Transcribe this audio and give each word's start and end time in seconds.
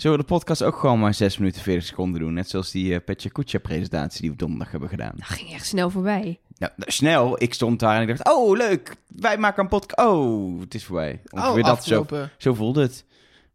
Zullen 0.00 0.16
we 0.16 0.22
de 0.22 0.32
podcast 0.32 0.62
ook 0.62 0.78
gewoon 0.78 0.98
maar 0.98 1.14
6 1.14 1.38
minuten 1.38 1.62
40 1.62 1.86
seconden 1.86 2.20
doen? 2.20 2.34
Net 2.34 2.48
zoals 2.48 2.70
die 2.70 2.92
uh, 2.92 2.98
Petje 3.04 3.30
Kucha 3.30 3.58
presentatie 3.58 4.20
die 4.20 4.30
we 4.30 4.36
donderdag 4.36 4.70
hebben 4.70 4.88
gedaan. 4.88 5.12
Dat 5.16 5.26
ging 5.26 5.52
echt 5.52 5.66
snel 5.66 5.90
voorbij. 5.90 6.40
Nou, 6.58 6.72
snel. 6.78 7.42
Ik 7.42 7.54
stond 7.54 7.80
daar 7.80 7.96
en 7.96 8.02
ik 8.02 8.08
dacht, 8.08 8.36
oh 8.36 8.56
leuk, 8.56 8.96
wij 9.08 9.38
maken 9.38 9.62
een 9.62 9.68
podcast. 9.68 10.08
Oh, 10.08 10.60
het 10.60 10.74
is 10.74 10.84
voorbij. 10.84 11.20
Ongeveer 11.30 11.62
oh, 11.62 11.68
dat 11.68 11.84
zo, 11.84 12.06
zo 12.38 12.54
voelde 12.54 12.82
het. 12.82 13.04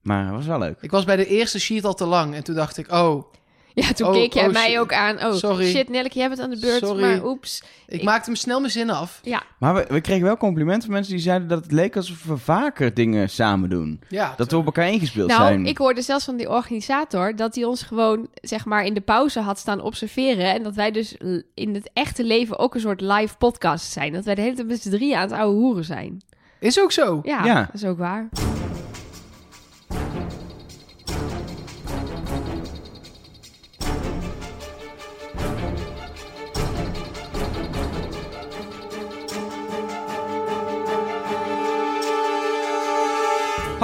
Maar 0.02 0.26
het 0.26 0.36
was 0.36 0.46
wel 0.46 0.60
leuk. 0.60 0.78
Ik 0.82 0.92
was 0.92 1.06
bij 1.06 1.16
de 1.16 1.28
eerste 1.28 1.60
sheet 1.60 1.86
al 1.86 1.94
te 1.94 2.06
lang 2.06 2.36
en 2.36 2.44
toen 2.44 2.56
dacht 2.56 2.78
ik, 2.78 2.92
oh, 2.92 3.34
ja, 3.82 3.94
toen 3.94 4.08
oh, 4.08 4.14
keek 4.14 4.34
jij 4.34 4.48
oh, 4.48 4.54
mij 4.54 4.80
ook 4.80 4.94
aan. 4.94 5.26
Oh, 5.26 5.34
sorry. 5.34 5.66
shit, 5.66 5.90
Nelleke, 5.90 6.18
jij 6.20 6.28
bent 6.28 6.40
aan 6.40 6.50
de 6.50 6.60
beurt. 6.60 6.86
Sorry. 6.86 7.02
Maar 7.02 7.26
oeps. 7.26 7.64
Ik, 7.88 8.04
maakte 8.04 8.30
hem 8.30 8.36
snel 8.36 8.60
mijn 8.60 8.72
zin 8.72 8.90
af. 8.90 9.20
Ja. 9.24 9.44
Maar 9.60 9.74
we, 9.74 9.86
we, 9.90 10.02
kregen 10.02 10.24
wel 10.24 10.38
complimenten 10.38 10.84
van 10.84 10.92
mensen 10.94 11.14
die 11.14 11.22
zeiden 11.22 11.48
dat 11.48 11.64
het 11.64 11.72
leek 11.72 11.96
alsof 11.96 12.24
we 12.24 12.38
vaker 12.38 12.94
dingen 12.94 13.30
samen 13.30 13.70
doen. 13.70 14.02
Ja. 14.10 14.34
Dat 14.38 14.52
we 14.52 14.58
op 14.58 14.66
elkaar 14.66 14.92
ingespeeld 14.92 15.28
nou, 15.28 15.42
zijn. 15.42 15.58
Nou, 15.58 15.70
ik 15.70 15.78
hoorde 15.78 16.02
zelfs 16.02 16.26
van 16.26 16.38
die 16.38 16.50
organisator 16.50 17.36
dat 17.36 17.56
hij 17.56 17.64
ons 17.64 17.84
gewoon, 17.84 18.28
zeg 18.34 18.66
maar, 18.66 18.86
in 18.86 18.94
de 18.94 19.02
pauze 19.02 19.40
had 19.40 19.60
staan 19.60 19.82
observeren. 19.82 20.54
En 20.54 20.64
dat 20.64 20.76
wij 20.76 20.92
dus 20.92 21.18
in 21.54 21.74
het 21.74 21.90
echte 21.94 22.24
leven 22.24 22.60
ook 22.60 22.76
een 22.76 22.82
soort 22.82 23.02
live 23.02 23.38
podcast 23.38 23.92
zijn. 23.92 24.14
Dat 24.14 24.26
wij 24.26 24.36
de 24.36 24.42
hele 24.42 24.56
tijd 24.56 24.68
met 24.68 24.82
z'n 24.82 24.90
drieën 24.90 25.16
aan 25.16 25.30
het 25.30 25.40
oude 25.40 25.58
hoeren 25.58 25.86
zijn. 25.86 26.22
Is 26.60 26.80
ook 26.80 26.92
zo. 26.92 27.20
Ja, 27.24 27.46
ja. 27.46 27.64
dat 27.72 27.82
is 27.82 27.86
ook 27.86 27.98
waar. 27.98 28.30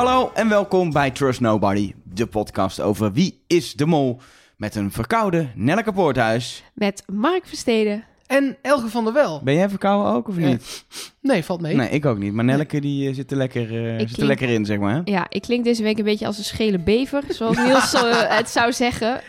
Hallo 0.02 0.32
en 0.34 0.50
welkom 0.50 0.91
bij 0.91 1.12
Trust 1.12 1.40
Nobody, 1.40 1.94
de 2.04 2.28
podcast 2.28 2.80
over 2.80 3.12
wie 3.12 3.44
is 3.48 3.73
de 3.73 3.86
mol. 3.86 4.20
Met 4.58 4.76
een 4.76 4.91
verkoude 4.91 5.48
Nelleke 5.55 5.91
Poorthuis. 5.91 6.63
Met 6.74 7.04
Mark 7.08 7.46
Versteden. 7.46 8.04
En 8.26 8.58
Elge 8.62 8.88
van 8.88 9.04
der 9.04 9.13
Wel. 9.13 9.41
Ben 9.43 9.54
jij 9.54 9.70
verkouden 9.70 10.13
ook 10.13 10.27
of 10.27 10.35
niet? 10.35 10.85
Nee, 11.21 11.43
valt 11.43 11.62
mee. 11.62 11.76
Nee, 11.76 11.90
ik 11.90 12.05
ook 12.05 12.18
niet. 12.18 12.34
Maar 12.34 12.46
Nelleke 12.46 12.82
die 12.82 13.10
uh, 13.10 13.16
zit, 13.16 13.32
er 13.32 13.38
lekker, 13.38 13.71
uh, 13.71 13.99
zit 13.99 14.18
er 14.18 14.26
lekker 14.26 14.49
in, 14.49 14.66
zeg 14.66 14.80
maar. 14.80 15.02
Ja, 15.05 15.26
ik 15.30 15.41
klink 15.41 15.63
deze 15.63 15.84
week 15.84 15.98
een 15.98 16.04
beetje 16.04 16.26
als 16.26 16.38
een 16.38 16.43
schele 16.43 16.80
bever, 16.80 17.24
zoals 17.30 17.58
Niels 17.58 17.93
uh, 17.93 18.02
het 18.38 18.49
zou 18.49 18.74
zeggen. 18.74 19.21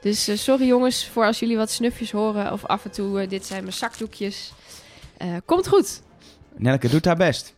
Dus 0.00 0.44
sorry 0.44 0.66
jongens 0.66 1.08
voor 1.08 1.24
als 1.24 1.38
jullie 1.38 1.56
wat 1.56 1.70
snufjes 1.70 2.10
horen 2.10 2.52
of 2.52 2.66
af 2.66 2.84
en 2.84 2.90
toe, 2.90 3.26
dit 3.26 3.46
zijn 3.46 3.62
mijn 3.62 3.74
zakdoekjes. 3.74 4.52
komt 5.44 5.68
goed. 5.68 6.02
Nelleke 6.56 6.88
doet 6.88 7.04
haar 7.04 7.16
best. 7.16 7.54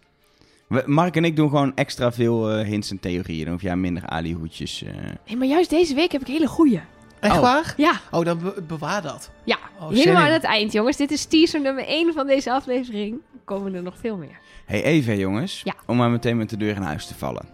Mark 0.87 1.17
en 1.17 1.25
ik 1.25 1.37
doen 1.37 1.48
gewoon 1.48 1.73
extra 1.75 2.12
veel 2.12 2.59
uh, 2.59 2.67
hints 2.67 2.91
en 2.91 3.01
theorieën. 3.01 3.45
Dan 3.45 3.53
hoef 3.53 3.62
jij 3.62 3.77
minder 3.77 4.06
alihoedjes. 4.06 4.83
Uh... 4.83 4.91
Nee, 5.27 5.37
maar 5.37 5.47
juist 5.47 5.70
deze 5.70 5.95
week 5.95 6.12
heb 6.12 6.20
ik 6.20 6.27
hele 6.27 6.47
goeie. 6.47 6.81
Echt 7.20 7.34
oh. 7.34 7.41
waar? 7.41 7.75
Ja. 7.77 8.01
Oh, 8.11 8.25
dan 8.25 8.55
bewaar 8.67 9.03
dat. 9.03 9.31
Ja, 9.45 9.59
oh, 9.81 9.89
helemaal 9.89 10.23
aan 10.23 10.33
het 10.33 10.45
eind, 10.45 10.73
jongens. 10.73 10.97
Dit 10.97 11.11
is 11.11 11.25
teaser 11.25 11.61
nummer 11.61 11.87
1 11.87 12.12
van 12.12 12.27
deze 12.27 12.53
aflevering. 12.53 13.12
Er 13.12 13.41
komen 13.45 13.75
er 13.75 13.83
nog 13.83 13.98
veel 13.98 14.17
meer. 14.17 14.39
Hey, 14.67 14.83
even 14.83 15.19
jongens. 15.19 15.61
Ja. 15.64 15.75
Om 15.87 15.97
maar 15.97 16.11
meteen 16.11 16.37
met 16.37 16.51
de 16.51 16.56
deur 16.56 16.77
in 16.77 16.83
huis 16.83 17.07
te 17.07 17.14
vallen. 17.14 17.45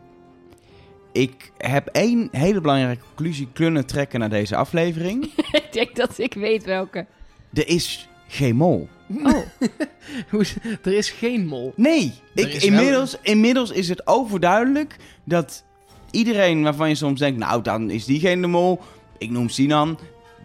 Ik 1.13 1.53
heb 1.57 1.87
één 1.87 2.29
hele 2.33 2.61
belangrijke 2.61 3.05
conclusie 3.07 3.49
kunnen 3.53 3.87
trekken 3.87 4.21
naar 4.21 4.29
deze 4.29 4.57
aflevering. 4.57 5.25
ik 5.63 5.69
denk 5.73 5.97
dat 5.97 6.19
ik 6.19 6.35
weet 6.35 6.65
welke. 6.65 7.07
Er 7.53 7.69
is 7.69 8.09
geen 8.29 8.57
mol. 8.57 8.89
Oh. 9.23 9.43
er 10.83 10.93
is 10.93 11.11
geen 11.11 11.47
mol. 11.47 11.73
Nee, 11.77 12.13
ik, 12.35 12.53
inmiddels, 12.53 13.17
inmiddels 13.23 13.71
is 13.71 13.89
het 13.89 14.07
overduidelijk 14.07 14.97
dat 15.25 15.65
iedereen 16.11 16.63
waarvan 16.63 16.89
je 16.89 16.95
soms 16.95 17.19
denkt, 17.19 17.39
nou 17.39 17.63
dan 17.63 17.91
is 17.91 18.05
diegene 18.05 18.41
de 18.41 18.47
mol, 18.47 18.81
ik 19.19 19.31
noem 19.31 19.49
Sinan, 19.49 19.99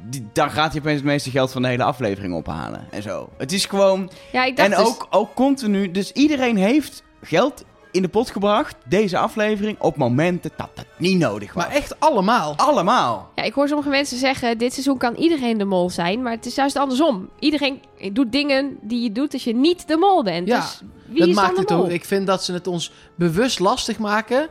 die, 0.09 0.25
dan 0.33 0.51
gaat 0.51 0.71
hij 0.71 0.81
opeens 0.81 0.95
het 0.95 1.05
meeste 1.05 1.29
geld 1.29 1.51
van 1.51 1.61
de 1.61 1.67
hele 1.67 1.83
aflevering 1.83 2.33
ophalen 2.33 2.87
en 2.91 3.01
zo. 3.01 3.29
Het 3.37 3.51
is 3.51 3.65
gewoon... 3.65 4.11
Ja, 4.31 4.45
ik 4.45 4.55
dacht 4.55 4.71
en 4.71 4.77
dus- 4.77 4.87
ook, 4.87 5.07
ook 5.09 5.33
continu, 5.33 5.91
dus 5.91 6.11
iedereen 6.11 6.57
heeft 6.57 7.03
geld 7.21 7.65
in 7.93 8.01
de 8.01 8.07
pot 8.07 8.29
gebracht, 8.29 8.75
deze 8.85 9.17
aflevering, 9.17 9.79
op 9.79 9.97
momenten 9.97 10.51
dat 10.55 10.69
het 10.75 10.85
niet 10.97 11.17
nodig 11.17 11.53
was. 11.53 11.63
Maar 11.63 11.75
echt 11.75 11.99
allemaal? 11.99 12.53
Allemaal. 12.55 13.31
Ja, 13.35 13.43
ik 13.43 13.53
hoor 13.53 13.67
sommige 13.67 13.89
mensen 13.89 14.17
zeggen, 14.17 14.57
dit 14.57 14.73
seizoen 14.73 14.97
kan 14.97 15.15
iedereen 15.15 15.57
de 15.57 15.65
mol 15.65 15.89
zijn, 15.89 16.21
maar 16.21 16.31
het 16.31 16.45
is 16.45 16.55
juist 16.55 16.75
andersom. 16.75 17.29
Iedereen 17.39 17.81
doet 18.11 18.31
dingen 18.31 18.77
die 18.81 19.01
je 19.01 19.11
doet 19.11 19.33
als 19.33 19.43
je 19.43 19.55
niet 19.55 19.87
de 19.87 19.97
mol 19.97 20.23
bent. 20.23 20.47
Ja, 20.47 20.59
dus 20.59 20.81
wie 21.05 21.19
dat 21.19 21.27
is 21.27 21.35
maakt 21.35 21.57
het 21.57 21.71
ook. 21.71 21.89
Ik 21.89 22.05
vind 22.05 22.27
dat 22.27 22.43
ze 22.43 22.53
het 22.53 22.67
ons 22.67 22.91
bewust 23.15 23.59
lastig 23.59 23.99
maken 23.99 24.47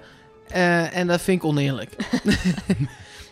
uh, 0.55 0.97
en 0.97 1.07
dat 1.07 1.21
vind 1.21 1.43
ik 1.43 1.49
oneerlijk. 1.49 1.91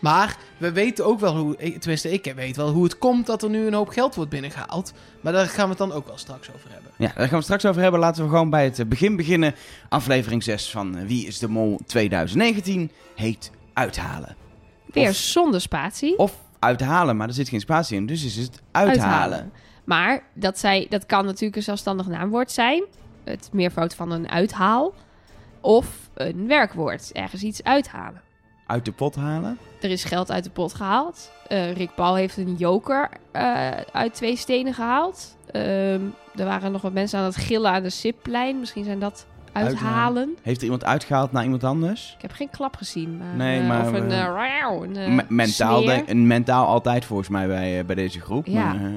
Maar 0.01 0.37
we 0.57 0.71
weten 0.71 1.05
ook 1.05 1.19
wel 1.19 1.37
hoe, 1.37 1.55
tenminste 1.55 2.11
ik 2.11 2.33
weet 2.35 2.55
wel 2.55 2.69
hoe 2.69 2.83
het 2.83 2.97
komt 2.97 3.25
dat 3.25 3.43
er 3.43 3.49
nu 3.49 3.67
een 3.67 3.73
hoop 3.73 3.89
geld 3.89 4.15
wordt 4.15 4.29
binnengehaald. 4.29 4.93
Maar 5.21 5.33
daar 5.33 5.47
gaan 5.47 5.63
we 5.63 5.69
het 5.69 5.77
dan 5.77 5.91
ook 5.91 6.07
wel 6.07 6.17
straks 6.17 6.49
over 6.55 6.71
hebben. 6.71 6.91
Ja, 6.97 7.11
daar 7.15 7.27
gaan 7.27 7.37
we 7.37 7.43
straks 7.43 7.65
over 7.65 7.81
hebben. 7.81 7.99
Laten 7.99 8.23
we 8.23 8.29
gewoon 8.29 8.49
bij 8.49 8.63
het 8.63 8.89
begin 8.89 9.15
beginnen. 9.15 9.55
Aflevering 9.89 10.43
6 10.43 10.69
van 10.69 10.97
eh, 10.97 11.05
Wie 11.05 11.27
is 11.27 11.39
de 11.39 11.47
Mol 11.47 11.79
2019 11.85 12.91
heet 13.15 13.51
Uithalen. 13.73 14.35
Weer 14.85 15.13
zonder 15.13 15.61
spatie. 15.61 16.17
Of 16.17 16.35
uithalen, 16.59 17.17
maar 17.17 17.27
er 17.27 17.33
zit 17.33 17.49
geen 17.49 17.59
spatie 17.59 17.97
in, 17.97 18.05
dus 18.05 18.23
is 18.23 18.35
het 18.35 18.61
uithalen. 18.71 19.51
Maar 19.83 20.23
dat, 20.33 20.59
zij, 20.59 20.85
dat 20.89 21.05
kan 21.05 21.25
natuurlijk 21.25 21.55
een 21.55 21.63
zelfstandig 21.63 22.07
naamwoord 22.07 22.51
zijn. 22.51 22.83
Het 23.23 23.49
meervoud 23.51 23.95
van 23.95 24.11
een 24.11 24.29
uithaal. 24.29 24.93
Of 25.61 26.09
een 26.13 26.47
werkwoord, 26.47 27.11
ergens 27.11 27.43
iets 27.43 27.63
uithalen 27.63 28.21
uit 28.71 28.85
de 28.85 28.91
pot 28.91 29.15
halen? 29.15 29.57
Er 29.81 29.89
is 29.89 30.03
geld 30.03 30.31
uit 30.31 30.43
de 30.43 30.49
pot 30.49 30.73
gehaald. 30.73 31.31
Uh, 31.51 31.73
Rick 31.73 31.95
Paul 31.95 32.15
heeft 32.15 32.37
een 32.37 32.55
joker 32.55 33.09
uh, 33.33 33.69
uit 33.91 34.13
twee 34.13 34.35
stenen 34.35 34.73
gehaald. 34.73 35.35
Uh, 35.51 35.93
er 35.93 36.45
waren 36.45 36.71
nog 36.71 36.81
wat 36.81 36.93
mensen 36.93 37.19
aan 37.19 37.25
het 37.25 37.35
gillen 37.35 37.71
aan 37.71 37.83
de 37.83 37.89
Siplijn. 37.89 38.59
Misschien 38.59 38.83
zijn 38.83 38.99
dat 38.99 39.25
uithalen. 39.51 40.37
Heeft 40.41 40.57
er 40.57 40.63
iemand 40.63 40.85
uitgehaald 40.85 41.31
naar 41.31 41.43
iemand 41.43 41.63
anders? 41.63 42.13
Ik 42.15 42.21
heb 42.21 42.31
geen 42.31 42.49
klap 42.49 42.75
gezien. 42.75 43.17
Maar, 43.17 43.35
nee, 43.35 43.61
maar... 43.61 43.81
of 43.81 43.93
een... 43.93 44.11
een 44.95 45.25
mentaal, 45.27 45.81
denk, 45.81 46.09
een 46.09 46.27
mentaal 46.27 46.65
altijd 46.65 47.05
volgens 47.05 47.29
mij 47.29 47.47
bij, 47.47 47.85
bij 47.85 47.95
deze 47.95 48.19
groep. 48.19 48.45
Ja. 48.45 48.73
Maar, 48.73 48.91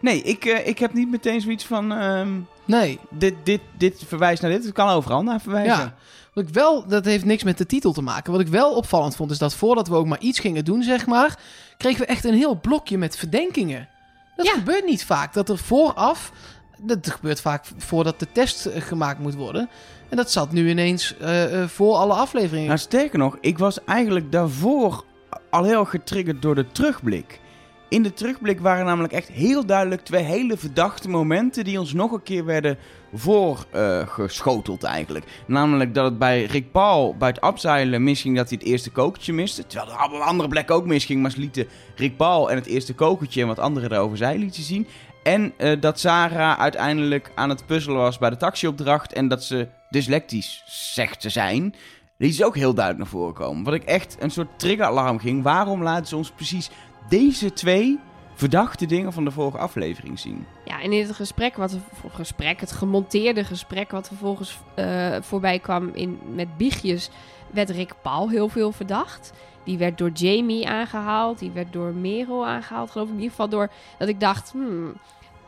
nee, 0.00 0.22
ik, 0.22 0.44
ik 0.44 0.78
heb 0.78 0.92
niet 0.92 1.10
meteen 1.10 1.40
zoiets 1.40 1.64
van... 1.64 1.92
Ehm, 1.92 2.28
nee. 2.64 2.98
Dit, 3.10 3.34
dit, 3.42 3.60
dit 3.76 4.02
verwijst 4.06 4.42
naar 4.42 4.50
dit. 4.50 4.64
Het 4.64 4.72
kan 4.72 4.88
overal 4.88 5.22
naar 5.22 5.40
verwijzen. 5.40 5.76
Ja. 5.76 5.94
Wat 6.38 6.48
ik 6.48 6.54
wel, 6.54 6.86
dat 6.86 7.04
heeft 7.04 7.24
niks 7.24 7.42
met 7.42 7.58
de 7.58 7.66
titel 7.66 7.92
te 7.92 8.02
maken. 8.02 8.32
Wat 8.32 8.40
ik 8.40 8.48
wel 8.48 8.74
opvallend 8.74 9.16
vond, 9.16 9.30
is 9.30 9.38
dat 9.38 9.54
voordat 9.54 9.88
we 9.88 9.94
ook 9.94 10.06
maar 10.06 10.20
iets 10.20 10.38
gingen 10.38 10.64
doen, 10.64 10.82
zeg 10.82 11.06
maar, 11.06 11.38
kregen 11.76 12.00
we 12.00 12.06
echt 12.06 12.24
een 12.24 12.34
heel 12.34 12.60
blokje 12.60 12.98
met 12.98 13.16
verdenkingen. 13.16 13.88
Dat 14.36 14.48
gebeurt 14.48 14.84
niet 14.84 15.04
vaak. 15.04 15.32
Dat 15.32 15.48
er 15.48 15.58
vooraf, 15.58 16.32
dat 16.80 17.10
gebeurt 17.10 17.40
vaak 17.40 17.64
voordat 17.76 18.20
de 18.20 18.26
test 18.32 18.66
eh, 18.66 18.82
gemaakt 18.82 19.18
moet 19.18 19.34
worden. 19.34 19.68
En 20.08 20.16
dat 20.16 20.30
zat 20.30 20.52
nu 20.52 20.68
ineens 20.68 21.14
uh, 21.20 21.66
voor 21.66 21.94
alle 21.94 22.12
afleveringen. 22.12 22.66
Nou, 22.66 22.78
sterker 22.78 23.18
nog, 23.18 23.36
ik 23.40 23.58
was 23.58 23.84
eigenlijk 23.84 24.32
daarvoor 24.32 25.04
al 25.50 25.64
heel 25.64 25.84
getriggerd 25.84 26.42
door 26.42 26.54
de 26.54 26.66
terugblik. 26.72 27.40
In 27.88 28.02
de 28.02 28.12
terugblik 28.12 28.60
waren 28.60 28.86
namelijk 28.86 29.12
echt 29.12 29.28
heel 29.28 29.66
duidelijk 29.66 30.04
twee 30.04 30.24
hele 30.24 30.56
verdachte 30.56 31.08
momenten 31.08 31.64
die 31.64 31.78
ons 31.78 31.92
nog 31.92 32.12
een 32.12 32.22
keer 32.22 32.44
werden 32.44 32.78
voorgeschoteld 33.14 34.84
uh, 34.84 34.90
eigenlijk. 34.90 35.26
Namelijk 35.46 35.94
dat 35.94 36.04
het 36.04 36.18
bij 36.18 36.44
Rick 36.44 36.72
Paul 36.72 37.16
bij 37.16 37.28
het 37.28 37.40
abzeilen 37.40 38.02
misging 38.02 38.36
dat 38.36 38.48
hij 38.48 38.58
het 38.60 38.68
eerste 38.68 38.90
kokertje 38.90 39.32
miste. 39.32 39.66
Terwijl 39.66 39.90
er 39.90 40.14
op 40.14 40.20
andere 40.20 40.48
plek 40.48 40.70
ook 40.70 40.86
misging, 40.86 41.22
maar 41.22 41.30
ze 41.30 41.38
lieten 41.38 41.68
Rick 41.96 42.16
Paul 42.16 42.50
en 42.50 42.56
het 42.56 42.66
eerste 42.66 42.94
kokertje 42.94 43.40
en 43.40 43.46
wat 43.46 43.58
anderen 43.58 43.92
erover 43.92 44.16
zij 44.16 44.38
lieten 44.38 44.62
zien. 44.62 44.86
En 45.22 45.52
uh, 45.58 45.80
dat 45.80 46.00
Sarah 46.00 46.58
uiteindelijk 46.58 47.32
aan 47.34 47.48
het 47.48 47.66
puzzelen 47.66 47.98
was 47.98 48.18
bij 48.18 48.30
de 48.30 48.36
taxiopdracht 48.36 49.12
en 49.12 49.28
dat 49.28 49.44
ze 49.44 49.68
dyslectisch 49.90 50.62
zegt 50.66 51.20
te 51.20 51.28
zijn. 51.28 51.74
Die 52.18 52.28
is 52.28 52.42
ook 52.42 52.56
heel 52.56 52.74
duidelijk 52.74 53.04
naar 53.04 53.20
voren 53.20 53.34
komen. 53.34 53.64
Wat 53.64 53.74
ik 53.74 53.84
echt 53.84 54.16
een 54.20 54.30
soort 54.30 54.58
triggeralarm 54.58 55.18
ging. 55.18 55.42
Waarom 55.42 55.82
laten 55.82 56.06
ze 56.06 56.16
ons 56.16 56.30
precies 56.30 56.70
deze 57.08 57.52
twee 57.52 57.98
verdachte 58.38 58.86
dingen 58.86 59.12
van 59.12 59.24
de 59.24 59.30
vorige 59.30 59.58
aflevering 59.58 60.18
zien. 60.18 60.46
Ja, 60.64 60.80
en 60.80 60.92
in 60.92 61.06
het 61.06 61.16
gesprek, 61.16 61.56
wat 61.56 61.72
we, 61.72 61.78
gesprek, 62.08 62.60
het 62.60 62.72
gemonteerde 62.72 63.44
gesprek 63.44 63.90
wat 63.90 64.06
vervolgens 64.06 64.58
uh, 64.76 65.16
voorbij 65.20 65.58
kwam 65.58 65.90
in, 65.94 66.18
met 66.34 66.56
Biegjes, 66.56 67.10
werd 67.50 67.70
Rick 67.70 67.94
Paul 68.02 68.30
heel 68.30 68.48
veel 68.48 68.72
verdacht. 68.72 69.32
Die 69.64 69.78
werd 69.78 69.98
door 69.98 70.10
Jamie 70.10 70.68
aangehaald, 70.68 71.38
die 71.38 71.50
werd 71.50 71.72
door 71.72 71.94
Merel 71.94 72.46
aangehaald, 72.46 72.90
geloof 72.90 73.06
ik. 73.06 73.14
In 73.14 73.20
ieder 73.20 73.36
geval 73.36 73.48
door 73.48 73.70
dat 73.98 74.08
ik 74.08 74.20
dacht, 74.20 74.50
hmm, 74.50 74.94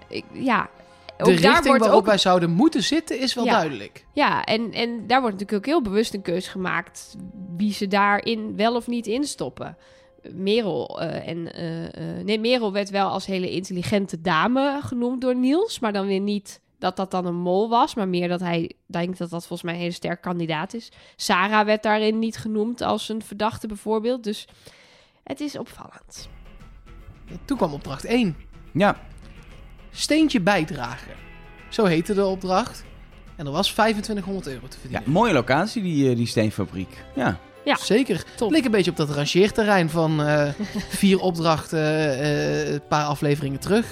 ik, 0.09 0.25
ja, 0.33 0.69
de 1.17 1.31
richting 1.31 1.79
waarop 1.79 1.99
ook... 1.99 2.07
wij 2.07 2.19
zouden 2.19 2.51
moeten 2.51 2.83
zitten 2.83 3.21
is 3.21 3.35
wel 3.35 3.45
duidelijk. 3.45 4.05
Ja, 4.13 4.45
en, 4.45 4.73
en 4.73 5.07
daar 5.07 5.21
wordt 5.21 5.39
natuurlijk 5.39 5.67
ook 5.67 5.73
heel 5.73 5.83
bewust 5.83 6.15
een 6.15 6.23
keus 6.23 6.49
gemaakt 6.49 7.17
wie 7.57 7.73
ze 7.73 7.89
daarin 7.89 8.57
wel 8.57 8.75
of 8.75 8.87
niet 8.87 9.07
instoppen. 9.07 9.77
Merel 10.33 11.03
uh, 11.03 11.29
en 11.29 11.39
uh, 11.39 12.25
nee, 12.25 12.39
Merel 12.39 12.73
werd 12.73 12.91
wel 12.91 13.09
als 13.09 13.27
hele 13.27 13.51
intelligente 13.51 14.21
dame 14.21 14.81
genoemd 14.83 15.21
door 15.21 15.37
Niels, 15.37 15.79
maar 15.79 15.93
dan 15.93 16.07
weer 16.07 16.21
niet 16.21 16.61
dat 16.79 16.97
dat 16.97 17.11
dan 17.11 17.27
een 17.27 17.41
mol 17.41 17.69
was, 17.69 17.95
maar 17.95 18.09
meer 18.09 18.29
dat 18.29 18.41
hij 18.41 18.73
denkt 18.87 19.19
dat 19.19 19.31
dat 19.31 19.47
volgens 19.47 19.63
mij 19.63 19.75
een 19.75 19.81
hele 19.81 19.93
sterk 19.93 20.21
kandidaat 20.21 20.75
is. 20.75 20.89
Sarah 21.17 21.65
werd 21.65 21.83
daarin 21.83 22.19
niet 22.19 22.37
genoemd 22.37 22.81
als 22.81 23.09
een 23.09 23.23
verdachte 23.23 23.67
bijvoorbeeld. 23.67 24.25
Dus 24.25 24.49
het 25.23 25.41
is 25.41 25.59
opvallend. 25.59 26.29
Toen 27.45 27.57
kwam 27.57 27.73
opdracht 27.73 28.05
1. 28.05 28.37
Ja, 28.73 28.97
Steentje 29.91 30.41
bijdragen. 30.41 31.13
Zo 31.69 31.85
heette 31.85 32.15
de 32.15 32.25
opdracht. 32.25 32.85
En 33.37 33.47
er 33.47 33.53
was 33.53 33.73
2500 33.73 34.47
euro 34.47 34.67
te 34.69 34.77
ja 34.77 34.81
verdienen. 34.81 35.11
mooie 35.11 35.33
locatie, 35.33 35.83
die, 35.83 36.11
eh, 36.11 36.17
die 36.17 36.27
steenfabriek. 36.27 37.05
Ja. 37.15 37.39
Ja. 37.65 37.77
Zeker. 37.77 38.25
Top. 38.37 38.51
Leek 38.51 38.65
een 38.65 38.71
beetje 38.71 38.91
op 38.91 38.97
dat 38.97 39.11
rangeerterrein 39.11 39.91
van 39.91 40.23
eh, 40.23 40.49
vier 41.03 41.21
opdrachten, 41.21 42.19
eh, 42.21 42.73
een 42.73 42.87
paar 42.89 43.05
afleveringen 43.05 43.61
terug. 43.61 43.87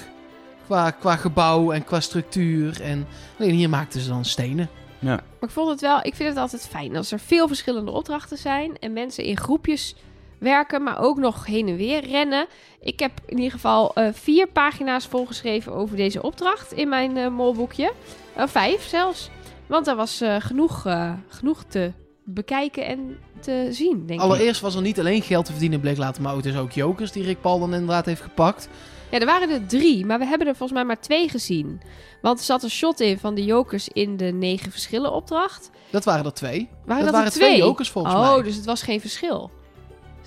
Qua, 0.65 0.91
qua 0.91 1.15
gebouw 1.15 1.71
en 1.71 1.83
qua 1.83 1.99
structuur. 1.99 2.81
En 2.81 3.07
alleen 3.39 3.53
hier 3.53 3.69
maakten 3.69 4.01
ze 4.01 4.09
dan 4.09 4.25
stenen. 4.25 4.69
ja. 4.99 5.07
Maar 5.15 5.49
ik 5.49 5.55
vond 5.55 5.69
het 5.69 5.81
wel, 5.81 5.99
ik 6.03 6.15
vind 6.15 6.29
het 6.29 6.37
altijd 6.37 6.67
fijn 6.67 6.95
als 6.95 7.11
er 7.11 7.19
veel 7.19 7.47
verschillende 7.47 7.91
opdrachten 7.91 8.37
zijn 8.37 8.77
en 8.79 8.93
mensen 8.93 9.23
in 9.23 9.37
groepjes 9.37 9.95
werken, 10.39 10.83
maar 10.83 10.99
ook 10.99 11.17
nog 11.17 11.45
heen 11.45 11.67
en 11.67 11.75
weer 11.75 12.05
rennen. 12.07 12.47
Ik 12.79 12.99
heb 12.99 13.11
in 13.25 13.35
ieder 13.37 13.51
geval 13.51 13.93
eh, 13.93 14.07
vier 14.13 14.47
pagina's 14.47 15.05
volgeschreven 15.05 15.73
over 15.73 15.95
deze 15.95 16.21
opdracht 16.21 16.71
in 16.73 16.89
mijn 16.89 17.17
eh, 17.17 17.27
molboekje. 17.29 17.93
Eh, 18.35 18.47
vijf 18.47 18.87
zelfs. 18.87 19.29
Want 19.67 19.87
er 19.87 19.95
was 19.95 20.21
eh, 20.21 20.35
genoeg, 20.39 20.85
eh, 20.85 21.13
genoeg 21.27 21.63
te 21.63 21.91
bekijken 22.23 22.85
en 22.85 23.17
te 23.39 23.67
zien, 23.71 24.05
denk 24.05 24.19
ik. 24.19 24.25
Allereerst 24.25 24.61
was 24.61 24.75
er 24.75 24.81
niet 24.81 24.99
alleen 24.99 25.21
geld 25.21 25.45
te 25.45 25.51
verdienen, 25.51 25.79
bleek 25.79 25.97
later, 25.97 26.21
maar 26.21 26.33
ook 26.35 26.43
dus 26.43 26.55
ook 26.57 26.71
jokers 26.71 27.11
die 27.11 27.23
Rick 27.23 27.41
Paul 27.41 27.59
dan 27.59 27.73
inderdaad 27.73 28.05
heeft 28.05 28.21
gepakt. 28.21 28.69
Ja, 29.11 29.19
er 29.19 29.25
waren 29.25 29.49
er 29.49 29.65
drie, 29.65 30.05
maar 30.05 30.19
we 30.19 30.25
hebben 30.25 30.47
er 30.47 30.55
volgens 30.55 30.79
mij 30.79 30.87
maar 30.87 31.01
twee 31.01 31.29
gezien. 31.29 31.81
Want 32.21 32.39
er 32.39 32.45
zat 32.45 32.63
een 32.63 32.69
shot 32.69 32.99
in 32.99 33.19
van 33.19 33.35
de 33.35 33.43
jokers 33.45 33.87
in 33.87 34.17
de 34.17 34.25
negen 34.25 34.71
verschillen 34.71 35.11
opdracht. 35.13 35.69
Dat 35.89 36.03
waren 36.03 36.25
er 36.25 36.33
twee. 36.33 36.69
Waren 36.85 37.03
dat 37.03 37.03
dat, 37.03 37.11
waren 37.13 37.25
er 37.25 37.31
twee? 37.31 37.49
twee 37.49 37.61
jokers 37.61 37.89
volgens 37.89 38.13
oh, 38.15 38.33
mij. 38.33 38.41
dus 38.43 38.55
het 38.55 38.65
was 38.65 38.81
geen 38.81 39.01
verschil. 39.01 39.51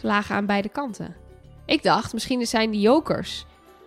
Ze 0.00 0.06
lagen 0.06 0.34
aan 0.36 0.46
beide 0.46 0.68
kanten. 0.68 1.14
Ik 1.66 1.82
dacht, 1.82 2.12
misschien 2.12 2.46
zijn 2.46 2.70
die 2.70 2.80
jokers. 2.80 3.46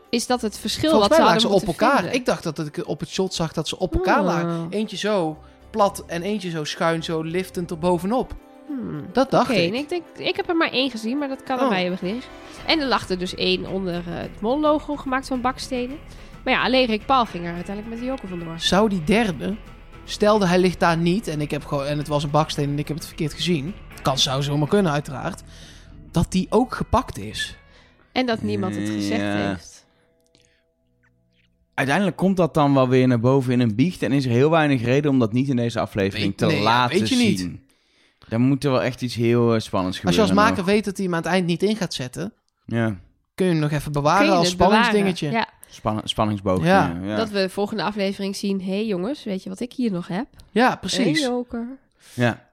Is 0.10 0.28
dat 0.28 0.42
het 0.42 0.58
verschil 0.58 0.90
Volgens 0.90 1.10
wat 1.10 1.18
ze 1.18 1.24
lagen 1.24 1.42
hadden 1.42 1.60
ze 1.62 1.70
op 1.72 1.80
elkaar. 1.82 1.98
vinden? 2.00 2.14
Ik 2.16 2.26
dacht 2.26 2.44
dat 2.44 2.60
ik 2.60 2.84
op 2.88 3.00
het 3.00 3.10
shot 3.10 3.34
zag 3.34 3.54
dat 3.54 3.68
ze 3.68 3.80
op 3.80 3.94
elkaar 3.94 4.20
Oh. 4.20 4.26
lagen. 4.26 4.68
Eentje 4.70 4.98
zo 4.98 5.38
plat 5.70 6.04
en 6.08 6.22
eentje 6.22 6.50
zo 6.50 6.64
schuin, 6.64 7.04
zo 7.04 7.22
liftend 7.22 7.72
er 7.72 7.78
bovenop. 7.78 8.34
Hmm. 8.68 9.06
Dat 9.14 9.32
dacht 9.32 9.50
ik. 9.52 9.58
en 9.58 9.74
ik, 9.74 9.90
denk, 9.90 10.04
ik 10.18 10.36
heb 10.36 10.50
er 10.50 10.56
maar 10.56 10.72
één 10.72 10.90
gezien, 10.90 11.18
maar 11.18 11.28
dat 11.28 11.44
kan 11.44 11.58
Oh. 11.58 11.64
aan 11.64 11.70
mij 11.70 11.82
hebben 11.82 12.00
gelegen. 12.00 12.30
En 12.68 12.80
er 12.80 12.88
lag 12.88 13.10
er 13.10 13.18
dus 13.20 13.36
één 13.36 13.66
onder 13.68 13.96
eh, 13.96 14.04
het 14.06 14.42
mol-logo 14.42 14.96
gemaakt 14.96 15.28
van 15.28 15.42
bakstenen. 15.42 15.98
Maar 16.44 16.54
ja, 16.54 16.64
alleen 16.64 16.86
Rick 16.86 17.06
Paul 17.06 17.26
ging 17.26 17.46
er 17.46 17.54
uiteindelijk 17.54 17.90
met 17.96 18.00
de 18.04 18.06
joker 18.12 18.28
vandoor. 18.28 18.60
Zou 18.60 18.90
die 18.90 19.04
derde, 19.04 19.56
stelde 20.04 20.48
hij 20.48 20.60
ligt 20.60 20.80
daar 20.80 20.98
niet 20.98 21.28
en, 21.28 21.42
ik 21.42 21.52
heb 21.52 21.66
gewoon, 21.66 21.86
en 21.86 21.98
het 21.98 22.08
was 22.08 22.24
een 22.24 22.30
baksteen 22.30 22.70
en 22.70 22.80
ik 22.80 22.88
heb 22.88 22.98
het 22.98 23.06
verkeerd 23.06 23.34
gezien. 23.34 23.74
Kan 24.02 24.18
zou 24.18 24.44
zomaar 24.44 24.68
kunnen 24.68 24.92
uiteraard. 24.92 25.44
Dat 26.12 26.32
die 26.32 26.48
ook 26.50 26.76
gepakt 26.76 27.18
is. 27.18 27.58
En 28.12 28.26
dat 28.26 28.42
niemand 28.42 28.76
het 28.76 28.90
gezegd 28.90 29.22
Ja. 29.22 29.48
heeft. 29.48 29.86
Uiteindelijk 31.74 32.18
komt 32.18 32.38
dat 32.38 32.54
dan 32.54 32.74
wel 32.74 32.88
weer 32.88 33.08
naar 33.08 33.20
boven 33.20 33.54
in 33.54 33.60
een 33.60 33.76
biecht. 33.76 34.02
En 34.04 34.12
is 34.12 34.26
er 34.26 34.32
heel 34.32 34.50
weinig 34.50 34.84
reden 34.84 35.12
om 35.12 35.20
dat 35.20 35.34
niet 35.34 35.50
in 35.50 35.56
deze 35.56 35.80
aflevering 35.80 36.28
Weet- 36.28 36.38
te 36.38 36.46
nee, 36.46 36.56
ja, 36.58 36.64
laten 36.64 37.00
weet 37.00 37.10
je 37.10 37.16
niet. 37.16 37.50
Dan 38.30 38.42
moet 38.42 38.64
er 38.64 38.72
wel 38.72 38.84
echt 38.84 39.02
iets 39.02 39.16
heel 39.16 39.54
eh, 39.54 39.60
spannends 39.60 39.98
Als 40.06 40.16
je 40.16 40.22
gebeuren. 40.22 40.38
als 40.38 40.48
maker 40.48 40.64
nog. 40.64 40.74
weet 40.74 40.86
dat 40.86 40.96
hij 40.98 41.06
hem 41.06 41.16
aan 41.16 41.22
het 41.22 41.32
eind 41.32 41.46
niet 41.46 41.64
in 41.64 41.76
gaat 41.76 41.94
zetten, 41.94 42.34
Ja, 42.66 42.96
kun 43.36 43.46
je 43.46 43.52
hem 43.52 43.62
nog 43.62 43.72
even 43.72 43.92
bewaren 43.92 44.34
als 44.36 44.56
bewaren? 44.56 44.84
spanningsdingetje. 44.86 45.32
Ja, 45.38 45.50
spann 45.70 46.02
spanningsboog. 46.04 46.64
Ja. 46.64 47.00
Dat 47.16 47.30
we 47.30 47.38
de 47.40 47.50
volgende 47.50 47.84
aflevering 47.84 48.36
zien. 48.36 48.62
Hé 48.62 48.66
hey 48.72 48.86
jongens, 48.86 49.24
weet 49.24 49.44
je 49.44 49.50
wat 49.50 49.60
ik 49.60 49.74
hier 49.74 49.92
nog 49.92 50.08
heb? 50.08 50.26
Ja, 50.52 50.76
precies. 50.76 51.06
Een 51.22 51.28
joker. 51.30 51.68
Ja. 52.14 52.50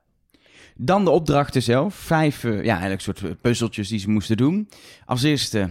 Dan 0.76 1.04
de 1.04 1.10
opdrachten 1.10 1.62
zelf. 1.62 1.94
Vijf, 1.94 2.44
eh, 2.44 2.64
ja, 2.64 2.70
eigenlijk 2.72 3.00
soort 3.02 3.22
eh, 3.22 3.30
puzzeltjes 3.40 3.88
die 3.88 3.98
ze 3.98 4.10
moesten 4.10 4.36
doen. 4.36 4.68
Als 5.06 5.22
eerste, 5.22 5.70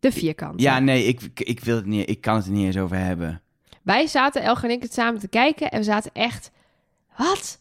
De 0.00 0.12
vierkant. 0.12 0.60
ja, 0.60 0.78
nee, 0.78 1.04
ik, 1.04 1.20
ik 1.34 1.60
wil 1.60 1.76
het 1.76 1.86
niet, 1.86 2.08
ik 2.08 2.20
kan 2.20 2.36
het 2.36 2.44
er 2.46 2.52
niet 2.52 2.66
eens 2.66 2.76
over 2.78 2.96
hebben. 2.96 3.40
Wij 3.82 4.06
zaten, 4.06 4.42
Elger 4.42 4.64
en 4.64 4.74
ik, 4.76 4.82
het 4.82 4.92
samen 4.92 5.20
te 5.20 5.28
kijken. 5.28 5.70
En 5.70 5.78
we 5.78 5.84
zaten 5.84 6.10
echt... 6.14 6.50
Wat? 7.16 7.58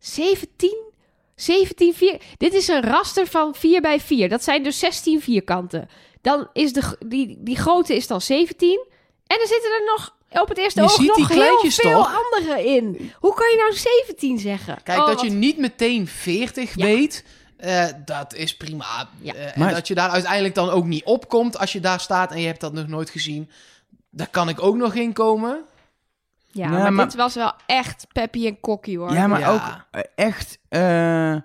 17? 0.00 0.88
17 1.34 1.94
vier... 1.94 2.20
Dit 2.36 2.54
is 2.54 2.68
een 2.68 2.82
raster 2.82 3.26
van 3.26 3.54
4 3.54 3.80
bij 3.80 4.00
4. 4.00 4.28
Dat 4.28 4.44
zijn 4.44 4.62
dus 4.62 4.78
16 4.78 5.20
vierkanten. 5.22 5.88
Dan 6.20 6.48
is 6.52 6.72
de, 6.72 6.96
die, 7.06 7.36
die 7.40 7.56
grote 7.56 7.96
is 7.96 8.06
dan 8.06 8.20
17. 8.20 8.86
En 9.26 9.40
er 9.40 9.46
zitten 9.46 9.70
er 9.72 9.82
nog 9.96 10.16
op 10.42 10.48
het 10.48 10.58
eerste 10.58 10.80
Je 10.80 10.86
oog 10.86 10.94
ziet 10.94 11.06
nog 11.06 11.16
die 11.28 11.42
heel 11.42 11.58
veel 11.70 11.90
toch? 12.02 12.22
andere 12.24 12.64
in. 12.66 13.12
Hoe 13.18 13.34
kan 13.34 13.50
je 13.50 13.56
nou 13.56 13.72
17 14.06 14.38
zeggen? 14.38 14.78
Kijk, 14.82 14.98
Oh, 14.98 15.06
dat 15.06 15.20
je 15.20 15.28
wat- 15.28 15.36
niet 15.36 15.58
meteen 15.58 16.06
40 16.06 16.74
Ja. 16.76 16.84
weet, 16.84 17.24
eh, 17.56 17.86
dat 18.04 18.34
is 18.34 18.56
prima. 18.56 19.08
Ja. 19.20 19.34
Eh, 19.34 19.44
en 19.46 19.52
Maar- 19.56 19.74
dat 19.74 19.88
je 19.88 19.94
daar 19.94 20.10
uiteindelijk 20.10 20.54
dan 20.54 20.70
ook 20.70 20.84
niet 20.84 21.04
opkomt 21.04 21.58
als 21.58 21.72
je 21.72 21.80
daar 21.80 22.00
staat 22.00 22.30
en 22.32 22.40
je 22.40 22.46
hebt 22.46 22.60
dat 22.60 22.72
nog 22.72 22.86
nooit 22.88 23.10
gezien. 23.10 23.50
Daar 24.10 24.28
kan 24.30 24.48
ik 24.48 24.62
ook 24.62 24.76
nog 24.76 24.94
in 24.94 25.12
komen. 25.12 25.64
Ja, 26.52 26.68
maar, 26.68 26.92
maar- 26.92 27.04
dit 27.04 27.14
was 27.14 27.34
wel 27.34 27.52
echt 27.66 28.06
Peppy 28.12 28.46
en 28.46 28.60
Kokkie, 28.60 28.98
hoor. 28.98 29.12
Ja, 29.12 29.26
maar 29.26 29.40
Ja. 29.40 29.52
ook 29.52 29.86
eh, 29.90 30.00
echt 30.26 30.58
eh, 30.68 31.36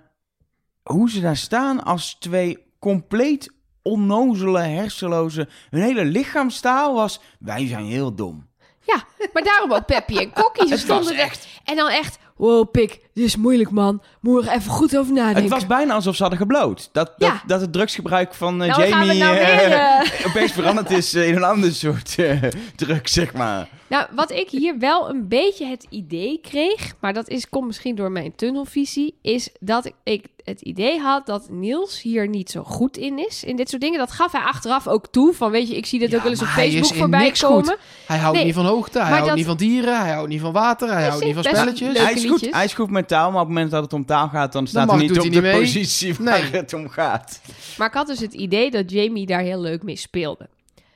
hoe 0.82 1.10
ze 1.10 1.20
daar 1.20 1.36
staan 1.36 1.84
als 1.84 2.14
twee 2.14 2.64
compleet 2.78 3.54
onnozele, 3.82 4.58
hersenloze. 4.60 5.48
Hun 5.70 5.82
hele 5.82 6.04
lichaamstaal 6.04 6.94
was, 6.94 7.20
wij 7.38 7.66
zijn 7.66 7.84
heel 7.84 8.14
dom. 8.14 8.48
Ja, 8.80 9.04
maar 9.32 9.42
daarom 9.42 9.72
ook 9.72 9.86
Peppy 9.86 10.16
en 10.18 10.32
Kokkie. 10.32 10.66
Ze 10.76 10.76
stonden 10.78 11.16
er. 11.18 11.38
En 11.64 11.76
dan 11.76 11.88
echt, 11.88 12.18
wow, 12.36 12.70
pik, 12.70 13.05
dit 13.16 13.24
is 13.24 13.36
moeilijk, 13.36 13.70
man. 13.70 14.02
Moet 14.20 14.46
er 14.46 14.52
even 14.52 14.70
goed 14.70 14.96
over 14.98 15.12
nadenken. 15.12 15.42
Het 15.42 15.52
was 15.52 15.66
bijna 15.66 15.94
alsof 15.94 16.14
ze 16.16 16.20
hadden 16.22 16.40
gebloot. 16.40 16.88
Dat, 16.92 17.12
dat, 17.16 17.28
Ja. 17.28 17.42
dat 17.46 17.60
het 17.60 17.72
drugsgebruik 17.72 18.34
van 18.34 18.62
eh, 18.62 18.68
Nou, 18.76 18.88
Jamie 18.88 19.18
nou 19.18 19.36
eh, 19.36 19.58
weer, 19.58 19.72
eh, 19.72 20.26
opeens 20.26 20.52
veranderd 20.52 20.90
is 20.90 21.14
in 21.14 21.36
een 21.36 21.44
ander 21.44 21.72
soort 21.72 22.14
eh 22.18 22.42
drugs, 22.76 23.12
zeg 23.12 23.32
maar. 23.34 23.68
Nou, 23.88 24.06
wat 24.14 24.30
ik 24.30 24.50
hier 24.50 24.78
wel 24.78 25.08
een 25.08 25.28
beetje 25.28 25.66
het 25.66 25.86
idee 25.90 26.40
kreeg, 26.42 26.94
maar 27.00 27.12
dat 27.12 27.28
is, 27.28 27.48
komt 27.48 27.66
misschien 27.66 27.94
door 27.94 28.10
mijn 28.10 28.34
tunnelvisie, 28.36 29.14
is 29.22 29.48
dat 29.60 29.90
ik, 30.02 30.26
het 30.44 30.60
idee 30.60 30.98
had 31.00 31.26
dat 31.26 31.46
Niels 31.50 32.02
hier 32.02 32.28
niet 32.28 32.50
zo 32.50 32.62
goed 32.62 32.96
in 32.96 33.26
is. 33.26 33.44
In 33.44 33.56
dit 33.56 33.68
soort 33.68 33.82
dingen. 33.82 33.98
Dat 33.98 34.12
gaf 34.12 34.32
hij 34.32 34.40
achteraf 34.40 34.88
ook 34.88 35.06
toe. 35.06 35.34
Van 35.34 35.50
weet 35.50 35.68
je, 35.68 35.76
ik 35.76 35.86
zie 35.86 35.98
dit 35.98 36.10
Ja, 36.10 36.16
ook 36.16 36.22
wel 36.22 36.32
eens 36.32 36.42
op 36.42 36.46
Facebook 36.48 36.94
voorbij 36.94 37.30
komen. 37.40 37.64
goed. 37.64 37.78
Hij 38.06 38.18
houdt 38.18 38.36
Nee, 38.36 38.44
niet 38.46 38.54
van 38.54 38.66
hoogte, 38.66 38.98
hij 38.98 39.08
houdt 39.10 39.26
dat- 39.26 39.36
niet 39.36 39.46
van 39.46 39.56
dieren, 39.56 40.00
hij 40.00 40.12
houdt 40.12 40.28
niet 40.28 40.40
van 40.40 40.52
water, 40.52 40.88
hij 40.88 40.96
Hij 40.96 41.08
houdt 41.08 41.24
niet 41.24 41.34
van 41.34 41.44
spelletjes. 41.44 41.98
Hij 41.98 42.12
is, 42.12 42.24
goed, 42.24 42.48
hij 42.50 42.64
is 42.64 42.74
goed 42.74 42.90
met 42.90 43.05
taal, 43.06 43.30
maar 43.30 43.40
op 43.40 43.46
het 43.46 43.54
moment 43.54 43.70
dat 43.70 43.82
het 43.82 43.92
om 43.92 44.04
taal 44.04 44.28
gaat, 44.28 44.52
dan 44.52 44.66
staat 44.66 44.90
hij 44.90 44.98
niet 44.98 45.10
op 45.10 45.16
hij 45.16 45.30
de 45.30 45.40
niet 45.40 45.52
positie 45.52 46.14
waar 46.14 46.40
Nee. 46.40 46.50
het 46.50 46.72
om 46.72 46.88
gaat. 46.88 47.40
Maar 47.78 47.88
ik 47.88 47.94
had 47.94 48.06
dus 48.06 48.20
het 48.20 48.32
idee 48.34 48.70
dat 48.70 48.90
Jamie 48.90 49.26
daar 49.26 49.40
heel 49.40 49.60
leuk 49.60 49.82
mee 49.82 49.96
speelde. 49.96 50.48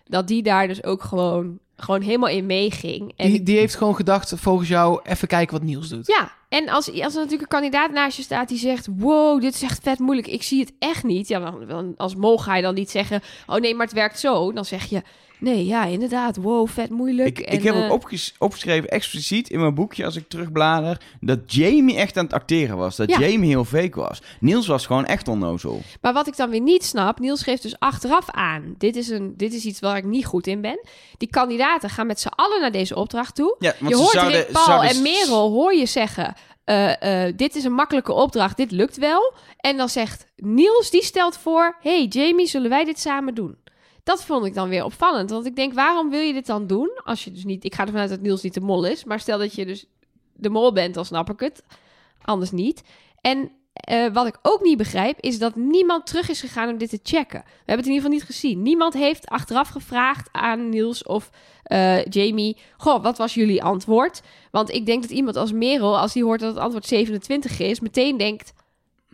Dat 0.05 0.29
die 0.29 0.43
daar 0.43 0.69
dus 0.69 0.85
ook 0.85 1.03
gewoon, 1.03 1.59
gewoon 1.77 2.01
helemaal 2.03 2.29
in 2.29 2.47
meeging. 2.47 3.13
En 3.17 3.31
Die, 3.31 3.43
die 3.43 3.59
heeft 3.59 3.75
gewoon 3.75 3.97
gedacht, 3.97 4.33
volgens 4.37 4.69
jou, 4.69 5.01
even 5.03 5.29
kijken 5.29 5.57
wat 5.59 5.67
Niels 5.67 5.89
doet. 5.89 6.07
Ja, 6.07 6.33
en 6.49 6.69
als, 6.69 6.89
als 6.89 6.97
er 7.15 7.21
natuurlijk 7.21 7.43
een 7.43 7.49
kandidaat 7.61 7.91
naast 7.91 8.17
je 8.17 8.23
staat 8.23 8.49
die 8.49 8.59
zegt... 8.59 8.89
wow, 8.97 9.41
dit 9.41 9.55
is 9.55 9.63
echt 9.63 9.83
vet 9.83 9.99
moeilijk, 9.99 10.27
ik 10.27 10.43
zie 10.43 10.61
het 10.61 10.73
echt 10.79 11.05
niet. 11.05 11.29
Ja, 11.29 11.39
dan, 11.39 11.65
dan- 11.69 11.95
als 11.97 12.15
mol 12.15 12.39
ga 12.39 12.57
je 12.57 12.63
dan 12.63 12.75
niet 12.75 12.91
zeggen... 12.91 13.23
oh 13.47 13.57
nee, 13.57 13.75
maar 13.75 13.87
het 13.87 13.95
werkt 13.95 14.19
zo. 14.21 14.53
Dan 14.53 14.65
zeg 14.65 14.85
je... 14.85 15.03
nee, 15.41 15.67
ja, 15.67 15.85
inderdaad, 15.85 16.37
wow, 16.37 16.69
vet 16.69 16.91
moeilijk. 16.91 17.39
Ik, 17.39 17.47
En, 17.47 17.53
ik 17.55 17.63
heb 17.63 17.75
ook 17.75 17.93
opges- 17.93 18.35
opgeschreven, 18.39 18.89
expliciet 18.89 19.51
in 19.51 19.61
mijn 19.61 19.75
boekje 19.75 20.05
als 20.05 20.17
ik 20.17 20.29
terugblader, 20.29 21.01
dat 21.21 21.39
Jamie 21.47 21.97
echt 21.97 22.17
aan 22.17 22.25
het 22.25 22.33
acteren 22.33 22.77
was. 22.77 22.97
Dat 22.97 23.11
Ja. 23.11 23.19
Jamie 23.19 23.49
heel 23.49 23.65
fake 23.65 24.01
was. 24.01 24.23
Niels 24.41 24.67
was 24.67 24.87
gewoon 24.87 25.07
echt 25.07 25.29
onnozel. 25.29 25.81
Maar 26.01 26.13
wat 26.13 26.27
ik 26.27 26.37
dan 26.37 26.51
weer 26.51 26.61
niet 26.61 26.85
snap... 26.85 27.19
Niels 27.19 27.43
geeft 27.43 27.63
dus 27.63 27.79
achteraf 27.79 28.31
aan... 28.31 28.75
dit 28.79 28.97
is, 28.97 29.09
een, 29.09 29.35
dit 29.37 29.55
is 29.55 29.65
iets 29.65 29.81
waar 29.81 29.97
ik 29.97 30.05
niet 30.05 30.27
goed 30.27 30.47
in 30.47 30.61
ben. 30.61 30.81
Die 31.19 31.29
kandidaten 31.31 31.91
gaan 31.91 32.07
met 32.07 32.21
z'n 32.21 32.29
allen 32.35 32.61
naar 32.61 32.73
deze 32.73 32.97
opdracht 32.97 33.35
toe. 33.35 33.57
Ja, 33.59 33.75
je 33.81 33.89
ze 33.89 33.97
hoort 33.97 34.11
zouden, 34.11 34.41
Rick 34.41 34.53
Paul 34.53 34.65
zouden- 34.65 34.91
en 34.91 35.03
Merel 35.03 35.51
hoor 35.51 35.75
je 35.75 35.87
zeggen... 35.87 36.35
eh, 36.65 37.27
eh, 37.27 37.37
dit 37.37 37.55
is 37.57 37.65
een 37.65 37.73
makkelijke 37.73 38.13
opdracht, 38.13 38.57
dit 38.57 38.71
lukt 38.71 38.97
wel. 38.97 39.33
En 39.57 39.77
dan 39.77 39.89
zegt 39.89 40.27
Niels, 40.37 40.91
die 40.91 41.03
stelt 41.05 41.37
voor... 41.39 41.77
hey 41.81 42.05
Jamie, 42.09 42.47
zullen 42.47 42.71
wij 42.71 42.85
dit 42.85 42.99
samen 43.01 43.35
doen? 43.35 43.59
Dat 44.03 44.25
vond 44.25 44.47
ik 44.47 44.55
dan 44.55 44.69
weer 44.69 44.85
opvallend. 44.85 45.31
Want 45.31 45.47
ik 45.47 45.57
denk, 45.57 45.75
waarom 45.75 46.11
wil 46.11 46.21
je 46.21 46.33
dit 46.33 46.47
dan 46.47 46.67
doen? 46.67 47.01
Als 47.05 47.25
je 47.25 47.33
dus 47.33 47.45
niet... 47.45 47.65
Ik 47.65 47.75
ga 47.75 47.83
ervan 47.85 48.01
uit 48.01 48.11
dat 48.11 48.21
Niels 48.21 48.43
niet 48.43 48.55
de 48.55 48.61
mol 48.61 48.85
is. 48.85 49.05
Maar 49.05 49.21
stel 49.21 49.39
dat 49.39 49.55
je 49.55 49.67
dus 49.67 49.87
de 50.35 50.51
mol 50.51 50.73
bent, 50.73 50.95
dan 50.95 51.05
snap 51.05 51.31
ik 51.31 51.41
het. 51.41 51.63
Anders 52.23 52.51
niet. 52.51 52.83
En 53.21 53.51
eh, 53.73 54.13
wat 54.13 54.27
ik 54.27 54.39
ook 54.43 54.63
niet 54.63 54.77
begrijp, 54.77 55.21
is 55.21 55.39
dat 55.39 55.57
niemand 55.57 56.07
terug 56.07 56.29
is 56.29 56.41
gegaan 56.41 56.69
om 56.69 56.79
dit 56.79 56.91
te 56.91 57.01
checken. 57.03 57.41
We 57.41 57.53
hebben 57.57 57.77
het 57.77 57.87
in 57.87 57.93
ieder 57.93 58.03
geval 58.03 58.19
niet 58.19 58.37
gezien. 58.37 58.63
Niemand 58.63 58.95
heeft 58.95 59.29
achteraf 59.29 59.69
gevraagd 59.69 60.29
aan 60.33 60.69
Niels 60.69 61.03
of 61.03 61.31
eh, 61.63 62.05
Jamie... 62.05 62.57
Goh, 62.77 63.03
wat 63.03 63.19
was 63.19 63.35
jullie 63.35 63.63
antwoord? 63.63 64.23
Want 64.51 64.71
ik 64.71 64.87
denk 64.87 65.03
dat 65.03 65.11
iemand 65.11 65.37
als 65.37 65.53
Merel, 65.53 65.99
als 65.99 66.13
die 66.13 66.25
hoort 66.25 66.41
dat 66.41 66.55
het 66.55 66.63
antwoord 66.63 66.87
27 66.87 67.59
is... 67.59 67.81
meteen 67.81 68.17
denkt, 68.17 68.53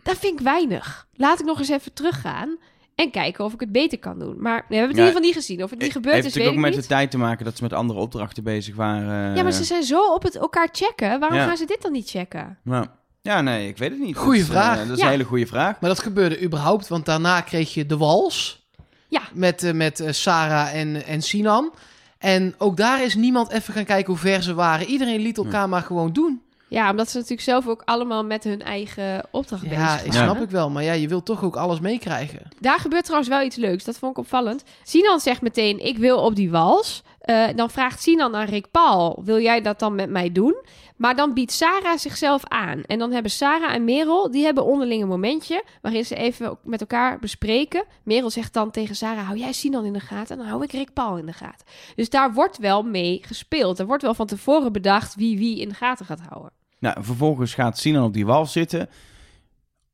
dat 0.03 0.17
vind 0.17 0.39
ik 0.39 0.45
weinig. 0.45 1.07
Laat 1.13 1.39
ik 1.39 1.45
nog 1.45 1.59
eens 1.59 1.69
even 1.69 1.93
teruggaan. 1.93 2.57
En 2.97 3.11
kijken 3.11 3.45
of 3.45 3.53
ik 3.53 3.59
het 3.59 3.71
beter 3.71 3.99
kan 3.99 4.19
doen. 4.19 4.35
Maar 4.41 4.53
nee, 4.53 4.63
we 4.69 4.75
hebben 4.75 4.87
het 4.87 4.97
Ja, 4.97 5.03
in 5.03 5.05
ieder 5.05 5.05
geval 5.05 5.21
niet 5.21 5.33
gezien. 5.33 5.63
Of 5.63 5.69
het 5.69 5.79
niet 5.79 5.91
gebeurd 5.91 6.15
Heeft 6.15 6.27
is, 6.27 6.33
weet 6.33 6.43
natuurlijk 6.43 6.65
ik 6.67 6.73
ook 6.73 6.75
met 6.75 6.79
niet. 6.81 6.89
de 6.89 6.95
tijd 6.95 7.11
te 7.11 7.17
maken 7.27 7.45
dat 7.45 7.57
ze 7.57 7.63
met 7.63 7.73
andere 7.73 7.99
opdrachten 7.99 8.43
bezig 8.43 8.75
waren. 8.75 9.35
Ja, 9.35 9.43
maar 9.43 9.51
ze 9.51 9.63
zijn 9.63 9.83
zo 9.83 10.13
op 10.13 10.23
het 10.23 10.35
elkaar 10.35 10.69
checken. 10.71 11.19
Waarom 11.19 11.37
Ja. 11.37 11.45
gaan 11.47 11.57
ze 11.57 11.65
dit 11.65 11.81
dan 11.81 11.91
niet 11.91 12.09
checken? 12.09 12.57
Ja. 12.63 12.91
ja, 13.21 13.41
nee, 13.41 13.67
ik 13.67 13.77
weet 13.77 13.89
het 13.89 13.99
niet. 13.99 14.15
Goeie 14.17 14.39
dat 14.45 14.49
eh, 14.49 14.55
vraag. 14.55 14.77
dat 14.77 14.89
is 14.89 14.97
Ja. 14.97 15.05
een 15.05 15.11
hele 15.11 15.23
goede 15.23 15.47
vraag. 15.47 15.79
Maar 15.79 15.89
dat 15.89 15.99
gebeurde 15.99 16.41
überhaupt, 16.41 16.87
want 16.87 17.05
daarna 17.05 17.41
kreeg 17.41 17.73
je 17.73 17.85
de 17.85 17.97
wals. 17.97 18.65
Ja. 19.07 19.21
Met, 19.33 19.63
eh, 19.63 19.73
met 19.73 19.99
eh, 19.99 20.11
Sarah 20.11 20.75
en, 20.75 21.05
en 21.05 21.21
Sinan. 21.21 21.73
En 22.17 22.55
ook 22.57 22.77
daar 22.77 23.03
is 23.03 23.15
niemand 23.15 23.51
even 23.51 23.73
gaan 23.73 23.85
kijken 23.85 24.07
hoe 24.13 24.21
ver 24.21 24.41
ze 24.43 24.53
waren. 24.53 24.87
Iedereen 24.87 25.19
liet 25.21 25.37
elkaar 25.37 25.69
maar 25.69 25.81
gewoon 25.81 26.13
doen. 26.13 26.41
Ja, 26.69 26.89
omdat 26.89 27.09
ze 27.09 27.15
natuurlijk 27.15 27.43
zelf 27.43 27.67
ook 27.67 27.81
allemaal 27.85 28.25
met 28.25 28.43
hun 28.43 28.61
eigen 28.61 29.27
opdracht 29.31 29.61
bezig 29.63 29.77
Ja, 29.77 29.85
waren. 29.85 30.05
ik 30.05 30.13
snap 30.13 30.41
ik 30.41 30.49
wel. 30.49 30.69
Maar 30.69 30.83
ja, 30.83 30.93
je 30.93 31.07
wilt 31.07 31.25
toch 31.25 31.43
ook 31.43 31.55
alles 31.55 31.79
meekrijgen. 31.79 32.41
Daar 32.59 32.79
gebeurt 32.79 33.03
trouwens 33.03 33.29
wel 33.29 33.41
iets 33.41 33.55
leuks. 33.55 33.83
Dat 33.83 33.97
vond 33.97 34.11
ik 34.11 34.17
opvallend. 34.17 34.63
Sinan 34.83 35.19
zegt 35.19 35.41
meteen, 35.41 35.85
ik 35.85 35.97
wil 35.97 36.17
op 36.17 36.35
die 36.35 36.51
wals. 36.51 37.03
Eh, 37.19 37.45
dan 37.55 37.69
vraagt 37.69 38.01
Sinan 38.01 38.35
aan 38.35 38.45
Rick 38.45 38.71
Paul, 38.71 39.21
wil 39.23 39.39
jij 39.39 39.61
dat 39.61 39.79
dan 39.79 39.95
met 39.95 40.09
mij 40.09 40.31
doen? 40.31 40.55
Maar 40.97 41.15
dan 41.15 41.33
biedt 41.33 41.51
Sarah 41.51 41.97
zichzelf 41.97 42.43
aan. 42.45 42.81
En 42.85 42.99
dan 42.99 43.11
hebben 43.11 43.31
Sarah 43.31 43.73
en 43.73 43.83
Merel, 43.83 44.31
die 44.31 44.43
hebben 44.43 44.65
onderling 44.65 45.01
een 45.01 45.07
momentje... 45.07 45.63
waarin 45.81 46.05
ze 46.05 46.15
even 46.15 46.57
met 46.63 46.81
elkaar 46.81 47.19
bespreken. 47.19 47.83
Merel 48.03 48.29
zegt 48.29 48.53
dan 48.53 48.71
tegen 48.71 48.95
Sarah, 48.95 49.25
hou 49.25 49.37
jij 49.37 49.51
Sinan 49.53 49.85
in 49.85 49.93
de 49.93 49.99
gaten... 49.99 50.35
en 50.35 50.41
dan 50.41 50.51
hou 50.51 50.63
ik 50.63 50.71
Rick 50.71 50.93
Paul 50.93 51.17
in 51.17 51.25
de 51.25 51.33
gaten. 51.33 51.65
Dus 51.95 52.09
daar 52.09 52.33
wordt 52.33 52.57
wel 52.57 52.83
mee 52.83 53.21
gespeeld. 53.25 53.79
Er 53.79 53.85
wordt 53.85 54.03
wel 54.03 54.13
van 54.13 54.27
tevoren 54.27 54.71
bedacht 54.71 55.15
wie 55.15 55.37
wie 55.37 55.59
in 55.59 55.69
de 55.69 55.75
gaten 55.75 56.05
gaat 56.05 56.21
houden. 56.29 56.51
Nou, 56.79 57.03
vervolgens 57.03 57.53
gaat 57.53 57.77
Sinan 57.77 58.03
op 58.03 58.13
die 58.13 58.25
wal 58.25 58.45
zitten 58.45 58.89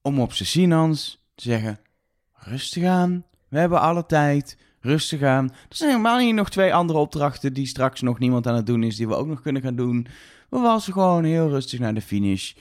om 0.02 0.20
op 0.20 0.34
zijn 0.34 0.50
Sinans 0.50 1.24
te 1.36 1.44
zeggen: 1.44 1.80
rustig 2.34 2.84
aan, 2.84 3.26
we 3.50 3.60
hebben 3.60 3.82
alle 3.82 4.06
tijd, 4.06 4.58
rustig 4.80 5.22
aan. 5.22 5.50
Er 5.50 5.76
zijn 5.76 5.90
helemaal 5.90 6.18
niet 6.18 6.36
nog 6.36 6.50
twee 6.50 6.74
andere 6.74 7.00
opdrachten 7.00 7.54
die 7.54 7.66
straks 7.68 8.02
nog 8.02 8.20
niemand 8.20 8.48
aan 8.48 8.56
het 8.56 8.66
doen 8.66 8.84
is, 8.84 8.96
die 8.96 9.08
we 9.08 9.16
ook 9.16 9.28
nog 9.28 9.42
kunnen 9.42 9.62
gaan 9.62 9.76
doen. 9.76 10.08
We 10.50 10.60
walsen 10.60 10.94
gewoon 10.94 11.24
heel 11.24 11.50
rustig 11.50 11.80
naar 11.80 11.94
de 11.94 12.02
finish. 12.02 12.54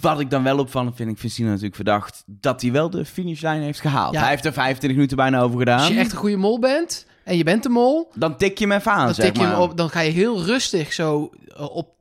Wat 0.00 0.20
ik 0.20 0.30
dan 0.30 0.42
wel 0.42 0.58
opvallend 0.58 0.96
vind, 0.96 1.10
ik 1.10 1.18
vind 1.18 1.32
Sinan 1.32 1.50
natuurlijk 1.50 1.76
verdacht 1.76 2.22
dat 2.26 2.62
hij 2.62 2.72
wel 2.72 2.90
de 2.90 3.04
finishlijn 3.04 3.62
heeft 3.62 3.80
gehaald. 3.80 4.14
Ja. 4.14 4.20
Hij 4.20 4.30
heeft 4.30 4.44
er 4.44 4.52
25 4.52 4.90
minuten 4.90 5.16
bijna 5.16 5.40
over 5.40 5.58
gedaan. 5.58 5.78
Als 5.78 5.88
je 5.88 5.98
echt 5.98 6.12
een 6.12 6.18
goede 6.18 6.36
mol 6.36 6.58
bent 6.58 7.06
en 7.30 7.36
je 7.36 7.44
bent 7.44 7.62
de 7.62 7.68
mol... 7.68 8.10
Dan 8.14 8.36
tik 8.36 8.58
je 8.58 8.66
hem 8.66 8.76
even 8.78 8.92
aan, 8.92 9.04
Dan, 9.06 9.14
zeg 9.14 9.24
tik 9.26 9.36
je 9.36 9.42
hem 9.42 9.50
maar. 9.52 9.60
op, 9.60 9.76
dan 9.76 9.90
ga 9.90 10.00
je 10.00 10.10
heel 10.10 10.42
rustig 10.44 10.92
zo 10.92 11.30
eh, 11.56 11.76
op 11.76 11.88
80% 11.88 11.96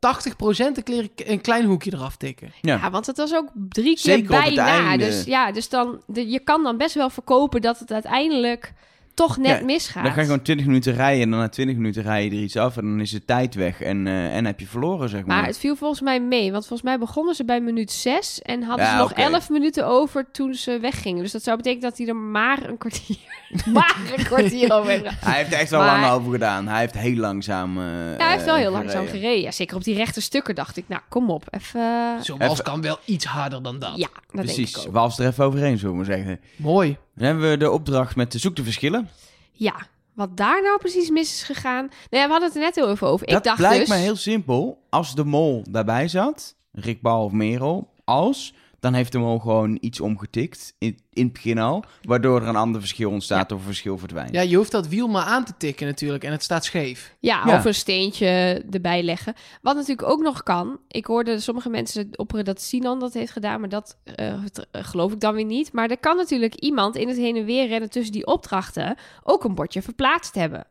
een, 0.60 0.84
kleer- 0.84 1.10
een 1.16 1.42
klein 1.42 1.66
hoekje 1.66 1.94
eraf 1.94 2.16
tikken. 2.18 2.52
Ja. 2.62 2.76
Ja, 2.76 2.90
want 2.92 3.06
het 3.06 3.18
was 3.18 3.34
ook 3.36 3.48
drie 3.54 3.96
keer 3.96 4.14
Zeker 4.16 4.38
op 4.38 4.44
het 4.46 4.56
bijna. 4.56 4.90
einde. 4.90 5.06
Dus 5.06 5.24
ja, 5.24 5.52
dus 5.52 5.70
dan, 5.70 6.02
de, 6.08 6.30
je 6.30 6.40
kan 6.40 6.64
dan 6.64 6.78
best 6.78 6.96
wel 6.96 7.10
verkopen 7.10 7.62
dat 7.62 7.80
het 7.80 7.92
uiteindelijk 7.92 8.74
toch 9.14 9.38
net 9.38 9.60
Ja, 9.60 9.66
misgaat. 9.66 10.04
Dan 10.04 10.14
ga 10.14 10.20
je 10.20 10.26
gewoon 10.26 10.42
20 10.42 10.66
minuten 10.66 10.94
rijden 10.94 11.22
en 11.24 11.30
dan 11.30 11.40
na 11.40 11.50
20 11.50 11.76
minuten 11.76 12.04
rij 12.04 12.24
je 12.24 12.30
er 12.30 12.36
iets 12.38 12.58
af 12.58 12.78
en 12.78 12.84
dan 12.86 13.00
is 13.00 13.12
de 13.12 13.26
tijd 13.26 13.56
weg 13.56 13.82
en, 13.82 14.08
eh, 14.08 14.36
en 14.36 14.46
heb 14.46 14.60
je 14.60 14.68
verloren, 14.68 15.10
zeg 15.10 15.26
maar. 15.26 15.38
Maar 15.38 15.46
het 15.46 15.58
viel 15.58 15.76
volgens 15.76 16.02
mij 16.02 16.22
mee, 16.22 16.52
want 16.52 16.68
volgens 16.68 16.90
mij 16.90 17.00
begonnen 17.00 17.36
ze 17.36 17.46
bij 17.46 17.62
minuut 17.62 17.92
6 17.92 18.42
en 18.42 18.64
hadden 18.64 18.86
Ja, 18.86 18.92
ze 18.92 18.98
nog 18.98 19.12
oké. 19.12 19.22
11 19.22 19.50
minuten 19.50 19.88
over 19.88 20.26
toen 20.32 20.54
ze 20.54 20.80
weggingen. 20.80 21.24
Dus 21.24 21.32
dat 21.32 21.44
zou 21.44 21.58
betekenen 21.58 21.90
dat 21.90 21.98
hij 21.98 22.08
er 22.08 22.16
maar 22.16 22.70
een 22.70 22.78
kwartier, 22.78 23.18
maar 23.74 23.98
een 24.18 24.24
kwartier 24.24 24.74
over 24.74 24.90
heeft. 25.00 25.04
Hij 25.26 25.38
heeft 25.38 25.54
er 25.54 25.60
echt 25.60 25.70
wel 25.70 25.80
Maar- 25.82 26.00
lang 26.02 26.14
over 26.14 26.32
gedaan. 26.32 26.68
Hij 26.68 26.80
heeft 26.80 26.98
heel 26.98 27.16
langzaam 27.16 27.78
eh 27.78 27.84
Ja, 27.84 28.16
hij 28.18 28.32
heeft 28.32 28.46
wel 28.46 28.56
heel 28.56 28.66
eh, 28.66 28.72
langzaam 28.72 29.08
gereden. 29.08 29.42
Ja, 29.42 29.52
zeker 29.52 29.76
op 29.76 29.84
die 29.84 29.96
rechte 29.96 30.22
stukken 30.22 30.56
dacht 30.56 30.78
ik, 30.78 30.84
nou 30.88 31.02
kom 31.10 31.30
op, 31.30 31.44
even... 31.50 31.82
Zo'n 32.22 32.38
wals 32.38 32.52
Even- 32.52 32.64
kan 32.64 32.82
wel 32.82 33.00
iets 33.06 33.26
harder 33.26 33.64
dan 33.64 33.80
dat. 33.80 33.92
Ja, 33.96 34.08
dat 34.14 34.22
denk 34.32 34.46
Precies, 34.46 34.72
ik 34.76 34.88
ook. 34.88 34.94
wals 34.94 35.20
er 35.20 35.28
even 35.28 35.46
overheen, 35.46 35.78
zullen 35.78 35.92
we 35.92 35.98
maar 36.06 36.16
zeggen. 36.16 36.40
Mooi. 36.56 36.98
Dan 37.20 37.28
hebben 37.28 37.50
we 37.50 37.58
de 37.58 37.72
opdracht 37.72 38.16
met 38.16 38.32
de 38.32 38.40
zoek 38.40 38.56
de 38.56 38.64
verschillen. 38.64 39.10
Ja, 39.52 39.76
wat 40.14 40.38
daar 40.38 40.62
nou 40.62 40.78
precies 40.78 41.10
mis 41.10 41.34
is 41.34 41.44
gegaan. 41.44 41.86
Nou 41.86 42.24
ja, 42.24 42.26
we 42.26 42.32
hadden 42.32 42.48
het 42.48 42.58
er 42.58 42.64
net 42.64 42.76
heel 42.76 42.90
even 42.90 43.08
over. 43.08 43.28
dat 43.28 43.38
ik 43.38 43.44
dacht 43.44 43.58
blijkt 43.58 43.80
dus... 43.80 43.90
me 43.90 43.96
heel 43.96 44.16
simpel. 44.16 44.82
Als 44.90 45.16
de 45.16 45.24
mol 45.24 45.64
daarbij 45.70 46.08
zat, 46.08 46.56
Rick 46.72 47.02
Bal 47.02 47.24
of 47.24 47.32
Merel, 47.32 47.90
als, 48.04 48.54
dan 48.80 48.94
heeft 48.94 49.12
de 49.12 49.18
mol 49.18 49.40
gewoon 49.40 49.78
iets 49.82 50.00
omgetikt, 50.00 50.74
in, 50.78 50.98
in 51.14 51.24
het 51.24 51.34
begin 51.34 51.58
al, 51.58 51.84
waardoor 52.02 52.42
er 52.42 52.48
een 52.48 52.56
ander 52.56 52.82
verschil 52.82 53.12
ontstaat 53.12 53.52
of 53.52 53.60
een 53.60 53.66
verschil 53.66 53.98
verdwijnt. 53.98 54.32
Ja, 54.34 54.42
je 54.42 54.56
hoeft 54.56 54.72
dat 54.72 54.88
wiel 54.88 55.08
maar 55.08 55.24
aan 55.24 55.46
te 55.46 55.54
tikken 55.58 55.88
natuurlijk 55.88 56.24
en 56.24 56.32
het 56.32 56.44
staat 56.44 56.66
scheef. 56.66 57.16
Ja, 57.20 57.44
Ja. 57.46 57.56
of 57.58 57.66
een 57.66 57.74
steentje 57.76 58.28
erbij 58.72 59.04
leggen. 59.04 59.34
Wat 59.62 59.76
natuurlijk 59.76 60.08
ook 60.10 60.22
nog 60.22 60.44
kan. 60.44 60.80
Ik 60.88 61.06
hoorde 61.06 61.40
sommige 61.40 61.70
mensen 61.70 62.10
opperen 62.16 62.46
dat 62.46 62.62
Sinan 62.62 63.00
dat 63.00 63.14
heeft 63.14 63.32
gedaan, 63.32 63.60
maar 63.60 63.70
dat 63.70 63.98
eh, 64.04 64.44
het- 64.44 64.68
eh, 64.72 64.84
geloof 64.84 65.12
ik 65.12 65.20
dan 65.20 65.34
weer 65.34 65.46
niet. 65.46 65.74
Maar 65.74 65.90
er 65.90 65.98
kan 66.00 66.18
natuurlijk 66.18 66.56
iemand 66.56 66.96
in 66.96 67.08
het 67.08 67.18
heen 67.18 67.36
en 67.36 67.46
weer 67.46 67.68
rennen 67.68 67.90
tussen 67.90 68.14
die 68.14 68.26
opdrachten 68.28 68.96
ook 69.24 69.44
een 69.44 69.56
bordje 69.56 69.82
verplaatst 69.82 70.36
hebben. 70.36 70.66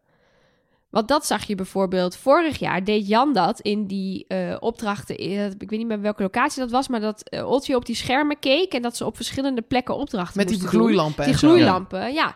Want 0.91 1.09
dat 1.09 1.27
zag 1.27 1.45
je 1.45 1.55
bijvoorbeeld 1.55 2.17
vorig 2.17 2.59
jaar. 2.59 2.85
Deed 2.85 3.09
Jan 3.09 3.33
dat 3.33 3.61
in 3.61 3.87
die 3.87 4.25
eh, 4.27 4.57
opdrachten. 4.61 5.17
eh, 5.17 5.45
ik 5.47 5.71
weet 5.71 5.79
niet 5.79 5.87
meer 5.87 6.01
welke 6.01 6.23
locatie 6.23 6.61
dat 6.63 6.71
was. 6.71 6.89
Maar 6.89 7.01
dat 7.01 7.29
eh 7.29 7.51
Otje 7.51 7.77
op 7.77 7.87
die 7.87 7.95
schermen 7.97 8.39
keek. 8.39 8.73
En 8.73 8.83
dat 8.83 8.97
ze 8.97 9.05
op 9.05 9.17
verschillende 9.17 9.63
plekken 9.63 9.97
opdrachten 9.97 10.37
Met 10.39 10.49
die 10.49 10.57
moesten 10.57 10.79
doen. 10.79 10.87
gloeilampen 10.89 11.25
Die 11.25 11.35
gloeilampen, 11.35 12.13
ja. 12.13 12.35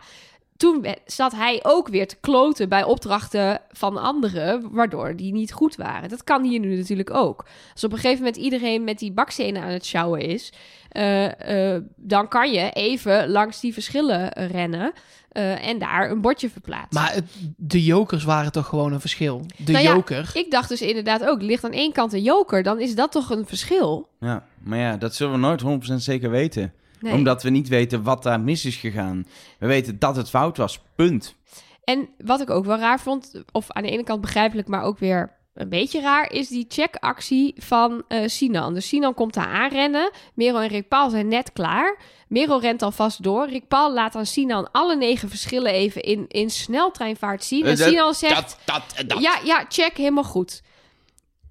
Toen 0.57 0.85
zat 1.05 1.35
hij 1.35 1.59
ook 1.63 1.87
weer 1.87 2.07
te 2.07 2.17
kloten 2.21 2.69
bij 2.69 2.83
opdrachten 2.83 3.61
van 3.71 3.97
anderen, 3.97 4.71
waardoor 4.71 5.15
die 5.15 5.31
niet 5.31 5.53
goed 5.53 5.75
waren. 5.75 6.09
Dat 6.09 6.23
kan 6.23 6.43
hier 6.43 6.59
nu 6.59 6.75
natuurlijk 6.75 7.13
ook. 7.13 7.45
Als 7.73 7.83
op 7.83 7.91
een 7.91 7.97
gegeven 7.97 8.23
moment 8.23 8.37
iedereen 8.37 8.83
met 8.83 8.99
die 8.99 9.11
bakstenen 9.11 9.61
aan 9.61 9.69
het 9.69 9.85
sjouwen 9.85 10.21
is, 10.21 10.53
eh, 10.89 11.75
eh, 11.75 11.83
dan 11.95 12.27
kan 12.27 12.51
je 12.51 12.71
even 12.71 13.29
langs 13.29 13.59
die 13.59 13.73
verschillen 13.73 14.29
rennen 14.29 14.93
eh, 15.33 15.67
en 15.67 15.79
daar 15.79 16.11
een 16.11 16.21
bordje 16.21 16.49
verplaatsen. 16.49 17.01
Maar 17.01 17.13
het, 17.13 17.25
de 17.57 17.83
jokers 17.83 18.23
waren 18.23 18.51
toch 18.51 18.65
gewoon 18.65 18.93
een 18.93 18.99
verschil. 18.99 19.45
De 19.57 19.71
Nou 19.71 19.83
ja, 19.83 19.93
joker. 19.93 20.31
Ik 20.33 20.51
dacht 20.51 20.69
dus 20.69 20.81
inderdaad 20.81 21.25
ook, 21.25 21.41
ligt 21.41 21.63
aan 21.63 21.71
één 21.71 21.91
kant 21.91 22.13
een 22.13 22.21
joker, 22.21 22.63
dan 22.63 22.79
is 22.79 22.95
dat 22.95 23.11
toch 23.11 23.29
een 23.29 23.45
verschil? 23.45 24.09
Ja, 24.19 24.45
maar 24.63 24.79
ja, 24.79 24.97
dat 24.97 25.15
zullen 25.15 25.33
we 25.33 25.39
nooit 25.39 25.61
100% 25.61 25.93
zeker 26.03 26.29
weten. 26.29 26.73
Nee. 27.03 27.13
Omdat 27.13 27.43
we 27.43 27.49
niet 27.49 27.67
weten 27.67 28.03
wat 28.03 28.23
daar 28.23 28.39
mis 28.39 28.65
is 28.65 28.75
gegaan. 28.75 29.27
We 29.59 29.67
weten 29.67 29.99
dat 29.99 30.15
het 30.15 30.29
fout 30.29 30.57
was, 30.57 30.79
punt. 30.95 31.35
En 31.83 32.09
wat 32.17 32.41
ik 32.41 32.49
ook 32.49 32.65
wel 32.65 32.77
raar 32.77 32.99
vond, 32.99 33.43
of 33.51 33.71
aan 33.71 33.83
de 33.83 33.89
ene 33.89 34.03
kant 34.03 34.21
begrijpelijk, 34.21 34.67
maar 34.67 34.83
ook 34.83 34.97
weer 34.99 35.41
een 35.53 35.69
beetje 35.69 36.01
raar, 36.01 36.31
is 36.31 36.47
die 36.47 36.65
checkactie 36.69 37.53
van 37.57 38.03
eh, 38.07 38.27
Sinan. 38.27 38.73
Dus 38.73 38.87
Sinan 38.87 39.13
komt 39.13 39.33
daar 39.33 39.47
aanrennen. 39.47 40.11
Merel 40.33 40.61
en 40.61 40.67
Rick 40.67 40.87
Paul 40.87 41.09
zijn 41.09 41.27
net 41.27 41.51
klaar. 41.53 41.97
Merel 42.27 42.61
rent 42.61 42.81
alvast 42.81 43.23
door. 43.23 43.47
Rick 43.49 43.67
Paul 43.67 43.93
laat 43.93 44.15
aan 44.15 44.25
Sinan 44.25 44.71
alle 44.71 44.95
negen 44.95 45.29
verschillen 45.29 45.71
even 45.71 46.01
in, 46.01 46.25
in 46.27 46.49
sneltreinvaart 46.49 47.43
zien. 47.43 47.65
En 47.65 47.77
Eh, 47.77 47.87
Sinan 47.87 48.13
zegt, 48.13 48.35
Dat, 48.65 48.83
dat, 48.95 49.07
dat. 49.07 49.21
ja, 49.21 49.39
ja, 49.43 49.65
check, 49.69 49.97
helemaal 49.97 50.23
goed. 50.23 50.61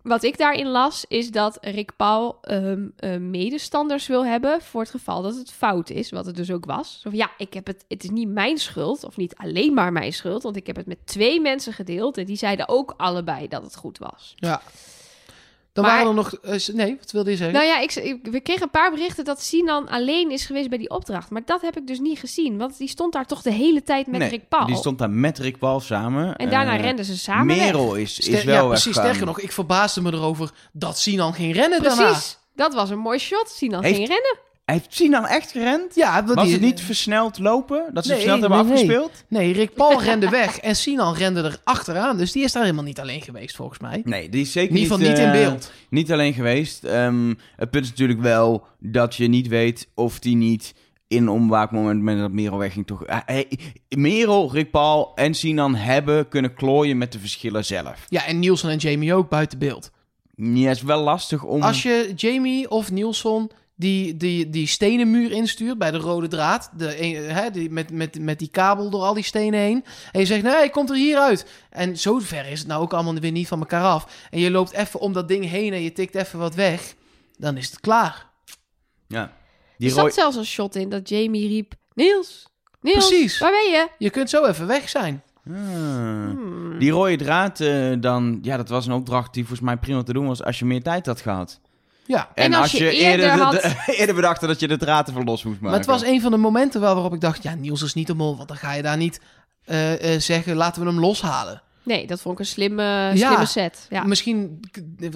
Wat 0.03 0.23
ik 0.23 0.39
daarin 0.39 0.67
las, 0.67 1.05
is 1.09 1.31
dat 1.31 1.59
Rick 1.61 1.97
Paul 1.97 2.39
ehm, 2.41 2.89
eh, 2.97 3.17
medestanders 3.17 4.07
wil 4.07 4.27
hebben 4.27 4.63
voor 4.63 4.81
het 4.81 4.91
geval 4.91 5.23
dat 5.23 5.37
het 5.37 5.53
fout 5.53 5.91
is, 5.91 6.11
wat 6.11 6.27
het 6.27 6.37
dus 6.37 6.51
ook 6.51 6.65
was. 6.65 6.99
Zo 7.01 7.11
van, 7.11 7.19
ja, 7.19 7.31
ik 7.37 7.55
heb 7.55 7.67
het, 7.67 7.85
het 7.89 8.05
is 8.05 8.11
niet 8.11 8.29
mijn 8.29 8.59
schuld, 8.59 9.05
of 9.05 9.17
niet 9.17 9.37
alleen 9.37 9.75
maar 9.75 9.93
mijn 9.93 10.13
schuld, 10.13 10.43
want 10.43 10.57
ik 10.57 10.67
heb 10.67 10.77
het 10.77 10.87
met 10.87 11.07
twee 11.07 11.41
mensen 11.41 11.73
gedeeld 11.73 12.19
en 12.19 12.25
die 12.25 12.37
zeiden 12.37 12.69
ook 12.69 12.95
allebei 12.97 13.49
dat 13.49 13.63
het 13.63 13.77
goed 13.77 13.99
was. 13.99 14.33
Ja. 14.37 14.63
Dan 15.73 15.85
Maar- 15.85 15.93
waren 15.93 16.09
er 16.09 16.15
nog... 16.15 16.33
eh, 16.35 16.75
nee, 16.75 16.97
wat 17.01 17.11
wilde 17.11 17.31
je 17.31 17.37
zeggen? 17.37 17.55
Nou 17.57 17.67
ja, 17.69 17.79
ik, 17.79 17.95
ik- 17.95 18.19
we 18.31 18.41
kregen 18.41 18.63
een 18.63 18.71
paar 18.71 18.91
berichten 18.91 19.25
dat 19.25 19.43
Sinan 19.43 19.89
alleen 19.89 20.31
is 20.31 20.45
geweest 20.47 20.69
bij 20.69 20.79
die 20.79 20.91
opdracht, 20.91 21.31
maar 21.31 21.43
dat 21.45 21.61
heb 21.63 21.77
ik 21.77 21.87
dus 21.87 21.99
niet 21.99 22.19
gezien, 22.19 22.59
want 22.59 22.79
die 22.79 22.89
stond 22.89 23.13
daar 23.13 23.27
toch 23.27 23.43
de 23.43 23.51
hele 23.53 23.83
tijd 23.83 24.07
met 24.07 24.21
Nee, 24.21 24.29
Rick 24.29 24.49
Paul. 24.49 24.67
Die 24.67 24.77
stond 24.77 24.99
daar 24.99 25.11
met 25.11 25.39
Rick 25.39 25.59
Paul 25.59 25.81
samen. 25.81 26.37
En 26.37 26.51
daarna 26.51 26.75
Eh, 26.77 26.81
renden 26.81 27.05
ze 27.05 27.19
samen 27.19 27.47
weg. 27.57 27.65
Merel 27.65 27.95
is, 27.95 28.19
is 28.19 28.25
Ster- 28.25 28.47
wel 28.47 28.63
ja, 28.63 28.69
precies. 28.69 28.93
Sterker 28.97 29.27
nog, 29.27 29.41
ik 29.41 29.53
verbaasde 29.53 30.01
me 30.03 30.13
erover 30.13 30.51
dat 30.73 30.99
Sinan 30.99 31.35
ging 31.35 31.55
rennen 31.55 31.83
daarna. 31.83 32.05
Precies, 32.07 32.39
dat 32.55 32.75
was 32.75 32.91
een 32.91 32.99
mooi 32.99 33.19
shot. 33.19 33.49
Sinan 33.49 33.83
Heeft- 33.83 33.97
ging 33.97 34.09
rennen. 34.09 34.39
Heeft 34.65 34.95
Sinan 34.95 35.27
echt 35.27 35.51
gerend? 35.51 35.95
Ja, 35.95 36.23
dat 36.23 36.35
Was 36.35 36.45
die- 36.45 36.53
het 36.53 36.63
niet 36.63 36.81
versneld 36.81 37.39
lopen? 37.39 37.85
Dat 37.93 38.05
ze 38.05 38.11
Nee, 38.13 38.19
versneld 38.21 38.41
hebben 38.41 38.59
nee, 38.59 38.67
nee. 38.67 38.83
afgespeeld? 38.83 39.25
Nee, 39.29 39.53
Rick 39.53 39.75
Paul 39.75 40.03
rende 40.03 40.29
weg 40.29 40.59
en 40.59 40.77
Sinan 40.77 41.15
rende 41.15 41.43
er 41.43 41.57
achteraan. 41.65 42.17
Dus 42.17 42.33
die 42.33 42.45
is 42.45 42.53
daar 42.53 42.63
helemaal 42.63 42.85
niet 42.85 43.01
alleen 43.01 43.21
geweest, 43.23 43.57
volgens 43.57 43.79
mij. 43.79 44.01
Nee, 44.05 44.29
die 44.29 44.41
is 44.41 44.53
zeker 44.53 44.71
In 44.77 44.83
ieder 44.83 44.97
geval 44.97 45.11
niet 45.11 45.19
in 45.19 45.27
eh, 45.27 45.33
beeld. 45.33 45.73
Niet 45.91 46.13
alleen 46.13 46.33
geweest. 46.35 46.85
Ehm, 46.85 47.35
het 47.57 47.71
punt 47.71 47.85
is 47.85 47.91
natuurlijk 47.91 48.21
wel 48.21 48.67
dat 48.79 49.15
je 49.15 49.29
niet 49.29 49.49
weet 49.49 49.89
of 49.95 50.19
die 50.19 50.37
niet 50.37 50.75
in 51.09 51.23
een 51.23 51.29
onwaakmoment 51.29 52.03
met 52.03 52.19
dat 52.19 52.33
Merel 52.33 52.59
wegging 52.59 52.87
toch... 52.87 53.05
Eh, 53.05 53.19
eh, 53.27 53.45
Merel, 53.89 54.53
Rick 54.53 54.71
Paul 54.71 55.13
en 55.15 55.35
Sinan 55.35 55.75
hebben 55.75 56.29
kunnen 56.29 56.55
klooien 56.55 56.99
met 56.99 57.13
de 57.13 57.19
verschillen 57.19 57.65
zelf. 57.65 58.07
Ja, 58.09 58.27
en 58.27 58.39
Nielsen 58.39 58.71
en 58.71 58.77
Jamie 58.79 59.15
ook 59.15 59.29
buiten 59.29 59.59
beeld. 59.59 59.91
Ja, 60.37 60.69
het 60.69 60.77
is 60.77 60.83
wel 60.83 61.03
lastig 61.03 61.45
om... 61.45 61.63
Als 61.63 61.83
je 61.83 62.13
Jamie 62.17 62.71
of 62.71 62.91
Nielsen 62.91 63.51
die, 63.83 64.17
die, 64.17 64.51
die 64.51 64.67
stenen 64.67 65.11
muur 65.11 65.31
instuurt 65.31 65.79
bij 65.79 65.91
de 65.91 65.99
rode 65.99 66.29
draad, 66.29 66.71
de, 66.77 66.87
hè, 67.27 67.51
die, 67.51 67.71
met, 67.71 67.91
met, 67.91 68.21
met 68.21 68.39
die 68.39 68.49
kabel 68.49 68.91
door 68.91 69.03
al 69.03 69.15
die 69.15 69.25
stenen 69.25 69.61
heen, 69.61 69.85
en 70.13 70.21
je 70.21 70.27
zegt, 70.27 70.43
nee, 70.43 70.53
hij 70.53 70.71
komt 70.71 70.91
er 70.91 70.97
hier 70.97 71.19
uit. 71.19 71.47
En 71.71 71.99
zo 71.99 72.19
ver 72.19 72.47
is 72.47 72.59
het 72.59 72.69
nou 72.69 72.83
ook 72.83 72.93
allemaal 72.93 73.15
weer 73.15 73.33
niet 73.33 73.49
van 73.49 73.59
elkaar 73.59 73.85
af. 73.85 74.27
En 74.31 74.41
je 74.41 74.51
loopt 74.51 74.73
even 74.73 75.01
om 75.01 75.13
dat 75.13 75.29
ding 75.29 75.49
heen 75.49 75.73
en 75.73 75.83
je 75.83 75.93
tikt 75.93 76.15
even 76.15 76.39
wat 76.39 76.55
weg, 76.55 76.95
dan 77.39 77.57
is 77.57 77.71
het 77.71 77.81
klaar. 77.81 78.27
Ja. 79.09 79.23
Er 79.23 79.31
Die 79.79 79.91
zat 79.91 79.99
rooi... 79.99 80.13
zelfs 80.13 80.37
een 80.37 80.45
shot 80.45 80.77
in 80.77 80.89
dat 80.89 81.09
Jamie 81.09 81.49
riep... 81.49 81.75
Niels, 81.95 82.49
Niels, 82.81 83.09
Precies. 83.09 83.39
waar 83.39 83.51
ben 83.51 83.71
je? 83.71 83.89
Je 83.99 84.11
kunt 84.11 84.31
zo 84.31 84.45
even 84.45 84.67
weg 84.67 84.89
zijn. 84.89 85.23
Ah. 85.47 85.55
Hmm. 85.55 86.79
Die 86.79 86.91
rode 86.91 87.17
draad 87.17 87.61
eh, 87.61 87.93
dan, 88.01 88.39
ja, 88.43 88.57
dat 88.57 88.69
was 88.69 88.87
een 88.87 88.93
opdracht 88.93 89.35
die 89.35 89.45
volgens 89.47 89.67
mij 89.67 89.77
prima 89.77 90.03
te 90.03 90.13
doen 90.13 90.27
was 90.27 90.45
als 90.45 90.59
je 90.59 90.65
meer 90.65 90.83
tijd 90.83 91.07
had 91.07 91.21
gehad. 91.21 91.61
Ja. 92.07 92.31
En 92.35 92.55
als 92.55 92.73
je 92.73 92.91
eerder 92.91 93.31
de- 93.37 93.43
had- 93.43 93.53
de- 93.53 93.85
eerder 93.99 94.15
bedacht 94.15 94.41
dat 94.41 94.61
je 94.61 94.69
de 94.69 94.77
draad 94.77 95.07
ervan 95.09 95.25
los 95.25 95.43
moest 95.45 95.61
maken. 95.61 95.71
Maar 95.71 95.79
het 95.79 95.89
was 96.01 96.03
een 96.11 96.21
van 96.21 96.31
de 96.31 96.37
momenten 96.37 96.81
wel 96.81 96.95
waarop 96.95 97.15
ik 97.15 97.21
dacht... 97.21 97.43
Ja, 97.43 97.55
Niels 97.55 97.83
is 97.83 97.95
niet 97.95 98.07
de 98.07 98.15
mol, 98.15 98.37
want 98.37 98.49
dan 98.49 98.57
ga 98.57 98.73
je 98.73 98.83
daar 98.83 98.97
niet 98.97 99.21
eh, 99.65 100.15
eh, 100.15 100.21
zeggen... 100.21 100.57
laten 100.57 100.83
we 100.83 100.89
hem 100.89 101.01
loshalen. 101.01 101.63
Nee, 101.85 102.07
dat 102.07 102.21
vond 102.21 102.35
ik 102.35 102.41
een 102.41 102.47
slimme, 102.51 102.83
Ja. 102.83 103.15
slimme 103.27 103.47
set. 103.47 103.87
Ja. 103.91 104.05
Misschien, 104.05 104.61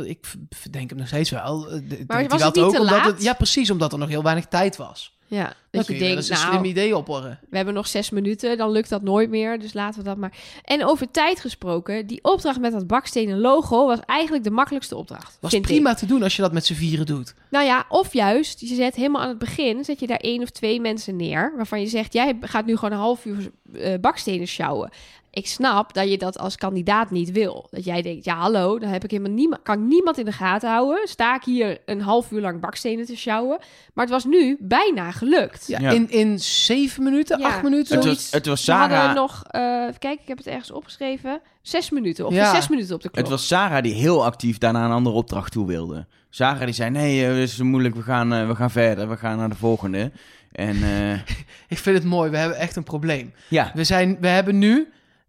ik 0.04 0.26
verdenk 0.48 0.88
hem 0.90 0.98
nog 0.98 1.06
steeds 1.06 1.30
wel. 1.30 1.70
eh, 1.70 1.80
Maar 2.06 2.26
was 2.28 2.42
het 2.42 2.54
niet 2.54 2.64
te 2.72 2.78
omdat 2.80 2.96
laat? 2.98 3.04
Het, 3.06 3.22
ja, 3.22 3.32
precies, 3.32 3.70
omdat 3.70 3.92
er 3.92 3.98
nog 3.98 4.08
heel 4.08 4.22
weinig 4.22 4.46
tijd 4.46 4.76
was. 4.76 5.15
Ja. 5.26 5.44
Dan 5.44 5.54
Dat 5.70 5.86
je 5.86 5.98
denkt, 5.98 6.16
eens 6.16 6.28
een 6.28 6.36
nou, 6.36 6.52
slim 6.52 6.64
idee 6.64 6.96
opporren. 6.96 7.38
we 7.50 7.56
hebben 7.56 7.74
nog 7.74 7.86
zes 7.86 8.10
minuten, 8.10 8.56
dan 8.58 8.70
lukt 8.70 8.88
dat 8.88 9.02
nooit 9.02 9.30
meer. 9.30 9.58
Dus 9.58 9.72
laten 9.72 9.98
we 9.98 10.04
dat 10.04 10.16
maar. 10.16 10.32
En 10.64 10.84
over 10.84 11.10
tijd 11.10 11.40
gesproken, 11.40 12.06
die 12.06 12.18
opdracht 12.22 12.60
met 12.60 12.72
dat 12.72 12.86
bakstenen 12.86 13.38
logo 13.38 13.86
was 13.86 13.98
eigenlijk 14.06 14.44
de 14.44 14.50
makkelijkste 14.50 14.96
opdracht. 14.96 15.38
Was 15.40 15.60
prima 15.60 15.90
Ik. 15.90 15.96
te 15.96 16.06
doen 16.06 16.22
als 16.22 16.36
je 16.36 16.42
dat 16.42 16.52
met 16.52 16.66
z'n 16.66 16.74
vieren 16.74 17.06
doet. 17.06 17.34
Nou 17.50 17.64
ja, 17.64 17.86
of 17.88 18.12
juist, 18.12 18.60
je 18.60 18.74
zet 18.74 18.94
helemaal 18.94 19.22
aan 19.22 19.28
het 19.28 19.38
begin, 19.38 19.84
zet 19.84 20.00
je 20.00 20.06
daar 20.06 20.16
één 20.16 20.42
of 20.42 20.50
twee 20.50 20.80
mensen 20.80 21.16
neer, 21.16 21.52
waarvan 21.56 21.80
je 21.80 21.86
zegt, 21.86 22.12
jij 22.12 22.36
gaat 22.40 22.66
nu 22.66 22.74
gewoon 22.76 22.92
een 22.92 22.98
half 22.98 23.24
uur 23.24 23.50
eh, 23.72 23.94
bakstenen 24.00 24.46
sjouwen. 24.46 24.90
Ik 25.36 25.46
snap 25.46 25.94
dat 25.94 26.10
je 26.10 26.18
dat 26.18 26.38
als 26.38 26.56
kandidaat 26.56 27.10
niet 27.10 27.32
wil. 27.32 27.66
Dat 27.70 27.84
jij 27.84 28.02
denkt, 28.02 28.24
ja 28.24 28.36
hallo, 28.36 28.78
dan 28.78 28.88
heb 28.88 29.04
ik 29.04 29.10
helemaal 29.10 29.32
niemand, 29.32 29.62
kan 29.62 29.74
ik 29.74 29.84
niemand 29.88 30.18
in 30.18 30.24
de 30.24 30.32
gaten 30.32 30.70
houden. 30.70 31.08
Sta 31.08 31.34
ik 31.34 31.42
hier 31.44 31.78
een 31.86 32.00
half 32.00 32.30
uur 32.30 32.40
lang 32.40 32.60
bakstenen 32.60 33.06
te 33.06 33.16
sjouwen. 33.16 33.58
Maar 33.94 34.04
het 34.04 34.14
was 34.14 34.24
nu 34.24 34.56
bijna 34.60 35.10
gelukt. 35.10 35.66
Ja, 35.66 35.78
Ja. 35.80 35.90
In, 35.90 36.10
in 36.10 36.38
zeven 36.40 37.02
minuten, 37.02 37.38
Ja. 37.38 37.46
acht 37.46 37.62
minuten. 37.62 37.96
het, 37.96 38.06
was, 38.06 38.30
het 38.30 38.46
was 38.46 38.66
hadden 38.66 38.96
Sarah, 38.98 39.14
nog, 39.14 39.42
eh 39.50 39.62
even 39.82 39.98
kijken, 39.98 40.22
ik 40.22 40.28
heb 40.28 40.38
het 40.38 40.46
ergens 40.46 40.70
opgeschreven. 40.70 41.40
Zes 41.62 41.90
minuten, 41.90 42.26
of 42.26 42.32
Ja. 42.34 42.54
zes 42.54 42.68
minuten 42.68 42.94
op 42.94 43.02
de 43.02 43.08
klok. 43.08 43.20
het 43.24 43.32
was 43.32 43.46
Sarah 43.46 43.82
die 43.82 43.94
heel 43.94 44.24
actief 44.24 44.58
daarna 44.58 44.84
een 44.84 44.90
andere 44.90 45.16
opdracht 45.16 45.52
toe 45.52 45.66
wilde. 45.66 46.06
Sarah 46.30 46.60
die 46.64 46.72
zei, 46.74 46.90
nee, 46.90 47.22
eh, 47.26 47.28
het 47.30 47.38
is 47.38 47.58
moeilijk, 47.58 47.94
we 47.94 48.02
gaan, 48.02 48.32
eh, 48.32 48.46
we 48.46 48.54
gaan 48.54 48.70
verder, 48.70 49.08
we 49.08 49.16
gaan 49.16 49.36
naar 49.36 49.48
de 49.48 49.54
volgende. 49.56 50.10
En 50.52 50.76
eh, 50.82 51.12
Ik 51.68 51.78
vind 51.78 51.96
het 51.96 52.04
mooi, 52.06 52.30
we 52.30 52.36
hebben 52.36 52.58
echt 52.58 52.76
een 52.76 52.82
probleem. 52.84 53.32
ja, 53.48 53.70
We, 53.74 53.84
zijn, 53.84 54.16
we 54.20 54.28
hebben 54.28 54.58
nu, 54.58 54.88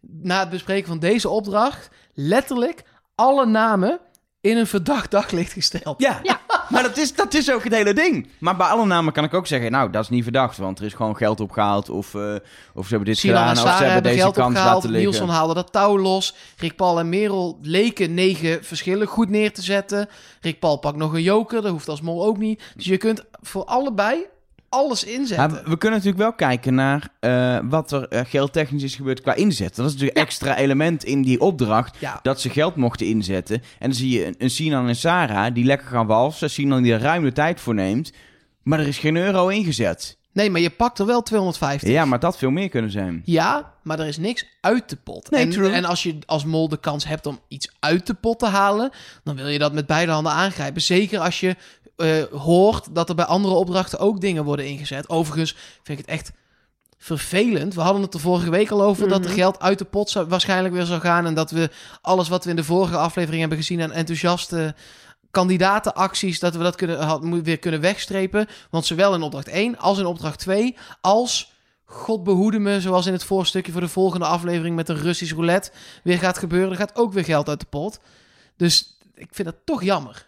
na 0.10 0.40
het 0.40 0.50
bespreken 0.50 0.88
van 0.88 1.00
deze 1.00 1.30
opdracht, 1.30 1.90
letterlijk 2.14 2.84
alle 3.16 3.46
namen 3.46 4.00
in 4.42 4.58
een 4.58 4.68
verdacht 4.68 5.12
daglicht 5.12 5.54
gesteld. 5.54 6.02
Ja, 6.02 6.20
Ja. 6.24 6.40
maar 6.70 6.84
dat 6.84 6.98
is, 6.98 7.16
dat 7.16 7.34
is 7.34 7.52
ook 7.52 7.64
het 7.64 7.74
hele 7.74 7.94
ding. 7.94 8.28
Maar 8.40 8.56
bij 8.56 8.68
alle 8.68 8.86
namen 8.86 9.14
kan 9.14 9.24
ik 9.24 9.34
ook 9.34 9.48
zeggen, 9.48 9.72
nou, 9.72 9.90
dat 9.92 10.04
is 10.04 10.10
niet 10.10 10.24
verdacht, 10.24 10.58
want 10.58 10.80
er 10.80 10.86
is 10.86 10.94
gewoon 10.94 11.16
geld 11.18 11.40
opgehaald 11.40 11.90
of, 11.90 12.16
eh, 12.16 12.36
of 12.74 12.84
ze 12.84 12.90
hebben 12.90 13.06
dit 13.06 13.20
gedaan 13.20 13.52
of 13.52 13.58
Sarah 13.58 13.78
ze 13.78 13.84
hebben 13.84 13.94
hebben 13.94 14.12
deze 14.12 14.24
geld 14.24 14.36
kans 14.36 14.48
opgehaald. 14.48 14.74
laten 14.74 14.90
liggen. 14.90 15.10
Nielsen 15.10 15.30
haalde 15.36 15.54
dat 15.54 15.72
touw 15.72 15.98
los. 15.98 16.36
Rick 16.58 16.76
Paul 16.76 17.00
en 17.00 17.10
Merel 17.10 17.60
leken 17.62 18.14
negen 18.14 18.64
verschillen 18.64 19.08
goed 19.08 19.30
neer 19.30 19.54
te 19.54 19.62
zetten. 19.62 20.08
Rick 20.42 20.60
Paul 20.60 20.78
pakt 20.78 20.98
nog 20.98 21.14
een 21.14 21.22
joker, 21.22 21.62
dat 21.62 21.72
hoeft 21.72 21.90
als 21.90 22.02
mol 22.02 22.26
ook 22.26 22.38
niet. 22.38 22.62
Dus 22.76 22.86
je 22.86 22.98
kunt 22.98 23.24
voor 23.42 23.66
allebei 23.66 24.26
alles 24.70 25.04
inzetten. 25.04 25.70
We 25.70 25.78
kunnen 25.78 25.98
natuurlijk 25.98 26.24
wel 26.24 26.34
kijken 26.34 26.76
naar 26.76 27.10
eh, 27.20 27.60
wat 27.64 27.92
er 27.92 28.08
eh, 28.08 28.22
geldtechnisch 28.26 28.84
is 28.84 28.96
gebeurd 28.96 29.22
qua 29.22 29.34
inzet. 29.34 29.76
Dat 29.76 29.86
is 29.86 29.92
natuurlijk 29.92 30.20
extra 30.20 30.58
element 30.58 31.04
in 31.04 31.22
die 31.22 31.42
opdracht. 31.42 31.98
Ja. 32.00 32.20
Dat 32.22 32.42
ze 32.42 32.50
geld 32.50 32.76
mochten 32.76 33.08
inzetten. 33.08 33.56
En 33.56 33.90
dan 33.90 33.94
zie 33.94 34.20
je 34.20 34.36
een, 34.38 34.50
Sinan 34.50 34.88
en 34.88 34.96
Sarah 34.96 35.54
die 35.54 35.66
lekker 35.66 35.88
gaan 35.88 36.08
walsen. 36.08 36.50
Sinan 36.50 36.84
die 36.84 36.94
er 36.94 37.02
ruim 37.02 37.24
de 37.24 37.32
tijd 37.32 37.60
voor 37.60 37.74
neemt. 37.74 38.12
Maar 38.64 38.80
er 38.80 38.88
is 38.88 38.98
geen 38.98 39.16
euro 39.16 39.48
ingezet. 39.48 40.18
Nee, 40.38 40.50
maar 40.50 40.62
je 40.62 40.70
pakt 40.70 41.00
er 41.00 41.06
wel 41.06 41.22
250. 41.22 41.90
Ja, 41.90 42.06
maar 42.06 42.20
had 42.22 42.38
veel 42.38 42.50
meer 42.50 42.70
kunnen 42.70 42.92
zijn. 42.92 43.22
Ja, 43.26 43.74
maar 43.84 44.00
er 44.00 44.08
is 44.08 44.18
niks 44.18 44.46
uit 44.62 44.90
de 44.90 44.96
pot. 44.96 45.30
Nee, 45.30 45.42
en, 45.42 45.50
true. 45.50 45.72
en 45.72 45.86
als 45.86 46.04
je 46.04 46.18
als 46.26 46.46
mol 46.46 46.70
de 46.70 46.80
kans 46.80 47.06
hebt 47.06 47.26
om 47.26 47.40
iets 47.48 47.72
uit 47.80 48.08
de 48.08 48.14
pot 48.14 48.40
te 48.40 48.46
halen, 48.46 48.90
dan 49.24 49.36
wil 49.36 49.48
je 49.48 49.60
dat 49.60 49.74
met 49.74 49.86
beide 49.86 50.12
handen 50.12 50.32
aangrijpen. 50.32 50.82
Zeker 50.82 51.20
als 51.20 51.40
je 51.40 51.56
eh, 51.98 52.24
hoort 52.32 52.96
dat 52.96 53.10
er 53.10 53.16
bij 53.16 53.25
andere 53.25 53.54
opdrachten 53.54 54.00
ook 54.00 54.22
dingen 54.22 54.44
worden 54.44 54.66
ingezet. 54.68 55.10
Overigens 55.10 55.56
vind 55.84 56.00
ik 56.00 56.06
het 56.06 56.16
echt 56.16 56.32
vervelend. 56.98 57.74
We 57.74 57.82
hadden 57.82 58.01
het 58.01 58.13
er 58.13 58.20
vorige 58.20 58.50
week 58.50 58.72
al 58.72 58.82
over 58.84 59.08
dat 59.10 59.20
er 59.20 59.30
Mhm. 59.30 59.38
geld 59.39 59.60
uit 59.60 59.77
de 59.77 59.86
pot 59.86 60.10
zou, 60.10 60.27
waarschijnlijk 60.27 60.74
weer 60.74 60.86
zou 60.86 61.00
gaan. 61.01 61.25
En 61.25 61.33
dat 61.33 61.51
we 61.51 61.70
alles 62.01 62.27
wat 62.27 62.44
we 62.44 62.50
in 62.50 62.55
de 62.55 62.64
vorige 62.64 62.98
aflevering 62.98 63.40
hebben 63.40 63.57
gezien 63.57 63.81
aan 63.81 63.92
enthousiaste 63.92 64.75
kandidatenacties, 65.31 66.40
dat 66.40 66.55
we 66.55 66.64
dat 66.64 66.75
kunnen, 66.75 67.00
had, 67.00 67.24
weer 67.44 67.57
kunnen 67.60 67.81
wegstrepen. 67.81 68.48
Want 68.70 68.86
zowel 68.86 69.14
in 69.14 69.22
opdracht 69.22 69.48
1 69.48 69.77
als 69.77 69.98
in 70.00 70.05
opdracht 70.05 70.40
2, 70.40 70.75
als 71.01 71.53
God 71.86 72.24
behoede 72.24 72.60
me, 72.60 72.81
zoals 72.81 73.05
in 73.05 73.14
het 73.14 73.24
voorstukje 73.24 73.72
voor 73.72 73.81
de 73.81 73.88
volgende 73.88 74.25
aflevering 74.25 74.75
met 74.75 74.88
de 74.88 74.94
Russisch 74.94 75.33
roulette 75.33 75.72
weer 76.03 76.18
gaat 76.18 76.38
gebeuren. 76.38 76.72
Er 76.72 76.77
gaat 76.77 76.96
ook 76.96 77.14
weer 77.14 77.24
geld 77.24 77.50
uit 77.50 77.60
de 77.60 77.66
pot. 77.70 78.00
Dus 78.57 78.98
ik 79.16 79.27
vind 79.31 79.48
dat 79.48 79.57
toch 79.66 79.83
jammer. 79.83 80.26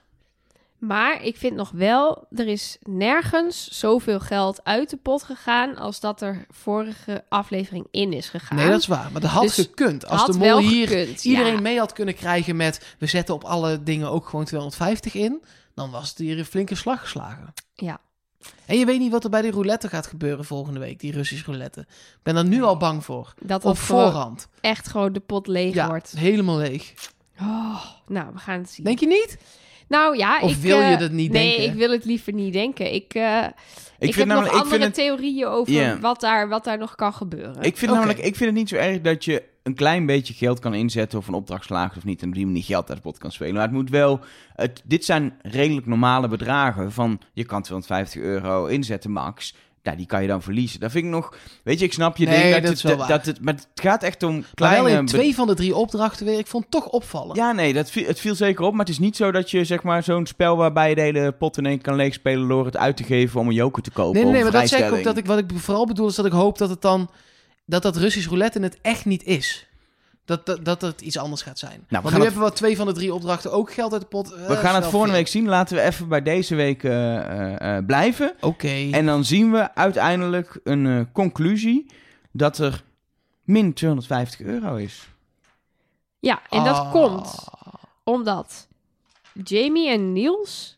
Maar 0.79 1.23
ik 1.23 1.37
vind 1.37 1.55
nog 1.55 1.71
wel, 1.71 2.25
er 2.35 2.47
is 2.47 2.77
nergens 2.83 3.67
zoveel 3.79 4.19
geld 4.19 4.63
uit 4.63 4.89
de 4.89 4.97
pot 4.97 5.23
gegaan 5.23 5.75
als 5.77 5.99
dat 5.99 6.21
er 6.21 6.45
vorige 6.49 7.23
aflevering 7.29 7.87
in 7.91 8.13
is 8.13 8.29
gegaan. 8.29 8.57
Nee, 8.57 8.69
dat 8.69 8.79
is 8.79 8.87
waar. 8.87 9.11
Maar 9.11 9.21
dat 9.21 9.29
had 9.29 9.41
Dus 9.43 9.53
gekund. 9.53 10.05
Als 10.07 10.21
Had 10.21 10.31
de 10.33 10.37
mol 10.37 10.57
hier 10.57 10.87
gekund, 10.87 11.23
iedereen 11.25 11.53
ja. 11.53 11.61
mee 11.61 11.79
had 11.79 11.93
kunnen 11.93 12.15
krijgen 12.15 12.55
met... 12.55 12.95
we 12.99 13.05
zetten 13.05 13.35
op 13.35 13.43
alle 13.43 13.83
dingen 13.83 14.11
ook 14.11 14.29
gewoon 14.29 14.45
250 14.45 15.13
in... 15.13 15.43
dan 15.75 15.91
was 15.91 16.09
het 16.09 16.17
hier 16.17 16.37
een 16.39 16.45
flinke 16.45 16.75
slag 16.75 16.99
geslagen. 17.01 17.53
Ja. 17.73 17.99
En 18.65 18.77
je 18.77 18.85
weet 18.85 18.99
niet 18.99 19.11
wat 19.11 19.23
er 19.23 19.29
bij 19.29 19.41
die 19.41 19.51
roulette 19.51 19.87
gaat 19.89 20.07
gebeuren 20.07 20.45
volgende 20.45 20.79
week. 20.79 20.99
Die 20.99 21.11
Russische 21.11 21.45
roulette. 21.45 21.79
Ik 21.89 22.19
ben 22.23 22.35
er 22.35 22.45
nu 22.45 22.63
al 22.63 22.77
bang 22.77 23.05
voor. 23.05 23.33
Dat 23.41 23.65
Op 23.65 23.77
gewoon 23.77 24.03
voorhand. 24.03 24.47
echt 24.61 24.87
gewoon 24.87 25.13
de 25.13 25.19
pot 25.19 25.47
leeg 25.47 25.73
Ja, 25.73 25.87
wordt. 25.87 26.11
helemaal 26.17 26.57
leeg. 26.57 26.93
Oh, 27.41 27.85
nou, 28.07 28.33
we 28.33 28.39
gaan 28.39 28.59
het 28.59 28.69
zien. 28.69 28.85
Denk 28.85 28.99
je 28.99 29.07
niet? 29.07 29.37
Nou 29.89 30.17
ja, 30.17 30.39
Of 30.41 30.51
ik, 30.51 30.57
wil 30.57 30.79
je 30.79 30.93
eh, 30.93 30.99
dat 30.99 31.11
niet 31.11 31.31
nee, 31.31 31.47
denken? 31.47 31.73
ik 31.73 31.77
wil 31.77 31.91
het 31.91 32.05
liever 32.05 32.33
niet 32.33 32.53
denken. 32.53 32.93
Ik, 32.93 33.13
eh, 33.13 33.43
ik, 33.43 33.53
vind 33.99 34.15
heb 34.15 34.27
namelijk, 34.27 34.53
nog 34.53 34.61
ik 34.61 34.69
vind 34.69 34.83
andere 34.83 34.83
het, 34.83 34.93
theorieën 34.93 35.47
over 35.47 35.99
wat, 36.01 36.19
daar, 36.21 36.49
wat 36.49 36.63
daar 36.63 36.77
nog 36.77 36.95
kan 36.95 37.13
gebeuren. 37.13 37.61
ik 37.61 37.77
vind 37.77 37.91
namelijk, 37.91 38.19
ik 38.19 38.35
vind 38.35 38.49
het 38.49 38.59
niet 38.59 38.69
zo 38.69 38.75
erg 38.75 39.01
dat 39.01 39.25
je 39.25 39.43
een 39.63 39.75
klein 39.75 40.05
beetje 40.05 40.33
geld 40.33 40.59
kan 40.59 40.73
inzetten 40.73 41.19
of 41.19 41.27
een 41.27 41.33
opdracht 41.33 41.65
slaagt 41.65 41.97
of 41.97 42.03
niet 42.03 42.21
en 42.21 42.27
op 42.27 42.33
die 42.33 42.45
manier 42.45 42.63
geld 42.63 42.89
uit 42.89 42.97
de 42.97 43.03
pot 43.03 43.17
kan 43.17 43.31
spelen. 43.31 43.53
Maar 43.53 43.63
het 43.63 43.71
moet 43.71 43.89
wel, 43.89 44.19
het, 44.55 44.81
dit 44.85 45.05
zijn 45.05 45.33
redelijk 45.41 45.85
normale 45.85 46.27
bedragen 46.27 46.91
van 46.91 47.21
je 47.33 47.45
kan 47.45 47.61
250 47.61 48.21
euro 48.21 48.65
inzetten 48.65 49.11
max. 49.11 49.55
Ja, 49.83 49.95
die 49.95 50.05
kan 50.05 50.21
je 50.21 50.27
dan 50.27 50.41
verliezen. 50.41 50.79
Dat 50.79 50.91
vind 50.91 51.05
ik 51.05 51.11
nog, 51.11 51.35
weet 51.63 51.79
je, 51.79 51.85
ik 51.85 51.93
snap 51.93 52.17
je 52.17 52.25
Nee, 52.25 52.41
ding 52.41 52.53
dat, 52.53 52.61
dat 52.61 52.71
het, 52.71 52.81
dat, 52.81 52.97
waar. 52.97 53.07
dat 53.07 53.25
het, 53.25 53.41
maar 53.41 53.53
het 53.53 53.67
gaat 53.75 54.03
echt 54.03 54.23
om 54.23 54.33
Maar 54.33 54.49
kleine... 54.53 54.83
wel 54.83 54.97
in 54.97 55.05
twee 55.05 55.35
van 55.35 55.47
de 55.47 55.53
drie 55.53 55.75
opdrachten 55.75 56.25
weer. 56.25 56.39
Ik 56.39 56.47
vond 56.47 56.63
het 56.63 56.71
toch 56.71 56.87
opvallen. 56.87 57.35
Ja, 57.35 57.51
nee, 57.51 57.73
dat 57.73 57.91
viel, 57.91 58.05
het 58.07 58.19
viel 58.19 58.35
zeker 58.35 58.65
op. 58.65 58.71
Maar 58.71 58.79
het 58.79 58.89
is 58.89 58.99
niet 58.99 59.15
zo 59.15 59.31
dat 59.31 59.51
je 59.51 59.63
zeg 59.63 59.83
maar 59.83 60.03
zo'n 60.03 60.25
spel 60.25 60.57
waarbij 60.57 60.89
je 60.89 60.95
de 60.95 61.01
hele 61.01 61.31
pot 61.31 61.57
in 61.57 61.65
één 61.65 61.75
keer 61.75 61.83
kan 61.83 61.95
leegspelen 61.95 62.47
door 62.47 62.65
het 62.65 62.77
uit 62.77 62.97
te 62.97 63.03
geven 63.03 63.39
om 63.39 63.47
een 63.47 63.53
joker 63.53 63.83
te 63.83 63.91
kopen. 63.91 64.13
Nee, 64.13 64.23
nee, 64.23 64.33
nee, 64.33 64.43
maar 64.43 64.51
dat 64.51 64.69
zeg 64.69 64.87
ik 64.87 64.93
ook. 64.93 65.03
Dat 65.03 65.17
ik, 65.17 65.25
wat 65.25 65.37
ik 65.37 65.45
vooral 65.55 65.85
bedoel 65.85 66.07
is 66.07 66.15
dat 66.15 66.25
ik 66.25 66.31
hoop 66.31 66.57
dat 66.57 66.69
het 66.69 66.81
dan... 66.81 67.09
dat 67.65 67.81
dat 67.81 67.97
Russisch 67.97 68.27
roulette 68.27 68.59
het 68.59 68.77
echt 68.81 69.05
niet 69.05 69.23
is. 69.23 69.68
Dat, 70.29 70.45
dat, 70.45 70.65
dat 70.65 70.81
het 70.81 71.01
iets 71.01 71.17
anders 71.17 71.41
gaat 71.41 71.59
zijn. 71.59 71.79
we 71.79 71.85
Want 71.89 72.03
gaan 72.03 72.13
nu 72.13 72.25
het- 72.25 72.33
hebben 72.33 72.49
we 72.51 72.55
twee 72.57 72.75
van 72.75 72.85
de 72.85 72.93
drie 72.93 73.13
opdrachten 73.13 73.51
ook 73.51 73.73
geld 73.73 73.91
uit 73.93 74.01
de 74.01 74.07
pot. 74.07 74.31
Eh, 74.33 74.47
We 74.47 74.55
gaan 74.55 74.75
het 74.75 74.85
volgende 74.85 75.15
week 75.15 75.27
zien. 75.27 75.47
Laten 75.47 75.75
we 75.75 75.81
even 75.81 76.07
bij 76.07 76.21
deze 76.21 76.55
week 76.55 76.83
eh, 76.83 77.77
eh, 77.77 77.85
blijven. 77.85 78.33
Oké. 78.41 78.87
En 78.91 79.05
dan 79.05 79.23
zien 79.25 79.51
we 79.51 79.75
uiteindelijk 79.75 80.59
een 80.63 80.85
eh, 80.87 81.01
conclusie 81.13 81.91
dat 82.31 82.57
er 82.57 82.83
min 83.43 83.73
250 83.73 84.41
euro 84.41 84.75
is. 84.75 85.07
Ja, 86.19 86.41
en 86.49 86.63
dat 86.63 86.75
Ah. 86.75 86.91
komt 86.91 87.35
omdat 88.03 88.67
Jamie 89.43 89.89
en 89.89 90.13
Niels 90.13 90.77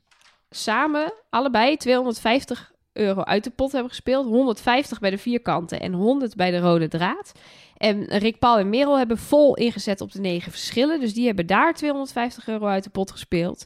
samen 0.50 1.14
allebei 1.30 1.78
250 1.78 2.72
euro 2.94 3.22
uit 3.22 3.44
de 3.44 3.50
pot 3.50 3.72
hebben 3.72 3.90
gespeeld. 3.90 4.26
150 4.26 5.00
bij 5.00 5.10
de 5.10 5.18
vierkanten 5.18 5.80
en 5.80 5.94
100 5.94 6.36
bij 6.36 6.52
de 6.52 6.60
rode 6.60 6.88
draad. 6.88 7.32
En 7.78 8.06
Rick 8.06 8.40
Paul 8.40 8.58
en 8.58 8.70
Merel 8.70 8.98
hebben 8.98 9.18
vol 9.18 9.56
ingezet 9.56 10.02
op 10.02 10.12
de 10.12 10.20
negen 10.20 10.52
verschillen. 10.52 11.00
Dus 11.00 11.14
die 11.14 11.26
hebben 11.26 11.46
daar 11.46 11.74
250 11.74 12.48
euro 12.48 12.66
uit 12.66 12.84
de 12.84 12.90
pot 12.90 13.12
gespeeld. 13.12 13.66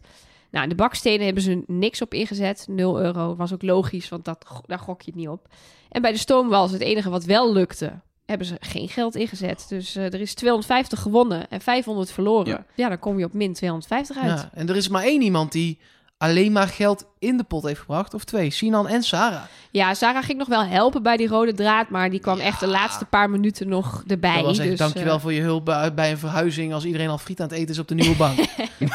Nou, 0.51 0.67
de 0.67 0.75
bakstenen 0.75 1.25
hebben 1.25 1.43
ze 1.43 1.63
niks 1.67 2.01
op 2.01 2.13
ingezet. 2.13 2.65
0 2.69 3.01
euro. 3.01 3.35
Was 3.35 3.53
ook 3.53 3.61
logisch, 3.61 4.09
want 4.09 4.25
dat, 4.25 4.45
daar 4.65 4.79
gok 4.79 5.01
je 5.01 5.11
het 5.11 5.19
niet 5.19 5.29
op. 5.29 5.47
En 5.89 6.01
bij 6.01 6.11
de 6.11 6.17
stoomwals, 6.17 6.71
het 6.71 6.81
enige 6.81 7.09
wat 7.09 7.23
wel 7.23 7.53
lukte, 7.53 7.99
hebben 8.25 8.47
ze 8.47 8.55
geen 8.59 8.89
geld 8.89 9.15
ingezet. 9.15 9.65
Dus 9.69 9.95
eh, 9.95 10.05
er 10.05 10.21
is 10.21 10.33
250 10.33 10.99
gewonnen 10.99 11.49
en 11.49 11.61
500 11.61 12.11
verloren. 12.11 12.47
Ja. 12.47 12.65
Ja. 12.75 12.89
dan 12.89 12.99
kom 12.99 13.19
je 13.19 13.25
op 13.25 13.33
min 13.33 13.53
250 13.53 14.17
uit. 14.17 14.39
Ja, 14.39 14.49
en 14.53 14.69
er 14.69 14.75
is 14.75 14.87
maar 14.87 15.03
één 15.03 15.21
iemand 15.21 15.51
die 15.51 15.79
alleen 16.17 16.51
maar 16.51 16.67
geld 16.67 17.05
in 17.19 17.37
de 17.37 17.43
pot 17.43 17.63
heeft 17.63 17.79
gebracht. 17.79 18.13
Of 18.13 18.23
twee, 18.23 18.49
Sinan 18.49 18.87
en 18.87 19.03
Sarah. 19.03 19.41
Ja, 19.71 19.93
Sarah 19.93 20.23
ging 20.23 20.37
nog 20.37 20.47
wel 20.47 20.63
helpen 20.65 21.03
bij 21.03 21.17
die 21.17 21.27
rode 21.27 21.53
draad, 21.53 21.89
maar 21.89 22.09
die 22.09 22.19
kwam 22.19 22.37
Ja. 22.37 22.43
echt 22.43 22.59
de 22.59 22.67
laatste 22.67 23.05
paar 23.05 23.29
minuten 23.29 23.67
nog 23.67 24.03
erbij. 24.07 24.35
dat 24.35 24.45
was 24.45 24.57
echt, 24.57 24.69
dus, 24.69 24.79
dankjewel 24.79 25.15
eh, 25.15 25.21
voor 25.21 25.33
je 25.33 25.41
hulp 25.41 25.65
bij, 25.65 25.93
bij 25.93 26.11
een 26.11 26.17
verhuizing 26.17 26.73
als 26.73 26.85
iedereen 26.85 27.09
al 27.09 27.17
friet 27.17 27.39
aan 27.41 27.47
het 27.47 27.57
eten 27.57 27.69
is 27.69 27.79
op 27.79 27.87
de 27.87 27.95
nieuwe 27.95 28.15
bank. 28.15 28.37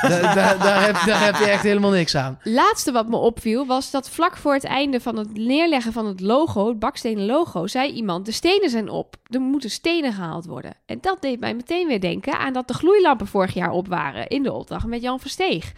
daar, 0.00 0.86
heb, 0.86 0.96
daar 1.06 1.24
heb 1.24 1.36
je 1.36 1.44
echt 1.44 1.62
helemaal 1.62 1.90
niks 1.90 2.16
aan. 2.16 2.38
laatste 2.42 2.92
wat 2.92 3.08
me 3.08 3.16
opviel 3.16 3.66
was 3.66 3.90
dat 3.90 4.10
vlak 4.10 4.36
voor 4.36 4.54
het 4.54 4.64
einde 4.64 5.00
van 5.00 5.16
het 5.16 5.34
neerleggen 5.34 5.92
van 5.92 6.06
het 6.06 6.20
logo, 6.20 6.68
het 6.68 6.78
bakstenen 6.78 7.26
logo, 7.26 7.66
zei 7.66 7.92
iemand: 7.92 8.26
de 8.26 8.32
stenen 8.32 8.70
zijn 8.70 8.88
op. 8.88 9.16
Er 9.26 9.40
moeten 9.40 9.70
stenen 9.70 10.12
gehaald 10.12 10.46
worden. 10.46 10.74
En 10.86 10.98
dat 11.00 11.22
deed 11.22 11.40
mij 11.40 11.54
meteen 11.54 11.86
weer 11.86 12.00
denken 12.00 12.38
aan 12.38 12.52
dat 12.52 12.68
de 12.68 12.74
gloeilampen 12.74 13.26
vorig 13.26 13.54
jaar 13.54 13.70
op 13.70 13.88
waren 13.88 14.26
in 14.26 14.42
de 14.42 14.52
opdracht 14.52 14.86
met 14.86 15.02
Jan 15.02 15.20
Versteeg. 15.20 15.72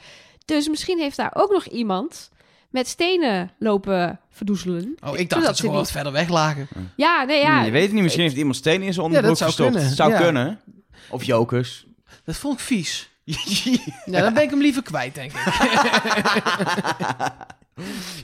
Dus 0.52 0.68
misschien 0.68 0.98
heeft 0.98 1.16
daar 1.16 1.30
ook 1.34 1.50
nog 1.52 1.64
iemand 1.66 2.30
met 2.70 2.88
stenen 2.88 3.50
lopen 3.58 4.20
verdoezelen. 4.30 4.96
Oh, 5.04 5.18
ik 5.18 5.30
dacht 5.30 5.44
dat 5.44 5.56
ze 5.56 5.62
gewoon 5.62 5.76
niet- 5.76 5.84
wat 5.84 5.94
verder 5.94 6.12
weg 6.12 6.28
lagen. 6.28 6.68
Ja, 6.96 7.24
nee, 7.24 7.40
ja. 7.40 7.54
Hmm, 7.56 7.64
je 7.64 7.70
weet 7.70 7.82
het 7.82 7.92
niet, 7.92 8.02
misschien 8.02 8.24
heeft 8.24 8.36
iemand 8.36 8.56
stenen 8.56 8.86
in 8.86 8.92
zijn 8.92 9.06
Ja, 9.06 9.12
dat 9.12 9.22
onderbroek 9.30 9.36
zou 9.36 9.50
gestopt. 9.50 9.72
kunnen, 9.72 9.96
Zou 9.96 10.10
ja. 10.12 10.18
kunnen. 10.20 10.60
Of 11.10 11.24
jokers. 11.24 11.86
Dat 12.24 12.36
vond 12.36 12.54
ik 12.54 12.60
vies. 12.64 13.10
Ja, 14.04 14.20
dan 14.20 14.34
ben 14.34 14.42
ik 14.42 14.50
hem 14.50 14.60
liever 14.60 14.82
kwijt, 14.82 15.14
denk 15.14 15.32
ik. 15.32 15.38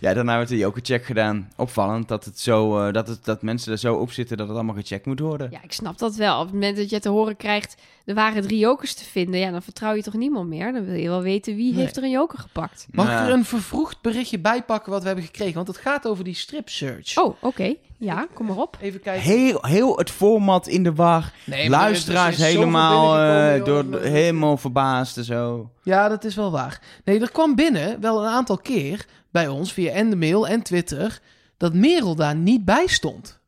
ja, 0.01 0.15
daarna 0.15 0.37
werd 0.37 0.49
de 0.49 0.57
jokercheck 0.57 1.05
gedaan. 1.05 1.49
Opvallend 1.57 2.09
dat, 2.09 2.25
het 2.25 2.41
zo, 2.41 2.79
eh, 2.87 2.93
dat, 2.93 3.09
het, 3.09 3.25
dat 3.25 3.43
mensen 3.43 3.73
er 3.73 3.79
zo 3.79 3.95
op 3.95 4.13
zitten 4.13 4.37
dat 4.37 4.47
het 4.49 4.57
allemaal 4.57 4.75
gecheckt 4.75 5.07
moet 5.07 5.21
worden. 5.21 5.51
Ja, 5.51 5.63
ik 5.63 5.73
snap 5.73 5.99
dat 5.99 6.15
wel. 6.15 6.37
Op 6.39 6.45
het 6.45 6.53
moment 6.53 6.77
dat 6.77 6.91
je 6.91 7.01
te 7.01 7.09
horen 7.09 7.37
krijgt, 7.37 7.75
er 8.09 8.15
waren 8.15 8.43
drie 8.43 8.59
jokers 8.59 8.95
te 8.95 9.05
vinden, 9.05 9.41
ja, 9.41 9.51
dan 9.51 9.63
vertrouw 9.63 9.95
je 9.95 10.03
toch 10.03 10.15
niemand 10.15 10.49
meer. 10.49 10.73
Dan 10.73 10.85
wil 10.85 10.95
je 10.95 11.09
wel 11.09 11.23
weten 11.23 11.57
wie 11.57 11.73
Nee. 11.73 11.81
heeft 11.83 11.97
er 11.97 12.03
een 12.03 12.11
joker 12.11 12.39
gepakt. 12.39 12.87
Mag 12.91 13.07
ik 13.07 13.27
er 13.27 13.33
een 13.33 13.45
vervroegd 13.45 14.01
berichtje 14.01 14.39
bij 14.39 14.63
pakken 14.63 14.93
wat 14.93 15.01
we 15.01 15.07
hebben 15.07 15.25
gekregen? 15.25 15.55
Want 15.55 15.67
het 15.67 15.77
gaat 15.77 16.07
over 16.07 16.25
die 16.25 16.35
strip 16.35 16.69
search. 16.69 17.19
Oh, 17.19 17.37
oké. 17.43 17.75
Ja, 17.99 18.27
kom 18.35 18.47
maar 18.47 18.57
op. 18.57 18.77
Even 18.81 19.01
kijken. 19.01 19.23
Heel, 19.23 19.59
heel 19.65 19.97
het 19.99 20.11
format 20.11 20.67
in 20.67 20.83
de 20.83 20.95
war. 20.95 21.33
Nee, 21.45 21.65
er 21.65 21.71
Luisteraars 21.71 22.39
er 22.39 22.45
helemaal, 22.47 23.19
eh, 23.19 23.65
door, 23.65 24.01
helemaal 24.01 24.57
verbaasd 24.57 25.17
en 25.17 25.25
zo. 25.25 25.71
Ja, 25.83 26.09
dat 26.09 26.25
is 26.25 26.35
wel 26.35 26.51
waar. 26.51 26.83
Nee, 27.05 27.21
er 27.21 27.31
kwam 27.31 27.55
binnen 27.55 28.01
wel 28.01 28.23
een 28.23 28.31
aantal 28.31 28.59
keer 28.59 29.07
bij 29.31 29.49
ons 29.49 29.73
via 29.73 29.93
en 29.93 30.11
de 30.11 30.17
mail 30.17 30.49
en 30.49 30.63
Twitter 30.63 31.21
dat 31.57 31.75
Merel 31.75 32.15
daar 32.15 32.37
niet 32.37 32.65
bij 32.65 32.87
stond. 32.87 33.41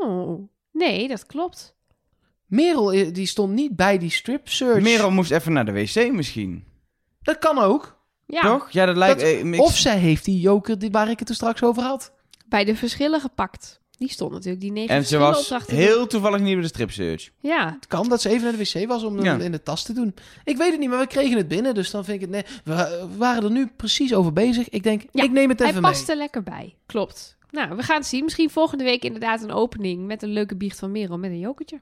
Oh, 0.00 0.48
nee, 0.72 1.08
dat 1.08 1.26
klopt. 1.26 1.75
Merel 2.46 2.92
eh, 2.92 3.12
die 3.12 3.26
stond 3.26 3.52
niet 3.52 3.76
bij 3.76 3.98
die 3.98 4.10
strip 4.10 4.48
search. 4.48 4.82
Merel 4.82 5.10
moest 5.10 5.30
even 5.30 5.52
naar 5.52 5.64
de 5.64 5.72
wc 5.72 6.12
misschien. 6.12 6.64
Dat 7.22 7.38
kan 7.38 7.58
ook. 7.58 7.94
Ja, 8.26 8.40
Toch? 8.40 8.70
Ja, 8.70 8.86
dat 8.86 8.96
lijkt... 8.96 9.20
Dat- 9.20 9.28
eh, 9.28 9.44
ik- 9.52 9.60
Of 9.60 9.76
zij 9.76 9.98
heeft 9.98 10.24
die 10.24 10.40
joker 10.40 10.78
die, 10.78 10.90
waar 10.90 11.10
ik 11.10 11.18
het 11.18 11.28
er 11.28 11.34
straks 11.34 11.62
over 11.62 11.82
had. 11.82 12.12
bij 12.48 12.64
de 12.64 12.76
verschillen 12.76 13.20
gepakt. 13.20 13.80
Die 13.98 14.10
stond 14.10 14.32
natuurlijk, 14.32 14.60
die 14.60 14.72
negen 14.72 14.94
en 14.94 15.06
ze 15.06 15.18
was 15.18 15.52
heel 15.66 16.06
toevallig 16.06 16.40
niet 16.40 16.52
bij 16.52 16.62
de 16.62 16.68
stripsearch. 16.68 17.30
Ja, 17.40 17.72
Het 17.74 17.86
kan 17.86 18.08
dat 18.08 18.20
ze 18.20 18.28
even 18.28 18.42
naar 18.42 18.56
de 18.56 18.58
wc 18.80 18.88
was 18.88 19.02
om 19.02 19.22
Ja. 19.22 19.38
in 19.38 19.52
de 19.52 19.62
tas 19.62 19.82
te 19.82 19.92
doen. 19.92 20.14
Ik 20.44 20.56
weet 20.56 20.70
het 20.70 20.80
niet, 20.80 20.88
maar 20.88 20.98
we 20.98 21.06
kregen 21.06 21.36
het 21.36 21.48
binnen. 21.48 21.74
Dus 21.74 21.90
dan 21.90 22.04
vind 22.04 22.16
ik 22.16 22.20
het... 22.20 22.30
Nee, 22.30 22.44
we 22.64 23.06
waren 23.16 23.42
er 23.44 23.50
nu 23.50 23.66
precies 23.76 24.14
over 24.14 24.32
bezig. 24.32 24.68
Ik 24.68 24.82
denk, 24.82 25.02
Ja, 25.12 25.22
ik 25.24 25.30
neem 25.30 25.48
het 25.48 25.58
hij 25.58 25.68
even 25.68 25.80
past 25.82 26.00
mee. 26.06 26.10
er 26.10 26.22
lekker 26.22 26.42
bij. 26.42 26.74
Klopt. 26.86 27.35
Nou, 27.56 27.76
we 27.76 27.82
gaan 27.82 27.96
het 27.96 28.06
zien. 28.06 28.24
Misschien 28.24 28.50
volgende 28.50 28.84
week 28.84 29.02
inderdaad 29.02 29.42
een 29.42 29.52
opening 29.52 30.06
met 30.06 30.22
een 30.22 30.28
leuke 30.28 30.56
biecht 30.56 30.78
van 30.78 30.90
Merel 30.90 31.18
met 31.18 31.30
een 31.30 31.38
jokertje. 31.38 31.80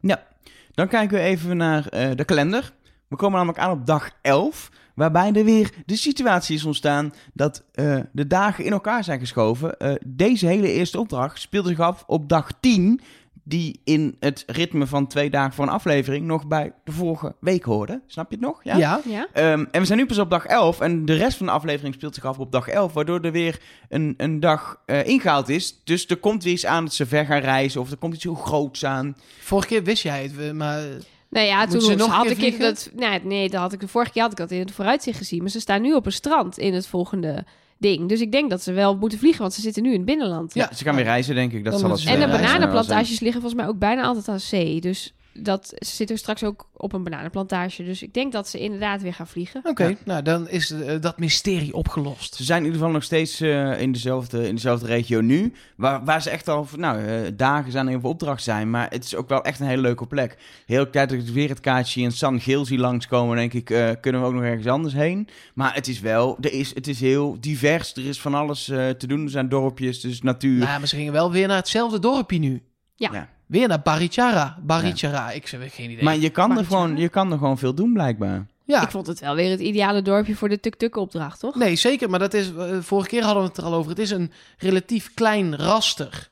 Dan 0.73 0.89
kijken 0.89 1.17
we 1.17 1.23
even 1.23 1.57
naar 1.57 1.89
eh, 1.89 2.11
de 2.15 2.25
kalender. 2.25 2.73
We 3.09 3.17
komen 3.17 3.37
namelijk 3.37 3.59
aan 3.59 3.71
op 3.71 3.87
dag 3.87 4.11
11, 4.23 4.71
waarbij 4.95 5.33
er 5.33 5.45
weer 5.45 5.71
de 5.87 5.97
situatie 5.97 6.57
is 6.57 6.65
ontstaan 6.65 7.13
dat 7.33 7.65
eh, 7.73 7.99
de 8.13 8.27
dagen 8.27 8.65
in 8.65 8.73
elkaar 8.73 9.05
zijn 9.05 9.19
geschoven. 9.19 9.79
Eh, 9.79 9.95
deze 10.07 10.47
hele 10.47 10.73
eerste 10.73 10.99
opdracht 10.99 11.41
speelde 11.41 11.69
zich 11.69 11.81
af 11.81 12.05
op 12.07 12.29
dag 12.29 12.51
10, 12.61 13.01
die 13.47 13.81
in 13.85 14.17
het 14.21 14.45
ritme 14.47 14.87
van 14.87 15.07
twee 15.07 15.31
dagen 15.31 15.53
voor 15.55 15.65
een 15.65 15.71
aflevering 15.73 16.27
nog 16.27 16.47
bij 16.47 16.73
de 16.85 16.93
vorige 16.93 17.35
week 17.41 17.65
hoorde. 17.65 18.01
Snap 18.07 18.31
je 18.31 18.37
het 18.37 18.45
nog? 18.45 18.61
Ja. 18.65 18.77
Ja? 18.77 19.27
Ehm, 19.33 19.65
en 19.71 19.81
we 19.81 19.87
zijn 19.87 19.99
nu 19.99 20.07
pas 20.07 20.19
op 20.19 20.31
dag 20.31 20.47
11 20.47 20.81
en 20.81 21.05
de 21.05 21.15
rest 21.15 21.37
van 21.37 21.47
de 21.47 21.53
aflevering 21.53 21.95
speelt 21.95 22.15
zich 22.15 22.25
af 22.25 22.39
op 22.39 22.53
dag 22.53 22.69
11, 22.69 22.93
waardoor 22.93 23.21
er 23.21 23.33
weer 23.33 23.61
een, 23.89 24.15
een 24.17 24.41
dag 24.41 24.81
eh, 24.87 25.07
ingehaald 25.07 25.49
is. 25.49 25.81
Dus 25.85 26.07
er 26.07 26.17
komt 26.17 26.45
weer 26.45 26.53
iets 26.53 26.67
aan 26.67 26.85
dat 26.85 26.95
ze 26.95 27.07
ver 27.07 27.25
gaan 27.27 27.41
reizen 27.41 27.81
of 27.81 27.91
er 27.91 27.97
komt 27.97 28.15
iets 28.15 28.25
heel 28.25 28.35
groots 28.35 28.85
aan. 28.85 29.17
Vorige 29.41 29.69
keer 29.69 29.83
wist 29.85 30.03
jij 30.03 30.23
het, 30.23 30.37
we- 30.37 30.53
maar... 30.53 30.83
Nou 31.29 31.47
ja, 31.47 31.67
toen 31.67 31.81
ze 31.81 31.95
nog 31.95 32.11
had 32.11 32.31
ik 32.31 32.39
in 32.43 32.59
dat. 32.59 32.91
Nee, 32.95 33.21
nee, 33.25 33.49
dat 33.49 33.61
had 33.61 33.73
ik 33.73 33.81
de 33.81 33.89
vorige 33.89 34.13
keer 34.13 34.23
had 34.23 34.31
ik 34.31 34.37
dat 34.37 34.51
in 34.51 34.59
het 34.59 34.71
vooruitzicht 34.73 35.19
gezien. 35.19 35.41
Maar 35.43 35.51
ze 35.51 35.61
staan 35.61 35.83
nu 35.83 35.95
op 35.95 36.07
een 36.07 36.13
strand 36.13 36.59
in 36.59 36.75
het 36.75 36.87
volgende 36.87 37.45
ding. 37.79 38.09
Dus 38.09 38.21
ik 38.21 38.33
denk 38.33 38.51
dat 38.51 38.63
ze 38.63 38.73
wel 38.73 38.97
moeten 38.97 39.19
vliegen, 39.19 39.41
want 39.41 39.53
ze 39.53 39.61
zitten 39.61 39.83
nu 39.83 39.89
in 39.91 39.97
het 39.97 40.05
binnenland. 40.05 40.55
Ja. 40.55 40.71
Ze 40.75 40.85
gaan 40.85 40.95
weer 40.95 41.05
reizen, 41.05 41.35
denk 41.35 41.53
ik. 41.53 41.65
Dat 41.65 41.73
Dan 41.73 41.81
zal 41.81 41.91
het 41.91 42.01
ze 42.01 42.09
En 42.09 42.21
de 42.21 42.27
bananenplantages 42.27 43.21
liggen 43.21 43.41
volgens 43.41 43.63
mij 43.63 43.71
ook 43.71 43.79
bijna 43.79 44.03
altijd 44.03 44.29
aan 44.29 44.41
zee. 44.41 44.81
Dus 44.81 45.15
dat 45.41 45.67
ze 45.77 45.95
zitten 45.95 46.19
straks 46.19 46.45
ook 46.45 46.69
op 46.77 46.93
een 46.93 47.05
bananenplantage. 47.05 47.85
Dus 47.85 48.03
ik 48.03 48.15
denk 48.15 48.33
dat 48.33 48.49
ze 48.49 48.59
inderdaad 48.59 49.03
weer 49.03 49.15
gaan 49.15 49.27
vliegen. 49.27 49.61
Oké, 49.65 49.85
Ja. 49.87 49.97
nou 50.05 50.23
dan 50.23 50.49
is 50.49 50.71
eh, 50.71 51.01
dat 51.01 51.19
mysterie 51.19 51.75
opgelost. 51.75 52.35
Ze 52.35 52.45
zijn 52.45 52.59
in 52.59 52.65
ieder 52.65 52.79
geval 52.81 52.95
nog 52.95 53.03
steeds 53.05 53.41
eh, 53.41 53.81
in, 53.81 53.93
dezelfde, 53.93 54.49
in 54.49 54.55
dezelfde 54.55 54.87
regio 54.87 55.21
nu. 55.21 55.53
Waar, 55.77 56.05
waar 56.05 56.23
ze 56.23 56.31
echt 56.31 56.49
al 56.49 56.67
nou, 56.77 57.05
eh, 57.05 57.21
dagen 57.37 57.73
zijn 57.73 57.89
en 57.89 58.01
voor 58.01 58.11
opdracht 58.11 58.43
zijn. 58.43 58.71
Maar 58.71 58.91
het 58.91 59.05
is 59.05 59.15
ook 59.15 59.29
wel 59.29 59.43
echt 59.45 59.61
een 59.61 59.67
hele 59.67 59.83
leuke 59.83 60.07
plek. 60.07 60.37
Heel 60.67 60.91
tijd 60.91 61.09
dat 61.09 61.19
ik 61.19 61.27
weer 61.27 61.49
het 61.49 61.61
kaartje 61.61 62.01
in 62.01 62.13
San 62.13 62.41
Geel 62.41 62.65
zie 62.65 62.79
langskomen. 62.79 63.37
denk 63.37 63.53
ik, 63.53 63.71
eh, 63.71 63.91
kunnen 64.01 64.21
we 64.21 64.27
ook 64.27 64.33
nog 64.35 64.43
ergens 64.43 64.67
anders 64.67 64.95
heen. 64.95 65.29
Maar 65.55 65.75
het 65.75 65.89
is 65.89 66.01
wel, 66.01 66.37
er 66.41 66.53
is, 66.53 66.75
het 66.75 66.87
is 66.89 67.01
heel 67.01 67.37
divers. 67.41 67.95
Er 67.95 68.07
is 68.07 68.21
van 68.21 68.35
alles 68.35 68.69
eh, 68.69 68.89
te 68.89 69.07
doen. 69.07 69.25
Er 69.25 69.31
zijn 69.31 69.49
dorpjes, 69.49 70.01
dus 70.01 70.23
natuur. 70.23 70.59
Nou, 70.59 70.71
ja, 70.71 70.79
maar 70.79 70.89
ze 70.89 70.97
gingen 70.97 71.13
wel 71.13 71.31
weer 71.33 71.47
naar 71.47 71.57
hetzelfde 71.57 71.99
dorpje 71.99 72.39
nu. 72.39 72.63
Ja. 72.97 73.09
Ja. 73.13 73.29
Weer 73.47 73.69
naar 73.69 73.81
Barichara. 73.83 74.59
Barichara, 74.63 75.31
ik 75.31 75.49
heb 75.49 75.61
geen 75.73 75.91
idee. 75.91 76.05
maar 76.05 76.17
je 76.17 76.31
kan, 76.31 76.59
er 76.59 76.65
gewoon, 76.65 76.97
je 76.97 77.09
kan 77.09 77.33
er 77.33 77.39
gewoon 77.39 77.59
veel 77.59 77.75
doen, 77.75 77.93
blijkbaar. 77.93 78.47
ja, 78.65 78.83
Ik 78.83 78.91
vond 78.91 79.07
het 79.07 79.21
wel 79.21 79.35
weer 79.35 79.51
het 79.51 79.61
ideale 79.61 80.03
dorpje 80.03 80.37
voor 80.37 80.49
de 80.49 80.61
tuk-tuk-opdracht, 80.61 81.41
toch? 81.41 81.55
nee, 81.55 81.77
zeker. 81.77 82.11
Maar 82.11 82.19
dat 82.19 82.35
is, 82.35 82.55
eh, 82.55 82.77
vorige 82.81 83.09
keer 83.09 83.23
hadden 83.23 83.43
we 83.43 83.49
het 83.49 83.59
er 83.59 83.65
al 83.65 83.75
over. 83.75 83.91
Het 83.91 83.99
is 83.99 84.11
een 84.11 84.33
relatief 84.59 85.15
klein 85.15 85.57
raster. 85.57 86.29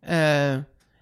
Eh, 0.00 0.52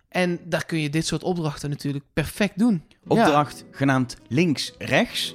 en 0.08 0.38
daar 0.44 0.64
kun 0.66 0.78
je 0.80 0.90
dit 0.90 1.06
soort 1.06 1.22
opdrachten 1.22 1.70
natuurlijk 1.70 2.04
perfect 2.12 2.58
doen. 2.58 2.82
Ja. 2.90 2.98
Opdracht 3.06 3.64
genaamd 3.70 4.16
links-rechts. 4.28 5.34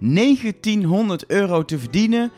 1900 0.00 1.26
euro 1.26 1.64
te 1.64 1.78
verdienen. 1.78 2.30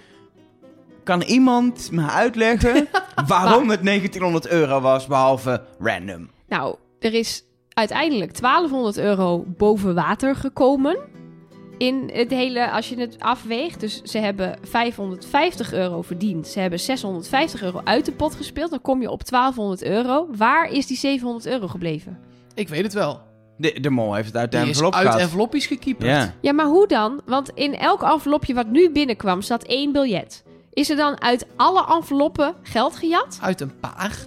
Kan 1.05 1.23
iemand 1.23 1.91
me 1.91 2.09
uitleggen 2.09 2.89
waarom 3.27 3.71
het 3.71 3.85
1900 3.85 4.49
euro 4.49 4.81
was, 4.81 5.07
behalve 5.07 5.65
random? 5.79 6.31
Nou, 6.51 6.77
er 6.99 7.15
is 7.15 7.43
uiteindelijk 7.69 8.41
1200 8.41 8.99
euro 8.99 9.45
boven 9.47 9.95
water 9.95 10.37
gekomen. 10.37 10.99
In 11.79 12.11
het 12.13 12.31
hele, 12.31 12.71
als 12.71 12.89
je 12.89 12.97
het 13.01 13.17
afweegt. 13.19 13.81
Dus 13.81 14.03
ze 14.03 14.19
hebben 14.19 14.59
550 14.63 15.73
euro 15.73 16.03
verdiend. 16.03 16.47
Ze 16.47 16.61
hebben 16.61 16.81
650 16.81 17.63
euro 17.63 17.81
uit 17.85 18.05
de 18.05 18.13
pot 18.13 18.35
gespeeld. 18.35 18.71
Dan 18.71 18.81
kom 18.81 19.01
je 19.01 19.11
op 19.11 19.29
1200 19.29 19.83
euro. 19.83 20.29
Waar 20.37 20.71
is 20.73 20.87
die 20.87 20.97
700 20.97 21.47
euro 21.47 21.69
gebleven? 21.69 22.19
Ik 22.55 22.69
weet 22.69 22.83
het 22.83 22.93
wel. 22.93 23.21
De, 23.57 23.81
de 23.81 23.91
mol 23.91 24.15
heeft 24.15 24.27
het 24.27 24.37
uit 24.37 24.53
de 24.53 24.59
Die 24.59 24.67
is 24.69 24.73
envelop 24.73 24.95
uit 24.95 25.07
gehad. 25.07 25.21
envelopjes 25.21 25.67
gekieperd. 25.67 26.11
Ja. 26.11 26.35
Ja, 26.41 26.53
maar 26.53 26.67
hoe 26.67 26.87
dan? 26.87 27.21
Want 27.27 27.51
in 27.55 27.75
elk 27.77 28.03
envelopje 28.03 28.55
wat 28.55 28.67
nu 28.67 28.91
binnenkwam 28.91 29.43
staat 29.43 29.63
één 29.65 29.93
biljet. 29.93 30.45
Is 30.73 30.91
er 30.91 30.97
dan 30.97 31.21
uit 31.21 31.47
alle 31.57 31.85
enveloppen 31.97 32.55
geld 32.63 32.97
gejat? 32.97 33.39
Uit 33.43 33.61
een 33.61 33.81
paar. 33.81 34.27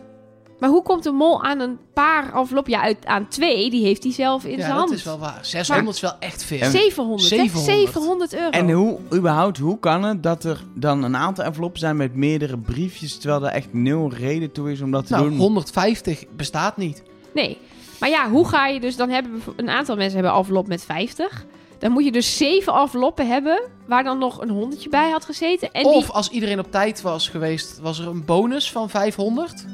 Maar 0.64 0.72
hoe 0.72 0.84
komt 0.84 1.04
de 1.04 1.12
mol 1.12 1.44
aan 1.44 1.60
een 1.60 1.78
paar 1.94 2.36
envelop? 2.36 2.68
Ja, 2.68 2.82
uit, 2.82 3.06
aan 3.06 3.28
twee, 3.28 3.70
die 3.70 3.86
heeft 3.86 4.04
hij 4.04 4.12
zelf 4.12 4.46
in 4.46 4.52
ja, 4.52 4.58
zijn 4.58 4.70
dat 4.70 4.80
hand. 4.80 4.92
is 4.92 5.04
wel 5.04 5.20
waar. 5.20 5.40
600 5.42 5.96
is 5.96 6.02
wel 6.02 6.16
echt 6.20 6.44
veel. 6.44 6.60
En- 6.60 6.72
700, 6.72 7.22
hè? 7.22 7.28
700. 7.28 7.66
700 7.66 8.34
euro. 8.34 8.50
En 8.50 8.72
hoe, 8.72 9.00
überhaupt, 9.14 9.58
hoe 9.58 9.80
kan 9.80 10.04
het 10.04 10.24
dat 10.24 10.44
er 10.44 10.64
dan 10.74 11.04
een 11.04 11.16
aantal 11.16 11.44
enveloppen 11.44 11.80
zijn 11.80 11.96
met 11.96 12.16
meerdere 12.16 12.58
briefjes, 12.58 13.18
terwijl 13.18 13.46
er 13.46 13.52
echt 13.52 13.74
nul 13.74 14.12
reden 14.14 14.52
toe 14.52 14.72
is 14.72 14.82
om 14.82 14.92
dat 14.92 15.08
te 15.08 15.14
nou, 15.14 15.30
doen? 15.30 15.38
150 15.38 16.24
bestaat 16.36 16.78
niet. 16.78 17.04
Nee. 17.34 17.58
Maar 18.00 18.10
ja, 18.10 18.30
hoe 18.30 18.48
ga 18.48 18.68
je 18.68 18.80
dus... 18.80 18.96
Dan 18.96 19.10
hebben 19.10 19.42
we 19.46 19.54
een 19.56 19.70
aantal 19.70 19.96
mensen 19.96 20.14
hebben 20.14 20.32
een 20.32 20.38
envelop 20.38 20.68
met 20.68 20.84
50. 20.86 21.46
Dan 21.80 21.92
moet 21.92 22.06
je 22.06 22.12
dus 22.12 22.38
zeven 22.38 22.74
enveloppen 22.74 23.28
hebben... 23.28 23.62
waar 23.88 24.04
dan 24.04 24.18
nog 24.18 24.42
een 24.42 24.50
honderdje 24.50 24.90
bij 24.90 25.10
had 25.10 25.26
gezeten. 25.26 25.72
En 25.72 25.86
of 25.86 26.06
die... 26.06 26.14
als 26.14 26.30
iedereen 26.30 26.60
op 26.60 26.72
tijd 26.72 27.02
was 27.02 27.30
geweest, 27.30 27.80
was 27.80 28.00
er 28.00 28.08
een 28.08 28.26
bonus 28.26 28.72
van 28.72 28.90
500. 28.90 29.66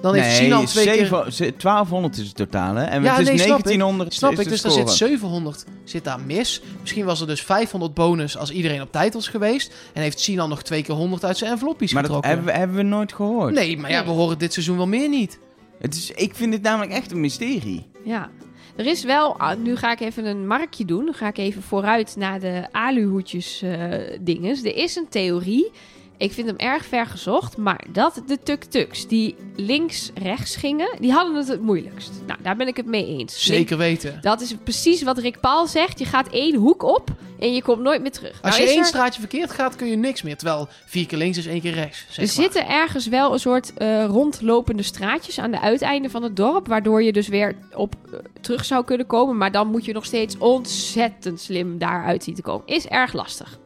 Dan 0.00 0.14
heeft 0.14 0.26
nee, 0.26 0.36
Sinan 0.36 0.64
twee 0.64 0.84
keer... 0.86 0.94
zeven- 0.94 1.32
ze- 1.32 1.52
1200 1.56 2.16
is 2.16 2.26
het 2.26 2.36
totaal, 2.36 2.74
hè? 2.74 2.84
En 2.84 3.02
Ja, 3.02 3.10
het 3.10 3.20
is 3.20 3.26
nee, 3.28 3.38
snap 3.38 3.58
ik. 3.58 3.64
1900 3.64 4.14
Snap 4.14 4.30
ik, 4.32 4.48
dus 4.48 4.60
dan 4.62 4.70
score. 4.70 4.88
zit 4.88 4.96
700 4.96 5.64
zit 5.84 6.04
daar 6.04 6.20
mis. 6.20 6.62
Misschien 6.80 7.04
was 7.04 7.20
er 7.20 7.26
dus 7.26 7.42
500 7.42 7.94
bonus 7.94 8.36
als 8.36 8.50
iedereen 8.50 8.82
op 8.82 8.92
tijd 8.92 9.14
was 9.14 9.28
geweest. 9.28 9.74
En 9.92 10.02
heeft 10.02 10.20
Sinan 10.20 10.48
nog 10.48 10.62
twee 10.62 10.82
keer 10.82 10.94
100 10.94 11.24
uit 11.24 11.36
zijn 11.36 11.50
envelopjes 11.50 11.92
Maar 11.92 12.02
dat 12.02 12.10
getrokken. 12.14 12.34
hebben 12.42 12.54
we, 12.54 12.58
hebben 12.60 12.76
we 12.76 12.82
nooit 12.82 13.12
gehoord. 13.12 13.54
Nee, 13.54 13.78
maar 13.78 13.90
ja, 13.90 14.04
we 14.04 14.10
horen 14.10 14.38
dit 14.38 14.52
seizoen 14.52 14.76
wel 14.76 14.86
meer 14.86 15.08
niet. 15.08 15.38
Het 15.78 15.94
is, 15.94 16.10
ik 16.10 16.34
vind 16.34 16.52
dit 16.52 16.62
namelijk 16.62 16.92
echt 16.92 17.10
een 17.12 17.20
mysterie. 17.20 17.86
Ja. 18.04 18.30
Er 18.76 18.86
is 18.86 19.04
wel, 19.04 19.36
ah, 19.38 19.58
nu 19.58 19.76
ga 19.76 19.92
ik 19.92 20.00
even 20.00 20.24
een 20.24 20.46
markje 20.46 20.84
doen. 20.84 21.04
Dan 21.04 21.14
ga 21.14 21.26
ik 21.28 21.38
even 21.38 21.62
vooruit 21.62 22.14
naar 22.18 22.40
de 22.40 22.66
aluhoedjes 22.72 23.62
eh 23.62 24.18
dinges. 24.20 24.62
Er 24.62 24.76
is 24.76 24.96
een 24.96 25.08
theorie, 25.08 25.70
ik 26.18 26.32
vind 26.32 26.46
hem 26.46 26.56
erg 26.56 26.84
ver 26.84 27.06
gezocht, 27.06 27.56
maar 27.56 27.84
dat 27.92 28.22
de 28.26 28.38
tuk-tuks 28.42 29.06
die 29.08 29.36
links-rechts 29.56 30.56
gingen, 30.56 30.96
die 31.00 31.12
hadden 31.12 31.34
het 31.34 31.48
het 31.48 31.60
moeilijkst. 31.60 32.10
Nou, 32.26 32.38
daar 32.42 32.56
ben 32.56 32.66
ik 32.68 32.76
het 32.76 32.86
mee 32.86 33.06
eens. 33.06 33.44
Zeker 33.44 33.76
weten. 33.78 34.18
Dat 34.20 34.40
is 34.40 34.54
precies 34.64 35.02
wat 35.02 35.18
Rick 35.18 35.40
Paul 35.40 35.66
zegt. 35.66 35.98
Je 35.98 36.04
gaat 36.04 36.28
één 36.28 36.54
hoek 36.54 36.82
op 36.82 37.10
en 37.38 37.54
je 37.54 37.62
komt 37.62 37.82
nooit 37.82 38.02
meer 38.02 38.10
terug. 38.10 38.42
Als 38.42 38.50
Nou 38.56 38.62
je 38.62 38.68
één 38.68 38.78
er- 38.80 38.86
straatje 38.86 39.20
verkeerd 39.20 39.50
gaat, 39.50 39.76
kun 39.76 39.86
je 39.86 39.96
niks 39.96 40.22
meer. 40.22 40.36
Terwijl 40.36 40.68
vier 40.86 41.06
keer 41.06 41.18
links 41.18 41.38
is 41.38 41.46
één 41.46 41.60
keer 41.60 41.72
rechts. 41.74 41.98
Zeg 41.98 42.16
Er 42.16 42.22
maar. 42.22 42.28
zitten 42.44 42.68
ergens 42.68 43.06
wel 43.06 43.32
een 43.32 43.38
soort 43.38 43.74
eh, 43.74 44.04
rondlopende 44.04 44.82
straatjes 44.82 45.38
aan 45.38 45.50
de 45.50 45.60
uiteinden 45.60 46.10
van 46.10 46.22
het 46.22 46.36
dorp, 46.36 46.66
waardoor 46.68 47.02
je 47.02 47.12
dus 47.12 47.28
weer 47.28 47.56
op 47.74 47.94
eh, 48.12 48.18
terug 48.40 48.64
zou 48.64 48.84
kunnen 48.84 49.06
komen. 49.06 49.36
Maar 49.36 49.52
dan 49.52 49.70
moet 49.70 49.84
je 49.84 49.92
nog 49.92 50.04
steeds 50.04 50.38
ontzettend 50.38 51.40
slim 51.40 51.78
daaruit 51.78 52.24
zien 52.24 52.34
te 52.34 52.42
komen. 52.42 52.66
Is 52.66 52.86
erg 52.86 53.12
lastig. 53.12 53.58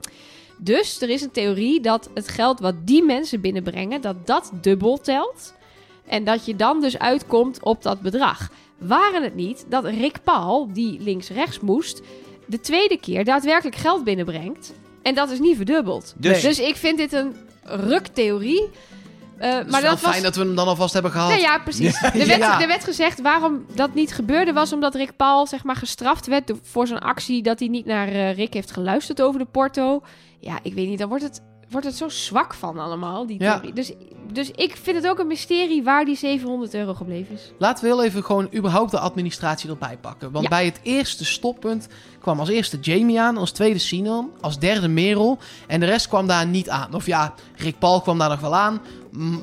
Dus 0.62 1.00
er 1.02 1.08
is 1.08 1.22
een 1.22 1.30
theorie 1.30 1.80
dat 1.80 2.10
het 2.14 2.28
geld 2.28 2.60
wat 2.60 2.74
die 2.84 3.02
mensen 3.04 3.40
binnenbrengen, 3.40 4.00
dat 4.00 4.26
dat 4.26 4.50
dubbel 4.60 4.98
telt. 5.00 5.54
En 6.06 6.24
dat 6.24 6.44
je 6.46 6.56
dan 6.56 6.80
dus 6.80 6.98
uitkomt 6.98 7.62
op 7.62 7.82
dat 7.82 8.00
bedrag. 8.00 8.48
Waren 8.78 9.22
het 9.22 9.34
niet 9.34 9.64
dat 9.68 9.84
Rick 9.84 10.16
Paul, 10.24 10.72
die 10.72 11.00
links-rechts 11.00 11.60
moest, 11.60 12.00
de 12.46 12.60
tweede 12.60 12.96
keer 13.00 13.24
daadwerkelijk 13.24 13.76
geld 13.76 14.04
binnenbrengt. 14.04 14.72
En 15.02 15.14
dat 15.14 15.30
is 15.30 15.38
niet 15.38 15.56
verdubbeld. 15.56 16.14
Dus- 16.16 16.42
Dus, 16.42 16.58
ik 16.60 16.76
vind 16.76 16.98
dit 16.98 17.12
een 17.12 17.36
ruktheorie. 17.64 18.68
Eh, 19.38 19.52
Het 19.52 19.66
is 19.66 19.72
maar 19.72 19.82
wel 19.82 19.90
dat 19.90 20.00
was. 20.00 20.10
fijn 20.10 20.22
dat 20.22 20.36
we 20.36 20.42
hem 20.42 20.54
dan 20.54 20.66
alvast 20.66 20.92
hebben 20.92 21.10
gehad. 21.12 21.28
Nee, 21.28 21.40
ja, 21.40 21.58
precies. 21.58 22.02
Er, 22.02 22.26
werd, 22.26 22.38
Ja. 22.38 22.60
er 22.60 22.66
werd 22.66 22.84
gezegd 22.84 23.20
waarom 23.20 23.64
dat 23.74 23.94
niet 23.94 24.12
gebeurde 24.14 24.52
was 24.52 24.72
omdat 24.72 24.94
Rick 24.94 25.16
Paul 25.16 25.46
zeg 25.46 25.64
maar 25.64 25.76
gestraft 25.76 26.26
werd 26.26 26.52
voor 26.62 26.86
zijn 26.86 26.98
actie 27.00 27.42
dat 27.42 27.58
hij 27.58 27.68
niet 27.68 27.86
naar 27.86 28.08
eh, 28.08 28.34
Rick 28.34 28.54
heeft 28.54 28.70
geluisterd 28.70 29.22
over 29.22 29.40
de 29.40 29.46
porto. 29.50 30.02
Ja, 30.40 30.58
ik 30.62 30.74
weet 30.74 30.88
niet, 30.88 30.98
dan 30.98 31.08
wordt 31.08 31.24
het, 31.24 31.40
wordt 31.70 31.86
het 31.86 31.96
zo 31.96 32.08
zwak 32.08 32.54
van 32.54 32.78
allemaal, 32.78 33.26
die 33.26 33.42
Ja. 33.42 33.52
theorie. 33.52 33.72
Dus, 33.74 33.92
dus 34.32 34.50
ik 34.50 34.76
vind 34.82 34.96
het 34.96 35.06
ook 35.06 35.18
een 35.18 35.26
mysterie 35.26 35.82
waar 35.82 36.04
die 36.04 36.16
700 36.16 36.74
euro 36.74 36.94
gebleven 36.94 37.34
is. 37.34 37.52
Laten 37.58 37.84
we 37.84 37.90
heel 37.90 38.04
even 38.04 38.24
gewoon 38.24 38.48
überhaupt 38.54 38.90
de 38.90 38.98
administratie 38.98 39.70
erbij 39.70 39.96
pakken. 40.00 40.30
Want 40.30 40.44
Ja. 40.44 40.50
bij 40.50 40.64
het 40.64 40.80
eerste 40.82 41.24
stoppunt 41.24 41.88
kwam 42.20 42.38
als 42.40 42.48
eerste 42.48 42.78
Jamie 42.80 43.20
aan, 43.20 43.36
als 43.36 43.50
tweede 43.52 43.78
Sinan, 43.78 44.30
als 44.40 44.58
derde 44.58 44.88
Merel. 44.88 45.38
En 45.66 45.80
de 45.80 45.86
rest 45.86 46.08
kwam 46.08 46.26
daar 46.26 46.46
niet 46.46 46.68
aan. 46.68 46.94
Of 46.94 47.06
ja, 47.06 47.34
Rick 47.56 47.78
Paul 47.78 48.00
kwam 48.00 48.18
daar 48.18 48.28
nog 48.28 48.40
wel 48.40 48.56
aan, 48.56 48.80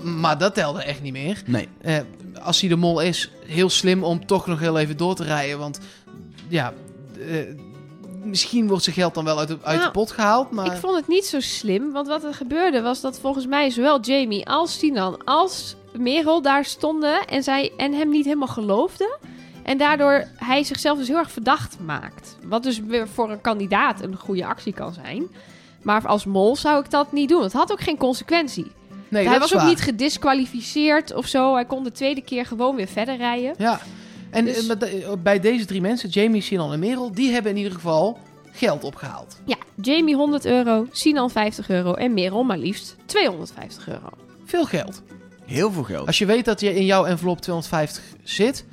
maar 0.03 0.38
dat 0.38 0.53
telde 0.53 0.81
echt 0.83 1.01
niet 1.01 1.13
meer. 1.13 1.41
Nee. 1.45 1.67
Eh, 1.81 1.97
als 2.41 2.60
hij 2.60 2.69
de 2.69 2.75
mol 2.75 2.99
is, 3.01 3.31
heel 3.45 3.69
slim 3.69 4.03
om 4.03 4.25
toch 4.25 4.47
nog 4.47 4.60
heel 4.60 4.77
even 4.77 4.97
door 4.97 5.15
te 5.15 5.23
rijden. 5.23 5.60
Want 5.60 5.79
ja, 6.47 6.73
eh, 7.27 7.38
misschien 8.23 8.67
wordt 8.67 8.84
zijn 8.84 8.95
geld 8.95 9.13
dan 9.13 9.23
wel 9.23 9.39
uit 9.39 9.47
de, 9.47 9.58
uit 9.62 9.75
de 9.75 9.82
Nou, 9.82 9.91
pot 9.91 10.12
gehaald. 10.12 10.51
Maar 10.51 10.65
Ik 10.65 10.80
vond 10.80 10.95
het 10.95 11.08
niet 11.08 11.25
zo 11.25 11.39
slim, 11.39 11.91
want 11.91 12.08
wat 12.08 12.23
er 12.23 12.34
gebeurde 12.34 12.82
was 12.82 13.01
dat 13.01 13.19
volgens 13.19 13.45
mij 13.45 13.69
zowel 13.69 13.99
Jamie 13.99 14.49
als 14.49 14.80
Sinan 14.80 15.23
als 15.25 15.75
Merel 15.93 16.41
daar 16.41 16.65
stonden 16.65 17.25
en, 17.25 17.43
zij, 17.43 17.71
en 17.77 17.93
hem 17.93 18.10
niet 18.10 18.25
helemaal 18.25 18.47
geloofden. 18.47 19.17
En 19.63 19.77
daardoor 19.77 20.27
hij 20.36 20.63
zichzelf 20.63 20.97
dus 20.97 21.08
heel 21.08 21.17
erg 21.17 21.32
verdacht 21.32 21.77
maakt. 21.86 22.38
Wat 22.45 22.63
dus 22.63 22.80
weer 22.80 23.08
voor 23.08 23.32
een 23.32 23.41
kandidaat 23.41 24.01
een 24.01 24.17
goede 24.17 24.45
actie 24.45 24.73
kan 24.73 24.93
zijn. 24.93 25.27
Maar 25.82 26.08
als 26.08 26.25
mol 26.25 26.56
zou 26.56 26.84
ik 26.84 26.89
dat 26.89 27.12
niet 27.12 27.30
doen. 27.30 27.41
Het 27.43 27.53
had 27.53 27.71
ook 27.71 27.82
geen 27.82 27.97
consequentie. 27.97 28.71
nee, 29.08 29.27
hij 29.27 29.39
was 29.39 29.53
ook 29.53 29.60
waar. 29.60 29.69
niet 29.69 29.82
gedisqualificeerd 29.82 31.13
of 31.13 31.27
zo. 31.27 31.53
Hij 31.53 31.65
kon 31.65 31.84
de 31.84 31.91
tweede 31.91 32.21
keer 32.21 32.45
gewoon 32.45 32.75
weer 32.75 32.88
verder 32.88 33.17
rijden. 33.17 33.53
Ja, 33.58 33.80
en 34.38 34.45
Dus- 34.45 34.67
eh, 34.67 35.12
bij 35.23 35.39
deze 35.39 35.65
drie 35.65 35.82
mensen, 35.82 36.10
Jamie, 36.10 36.41
Sinan 36.41 36.73
en 36.73 36.80
Merel, 36.80 37.12
die 37.12 37.32
hebben 37.32 37.52
in 37.52 37.58
ieder 37.58 37.73
geval 37.73 38.17
geld 38.52 38.84
opgehaald. 38.84 39.39
Ja, 39.45 39.58
Jamie 39.82 40.15
100 40.15 40.45
euro, 40.45 40.88
Sinan 40.91 41.30
50 41.30 41.69
euro 41.69 41.93
en 41.93 42.13
Merel 42.13 42.43
maar 42.43 42.58
liefst 42.58 42.95
250 43.06 43.88
euro. 43.88 44.10
Veel 44.45 44.65
geld. 44.65 45.02
Heel 45.45 45.71
veel 45.71 45.84
geld. 45.84 46.08
Als 46.08 46.17
je 46.17 46.26
weet 46.26 46.45
dat 46.45 46.60
je 46.60 46.76
in 46.76 46.86
jouw 46.86 47.06
envelop 47.06 47.41
250 47.41 48.04
zit, 48.23 48.65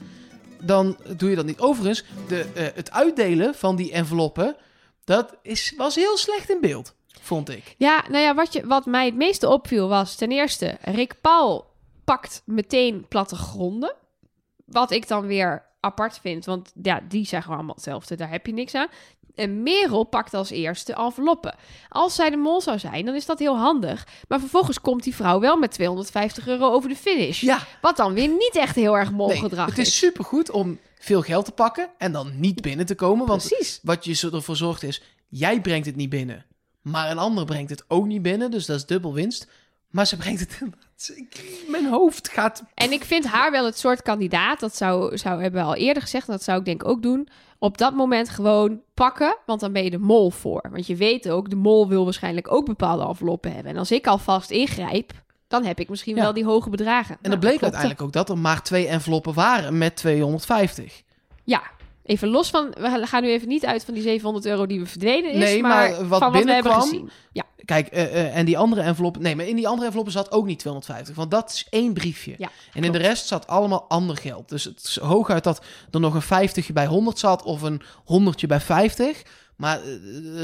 dan 0.60 0.96
doe 1.16 1.30
je 1.30 1.36
dat 1.36 1.44
niet. 1.46 1.60
Overigens, 1.60 2.04
de, 2.28 2.46
eh, 2.54 2.66
het 2.74 2.90
uitdelen 2.90 3.54
van 3.54 3.76
die 3.76 3.92
enveloppen, 3.92 4.56
dat 5.04 5.36
is, 5.42 5.74
was 5.76 5.94
heel 5.94 6.16
slecht 6.16 6.50
in 6.50 6.60
beeld, 6.60 6.94
vond 7.20 7.48
ik. 7.48 7.74
Ja, 7.78 8.04
nou 8.10 8.22
ja, 8.22 8.34
wat, 8.34 8.52
je, 8.52 8.66
wat 8.66 8.86
mij 8.86 9.04
het 9.04 9.16
meeste 9.16 9.48
opviel 9.48 9.88
was 9.88 10.14
ten 10.14 10.30
eerste... 10.30 10.76
Rick 10.80 11.14
Paul 11.20 11.66
pakt 12.04 12.42
meteen 12.44 13.06
plattegronden. 13.08 13.94
Wat 14.64 14.90
ik 14.90 15.08
dan 15.08 15.26
weer 15.26 15.62
apart 15.80 16.18
vind, 16.18 16.44
want 16.44 16.72
ja, 16.82 17.00
die 17.08 17.26
zijn 17.26 17.42
gewoon 17.42 17.56
allemaal 17.56 17.74
hetzelfde. 17.74 18.16
Daar 18.16 18.30
heb 18.30 18.46
je 18.46 18.52
niks 18.52 18.74
aan. 18.74 18.88
En 19.34 19.62
Merel 19.62 20.04
pakt 20.04 20.34
als 20.34 20.50
eerste 20.50 20.94
enveloppen. 20.94 21.54
Als 21.88 22.14
zij 22.14 22.30
de 22.30 22.36
mol 22.36 22.60
zou 22.60 22.78
zijn, 22.78 23.04
dan 23.04 23.14
is 23.14 23.26
dat 23.26 23.38
heel 23.38 23.56
handig. 23.56 24.06
Maar 24.28 24.40
vervolgens 24.40 24.80
komt 24.80 25.02
die 25.02 25.14
vrouw 25.14 25.40
wel 25.40 25.56
met 25.56 25.70
250 25.70 26.46
euro 26.46 26.72
over 26.72 26.88
de 26.88 26.96
finish. 26.96 27.40
Ja, 27.40 27.66
Wat 27.80 27.96
dan 27.96 28.14
weer 28.14 28.28
niet 28.28 28.56
echt 28.56 28.74
heel 28.74 28.96
erg 28.96 29.08
nee, 29.08 29.16
molgedrag 29.16 29.66
het 29.66 29.78
is 29.78 29.98
supergoed 29.98 30.50
om 30.50 30.78
veel 30.98 31.22
geld 31.22 31.44
te 31.44 31.52
pakken 31.52 31.90
en 31.98 32.12
dan 32.12 32.40
niet 32.40 32.60
binnen 32.60 32.86
te 32.86 32.94
komen. 32.94 33.26
Want 33.26 33.46
Precies. 33.46 33.80
wat 33.82 34.04
je 34.04 34.30
ervoor 34.32 34.56
zorgt 34.56 34.82
is, 34.82 35.02
jij 35.28 35.60
brengt 35.60 35.86
het 35.86 35.96
niet 35.96 36.10
binnen. 36.10 36.44
Maar 36.82 37.10
een 37.10 37.18
ander 37.18 37.44
brengt 37.44 37.70
het 37.70 37.84
ook 37.88 38.06
niet 38.06 38.22
binnen, 38.22 38.50
dus 38.50 38.66
dat 38.66 38.76
is 38.76 38.86
dubbel 38.86 39.14
winst. 39.14 39.48
Maar 39.90 40.06
ze 40.06 40.16
brengt 40.16 40.40
het... 40.40 40.60
Ik- 41.14 41.64
Mijn 41.68 41.86
hoofd 41.86 42.28
gaat... 42.28 42.62
En 42.74 42.92
ik 42.92 43.04
vind 43.04 43.26
haar 43.26 43.50
wel 43.50 43.64
het 43.64 43.78
soort 43.78 44.02
kandidaat, 44.02 44.60
dat 44.60 44.76
zou, 44.76 45.16
zou 45.18 45.42
hebben 45.42 45.60
we 45.60 45.66
al 45.66 45.74
eerder 45.74 46.02
gezegd, 46.02 46.26
en 46.26 46.32
dat 46.32 46.42
zou 46.42 46.58
ik 46.58 46.64
denk 46.64 46.88
ook 46.88 47.02
doen, 47.02 47.28
op 47.58 47.78
dat 47.78 47.94
moment 47.94 48.28
gewoon 48.28 48.80
pakken, 48.94 49.36
want 49.46 49.60
dan 49.60 49.72
ben 49.72 49.84
je 49.84 49.90
de 49.90 49.98
mol 49.98 50.30
voor. 50.30 50.68
Want 50.72 50.86
je 50.86 50.96
weet 50.96 51.28
ook, 51.30 51.50
de 51.50 51.56
mol 51.56 51.88
wil 51.88 52.04
waarschijnlijk 52.04 52.52
ook 52.52 52.66
bepaalde 52.66 53.04
enveloppen 53.06 53.52
hebben. 53.54 53.72
En 53.72 53.78
als 53.78 53.90
ik 53.92 54.06
alvast 54.06 54.50
ingrijp, 54.50 55.12
dan 55.48 55.64
heb 55.64 55.80
ik 55.80 55.88
misschien 55.88 56.16
Ja. 56.16 56.22
wel 56.22 56.32
die 56.32 56.44
hoge 56.44 56.70
bedragen. 56.70 57.14
En 57.14 57.18
Nou, 57.22 57.30
dan 57.40 57.40
bleek 57.50 57.62
uiteindelijk 57.62 58.02
ook 58.02 58.12
dat 58.12 58.28
er 58.28 58.38
maar 58.38 58.62
twee 58.62 58.86
enveloppen 58.86 59.34
waren 59.34 59.78
met 59.78 59.96
250. 59.96 61.02
Ja, 61.44 61.62
even 62.04 62.28
los 62.28 62.50
van, 62.50 62.74
we 62.78 63.06
gaan 63.06 63.22
nu 63.22 63.30
even 63.30 63.48
niet 63.48 63.66
uit 63.66 63.84
van 63.84 63.94
die 63.94 64.02
700 64.02 64.46
euro 64.46 64.66
die 64.66 64.80
we 64.80 64.86
verdwenen 64.86 65.30
is, 65.30 65.38
Nee, 65.38 65.62
maar, 65.62 65.90
maar 65.90 66.08
wat 66.08 66.18
van 66.18 66.32
wat 66.32 66.44
we 66.44 66.52
hebben 66.52 66.72
binnenkwam-. 66.72 67.10
Ja, 67.32 67.44
Kijk, 67.64 67.88
eh, 67.88 68.02
eh, 68.02 68.36
en 68.36 68.44
die 68.44 68.58
andere 68.58 68.82
envelop... 68.82 69.18
Nee, 69.18 69.36
maar 69.36 69.46
in 69.46 69.56
die 69.56 69.66
andere 69.66 69.84
enveloppen 69.84 70.12
zat 70.12 70.32
ook 70.32 70.46
niet 70.46 70.58
250. 70.58 71.14
Want 71.14 71.30
dat 71.30 71.50
is 71.50 71.66
één 71.70 71.92
briefje. 71.92 72.34
Ja, 72.38 72.48
en 72.72 72.84
in 72.84 72.92
de 72.92 72.98
rest 72.98 73.26
zat 73.26 73.46
allemaal 73.46 73.84
ander 73.88 74.16
geld. 74.16 74.48
Dus 74.48 74.64
het 74.64 74.82
is 74.82 74.98
hooguit 74.98 75.44
dat 75.44 75.64
er 75.90 76.00
nog 76.00 76.14
een 76.14 76.22
50 76.22 76.72
bij 76.72 76.86
100 76.86 77.18
zat... 77.18 77.42
of 77.42 77.62
een 77.62 77.82
100 78.04 78.46
bij 78.46 78.60
50. 78.60 79.22
Maar 79.56 79.80
eh, 79.82 79.86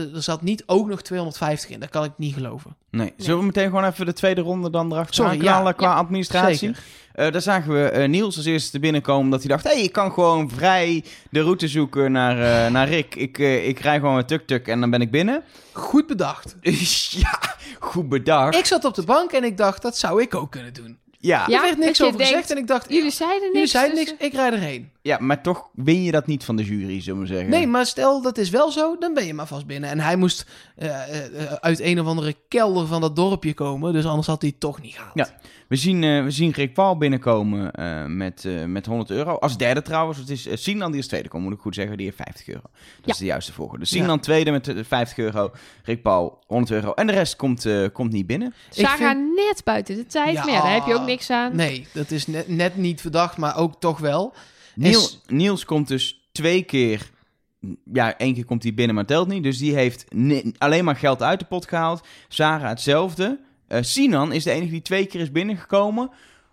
eh, 0.03 0.14
er 0.14 0.23
zat 0.23 0.42
niet 0.42 0.62
ook 0.66 0.88
nog 0.88 1.03
250 1.03 1.70
in. 1.70 1.81
Dat 1.81 1.88
kan 1.88 2.05
ik 2.05 2.12
niet 2.16 2.35
geloven. 2.35 2.77
Nee. 2.90 3.12
Zullen 3.16 3.38
we 3.38 3.44
meteen 3.44 3.68
gewoon 3.68 3.85
even 3.85 4.07
de 4.07 4.12
tweede 4.12 4.40
ronde 4.40 4.70
dan 4.70 4.92
erachter 4.92 5.14
Sorry, 5.14 5.42
ja. 5.42 5.73
qua 5.73 5.88
Ja. 5.88 5.94
administratie? 5.94 6.57
Zeker. 6.59 6.83
Eh, 7.12 7.33
daar 7.33 7.40
zagen 7.42 7.73
we 7.73 7.88
eh, 7.88 8.09
Niels 8.09 8.37
als 8.37 8.46
eerste 8.46 8.79
binnenkomen 8.79 9.23
omdat 9.25 9.40
hij 9.40 9.49
dacht... 9.49 9.64
hé, 9.64 9.70
hey, 9.73 9.83
ik 9.83 9.92
kan 9.92 10.12
gewoon 10.12 10.51
vrij 10.51 11.05
de 11.31 11.40
route 11.40 11.68
zoeken 11.68 12.12
naar, 12.12 12.64
eh, 12.66 12.70
naar 12.73 12.88
Rick. 12.88 13.14
Ik, 13.14 13.38
eh, 13.38 13.68
ik 13.68 13.79
rij 13.79 13.99
gewoon 13.99 14.14
met 14.14 14.29
tuk-tuk 14.29 14.68
en 14.68 14.81
dan 14.81 14.90
ben 14.90 15.01
ik 15.01 15.11
binnen. 15.11 15.42
Goed 15.73 16.07
bedacht. 16.07 16.57
ja, 17.25 17.38
goed 17.79 18.09
bedacht. 18.09 18.57
Ik 18.57 18.64
zat 18.64 18.85
op 18.85 18.94
de 18.94 19.05
bank 19.05 19.31
en 19.33 19.44
ik 19.44 19.57
dacht, 19.57 19.83
dat 19.83 19.99
zou 19.99 20.23
ik 20.23 20.35
ook 20.35 20.51
kunnen 20.51 20.73
doen. 20.75 20.99
Ja, 21.22 21.44
Er 21.44 21.50
Ja, 21.50 21.61
werd 21.62 21.78
niks 21.78 22.02
over 22.02 22.20
gezegd 22.20 22.50
en 22.50 22.56
ik 22.56 22.66
dacht... 22.66 22.88
jullie 22.92 23.11
zeiden 23.11 23.40
niks. 23.40 23.52
Jullie 23.52 23.68
zeiden 23.68 23.96
dus- 23.96 24.04
niks, 24.09 24.22
ik 24.24 24.33
rijd 24.33 24.52
erheen. 24.52 24.90
ja, 25.02 25.18
maar 25.20 25.42
toch 25.42 25.68
win 25.72 26.02
je 26.02 26.11
dat 26.11 26.26
niet 26.26 26.44
van 26.44 26.56
de 26.56 26.64
jury, 26.64 27.00
zullen 27.02 27.20
we 27.20 27.26
zeggen. 27.26 27.50
Nee, 27.50 27.66
maar 27.66 27.87
stel 27.87 28.22
dat 28.22 28.38
is 28.38 28.50
wel 28.50 28.70
zo, 28.70 28.96
dan 28.98 29.14
ben 29.14 29.26
je 29.26 29.35
maar 29.35 29.46
vast 29.46 29.66
binnen. 29.66 29.90
En 29.90 30.00
hij 30.00 30.16
moest 30.16 30.46
eh, 30.76 30.88
eh, 30.88 31.42
eh, 31.42 31.52
uit 31.52 31.80
een 31.80 32.00
of 32.00 32.06
andere 32.06 32.37
kelder 32.48 32.87
van 32.87 33.00
dat 33.00 33.16
dorpje 33.16 33.54
komen, 33.54 33.92
dus 33.92 34.04
anders 34.06 34.26
had 34.26 34.40
hij 34.40 34.50
het 34.50 34.61
toch 34.61 34.80
niet 34.83 34.94
gehaald. 34.94 35.14
Ja. 35.14 35.28
We 35.70 35.76
zien, 35.76 36.04
eh, 36.04 36.22
we 36.24 36.30
zien 36.30 36.50
Rick 36.50 36.74
Paul 36.74 36.96
binnenkomen 36.96 37.70
eh, 37.72 38.04
met, 38.06 38.44
eh, 38.44 38.64
met 38.64 38.87
100 38.87 39.11
euro. 39.11 39.35
Als 39.35 39.56
derde 39.56 39.83
trouwens. 39.83 40.18
Het 40.18 40.30
is 40.30 40.46
uh, 40.46 40.56
Sinan 40.56 40.90
die 40.90 41.00
is 41.00 41.06
tweede 41.06 41.28
komt, 41.28 41.42
moet 41.44 41.52
ik 41.52 41.59
goed 41.61 41.74
zeggen. 41.74 41.96
Die 41.96 42.06
heeft 42.06 42.18
50 42.22 42.48
euro. 42.48 42.62
Dat 42.62 43.04
Ja. 43.04 43.12
is 43.12 43.18
de 43.18 43.24
juiste 43.24 43.52
volgorde. 43.52 43.80
Dus 43.80 43.90
Sinan 43.90 44.20
tweede 44.20 44.50
met 44.50 44.68
eh, 44.68 44.85
50 44.85 45.18
euro. 45.18 45.50
Rick 45.85 46.02
Paul 46.02 46.38
100 46.46 46.72
euro. 46.72 46.92
En 46.92 47.06
de 47.06 47.12
rest 47.12 47.37
komt, 47.37 47.64
eh, 47.66 47.87
komt 47.92 48.12
niet 48.12 48.26
binnen. 48.26 48.54
Sarah 48.70 48.96
vind- 49.11 49.35
net 49.35 49.61
buiten 49.64 49.96
de 49.96 50.06
tijd, 50.06 50.33
Ja. 50.35 50.44
maar 50.44 50.52
ja, 50.54 50.62
daar 50.62 50.72
heb 50.74 50.87
je 50.87 50.94
ook 50.94 51.06
niks 51.06 51.30
aan. 51.30 51.56
Nee, 51.56 51.87
dat 51.92 52.11
is 52.11 52.26
net, 52.26 52.48
net 52.48 52.76
niet 52.76 53.00
verdacht, 53.00 53.37
maar 53.37 53.56
ook 53.56 53.80
toch 53.80 53.98
wel. 53.98 54.35
Niels, 54.74 55.20
Niels 55.26 55.64
komt 55.64 55.88
dus 55.88 56.28
twee 56.33 56.62
keer... 56.62 57.11
Ja, 57.92 58.16
één 58.18 58.35
keer 58.35 58.44
komt 58.44 58.62
hij 58.62 58.74
binnen, 58.74 58.94
maar 58.94 59.06
telt 59.06 59.28
niet. 59.28 59.42
Dus 59.42 59.59
die 59.59 59.74
heeft 59.74 60.04
alleen 60.59 60.85
maar 60.85 60.96
geld 60.96 61.22
uit 61.22 61.38
de 61.38 61.44
pot 61.46 61.68
gehaald. 61.68 62.06
Sarah 62.28 62.68
hetzelfde. 62.68 63.40
Eh, 63.70 63.83
Sinan 63.83 64.33
is 64.33 64.44
de 64.44 64.50
enige 64.50 64.70
die 64.70 64.83
twee 64.83 65.06
keer 65.06 65.20
is 65.20 65.30
binnengekomen. 65.30 66.11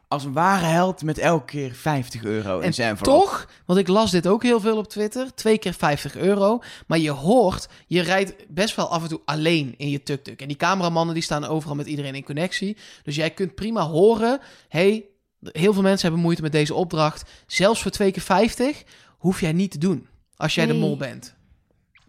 Als 0.07 0.23
een 0.23 0.33
ware 0.33 0.65
held 0.65 1.03
met 1.03 1.17
elke 1.17 1.45
keer 1.45 1.73
50 1.73 2.23
euro 2.23 2.57
in 2.57 2.63
En 2.65 2.73
zijn 2.73 2.89
envelop. 2.89 3.19
Toch, 3.19 3.49
want 3.65 3.79
ik 3.79 3.87
las 3.87 4.11
dit 4.11 4.27
ook 4.27 4.43
heel 4.43 4.59
veel 4.59 4.77
op 4.77 4.87
Twitter, 4.87 5.33
twee 5.33 5.57
keer 5.57 5.73
50 5.73 6.15
euro. 6.15 6.61
Maar 6.87 6.97
je 6.97 7.09
hoort, 7.09 7.67
je 7.87 8.01
rijdt 8.01 8.35
best 8.47 8.75
wel 8.75 8.87
af 8.87 9.03
en 9.03 9.09
toe 9.09 9.21
alleen 9.25 9.73
in 9.77 9.89
je 9.89 10.03
tuk-tuk. 10.03 10.41
En 10.41 10.47
die 10.47 10.57
cameramannen 10.57 11.13
die 11.13 11.23
staan 11.23 11.45
overal 11.45 11.75
met 11.75 11.87
iedereen 11.87 12.15
in 12.15 12.23
connectie. 12.23 12.77
Dus 13.03 13.15
jij 13.15 13.29
kunt 13.29 13.55
prima 13.55 13.81
horen, 13.81 14.39
hey, 14.69 15.05
heel 15.41 15.73
veel 15.73 15.81
mensen 15.81 16.01
hebben 16.01 16.21
moeite 16.21 16.41
met 16.41 16.51
deze 16.51 16.73
opdracht. 16.73 17.29
Zelfs 17.47 17.81
voor 17.81 17.91
twee 17.91 18.11
keer 18.11 18.21
50. 18.21 18.83
hoef 19.17 19.41
jij 19.41 19.53
niet 19.53 19.71
te 19.71 19.77
doen 19.77 20.07
als 20.35 20.55
jij 20.55 20.65
de 20.65 20.73
mol 20.73 20.97
bent. 20.97 21.35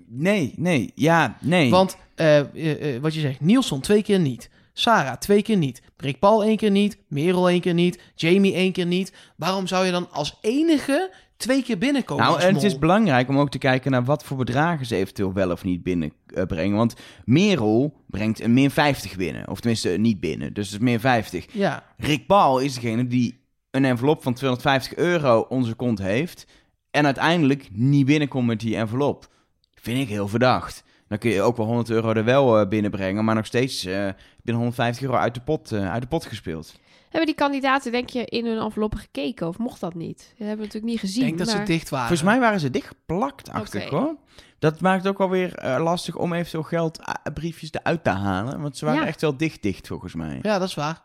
Nee, 0.07 0.53
nee, 0.57 0.93
ja, 0.95 1.37
nee. 1.41 1.71
Want 1.71 1.97
eh, 2.15 2.39
eh, 2.95 3.03
wat 3.03 3.15
je 3.15 3.21
zegt, 3.21 3.41
Nielsen 3.41 3.81
twee 3.81 4.03
keer 4.03 4.19
niet. 4.19 4.51
Sarah 4.79 5.17
twee 5.17 5.43
keer 5.43 5.57
niet. 5.57 5.83
Rick 5.97 6.19
Paul 6.19 6.45
één 6.45 6.57
keer 6.57 6.71
niet. 6.71 6.99
Merel 7.09 7.49
één 7.49 7.61
keer 7.61 7.75
niet. 7.75 8.01
Jamie 8.15 8.55
één 8.55 8.73
keer 8.73 8.87
niet. 8.87 9.13
Waarom 9.37 9.67
zou 9.67 9.85
je 9.87 9.93
dan 9.93 10.11
als 10.11 10.39
enige 10.41 11.15
twee 11.37 11.63
keer 11.63 11.79
binnenkomen 11.79 12.25
Nou, 12.25 12.41
en 12.41 12.55
het 12.55 12.63
is 12.63 12.79
belangrijk 12.79 13.29
om 13.29 13.39
ook 13.39 13.51
te 13.51 13.59
kijken 13.59 13.91
naar 13.91 14.05
wat 14.05 14.25
voor 14.25 14.37
bedragen 14.37 14.87
ze 14.87 14.97
eventueel 14.97 15.33
wel 15.33 15.51
of 15.51 15.65
niet 15.65 15.83
binnenbrengen. 15.83 16.77
Want 16.77 16.95
Merel 17.25 18.03
brengt 18.07 18.41
een 18.41 18.53
min 18.53 18.71
50 18.71 19.17
binnen. 19.17 19.49
Of 19.49 19.61
tenminste, 19.61 19.91
eh, 19.91 19.99
niet 19.99 20.21
binnen. 20.21 20.53
Dus 20.53 20.67
het 20.67 20.75
is 20.75 20.87
min 20.87 21.01
50. 21.01 21.47
Ja, 21.53 21.85
Rick 21.97 22.27
Paul 22.27 22.59
is 22.59 22.75
degene 22.75 23.07
die 23.07 23.41
een 23.71 23.85
envelop 23.85 24.23
van 24.23 24.35
250 24.35 24.95
euro 24.95 25.47
onze 25.49 25.75
kont 25.75 25.99
heeft. 25.99 26.47
En 26.91 27.05
uiteindelijk 27.05 27.69
niet 27.73 28.07
binnenkomt 28.07 28.47
met 28.47 28.61
die 28.61 28.77
envelop. 28.77 29.29
Vind 29.75 30.01
ik 30.01 30.09
heel 30.09 30.29
verdacht. 30.29 30.85
Dan 31.09 31.19
kun 31.19 31.31
je 31.31 31.43
ook 31.43 31.57
wel 31.57 31.67
100 31.67 31.91
euro 31.91 32.13
er 32.13 32.25
wel 32.25 32.59
eh, 32.59 32.69
binnenbrengen. 32.69 33.25
Maar 33.25 33.35
nog 33.35 33.47
steeds 33.47 33.85
eh 33.85 34.09
binnen 34.49 34.63
150 34.63 35.03
euro 35.03 35.17
uit 35.17 35.35
de 35.35 35.41
pot, 35.41 35.73
eh, 35.73 35.91
uit 35.93 36.03
de 36.03 36.09
pot 36.09 36.25
gespeeld. 36.27 36.75
Hebben 37.09 37.27
die 37.27 37.35
kandidaten, 37.35 37.93
denk 37.93 38.09
je, 38.09 38.25
in 38.25 38.47
hun 38.47 38.59
enveloppen 38.59 38.99
gekeken? 38.99 39.49
Of 39.49 39.59
mocht 39.59 39.81
dat 39.81 39.95
niet? 39.95 40.19
Dat 40.19 40.27
hebben 40.39 40.57
we 40.57 40.63
natuurlijk 40.63 40.93
niet 40.93 41.01
gezien. 41.01 41.23
ik 41.23 41.27
denk 41.27 41.39
dat 41.39 41.57
maar... 41.57 41.67
ze 41.67 41.73
dicht 41.73 41.89
waren. 41.89 42.07
Volgens 42.09 42.29
mij 42.29 42.41
waren 42.41 42.61
ze 42.61 42.71
dichtgeplakt 42.71 43.51
achter 43.51 43.83
Oké. 43.87 43.95
hoor. 43.97 44.15
Dat 44.59 44.81
maakt 44.81 45.03
het 45.03 45.13
ook 45.13 45.19
wel 45.19 45.31
weer 45.31 45.55
eh, 45.55 45.83
lastig 45.83 46.17
om 46.17 46.33
eventueel 46.33 46.63
geldbriefjes 46.63 47.73
eruit 47.73 48.05
te 48.05 48.11
halen. 48.11 48.61
Want 48.61 48.77
ze 48.77 48.85
waren 48.85 49.01
Ja. 49.01 49.07
echt 49.07 49.21
wel 49.21 49.37
dicht 49.37 49.63
dicht 49.63 49.87
volgens 49.87 50.15
mij. 50.15 50.39
Ja, 50.43 50.59
dat 50.59 50.69
is 50.69 50.75
waar. 50.75 51.03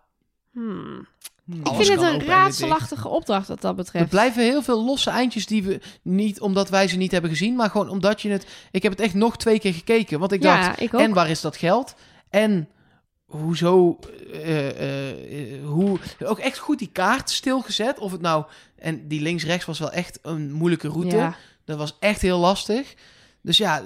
Hmm. 0.52 1.08
Ik 1.48 1.68
Alles 1.68 1.88
vind 1.88 2.02
het 2.02 2.14
een 2.14 2.26
raadselachtige 2.28 3.08
opdracht 3.08 3.48
wat 3.48 3.62
dat 3.62 3.70
Er 3.72 3.76
betreft. 3.78 4.10
blijven 4.10 4.44
heel 4.44 4.62
veel 4.62 4.84
losse 4.84 5.10
eindjes 5.10 5.46
die 5.46 5.64
we 5.64 5.82
niet 6.02 6.42
omdat 6.42 6.70
wij 6.70 6.88
ze 6.88 6.98
niet 6.98 7.12
hebben 7.12 7.30
gezien, 7.30 7.56
maar 7.56 7.70
gewoon 7.70 7.90
omdat 7.90 8.22
je 8.22 8.30
het. 8.30 8.48
Ik 8.72 8.84
heb 8.84 8.92
het 8.92 9.02
echt 9.02 9.14
nog 9.14 9.38
twee 9.38 9.60
keer 9.60 9.74
gekeken, 9.74 10.20
want 10.20 10.32
ik 10.32 10.42
dacht. 10.42 10.66
ja, 10.66 10.78
ik 10.78 10.94
ook. 10.94 11.02
En 11.02 11.14
waar 11.14 11.30
is 11.30 11.42
dat 11.42 11.58
geld? 11.58 11.96
En 12.30 12.68
hoezo, 13.40 14.00
eh, 14.32 14.70
eh, 14.70 15.54
eh, 15.54 15.66
hoe, 15.66 16.00
ook 16.26 16.40
echt 16.40 16.58
goed 16.58 16.80
die 16.80 16.90
kaart 16.92 17.30
stilgezet. 17.30 18.00
Of 18.00 18.12
het 18.12 18.22
nou, 18.22 18.46
en 18.76 19.08
die 19.08 19.22
links-rechts 19.22 19.66
was 19.66 19.80
wel 19.80 19.92
echt 19.92 20.20
een 20.22 20.52
moeilijke 20.52 20.88
route. 20.88 21.16
Ja. 21.16 21.36
Dat 21.66 21.78
was 21.78 21.98
echt 22.00 22.22
heel 22.22 22.40
lastig. 22.40 22.94
Dus 23.42 23.58
ja, 23.58 23.84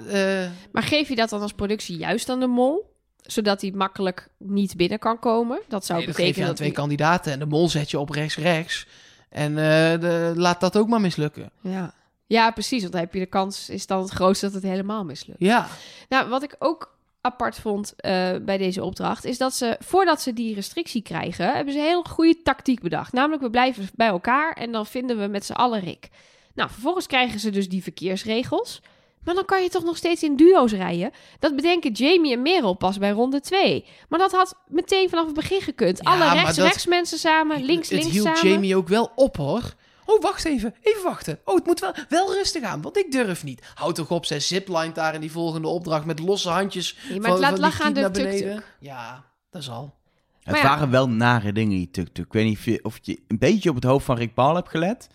Maar 0.72 0.82
geef 0.82 1.08
je 1.08 1.14
dat 1.14 1.28
dan 1.28 1.42
als 1.42 1.52
productie 1.52 1.96
juist 1.96 2.28
aan 2.28 2.40
de 2.40 2.46
mol? 2.46 2.96
Zodat 3.20 3.60
hij 3.60 3.70
makkelijk 3.70 4.28
niet 4.38 4.76
binnen 4.76 4.98
kan 4.98 5.18
komen? 5.18 5.60
Dat 5.68 5.84
zou 5.84 5.98
nee, 5.98 6.06
dat 6.06 6.16
betekenen 6.16 6.46
dat 6.46 6.56
twee 6.56 6.72
kandidaten 6.72 7.32
en 7.32 7.38
de 7.38 7.46
mol 7.46 7.68
zet 7.68 7.90
je 7.90 7.98
op 7.98 8.10
rechts-rechts. 8.10 8.86
En 9.28 9.54
de, 9.54 10.32
laat 10.36 10.60
dat 10.60 10.76
ook 10.76 10.88
maar 10.88 11.00
mislukken. 11.00 11.50
Ja. 11.60 11.94
ja, 12.26 12.50
precies. 12.50 12.80
Want 12.80 12.92
dan 12.92 13.00
heb 13.00 13.14
je 13.14 13.20
de 13.20 13.26
kans, 13.26 13.70
is 13.70 13.86
dan 13.86 14.02
het 14.02 14.10
grootste 14.10 14.46
dat 14.46 14.54
het 14.54 14.62
helemaal 14.62 15.04
mislukt. 15.04 15.40
Ja, 15.40 15.68
Nou, 16.08 16.28
wat 16.28 16.42
ik 16.42 16.56
ook 16.58 16.97
apart 17.20 17.58
vond 17.58 17.94
eh, 17.96 18.30
bij 18.42 18.58
deze 18.58 18.84
opdracht, 18.84 19.24
is 19.24 19.38
dat 19.38 19.54
ze, 19.54 19.76
voordat 19.80 20.20
ze 20.20 20.32
die 20.32 20.54
restrictie 20.54 21.02
krijgen, 21.02 21.54
hebben 21.54 21.72
ze 21.72 21.78
een 21.78 21.84
heel 21.84 22.02
goede 22.02 22.42
tactiek 22.42 22.80
bedacht. 22.80 23.12
Namelijk, 23.12 23.42
we 23.42 23.50
blijven 23.50 23.88
bij 23.94 24.08
elkaar 24.08 24.52
en 24.52 24.72
dan 24.72 24.86
vinden 24.86 25.18
we 25.18 25.26
met 25.26 25.44
z'n 25.44 25.52
allen 25.52 25.80
Rick. 25.80 26.08
Nou, 26.54 26.70
vervolgens 26.70 27.06
krijgen 27.06 27.40
ze 27.40 27.50
dus 27.50 27.68
die 27.68 27.82
verkeersregels. 27.82 28.80
Maar 29.24 29.34
dan 29.34 29.44
kan 29.44 29.62
je 29.62 29.68
toch 29.68 29.84
nog 29.84 29.96
steeds 29.96 30.22
in 30.22 30.36
duo's 30.36 30.72
rijden? 30.72 31.10
Dat 31.38 31.56
bedenken 31.56 31.92
Jamie 31.92 32.32
en 32.32 32.42
Merel 32.42 32.74
pas 32.74 32.98
bij 32.98 33.10
ronde 33.10 33.40
2. 33.40 33.84
Maar 34.08 34.18
dat 34.18 34.32
had 34.32 34.54
meteen 34.66 35.08
vanaf 35.08 35.24
het 35.24 35.34
begin 35.34 35.60
gekund. 35.60 36.00
Ja, 36.02 36.10
Alle 36.10 36.32
rechts-rechts 36.32 36.86
mensen 36.86 37.18
samen, 37.18 37.64
links-links 37.64 38.04
het 38.04 38.14
hield 38.14 38.26
samen. 38.36 38.50
Jamie 38.50 38.76
ook 38.76 38.88
wel 38.88 39.12
op 39.14 39.36
hoor. 39.36 39.74
Oh, 40.08 40.22
wacht 40.22 40.44
even. 40.44 40.74
Even 40.82 41.02
wachten. 41.02 41.38
Oh, 41.44 41.54
het 41.54 41.66
moet 41.66 41.80
wel, 41.80 41.94
wel 42.08 42.32
rustig 42.32 42.62
aan, 42.62 42.82
want 42.82 42.96
ik 42.96 43.12
durf 43.12 43.44
niet. 43.44 43.72
Houd 43.74 43.94
toch 43.94 44.10
op, 44.10 44.24
zij 44.24 44.40
zipline 44.40 44.92
daar 44.92 45.14
in 45.14 45.20
die 45.20 45.30
volgende 45.30 45.68
opdracht 45.68 46.04
met 46.04 46.18
losse 46.18 46.48
handjes. 46.48 46.96
Nee, 47.08 47.20
maar 47.20 47.30
het 47.30 47.40
laat 47.40 47.52
die 47.52 47.60
lachen 47.60 47.84
aan 47.84 47.92
de 47.92 48.10
tuk-tuk. 48.10 48.76
Ja, 48.80 49.24
dat 49.50 49.62
is 49.62 49.70
al. 49.70 49.94
Het 50.42 50.56
ja. 50.56 50.62
waren 50.62 50.90
wel 50.90 51.08
nare 51.08 51.52
dingen, 51.52 51.76
die 51.76 51.90
tuk-tuk. 51.90 52.26
Ik 52.26 52.32
weet 52.32 52.44
niet 52.44 52.58
of 52.58 52.64
je, 52.64 52.84
of 52.84 52.98
je 53.02 53.20
een 53.28 53.38
beetje 53.38 53.68
op 53.68 53.74
het 53.74 53.84
hoofd 53.84 54.04
van 54.04 54.16
Rick 54.16 54.34
Paul 54.34 54.54
hebt 54.54 54.68
gelet. 54.68 55.08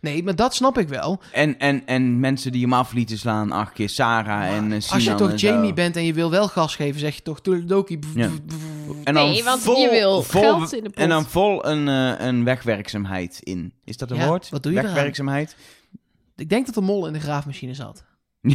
Nee, 0.00 0.22
maar 0.22 0.36
dat 0.36 0.54
snap 0.54 0.78
ik 0.78 0.88
wel. 0.88 1.20
En, 1.32 1.58
en, 1.58 1.86
en 1.86 2.20
mensen 2.20 2.52
die 2.52 2.62
hem 2.62 2.72
af 2.72 2.92
lieten 2.92 3.18
slaan, 3.18 3.52
acht 3.52 3.72
keer 3.72 3.88
Sarah 3.88 4.54
en 4.56 4.70
uh, 4.70 4.80
Als 4.90 5.04
je 5.04 5.14
toch 5.14 5.40
Jamie 5.40 5.72
bent 5.72 5.96
en 5.96 6.04
je 6.04 6.12
wil 6.12 6.30
wel 6.30 6.48
gas 6.48 6.76
geven, 6.76 7.00
zeg 7.00 7.14
je 7.14 7.22
toch 7.22 7.40
Toledoki. 7.40 7.98
Ja. 8.14 8.28
En 9.04 9.14
dan 9.14 9.30
Nee, 9.30 9.44
want 9.44 9.60
vol, 9.62 9.76
je 9.76 9.90
wil 9.90 10.22
vol, 10.22 10.40
geld 10.40 10.72
in 10.72 10.82
de 10.82 10.90
pot. 10.90 10.98
En 10.98 11.08
dan 11.08 11.24
vol 11.24 11.66
een, 11.66 11.88
eh, 11.88 12.26
een 12.26 12.44
wegwerkzaamheid 12.44 13.38
in. 13.42 13.72
Is 13.84 13.96
dat 13.96 14.10
een 14.10 14.16
Ja, 14.16 14.26
woord? 14.26 14.48
wat 14.48 14.62
doe 14.62 14.72
je 14.72 14.78
eraan? 14.78 14.92
Wegwerkzaamheid? 14.92 15.56
Ik 16.36 16.48
denk 16.48 16.66
dat 16.66 16.74
de 16.74 16.80
mol 16.80 17.06
in 17.06 17.12
de 17.12 17.20
graafmachine 17.20 17.74
zat. 17.74 18.04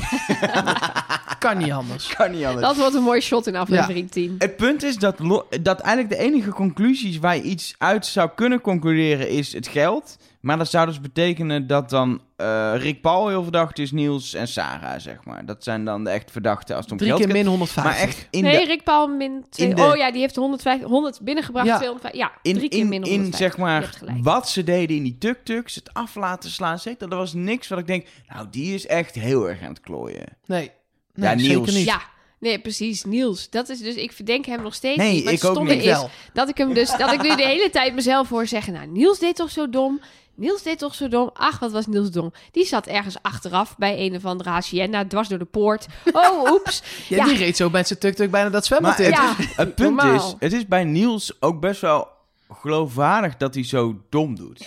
kan 1.39 1.57
niet 1.57 1.71
anders. 1.71 2.07
Kan 2.07 2.31
niet 2.31 2.45
anders. 2.45 2.67
Dat 2.67 2.77
wordt 2.77 2.95
een 2.95 3.03
mooi 3.03 3.21
shot 3.21 3.47
in 3.47 3.55
aflevering 3.55 4.11
10. 4.11 4.35
Het 4.37 4.55
punt 4.55 4.83
is 4.83 4.97
dat, 4.97 5.17
dat 5.61 5.79
eigenlijk 5.79 6.09
de 6.09 6.25
enige 6.25 6.49
conclusies 6.49 7.19
waar 7.19 7.35
je 7.35 7.41
iets 7.41 7.75
uit 7.77 8.05
zou 8.05 8.29
kunnen 8.35 8.61
concluderen 8.61 9.29
is 9.29 9.53
het 9.53 9.67
geld. 9.67 10.17
Maar 10.43 10.57
dat 10.57 10.69
zou 10.69 10.85
dus 10.85 11.01
betekenen 11.01 11.67
dat 11.67 11.89
dan 11.89 12.21
eh, 12.35 12.73
Rick 12.75 13.01
Paul 13.01 13.27
heel 13.27 13.43
verdacht 13.43 13.79
is, 13.79 13.91
Niels 13.91 14.33
en 14.33 14.47
Sarah, 14.47 14.99
zeg 14.99 15.25
maar. 15.25 15.45
Dat 15.45 15.63
zijn 15.63 15.85
dan 15.85 16.03
de 16.03 16.09
echt 16.09 16.31
verdachten 16.31 16.75
als 16.75 16.83
het 16.83 16.91
om 16.93 16.97
Drie 16.99 17.09
geld 17.09 17.23
keer 17.23 17.31
min 17.33 17.45
150. 17.45 17.83
Maar 17.93 18.01
echt 18.01 18.27
in 18.29 18.43
nee, 18.43 18.57
de, 18.59 18.65
Rick 18.65 18.83
Paul 18.83 19.07
min 19.07 19.45
2. 19.49 19.67
in 19.69 19.75
de- 19.75 19.81
Oh 19.81 19.95
ja, 19.95 20.11
die 20.11 20.21
heeft 20.21 20.35
150, 20.35 20.87
100 20.87 21.21
binnengebracht. 21.21 21.67
Ja. 21.67 21.77
250. 21.77 22.21
Ja, 22.21 22.31
in, 22.41 22.53
drie 22.57 22.69
keer 22.69 22.79
in, 22.79 22.87
min 22.89 23.03
in 23.03 23.09
150. 23.19 23.39
zeg 23.39 23.55
Je 23.55 23.61
maar 23.61 24.21
wat 24.23 24.49
ze 24.49 24.63
deden 24.63 24.95
in 24.95 25.03
die 25.03 25.17
tuk-tuks, 25.17 25.75
het 25.75 25.93
af 25.93 26.15
laten 26.15 26.49
slaan, 26.49 26.79
zeker, 26.79 27.09
er 27.09 27.17
was 27.17 27.33
niks 27.33 27.67
wat 27.67 27.79
ik 27.79 27.87
denk, 27.87 28.07
nou 28.27 28.47
die 28.49 28.73
is 28.73 28.87
echt 28.87 29.15
heel 29.15 29.49
erg 29.49 29.61
aan 29.61 29.69
het 29.69 29.79
klooien. 29.81 30.37
Nee, 30.45 30.71
nee 31.13 31.29
Ja, 31.29 31.37
zeker 31.39 31.55
Niels. 31.57 31.73
niet. 31.75 31.85
Ja, 31.85 32.01
nee, 32.43 32.59
precies. 32.59 33.03
Niels. 33.03 33.49
Dat 33.49 33.69
is 33.69 33.79
dus, 33.79 33.95
ik 33.95 34.11
verdenk 34.11 34.45
hem 34.45 34.61
nog 34.61 34.73
steeds 34.73 34.97
Nee, 34.97 35.13
niet. 35.13 35.23
Maar 35.23 35.33
ik 35.33 35.39
het 35.39 35.47
ook 35.49 35.55
stomme 35.55 35.73
niet. 35.73 35.83
is 35.83 35.89
wel. 35.91 36.09
dat 36.33 36.49
ik 36.49 36.57
hem 36.57 36.73
dus, 36.73 36.97
dat 36.97 37.11
ik 37.11 37.21
nu 37.21 37.35
de 37.35 37.45
hele 37.45 37.69
tijd 37.69 37.93
mezelf 37.95 38.29
hoor 38.29 38.47
zeggen, 38.47 38.73
nou, 38.73 38.87
Niels 38.87 39.19
deed 39.19 39.35
toch 39.35 39.49
zo 39.51 39.69
dom. 39.69 40.01
Niels 40.35 40.63
deed 40.63 40.79
toch 40.79 40.95
zo 40.95 41.07
dom. 41.07 41.29
Ach, 41.33 41.59
wat 41.59 41.71
was 41.71 41.87
Niels 41.87 42.11
dom. 42.11 42.33
Die 42.51 42.65
zat 42.65 42.87
ergens 42.87 43.17
achteraf 43.21 43.77
bij 43.77 43.99
een 44.05 44.15
of 44.15 44.25
andere 44.25 44.49
hacienda, 44.49 45.05
dwars 45.07 45.27
door 45.27 45.37
de 45.39 45.45
poort. 45.45 45.85
Oh, 46.11 46.51
oeps. 46.51 46.83
Ja, 47.07 47.17
Ja. 47.17 47.25
die 47.25 47.37
reed 47.37 47.57
zo 47.57 47.69
met 47.69 47.87
zijn 47.87 47.99
tuk-tuk 47.99 48.31
bijna 48.31 48.49
dat 48.49 48.65
zwembad 48.65 48.99
in. 48.99 49.09
Ja, 49.09 49.33
Het 49.37 49.75
punt 49.75 49.95
normaal. 49.95 50.15
is, 50.15 50.35
het 50.39 50.53
is 50.53 50.67
bij 50.67 50.83
Niels 50.83 51.41
ook 51.41 51.59
best 51.59 51.81
wel 51.81 52.07
geloofwaardig 52.49 53.37
dat 53.37 53.53
hij 53.53 53.63
zo 53.65 54.01
dom 54.09 54.35
doet. 54.35 54.61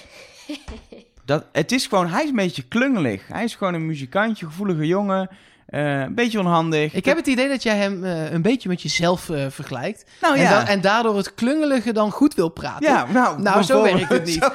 Dat, 1.25 1.45
het 1.53 1.73
is 1.73 1.87
gewoon, 1.87 2.09
hij 2.09 2.23
is 2.23 2.29
een 2.29 2.37
beetje 2.37 2.63
klungelig. 2.63 3.27
Hij 3.27 3.45
is 3.45 3.55
gewoon 3.55 3.75
een 3.75 3.87
muzikantje, 3.87 4.47
gevoelige 4.47 4.87
jongen, 4.87 5.29
eh, 5.67 6.01
een 6.01 6.15
beetje 6.15 6.39
onhandig. 6.39 6.95
Ik 6.95 7.05
heb 7.05 7.17
het 7.17 7.27
idee 7.27 7.49
dat 7.49 7.63
jij 7.63 7.77
hem 7.77 8.05
eh, 8.05 8.33
een 8.33 8.43
beetje 8.43 8.69
met 8.69 8.83
jezelf 8.83 9.29
eh, 9.31 9.47
vergelijkt. 9.49 10.05
nou 10.21 10.37
en, 10.37 10.43
ja, 10.43 10.51
da- 10.51 10.69
en 10.69 10.81
daardoor 10.81 11.17
het 11.17 11.35
klungelige 11.35 11.93
dan 11.93 12.11
goed 12.11 12.35
wil 12.35 12.49
praten. 12.49 12.89
ja, 12.89 13.07
nou, 13.13 13.43
Nou, 13.43 13.63
zo 13.63 13.83
werkt 13.83 14.09
het 14.09 14.25
niet. 14.25 14.51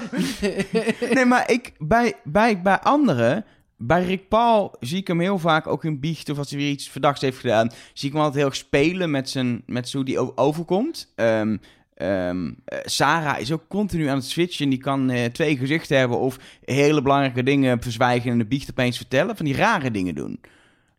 Nee, 1.14 1.26
maar 1.26 1.52
ik, 1.52 1.72
bij, 1.78 2.14
bij, 2.24 2.62
bij 2.62 2.80
anderen, 2.80 3.46
bij 3.78 4.04
Rick 4.04 4.28
Paul 4.28 4.76
zie 4.80 4.98
ik 4.98 5.08
hem 5.08 5.20
heel 5.20 5.40
vaak 5.40 5.68
ook 5.68 5.84
in 5.84 6.00
biecht 6.00 6.30
of 6.30 6.38
als 6.38 6.50
hij 6.50 6.60
weer 6.60 6.70
iets 6.70 6.90
verdachts 6.90 7.22
heeft 7.22 7.38
gedaan, 7.40 7.72
zie 7.94 8.08
ik 8.08 8.14
hem 8.14 8.24
altijd 8.24 8.40
heel 8.42 8.50
erg 8.52 8.60
spelen 8.60 9.12
met, 9.12 9.30
zijn, 9.30 9.64
met 9.66 9.90
zo 9.90 9.98
hoe 9.98 10.06
die 10.06 10.38
overkomt. 10.38 11.12
Ehm, 11.16 11.58
ehm, 11.96 12.52
eh, 12.66 12.80
Sarah 12.84 13.40
is 13.40 13.52
ook 13.52 13.68
continu 13.68 14.08
aan 14.08 14.16
het 14.16 14.26
switchen. 14.26 14.70
Die 14.70 14.80
kan 14.80 15.10
eh, 15.10 15.26
twee 15.26 15.58
gezichten 15.58 15.98
hebben 15.98 16.20
of 16.20 16.38
hele 16.66 17.02
belangrijke 17.02 17.44
dingen 17.44 17.82
verzwijgen 17.82 18.32
en 18.32 18.38
de 18.38 18.46
biecht 18.46 18.70
opeens 18.70 18.98
vertellen. 18.98 19.36
Van 19.38 19.46
die 19.46 19.56
rare 19.56 19.92
dingen 19.92 20.16
doen. 20.16 20.40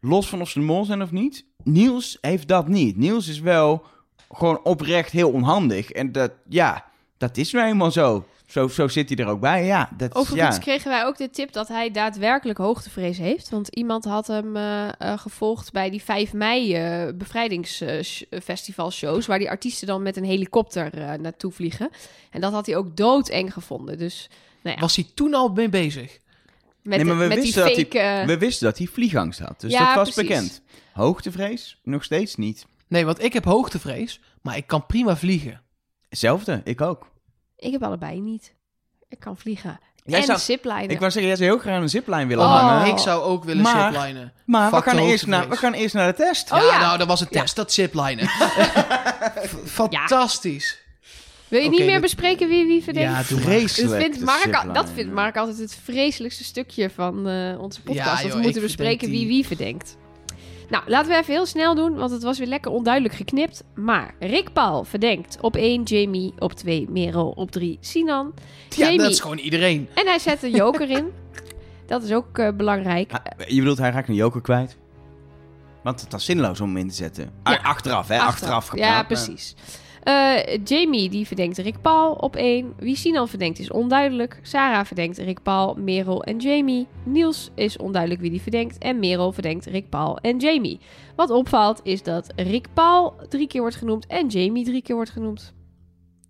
Los 0.04 0.28
van 0.28 0.40
of 0.40 0.48
ze 0.48 0.58
de 0.58 0.64
mol 0.64 0.84
zijn 0.84 1.02
of 1.02 1.10
niet. 1.10 1.44
Niels 1.64 2.18
heeft 2.20 2.48
dat 2.48 2.68
niet. 2.68 2.96
Niels 2.96 3.28
is 3.28 3.40
wel 3.40 3.82
gewoon 4.30 4.60
oprecht 4.62 5.12
heel 5.12 5.30
onhandig. 5.30 5.90
En 5.90 6.12
dat, 6.12 6.32
ja, 6.48 6.84
dat 7.16 7.36
is 7.36 7.52
nou 7.52 7.66
eenmaal 7.66 7.90
zo. 7.90 8.24
Zo, 8.46 8.68
zo 8.68 8.88
zit 8.88 9.08
hij 9.08 9.18
er 9.18 9.26
ook 9.26 9.40
bij. 9.40 9.64
Ja, 9.64 9.90
dat, 9.96 10.14
Overigens 10.14 10.56
ja. 10.56 10.62
kregen 10.62 10.90
wij 10.90 11.04
ook 11.04 11.16
de 11.16 11.30
tip 11.30 11.52
dat 11.52 11.68
hij 11.68 11.90
daadwerkelijk 11.90 12.58
hoogtevrees 12.58 13.18
heeft. 13.18 13.50
Want 13.50 13.68
iemand 13.68 14.04
had 14.04 14.26
hem 14.26 14.56
eh, 14.56 14.88
eh, 14.88 14.92
gevolgd 15.18 15.72
bij 15.72 15.90
die 15.90 16.02
5 16.02 16.32
mei 16.32 16.74
eh 16.74 17.08
bevrijdingsfestivalshows... 17.14 19.26
waar 19.26 19.38
die 19.38 19.50
artiesten 19.50 19.86
dan 19.86 20.02
met 20.02 20.16
een 20.16 20.24
helikopter 20.24 20.94
eh, 20.94 21.18
naartoe 21.18 21.52
vliegen. 21.52 21.90
En 22.30 22.40
dat 22.40 22.52
had 22.52 22.66
hij 22.66 22.76
ook 22.76 22.96
doodeng 22.96 23.52
gevonden. 23.52 23.98
Dus 23.98 24.30
nou 24.62 24.76
ja, 24.76 24.82
Was 24.82 24.96
hij 24.96 25.06
toen 25.14 25.34
al 25.34 25.48
mee 25.48 25.68
bezig? 25.68 26.20
Met, 26.82 26.96
Nee, 26.96 27.04
maar 27.06 27.18
we 27.18 27.26
met 27.26 27.30
die 27.32 27.40
wisten 27.42 27.64
dat 27.64 27.72
fake... 27.74 27.98
eh, 27.98 28.26
We 28.26 28.38
wisten 28.38 28.66
dat 28.66 28.78
hij 28.78 28.86
vliegangst 28.86 29.38
had. 29.40 29.60
Dus 29.60 29.72
Ja, 29.72 29.86
dat 29.86 29.94
was 29.94 30.10
precies. 30.14 30.30
bekend. 30.30 30.62
Hoogtevrees? 30.92 31.80
Nog 31.82 32.04
steeds 32.04 32.36
niet. 32.36 32.66
Nee, 32.88 33.04
want 33.04 33.22
ik 33.22 33.32
heb 33.32 33.44
hoogtevrees, 33.44 34.20
maar 34.42 34.56
ik 34.56 34.66
kan 34.66 34.86
prima 34.86 35.16
vliegen. 35.16 35.60
Hetzelfde, 36.08 36.60
ik 36.64 36.80
ook. 36.80 37.10
Ik 37.56 37.72
heb 37.72 37.82
allebei 37.82 38.20
niet. 38.20 38.54
Ik 39.08 39.18
kan 39.20 39.36
vliegen. 39.36 39.78
Jij 40.04 40.18
en 40.20 40.26
zou- 40.26 40.38
ziplinen. 40.38 40.90
Ik 40.90 40.98
wou 40.98 41.10
zeggen, 41.10 41.26
jij 41.26 41.36
zou 41.36 41.50
heel 41.50 41.58
graag 41.58 41.80
een 41.80 41.88
ziplijn 41.88 42.28
willen 42.28 42.44
Oh. 42.44 42.60
hangen. 42.60 42.86
Ik 42.92 42.98
zou 42.98 43.22
ook 43.22 43.44
willen 43.44 43.62
Maar- 43.62 43.92
ziplinen. 43.92 44.32
Maar 44.46 44.70
we 44.70 44.82
gaan, 44.82 44.98
eerst 44.98 45.26
naar, 45.26 45.48
we 45.48 45.56
gaan 45.56 45.72
eerst 45.72 45.94
naar 45.94 46.06
de 46.10 46.16
test. 46.16 46.52
Oh 46.52 46.58
ja, 46.58 46.64
ja. 46.64 46.78
nou, 46.80 46.98
dat 46.98 47.06
was 47.06 47.20
een 47.20 47.28
test, 47.28 47.56
dat 47.56 47.72
ziplinen. 47.72 48.26
F- 49.48 49.56
Fantastisch. 49.64 50.81
Wil 51.52 51.62
je 51.62 51.68
niet 51.68 51.78
meer 51.80 51.90
dit- 51.90 52.00
bespreken 52.00 52.48
wie 52.48 52.66
wie 52.66 52.82
verdenkt? 52.82 53.28
Ja. 53.28 53.36
Vreselijk. 53.36 53.90
Dat 53.90 54.00
vindt, 54.02 54.20
Mark, 54.54 54.74
dat 54.74 54.90
vindt 54.90 55.08
ja. 55.08 55.14
Mark 55.14 55.36
altijd 55.36 55.58
het 55.58 55.78
vreselijkste 55.82 56.44
stukje 56.44 56.90
van 56.90 57.28
eh, 57.28 57.60
onze 57.60 57.82
podcast. 57.82 58.22
Ja, 58.22 58.28
dat 58.28 58.36
we 58.36 58.42
moeten 58.42 58.62
bespreken 58.62 59.10
wie 59.10 59.26
wie 59.26 59.46
verdenkt. 59.46 59.96
Nou, 60.68 60.84
laten 60.86 61.10
we 61.10 61.16
even 61.18 61.32
heel 61.34 61.46
snel 61.46 61.74
doen, 61.74 61.94
want 61.94 62.10
het 62.10 62.22
was 62.22 62.38
weer 62.38 62.46
lekker 62.46 62.70
onduidelijk 62.70 63.14
geknipt. 63.14 63.64
Maar 63.74 64.14
Rick 64.18 64.52
Paul 64.52 64.84
verdenkt 64.84 65.38
op 65.40 65.56
1 65.56 65.82
Jamie, 65.82 66.32
op 66.38 66.52
2 66.52 66.86
Merel, 66.90 67.28
op 67.30 67.50
3 67.50 67.78
Sinan. 67.80 68.32
Ja, 68.68 68.76
Jamie. 68.76 68.98
dat 68.98 69.10
is 69.10 69.20
gewoon 69.20 69.38
iedereen. 69.38 69.88
En 69.94 70.06
hij 70.06 70.18
zet 70.18 70.42
een 70.42 70.50
joker 70.50 70.90
in. 70.90 71.06
Dat 71.86 72.02
is 72.02 72.12
ook 72.12 72.38
eh, 72.38 72.48
belangrijk. 72.56 73.12
Je 73.48 73.58
bedoelt, 73.58 73.78
hij 73.78 73.90
raakt 73.90 74.08
een 74.08 74.14
joker 74.14 74.40
kwijt? 74.40 74.76
Want 75.82 76.00
het 76.00 76.12
was 76.12 76.24
zinloos 76.24 76.60
om 76.60 76.68
hem 76.68 76.76
in 76.76 76.88
te 76.88 76.94
zetten. 76.94 77.30
Ja. 77.44 77.58
Achteraf, 77.62 78.08
hè? 78.08 78.18
Achteraf, 78.18 78.66
gepraat. 78.66 78.88
Ja, 78.88 78.94
maar- 78.94 79.38
Eh, 80.02 80.58
Jamie 80.64 81.08
die 81.08 81.26
verdenkt 81.26 81.58
Rick 81.58 81.80
Paul 81.80 82.12
op 82.12 82.36
1. 82.36 82.74
Wie 82.78 82.96
Sinan 82.96 83.28
verdenkt 83.28 83.58
is 83.58 83.70
onduidelijk. 83.70 84.38
Sarah 84.42 84.84
verdenkt 84.84 85.18
Rick 85.18 85.42
Paul, 85.42 85.74
Merel 85.74 86.22
en 86.22 86.38
Jamie. 86.38 86.86
Niels 87.02 87.50
is 87.54 87.76
onduidelijk 87.76 88.20
wie 88.20 88.30
die 88.30 88.42
verdenkt. 88.42 88.78
En 88.78 88.98
Merel 88.98 89.32
verdenkt 89.32 89.66
Rick 89.66 89.88
Paul 89.88 90.16
en 90.18 90.38
Jamie. 90.38 90.80
Wat 91.16 91.30
opvalt 91.30 91.80
is 91.82 92.02
dat 92.02 92.32
Rick 92.36 92.66
Paul 92.74 93.14
drie 93.28 93.46
keer 93.46 93.60
wordt 93.60 93.76
genoemd 93.76 94.06
en 94.06 94.26
Jamie 94.26 94.64
drie 94.64 94.82
keer 94.82 94.94
wordt 94.94 95.10
genoemd. 95.10 95.52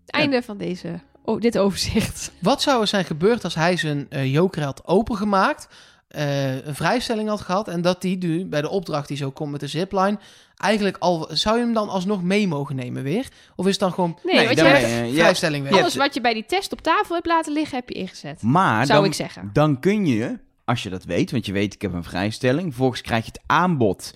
Einde 0.07 0.43
van 0.43 0.57
deze, 0.57 1.01
oh, 1.25 1.41
dit 1.41 1.59
overzicht. 1.59 2.33
Wat 2.41 2.63
zou 2.63 2.81
er 2.81 2.87
zijn 2.87 3.05
gebeurd 3.05 3.45
als 3.45 3.55
hij 3.55 3.77
zijn 3.77 4.07
eh, 4.09 4.33
joker 4.33 4.63
had 4.63 4.87
opengemaakt, 4.87 5.69
eh, 6.13 6.67
een 6.67 6.75
vrijstelling 6.75 7.29
had 7.29 7.41
gehad 7.41 7.69
en 7.69 7.81
dat 7.81 8.01
die 8.01 8.19
nu 8.19 8.45
bij 8.47 8.61
de 8.61 8.69
opdracht 8.69 9.09
die 9.09 9.17
zo 9.17 9.31
komt 9.31 9.51
met 9.51 9.61
de 9.61 9.67
zipline, 9.67 10.19
eigenlijk 10.57 10.97
al 10.99 11.29
zou 11.31 11.59
je 11.59 11.65
hem 11.65 11.73
dan 11.73 11.89
alsnog 11.89 12.23
mee 12.23 12.49
mogen 12.49 12.77
nemen 12.77 13.03
weer? 13.03 13.29
Of 13.57 13.65
is 13.65 13.71
het 13.71 13.81
dan 13.81 13.93
gewoon 13.93 14.19
Nee, 14.23 14.35
Nee, 14.35 14.45
want 14.47 14.59
je 14.59 14.65
hebt 14.65 15.15
vrijstelling 15.15 15.69
weer? 15.69 15.81
Alles 15.81 15.97
wat 15.97 16.15
je 16.15 16.21
bij 16.21 16.35
die 16.35 16.47
test 16.47 16.73
op 16.73 16.81
tafel 16.81 17.15
hebt 17.15 17.27
laten 17.27 17.53
liggen, 17.53 17.77
heb 17.77 17.89
je 17.89 17.95
ingezet. 17.95 18.43
Maar 18.43 18.87
Zou 18.87 19.01
dan, 19.01 19.09
ik 19.09 19.15
zeggen. 19.15 19.51
dan 19.53 19.81
kun 19.81 20.07
je, 20.07 20.39
als 20.65 20.83
je 20.83 20.91
dat 20.91 21.05
weet, 21.05 21.31
want 21.31 21.47
je 21.47 21.53
weet 21.53 21.75
ik 21.75 21.83
heb 21.83 21.93
een 21.93 22.05
vrijstelling, 22.05 22.67
vervolgens 22.67 23.01
krijg 23.01 23.25
je 23.25 23.31
het 23.33 23.43
aanbod 23.47 24.15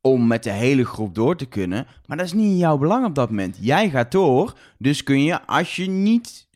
om 0.00 0.26
met 0.26 0.42
de 0.42 0.50
hele 0.50 0.84
groep 0.84 1.14
door 1.14 1.36
te 1.36 1.46
kunnen. 1.46 1.86
Maar 2.06 2.16
dat 2.16 2.26
is 2.26 2.32
niet 2.32 2.50
in 2.50 2.56
jouw 2.56 2.78
belang 2.78 3.06
op 3.06 3.14
dat 3.14 3.28
moment. 3.28 3.56
Jij 3.60 3.90
gaat 3.90 4.12
door, 4.12 4.54
dus 4.78 5.02
kun 5.02 5.22
je, 5.22 5.46
als 5.46 5.76
je 5.76 5.86
niet 5.88 6.46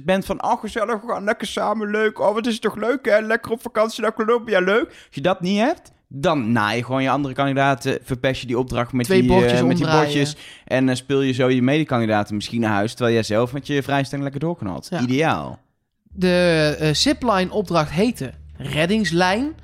bent 0.00 0.24
van, 0.24 0.44
oh 0.44 0.60
gezellig, 0.60 1.00
we 1.00 1.08
gaan 1.08 1.24
lekker 1.24 1.46
samen, 1.46 1.90
leuk. 1.90 2.20
Oh, 2.20 2.34
wat 2.34 2.46
is 2.46 2.52
het 2.52 2.62
toch 2.62 2.76
leuk 2.76 3.04
hè, 3.04 3.20
lekker 3.20 3.52
op 3.52 3.62
vakantie 3.62 4.02
naar 4.02 4.14
Colombia, 4.14 4.60
leuk. 4.60 4.86
Als 4.86 5.06
je 5.10 5.20
dat 5.20 5.40
niet 5.40 5.58
hebt, 5.58 5.92
dan 6.08 6.52
naai 6.52 6.76
je 6.76 6.84
gewoon 6.84 7.02
je 7.02 7.10
andere 7.10 7.34
kandidaten, 7.34 7.98
verpest 8.02 8.40
je 8.40 8.46
die 8.46 8.58
opdracht 8.58 8.92
met, 8.92 9.04
Twee 9.06 9.20
die, 9.20 9.30
bordjes 9.30 9.60
eh, 9.60 9.64
met 9.64 9.76
die 9.76 9.90
bordjes. 9.90 10.36
En 10.64 10.86
dan 10.86 10.96
speel 10.96 11.20
je 11.20 11.32
zo 11.32 11.48
je 11.50 11.62
medekandidaten 11.62 12.34
misschien 12.34 12.60
naar 12.60 12.72
huis, 12.72 12.90
terwijl 12.90 13.14
jij 13.14 13.22
zelf 13.22 13.52
met 13.52 13.66
je 13.66 13.82
vrijstelling 13.82 14.22
lekker 14.22 14.40
door 14.40 14.56
kan 14.56 14.66
had. 14.66 14.86
Ja. 14.90 15.00
Ideaal. 15.00 15.58
De 16.02 16.76
eh, 16.78 16.94
zipline 16.94 17.50
opdracht 17.50 17.90
heette 17.90 18.32
reddingslijn. 18.56 19.54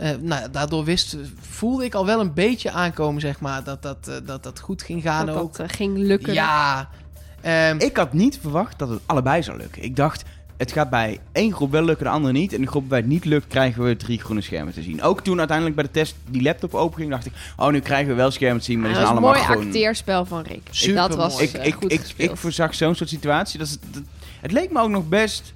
Eh, 0.00 0.10
nou, 0.20 0.50
daardoor 0.50 0.84
wist, 0.84 1.16
voelde 1.50 1.84
ik 1.84 1.94
al 1.94 2.06
wel 2.06 2.20
een 2.20 2.34
beetje 2.34 2.70
aankomen, 2.70 3.20
zeg 3.20 3.40
maar, 3.40 3.64
dat 3.64 3.82
dat, 3.82 4.08
eh, 4.08 4.14
dat, 4.24 4.42
dat 4.42 4.60
goed 4.60 4.82
ging 4.82 5.02
gaan 5.02 5.26
dat 5.26 5.36
ook. 5.36 5.56
dat 5.56 5.66
eh, 5.70 5.76
ging 5.76 5.96
lukken. 5.98 6.32
Ja. 6.32 6.88
Ehm, 7.40 7.76
Ik 7.78 7.96
had 7.96 8.12
niet 8.12 8.38
verwacht 8.40 8.78
dat 8.78 8.88
het 8.88 9.00
allebei 9.06 9.42
zou 9.42 9.58
lukken. 9.58 9.82
Ik 9.82 9.96
dacht, 9.96 10.22
het 10.56 10.72
gaat 10.72 10.90
bij 10.90 11.20
één 11.32 11.52
groep 11.52 11.70
wel 11.70 11.82
lukken, 11.82 12.04
de 12.04 12.10
andere 12.12 12.32
niet. 12.32 12.52
En 12.52 12.60
de 12.60 12.66
groep 12.66 12.88
waar 12.88 12.98
het 12.98 13.08
niet 13.08 13.24
lukt, 13.24 13.46
krijgen 13.46 13.82
we 13.84 13.96
drie 13.96 14.18
groene 14.20 14.40
schermen 14.40 14.72
te 14.74 14.82
zien. 14.82 15.02
Ook 15.02 15.20
toen 15.20 15.38
uiteindelijk 15.38 15.76
bij 15.76 15.84
de 15.86 15.90
test 15.90 16.14
die 16.28 16.42
laptop 16.42 16.74
openging, 16.74 17.10
dacht 17.10 17.26
ik... 17.26 17.32
Oh, 17.56 17.68
nu 17.68 17.80
krijgen 17.80 18.08
we 18.08 18.14
wel 18.14 18.30
schermen 18.30 18.58
te 18.58 18.64
zien, 18.64 18.80
maar 18.80 18.88
dat 18.88 18.96
die 18.98 19.06
was 19.06 19.12
zijn 19.14 19.24
een 19.24 19.30
allemaal 19.34 19.44
mooi 19.50 19.60
gewoon... 19.60 19.72
acteerspel 19.74 20.24
van 20.24 20.42
Rick. 20.42 20.94
Dat 20.94 21.14
was 21.14 21.40
Ik, 21.40 21.52
ik, 21.52 21.74
goed 21.74 21.92
ik, 21.92 22.00
gespeeld. 22.00 22.30
ik 22.30 22.36
voorzag 22.36 22.74
zo'n 22.74 22.94
soort 22.94 23.08
situatie. 23.08 23.58
Dat 23.58 23.78
dat- 23.90 24.02
het 24.40 24.52
leek 24.52 24.70
me 24.72 24.80
ook 24.80 24.88
nog 24.90 25.08
best 25.08 25.52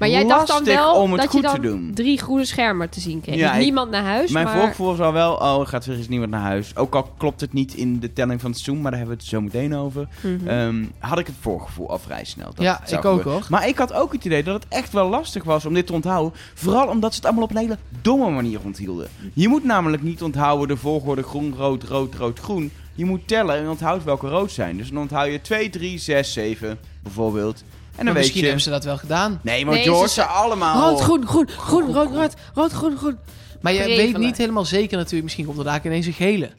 Maar 0.00 0.08
jij 0.08 0.26
dacht 0.26 0.46
dan 0.46 0.56
lastig 0.56 0.74
wel 0.74 0.94
om 0.94 1.12
het 1.12 1.20
dat 1.20 1.30
goed 1.30 1.40
je 1.40 1.46
dan 1.46 1.54
te 1.54 1.60
doen. 1.60 1.90
drie 1.94 2.18
groene 2.18 2.44
schermen 2.44 2.88
te 2.90 3.00
zien 3.00 3.20
kreeg. 3.20 3.34
Ja, 3.36 3.48
Dus 3.48 3.56
ik- 3.58 3.64
niemand 3.64 3.90
naar 3.90 4.02
huis, 4.04 4.30
Mijn 4.30 4.44
maar... 4.46 4.56
voorgevoel 4.58 4.86
was 4.86 5.00
al 5.06 5.12
wel, 5.12 5.34
oh, 5.34 5.60
er 5.60 5.66
gaat 5.66 5.86
weer 5.86 5.96
eens 5.96 6.08
niemand 6.08 6.30
naar 6.30 6.40
huis. 6.40 6.76
Ook 6.76 6.94
al 6.94 7.02
klopt 7.18 7.40
het 7.40 7.52
niet 7.52 7.74
in 7.74 7.98
de 8.00 8.12
telling 8.12 8.40
van 8.40 8.50
het 8.50 8.60
Zoom, 8.60 8.80
maar 8.80 8.90
daar 8.90 9.00
hebben 9.00 9.16
we 9.16 9.22
het 9.22 9.30
zo 9.32 9.40
meteen 9.40 9.74
over. 9.76 10.08
Mhm. 10.20 10.48
Ehm, 10.48 10.84
had 10.98 11.18
ik 11.18 11.26
het 11.26 11.34
voorgevoel 11.40 11.90
al 11.90 11.98
vrij 11.98 12.24
snel. 12.24 12.46
Dat 12.54 12.64
Ja, 12.64 12.76
het 12.80 12.88
zou 12.88 13.00
ik 13.00 13.06
ook, 13.06 13.16
gebeuren. 13.16 13.40
hoor. 13.42 13.50
Maar 13.50 13.68
ik 13.68 13.78
had 13.78 13.92
ook 13.92 14.12
het 14.12 14.24
idee 14.24 14.42
dat 14.42 14.54
het 14.54 14.66
echt 14.68 14.92
wel 14.92 15.08
lastig 15.08 15.44
was 15.44 15.64
om 15.66 15.74
dit 15.74 15.86
te 15.86 15.92
onthouden. 15.92 16.32
Vooral 16.54 16.86
omdat 16.88 17.10
ze 17.10 17.16
het 17.16 17.24
allemaal 17.26 17.44
op 17.44 17.50
een 17.50 17.56
hele 17.56 17.78
domme 18.02 18.30
manier 18.30 18.60
onthielden. 18.64 19.08
Je 19.34 19.48
moet 19.48 19.64
namelijk 19.64 20.02
niet 20.02 20.22
onthouden 20.22 20.68
de 20.68 20.76
volgorde 20.76 21.22
groen, 21.22 21.54
rood, 21.56 21.82
rood, 21.82 22.14
rood, 22.14 22.38
groen. 22.38 22.70
Je 22.94 23.04
moet 23.04 23.28
tellen 23.28 23.56
en 23.56 23.68
onthoudt 23.68 24.04
welke 24.04 24.28
rood 24.28 24.50
zijn. 24.52 24.76
Dus 24.76 24.88
dan 24.90 24.98
onthoud 25.02 25.30
je 25.30 25.40
2, 25.40 25.70
3, 25.70 25.98
6, 25.98 26.32
7 26.32 26.78
bijvoorbeeld. 27.02 27.62
En 28.00 28.06
dan 28.06 28.14
misschien 28.14 28.40
je... 28.40 28.46
hebben 28.46 28.64
ze 28.64 28.70
dat 28.70 28.84
wel 28.84 28.98
gedaan. 28.98 29.40
Nee, 29.42 29.64
maar 29.64 29.74
Nee, 29.74 29.82
George, 29.82 30.08
ze- 30.08 30.14
ze 30.14 30.24
allemaal... 30.24 30.88
Rood, 30.90 31.00
groen, 31.00 31.26
groen, 31.26 31.48
groen, 31.48 31.92
rood, 31.92 32.10
rood, 32.10 32.34
rood, 32.54 32.72
groen, 32.72 32.96
groen. 32.96 33.18
Maar 33.60 33.72
je 33.72 33.78
Prevelen. 33.82 34.12
weet 34.12 34.22
niet 34.22 34.36
helemaal 34.36 34.64
zeker 34.64 34.96
natuurlijk. 34.96 35.22
Misschien 35.22 35.44
komt 35.44 35.58
er 35.58 35.64
daar 35.64 35.80
ineens 35.84 36.06
een 36.06 36.12
gele. 36.12 36.50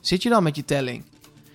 Zit 0.00 0.22
je 0.22 0.28
dan 0.28 0.42
met 0.42 0.56
je 0.56 0.64
telling? 0.64 1.04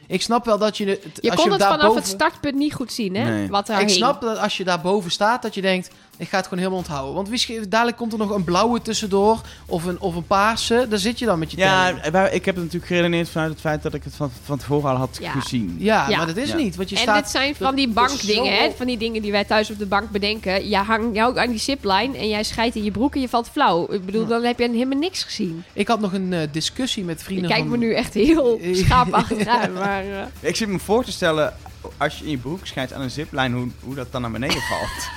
Ik 0.07 0.21
snap 0.21 0.45
wel 0.45 0.57
dat 0.57 0.77
je... 0.77 0.85
Het, 0.85 0.99
Je 1.21 1.31
als 1.31 1.41
kon 1.41 1.51
je 1.51 1.57
het 1.57 1.67
vanaf 1.67 1.95
het 1.95 2.07
startpunt 2.07 2.55
niet 2.55 2.73
goed 2.73 2.91
zien, 2.91 3.15
hè? 3.15 3.23
Nee. 3.29 3.47
Wat 3.49 3.69
er 3.69 3.79
Ik 3.79 3.89
snap 3.89 4.21
dat 4.21 4.37
als 4.37 4.57
je 4.57 4.63
daarboven 4.63 5.11
staat, 5.11 5.41
dat 5.41 5.53
je 5.53 5.61
denkt... 5.61 5.89
Ik 6.17 6.29
ga 6.29 6.35
het 6.37 6.43
gewoon 6.45 6.59
helemaal 6.59 6.79
onthouden. 6.81 7.13
Want 7.15 7.29
misschien, 7.29 7.65
dadelijk 7.69 7.97
komt 7.97 8.11
er 8.13 8.17
nog 8.19 8.29
een 8.29 8.43
blauwe 8.43 8.81
tussendoor. 8.81 9.41
Of 9.65 9.83
een, 9.85 9.99
of 9.99 10.15
een 10.15 10.27
paarse. 10.27 10.85
Daar 10.89 10.99
zit 10.99 11.19
je 11.19 11.25
dan 11.25 11.39
met 11.39 11.51
je 11.51 11.57
Ja, 11.57 11.85
telling. 11.87 12.05
wij- 12.11 12.31
ik 12.31 12.45
heb 12.45 12.55
het 12.55 12.63
natuurlijk 12.63 12.91
geredeneerd 12.91 13.29
vanuit 13.29 13.51
het 13.51 13.59
feit 13.59 13.81
dat 13.83 13.93
ik 13.93 14.03
het 14.03 14.15
van, 14.15 14.31
van 14.43 14.57
tevoren 14.57 14.89
al 14.89 14.95
had 14.95 15.17
Ja. 15.21 15.31
gezien. 15.31 15.75
Ja, 15.79 16.09
Ja. 16.09 16.17
maar 16.17 16.25
dat 16.27 16.37
is 16.37 16.49
Ja. 16.49 16.55
niet. 16.55 16.75
Want 16.75 16.89
je 16.89 16.95
en 16.95 17.01
staat... 17.01 17.21
dit 17.23 17.29
zijn 17.31 17.55
van 17.55 17.75
die 17.75 17.87
bankdingen, 17.89 18.45
zo- 18.55 18.61
hè? 18.61 18.71
Van 18.77 18.85
die 18.85 18.97
dingen 18.97 19.21
die 19.21 19.31
wij 19.31 19.43
thuis 19.45 19.71
op 19.71 19.77
de 19.79 19.85
bank 19.85 20.09
bedenken. 20.09 20.69
Je 20.69 20.75
hangt 20.77 21.15
jou 21.15 21.29
ook 21.31 21.37
aan 21.37 21.49
die 21.49 21.59
zipline 21.59 22.17
en 22.17 22.27
jij 22.29 22.43
scheidt 22.43 22.75
in 22.75 22.83
je 22.83 22.91
broek 22.91 23.15
en 23.15 23.21
je 23.21 23.29
valt 23.29 23.49
flauw. 23.51 23.91
Ik 23.91 24.05
bedoel, 24.05 24.21
Ja. 24.21 24.27
dan 24.27 24.43
heb 24.43 24.59
je 24.59 24.69
helemaal 24.69 24.99
niks 24.99 25.23
gezien. 25.23 25.63
Ik 25.73 25.87
had 25.87 25.99
nog 25.99 26.13
een 26.13 26.33
eh, 26.33 26.47
discussie 26.51 27.03
met 27.03 27.19
Je 27.19 27.25
vrienden 27.25 27.49
kijkt 27.49 27.67
van... 27.67 27.79
me 27.79 27.85
nu 27.85 27.93
echt 27.93 28.13
heel 28.13 28.59
schaapachtig 28.71 29.47
aan, 29.47 29.73
maar... 29.73 30.03
eh, 30.03 30.25
Ik 30.39 30.55
zit 30.55 30.67
me 30.67 30.79
voor 30.79 31.03
te 31.03 31.11
stellen, 31.11 31.53
als 31.97 32.17
je 32.17 32.23
in 32.25 32.31
je 32.31 32.37
broek 32.37 32.65
schijnt 32.67 32.93
aan 32.93 33.01
een 33.01 33.11
ziplijn, 33.11 33.53
hoe, 33.53 33.67
hoe 33.83 33.95
dat 33.95 34.11
dan 34.11 34.21
naar 34.21 34.31
beneden 34.31 34.61
valt. 34.71 35.09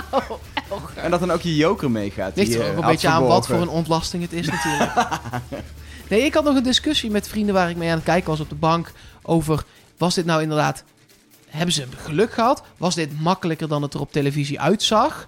en 0.94 1.10
dat 1.10 1.20
dan 1.20 1.30
ook 1.30 1.40
je 1.40 1.56
joker 1.56 1.90
meegaat. 1.90 2.36
Ligt 2.36 2.50
die 2.50 2.58
er 2.58 2.64
je 2.64 2.70
ook 2.70 2.82
een 2.82 2.90
beetje 2.90 3.08
aan 3.08 3.26
wat 3.26 3.46
voor 3.46 3.60
een 3.60 3.68
ontlasting 3.68 4.22
het 4.22 4.32
is 4.32 4.46
natuurlijk. 4.46 4.92
nee, 6.10 6.20
ik 6.20 6.34
had 6.34 6.44
nog 6.44 6.56
een 6.56 6.62
discussie 6.62 7.10
met 7.10 7.28
vrienden 7.28 7.54
waar 7.54 7.70
ik 7.70 7.76
mee 7.76 7.88
aan 7.88 7.96
het 7.96 8.04
kijken 8.04 8.30
was 8.30 8.40
op 8.40 8.48
de 8.48 8.54
bank 8.54 8.92
over... 9.22 9.64
Was 9.96 10.14
dit 10.14 10.24
nou 10.24 10.42
inderdaad... 10.42 10.84
Hebben 11.48 11.74
ze 11.74 11.86
geluk 11.96 12.32
gehad? 12.32 12.62
Was 12.76 12.94
dit 12.94 13.20
makkelijker 13.20 13.68
dan 13.68 13.82
het 13.82 13.94
er 13.94 14.00
op 14.00 14.12
televisie 14.12 14.60
uitzag? 14.60 15.26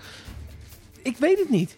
Ik 1.02 1.16
weet 1.16 1.38
het 1.38 1.50
niet. 1.50 1.76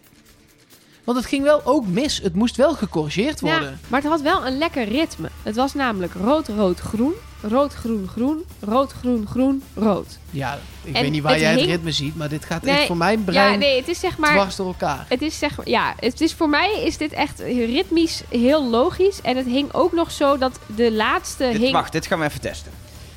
Want 1.07 1.19
het 1.19 1.27
ging 1.27 1.43
wel 1.43 1.61
ook 1.65 1.87
mis. 1.87 2.17
Het 2.23 2.33
moest 2.35 2.55
wel 2.55 2.73
gecorrigeerd 2.73 3.39
Ja, 3.39 3.47
worden. 3.49 3.79
maar 3.87 4.01
het 4.01 4.09
had 4.09 4.21
wel 4.21 4.45
een 4.47 4.57
lekker 4.57 4.87
ritme. 4.87 5.29
Het 5.43 5.55
was 5.55 5.73
namelijk 5.73 6.13
rood, 6.13 6.47
rood, 6.47 6.79
groen. 6.79 7.13
Rood, 7.41 7.73
groen, 7.73 8.07
groen. 8.11 8.43
Rood, 8.59 8.91
groen, 8.91 9.27
groen, 9.27 9.63
rood. 9.75 10.17
Ja, 10.29 10.59
ik 10.83 10.95
En 10.95 11.01
weet 11.01 11.11
niet 11.11 11.21
waar 11.21 11.31
het 11.31 11.41
jij 11.41 11.51
het 11.51 11.61
ritme 11.61 11.91
ziet, 11.91 12.15
maar 12.15 12.29
dit 12.29 12.45
gaat 12.45 12.61
Nee, 12.61 12.75
echt 12.77 12.87
voor 12.87 12.97
mijn 12.97 13.23
brein 13.23 13.51
Ja, 13.51 13.57
nee, 13.57 13.77
het 13.77 13.87
is 13.87 13.99
zeg 13.99 14.17
maar... 14.17 14.31
dwars 14.33 14.55
door 14.55 14.67
elkaar. 14.67 15.05
Het 15.09 15.21
is 15.21 15.37
zeg 15.39 15.57
maar, 15.57 15.69
ja, 15.69 15.93
het 15.99 16.21
is 16.21 16.33
voor 16.33 16.49
mij 16.49 16.81
is 16.83 16.97
dit 16.97 17.11
echt 17.11 17.39
ritmisch 17.39 18.21
heel 18.29 18.69
logisch. 18.69 19.21
En 19.21 19.37
het 19.37 19.45
hing 19.45 19.73
ook 19.73 19.93
nog 19.93 20.11
zo 20.11 20.37
dat 20.37 20.59
de 20.75 20.91
laatste 20.91 21.49
Dit- 21.51 21.61
hing 21.61 21.71
wacht, 21.73 21.91
dit 21.91 22.07
gaan 22.07 22.19
we 22.19 22.25
even 22.25 22.41
testen. 22.41 22.71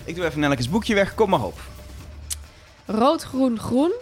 Ik 0.05 0.15
doe 0.15 0.25
even 0.25 0.41
Nellekes 0.41 0.69
boekje 0.71 0.95
weg, 0.95 1.15
kom 1.15 1.31
maar 1.31 1.43
op. 1.45 1.61
rood, 2.87 3.23
groen, 3.23 3.59
groen. 3.59 3.93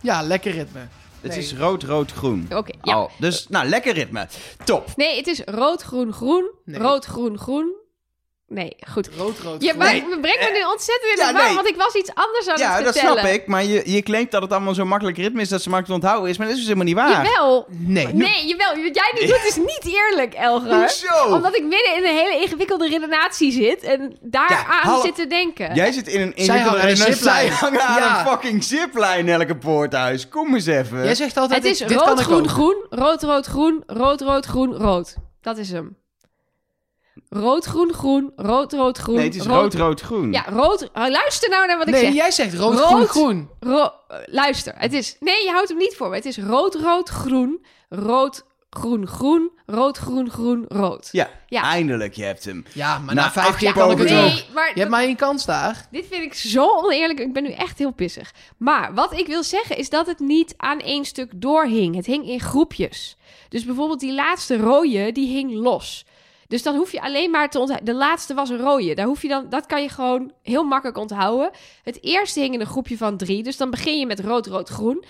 Ja, 0.00 0.22
lekker 0.22 0.52
ritme. 0.52 0.80
Het 1.24 1.36
is 1.36 1.54
rood, 1.54 1.82
rood, 1.82 2.12
groen. 2.12 2.46
Oké, 2.54 2.72
ja. 2.82 3.02
Oh, 3.02 3.10
dus, 3.18 3.48
nou, 3.48 3.68
lekker 3.68 3.94
ritme. 3.94 4.28
Top. 4.64 4.92
Nee, 4.96 5.16
het 5.16 5.26
is 5.26 5.42
rood, 5.44 5.82
groen, 5.82 6.12
groen. 6.12 6.50
Nee. 6.64 6.80
Rood, 6.80 7.04
groen, 7.04 7.38
groen. 7.38 7.82
Nee, 8.48 8.76
goed. 8.90 9.08
Rood, 9.16 9.38
rood, 9.38 9.62
Je 9.62 9.74
maar, 9.74 9.92
Nee. 9.92 10.04
we 10.10 10.18
brengen 10.20 10.52
me 10.52 10.58
nu 10.58 10.64
ontzettend 10.72 11.10
in 11.10 11.16
de 11.16 11.22
Ja, 11.22 11.32
war, 11.32 11.44
nee. 11.46 11.54
want 11.54 11.68
ik 11.68 11.76
was 11.76 11.94
iets 11.94 12.10
anders 12.14 12.48
aan 12.48 12.58
Ja, 12.58 12.74
het 12.74 12.84
dat 12.84 12.92
vertellen. 12.92 13.18
snap 13.20 13.32
ik. 13.32 13.46
Maar 13.46 13.64
je, 13.64 13.82
je 13.92 14.02
claimt 14.02 14.30
dat 14.30 14.42
het 14.42 14.52
allemaal 14.52 14.74
zo 14.74 14.84
makkelijk 14.84 15.16
ritme 15.16 15.40
is 15.40 15.48
dat 15.48 15.62
ze 15.62 15.68
makkelijk 15.70 16.00
te 16.00 16.06
onthouden 16.06 16.30
is. 16.32 16.38
Maar 16.38 16.46
dat 16.46 16.56
is 16.56 16.64
dus 16.66 16.72
helemaal 16.74 16.94
niet 16.94 17.02
waar. 17.04 17.24
Jawel. 17.26 17.66
Nee. 17.68 18.06
Nee, 18.06 18.46
jawel. 18.46 18.68
Wat 18.82 18.94
jij 18.94 19.10
nu 19.20 19.26
doet 19.26 19.44
is 19.48 19.56
niet 19.56 19.82
eerlijk, 19.84 20.34
Elger. 20.34 20.74
Hoezo? 20.74 21.34
Omdat 21.34 21.56
ik 21.56 21.62
midden 21.62 21.96
in 21.96 22.04
een 22.04 22.16
hele 22.16 22.40
ingewikkelde 22.42 22.88
redenatie 22.88 23.52
zit 23.52 23.82
en 23.82 24.16
daar 24.20 24.50
Ja, 24.50 24.66
aan 24.66 24.82
hallo. 24.88 25.00
zit 25.02 25.14
te 25.14 25.26
denken. 25.26 25.74
Jij 25.74 25.92
zit 25.92 26.08
in 26.08 26.20
een 26.20 26.34
ingewikkelde- 26.36 26.96
ziplijn. 26.96 27.16
Zij 27.16 27.48
hangen 27.48 27.80
aan 27.82 28.00
Ja. 28.00 28.20
een 28.20 28.26
fucking 28.26 28.64
ziplijn, 28.64 29.28
elke 29.28 29.56
poorthuis. 29.56 30.28
Kom 30.28 30.54
eens 30.54 30.66
even. 30.66 31.04
Jij 31.04 31.14
zegt 31.14 31.36
altijd, 31.36 31.62
Het 31.62 31.72
is 31.72 31.78
dit, 31.78 31.88
dit 31.88 31.96
kan 31.98 32.08
rood, 32.08 32.20
groen, 32.20 32.48
groen. 32.48 32.86
Rood, 32.90 33.22
rood, 33.22 33.46
groen. 33.46 33.82
Rood, 33.86 34.20
rood, 34.20 34.44
groen, 34.46 34.74
rood. 34.74 35.14
Dat 35.40 35.58
is 35.58 35.70
hem. 35.70 35.96
Rood, 37.36 37.64
groen, 37.64 37.92
groen. 37.92 38.32
Rood, 38.36 38.72
rood, 38.72 38.98
groen. 38.98 39.14
nee, 39.16 39.24
het 39.24 39.34
is 39.34 39.46
rood, 39.46 39.74
rood, 39.74 40.00
groen. 40.00 40.32
Ja, 40.32 40.44
rood. 40.48 40.82
oh, 40.94 41.08
luister 41.08 41.50
nou 41.50 41.66
naar 41.66 41.78
wat 41.78 41.86
ik 41.88 41.92
Nee, 41.94 42.04
zeg. 42.04 42.12
jij 42.14 42.30
zegt 42.30 42.54
rood, 42.54 42.78
Rood. 42.78 42.86
groen, 42.88 43.06
groen. 43.06 43.48
Ro- 43.60 43.92
eh, 44.08 44.16
luister. 44.26 44.74
Het 44.76 44.92
is... 44.92 45.16
Nee, 45.20 45.44
je 45.44 45.50
houdt 45.50 45.68
hem 45.68 45.78
niet 45.78 45.94
voor 45.96 46.08
me. 46.08 46.14
Het 46.14 46.24
is 46.26 46.38
rood, 46.38 46.74
rood, 46.74 47.08
groen. 47.08 47.64
Rood, 47.88 48.44
groen, 48.70 49.06
groen, 49.06 49.50
rood, 49.66 49.96
groen, 49.98 50.30
groen, 50.30 50.64
rood. 50.68 51.08
Ja, 51.12 51.30
Ja. 51.48 51.62
eindelijk, 51.62 52.14
je 52.14 52.24
hebt 52.24 52.44
hem. 52.44 52.64
Ja, 52.72 52.98
maar 52.98 53.14
Na 53.14 53.22
na 53.22 53.30
vijf 53.30 53.56
keer 53.56 53.72
kan 53.72 53.90
ik 53.90 53.98
het 53.98 54.06
ook. 54.12 54.14
Nee, 54.14 54.44
maar 54.54 54.70
Je 54.74 54.78
hebt 54.78 54.90
maar 54.90 55.02
één 55.02 55.16
kans 55.16 55.44
daar. 55.44 55.86
Dit 55.90 56.06
vind 56.10 56.22
ik 56.22 56.34
zo 56.34 56.66
oneerlijk. 56.76 57.18
Ik 57.20 57.32
ben 57.32 57.42
nu 57.42 57.50
echt 57.50 57.78
heel 57.78 57.92
pissig. 57.92 58.32
Maar 58.58 58.94
wat 58.94 59.12
ik 59.12 59.26
wil 59.26 59.42
zeggen 59.42 59.76
is 59.76 59.90
dat 59.90 60.06
het 60.06 60.18
niet 60.18 60.54
aan 60.56 60.78
één 60.80 61.04
stuk 61.04 61.30
doorhing. 61.34 61.94
Het 61.96 62.06
hing 62.06 62.28
in 62.28 62.40
groepjes. 62.40 63.16
Dus 63.48 63.64
bijvoorbeeld 63.64 64.00
die 64.00 64.14
laatste 64.14 64.56
rode, 64.56 65.12
die 65.12 65.28
hing 65.28 65.52
los. 65.54 66.04
Dus 66.54 66.62
dan 66.62 66.76
hoef 66.76 66.92
je 66.92 67.00
alleen 67.00 67.30
maar 67.30 67.50
te 67.50 67.58
onthouden. 67.58 67.92
De 67.92 67.98
laatste 67.98 68.34
was 68.34 68.50
een 68.50 68.58
rode. 68.58 68.94
Daar 68.94 69.06
hoef 69.06 69.22
je 69.22 69.28
dan, 69.28 69.48
dat 69.48 69.66
kan 69.66 69.82
je 69.82 69.88
gewoon 69.88 70.32
heel 70.42 70.64
makkelijk 70.64 70.98
onthouden. 70.98 71.50
Het 71.82 72.02
eerste 72.02 72.40
hing 72.40 72.54
in 72.54 72.60
een 72.60 72.66
groepje 72.66 72.96
van 72.96 73.16
drie. 73.16 73.42
Dus 73.42 73.56
dan 73.56 73.70
begin 73.70 73.98
je 73.98 74.06
met 74.06 74.20
rood, 74.20 74.46
rood, 74.46 74.68
groen. 74.68 75.04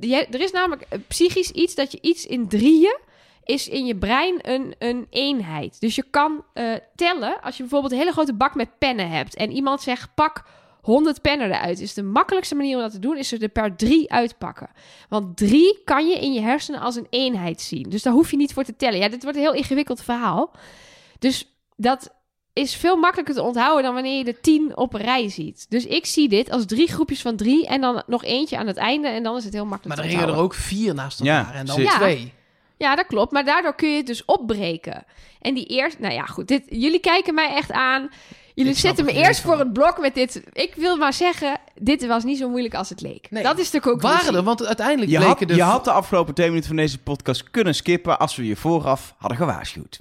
Er 0.00 0.40
is 0.40 0.50
namelijk 0.50 0.86
psychisch 1.08 1.50
iets 1.50 1.74
dat 1.74 1.92
je 1.92 1.98
iets 2.00 2.26
in 2.26 2.48
drieën 2.48 2.98
is 3.44 3.68
in 3.68 3.86
je 3.86 3.96
brein 3.96 4.38
een, 4.40 4.74
een 4.78 5.06
eenheid. 5.10 5.80
Dus 5.80 5.94
je 5.94 6.04
kan 6.10 6.44
eh, 6.52 6.74
tellen 6.94 7.40
als 7.40 7.56
je 7.56 7.62
bijvoorbeeld 7.62 7.92
een 7.92 7.98
hele 7.98 8.12
grote 8.12 8.34
bak 8.34 8.54
met 8.54 8.78
pennen 8.78 9.10
hebt 9.10 9.34
en 9.34 9.50
iemand 9.50 9.82
zegt 9.82 10.14
pak 10.14 10.44
100 10.84 11.20
pennen 11.20 11.46
eruit. 11.46 11.80
Is 11.80 11.94
de 11.94 12.02
makkelijkste 12.02 12.54
manier 12.54 12.76
om 12.76 12.82
dat 12.82 12.92
te 12.92 12.98
doen 12.98 13.16
is 13.16 13.32
er 13.32 13.42
er 13.42 13.48
per 13.48 13.76
drie 13.76 14.12
uitpakken. 14.12 14.70
Want 15.08 15.36
drie 15.36 15.82
kan 15.84 16.08
je 16.08 16.18
in 16.18 16.32
je 16.32 16.40
hersenen 16.40 16.80
als 16.80 16.96
een 16.96 17.06
eenheid 17.10 17.60
zien. 17.60 17.88
Dus 17.88 18.02
daar 18.02 18.12
hoef 18.12 18.30
je 18.30 18.36
niet 18.36 18.52
voor 18.52 18.64
te 18.64 18.76
tellen. 18.76 18.98
Ja, 18.98 19.08
dit 19.08 19.22
wordt 19.22 19.36
een 19.38 19.44
heel 19.44 19.54
ingewikkeld 19.54 20.02
verhaal. 20.02 20.52
Dus 21.18 21.54
dat 21.76 22.14
is 22.52 22.76
veel 22.76 22.96
makkelijker 22.96 23.34
te 23.34 23.42
onthouden 23.42 23.82
dan 23.82 23.94
wanneer 23.94 24.18
je 24.18 24.24
de 24.24 24.40
tien 24.40 24.76
op 24.76 24.94
een 24.94 25.00
rij 25.00 25.28
ziet. 25.28 25.66
Dus 25.68 25.86
ik 25.86 26.06
zie 26.06 26.28
dit 26.28 26.50
als 26.50 26.66
drie 26.66 26.88
groepjes 26.88 27.22
van 27.22 27.36
drie 27.36 27.66
en 27.66 27.80
dan 27.80 28.02
nog 28.06 28.24
eentje 28.24 28.58
aan 28.58 28.66
het 28.66 28.76
einde 28.76 29.08
en 29.08 29.22
dan 29.22 29.36
is 29.36 29.44
het 29.44 29.52
heel 29.52 29.66
makkelijk 29.66 29.96
Maar 29.96 30.06
te 30.06 30.12
er 30.12 30.18
hingen 30.18 30.34
er 30.34 30.42
ook 30.42 30.54
vier 30.54 30.94
naast 30.94 31.22
Ja, 31.22 31.38
elkaar 31.38 31.54
en 31.54 31.66
dan 31.66 31.76
zeker. 31.76 31.92
twee. 31.92 32.32
Ja, 32.76 32.94
dat 32.94 33.06
klopt. 33.06 33.32
Maar 33.32 33.44
daardoor 33.44 33.74
kun 33.74 33.88
je 33.88 33.96
het 33.96 34.06
dus 34.06 34.24
opbreken. 34.24 35.04
En 35.40 35.54
die 35.54 35.66
eerste... 35.66 36.00
Nou 36.00 36.14
ja, 36.14 36.24
goed. 36.24 36.48
Dit, 36.48 36.62
jullie 36.68 37.00
kijken 37.00 37.34
mij 37.34 37.54
echt 37.54 37.72
aan. 37.72 38.10
Jullie 38.54 38.74
zetten 38.74 39.04
me 39.04 39.12
er 39.12 39.16
eerst 39.16 39.40
van. 39.40 39.50
voor 39.50 39.58
het 39.58 39.72
blok 39.72 39.98
met 39.98 40.14
dit. 40.14 40.42
Ik 40.52 40.74
wil 40.74 40.96
maar 40.96 41.12
zeggen, 41.12 41.60
dit 41.74 42.06
was 42.06 42.24
niet 42.24 42.38
zo 42.38 42.48
moeilijk 42.48 42.74
als 42.74 42.88
het 42.88 43.00
leek. 43.00 43.26
Nee. 43.30 43.42
Dat 43.42 43.58
is 43.58 43.70
de 43.70 43.80
conclusie. 43.80 44.16
Waren 44.18 44.34
er, 44.34 44.42
want 44.42 44.66
uiteindelijk 44.66 45.10
Je 45.10 45.16
bleken 45.16 45.38
had, 45.38 45.48
de... 45.48 45.54
je 45.54 45.62
had 45.62 45.84
de 45.84 45.90
afgelopen 45.90 46.34
twee 46.34 46.48
minuten 46.48 46.68
van 46.68 46.76
deze 46.76 46.98
podcast 46.98 47.50
kunnen 47.50 47.74
skippen 47.74 48.18
als 48.18 48.36
we 48.36 48.46
je 48.46 48.56
vooraf 48.56 49.14
hadden 49.18 49.38
gewaarschuwd. 49.38 50.00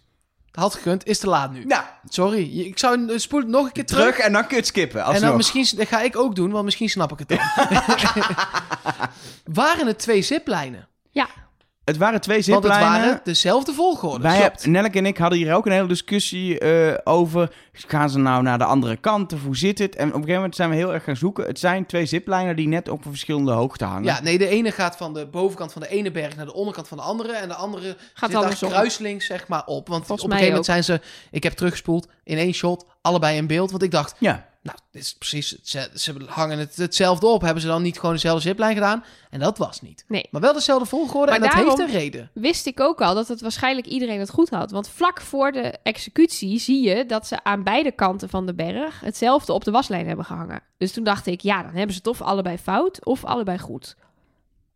Had 0.51 0.74
gekund, 0.74 1.06
is 1.06 1.20
te 1.20 1.28
laat 1.28 1.51
nu. 1.51 1.66
Nou, 1.66 1.84
Sorry, 2.10 2.60
ik 2.60 2.80
zou 2.80 3.20
spoel 3.20 3.39
het 3.39 3.47
nog 3.49 3.66
een 3.66 3.72
keer 3.72 3.86
terug. 3.86 4.04
terug 4.04 4.26
en 4.26 4.34
dan 4.34 4.41
kun 4.41 4.49
je 4.49 4.56
het 4.56 4.68
skippen. 4.68 5.04
en 5.04 5.22
dan 5.22 5.36
misschien, 5.36 5.68
dat 5.76 5.88
ga 5.88 6.01
ik 6.01 6.18
ook 6.18 6.36
doen, 6.36 6.51
want 6.51 6.66
misschien 6.66 6.89
snap 6.89 7.12
ik 7.12 7.20
het 7.20 7.28
dan. 7.28 7.39
waren 9.64 9.88
het 9.88 9.99
twee 9.99 10.22
ziplijnen? 10.22 10.88
Ja, 11.10 11.28
Het 11.86 11.98
waren 11.98 12.22
twee 12.22 12.44
Want 12.46 12.64
het 12.64 12.74
ziplijnen. 12.74 13.02
waren 13.02 13.20
dezelfde 13.24 13.74
volgorde. 13.74 14.24
Wij. 14.24 14.52
Nelk 14.64 14.94
en 14.94 15.06
ik 15.06 15.18
hadden 15.18 15.40
hier 15.40 15.54
ook 15.54 15.66
een 15.66 15.72
hele 15.72 15.88
discussie 15.88 16.60
eh, 16.60 16.98
over. 17.04 17.54
Gaan 17.72 18.10
ze 18.10 18.20
nou 18.20 18.44
naar 18.44 18.58
de 18.58 18.64
andere 18.64 18.96
kant 18.98 19.34
of 19.34 19.44
hoe 19.44 19.58
zit 19.58 19.80
het? 19.80 19.96
En 19.96 20.02
op 20.08 20.08
een 20.08 20.14
gegeven 20.14 20.36
moment 20.36 20.56
zijn 20.56 20.70
we 20.70 20.76
heel 20.76 20.94
erg 20.94 21.04
gaan 21.04 21.16
zoeken. 21.16 21.46
Het 21.46 21.60
zijn 21.60 21.86
twee 21.86 22.06
ziplijnen 22.06 22.56
die 22.56 22.68
net 22.68 22.90
op 22.90 23.06
een 23.06 23.12
verschillende 23.12 23.52
hoogte 23.52 23.86
hangen. 23.86 24.04
Ja, 24.04 24.22
nee, 24.22 24.38
de 24.38 24.48
ene 24.48 24.72
gaat 24.72 24.98
van 24.98 25.14
de 25.14 25.28
bovenkant 25.28 25.72
van 25.74 25.82
de 25.82 25.88
ene 25.90 26.12
berg 26.12 26.36
naar 26.36 26.46
de 26.46 26.54
onderkant 26.54 26.88
van 26.88 26.98
de 26.98 27.04
andere. 27.04 27.34
En 27.34 27.48
de 27.48 27.54
andere 27.56 27.96
zit 28.14 28.32
daar 28.32 28.42
andersom. 28.42 28.70
kruislinks, 28.70 29.26
zeg 29.26 29.48
maar, 29.48 29.66
op. 29.66 29.88
Want 29.88 30.06
Volgens 30.06 30.28
op 30.28 30.34
een 30.34 30.38
mij 30.38 30.46
gegeven 30.48 30.66
moment 30.74 30.86
zijn 30.86 31.00
ze... 31.00 31.06
Ik 31.32 31.44
heb 31.44 31.54
teruggespoeld 31.54 32.08
in 32.24 32.38
één 32.38 32.54
shot, 32.54 32.86
allebei 33.02 33.38
in 33.38 33.48
beeld. 33.48 33.72
Want 33.72 33.84
ik 33.84 33.92
dacht, 33.92 34.16
Ja. 34.20 34.52
Nou, 34.64 34.78
dit 34.91 35.01
is 35.01 35.14
precies... 35.14 35.61
Ze, 35.64 35.89
ze 35.95 36.14
hangen 36.28 36.57
het 36.57 36.76
hetzelfde 36.76 37.28
op. 37.28 37.41
Hebben 37.41 37.61
ze 37.61 37.68
dan 37.68 37.82
niet 37.82 37.99
gewoon 37.99 38.16
dezelfde 38.16 38.41
ziplijn 38.41 38.74
gedaan? 38.74 39.03
En 39.30 39.39
dat 39.39 39.57
was 39.57 39.82
niet. 39.82 40.05
nee. 40.07 40.28
Maar 40.32 40.41
wel 40.41 40.53
dezelfde 40.53 40.86
volgorde 40.86 41.32
Maar 41.32 41.41
en 41.41 41.47
dat 41.47 41.66
heeft 41.66 41.80
een 41.80 41.99
reden. 41.99 42.30
Wist 42.34 42.66
ik 42.66 42.80
ook 42.80 43.01
al 43.01 43.16
dat 43.16 43.28
het 43.28 43.41
waarschijnlijk 43.41 43.88
iedereen 43.88 44.20
het 44.20 44.30
goed 44.30 44.49
had. 44.49 44.72
Want 44.72 44.89
vlak 44.89 45.22
voor 45.22 45.51
de 45.51 45.78
executie 45.84 46.59
zie 46.59 46.88
je 46.88 47.05
dat 47.05 47.28
ze 47.28 47.43
aan 47.43 47.64
beide 47.64 47.91
kanten 47.91 48.30
van 48.30 48.45
de 48.45 48.53
berg 48.53 48.99
hetzelfde 48.99 49.53
op 49.53 49.64
de 49.64 49.72
waslijn 49.72 50.07
hebben 50.07 50.26
gehangen. 50.26 50.61
Dus 50.78 50.91
toen 50.91 51.03
dacht 51.03 51.26
ik, 51.26 51.41
ja, 51.41 51.64
dan 51.64 51.74
hebben 51.74 51.91
ze 51.91 51.97
het 51.97 52.07
of 52.07 52.22
allebei 52.22 52.57
fout 52.57 53.05
of 53.05 53.26
allebei 53.26 53.57
goed. 53.59 53.95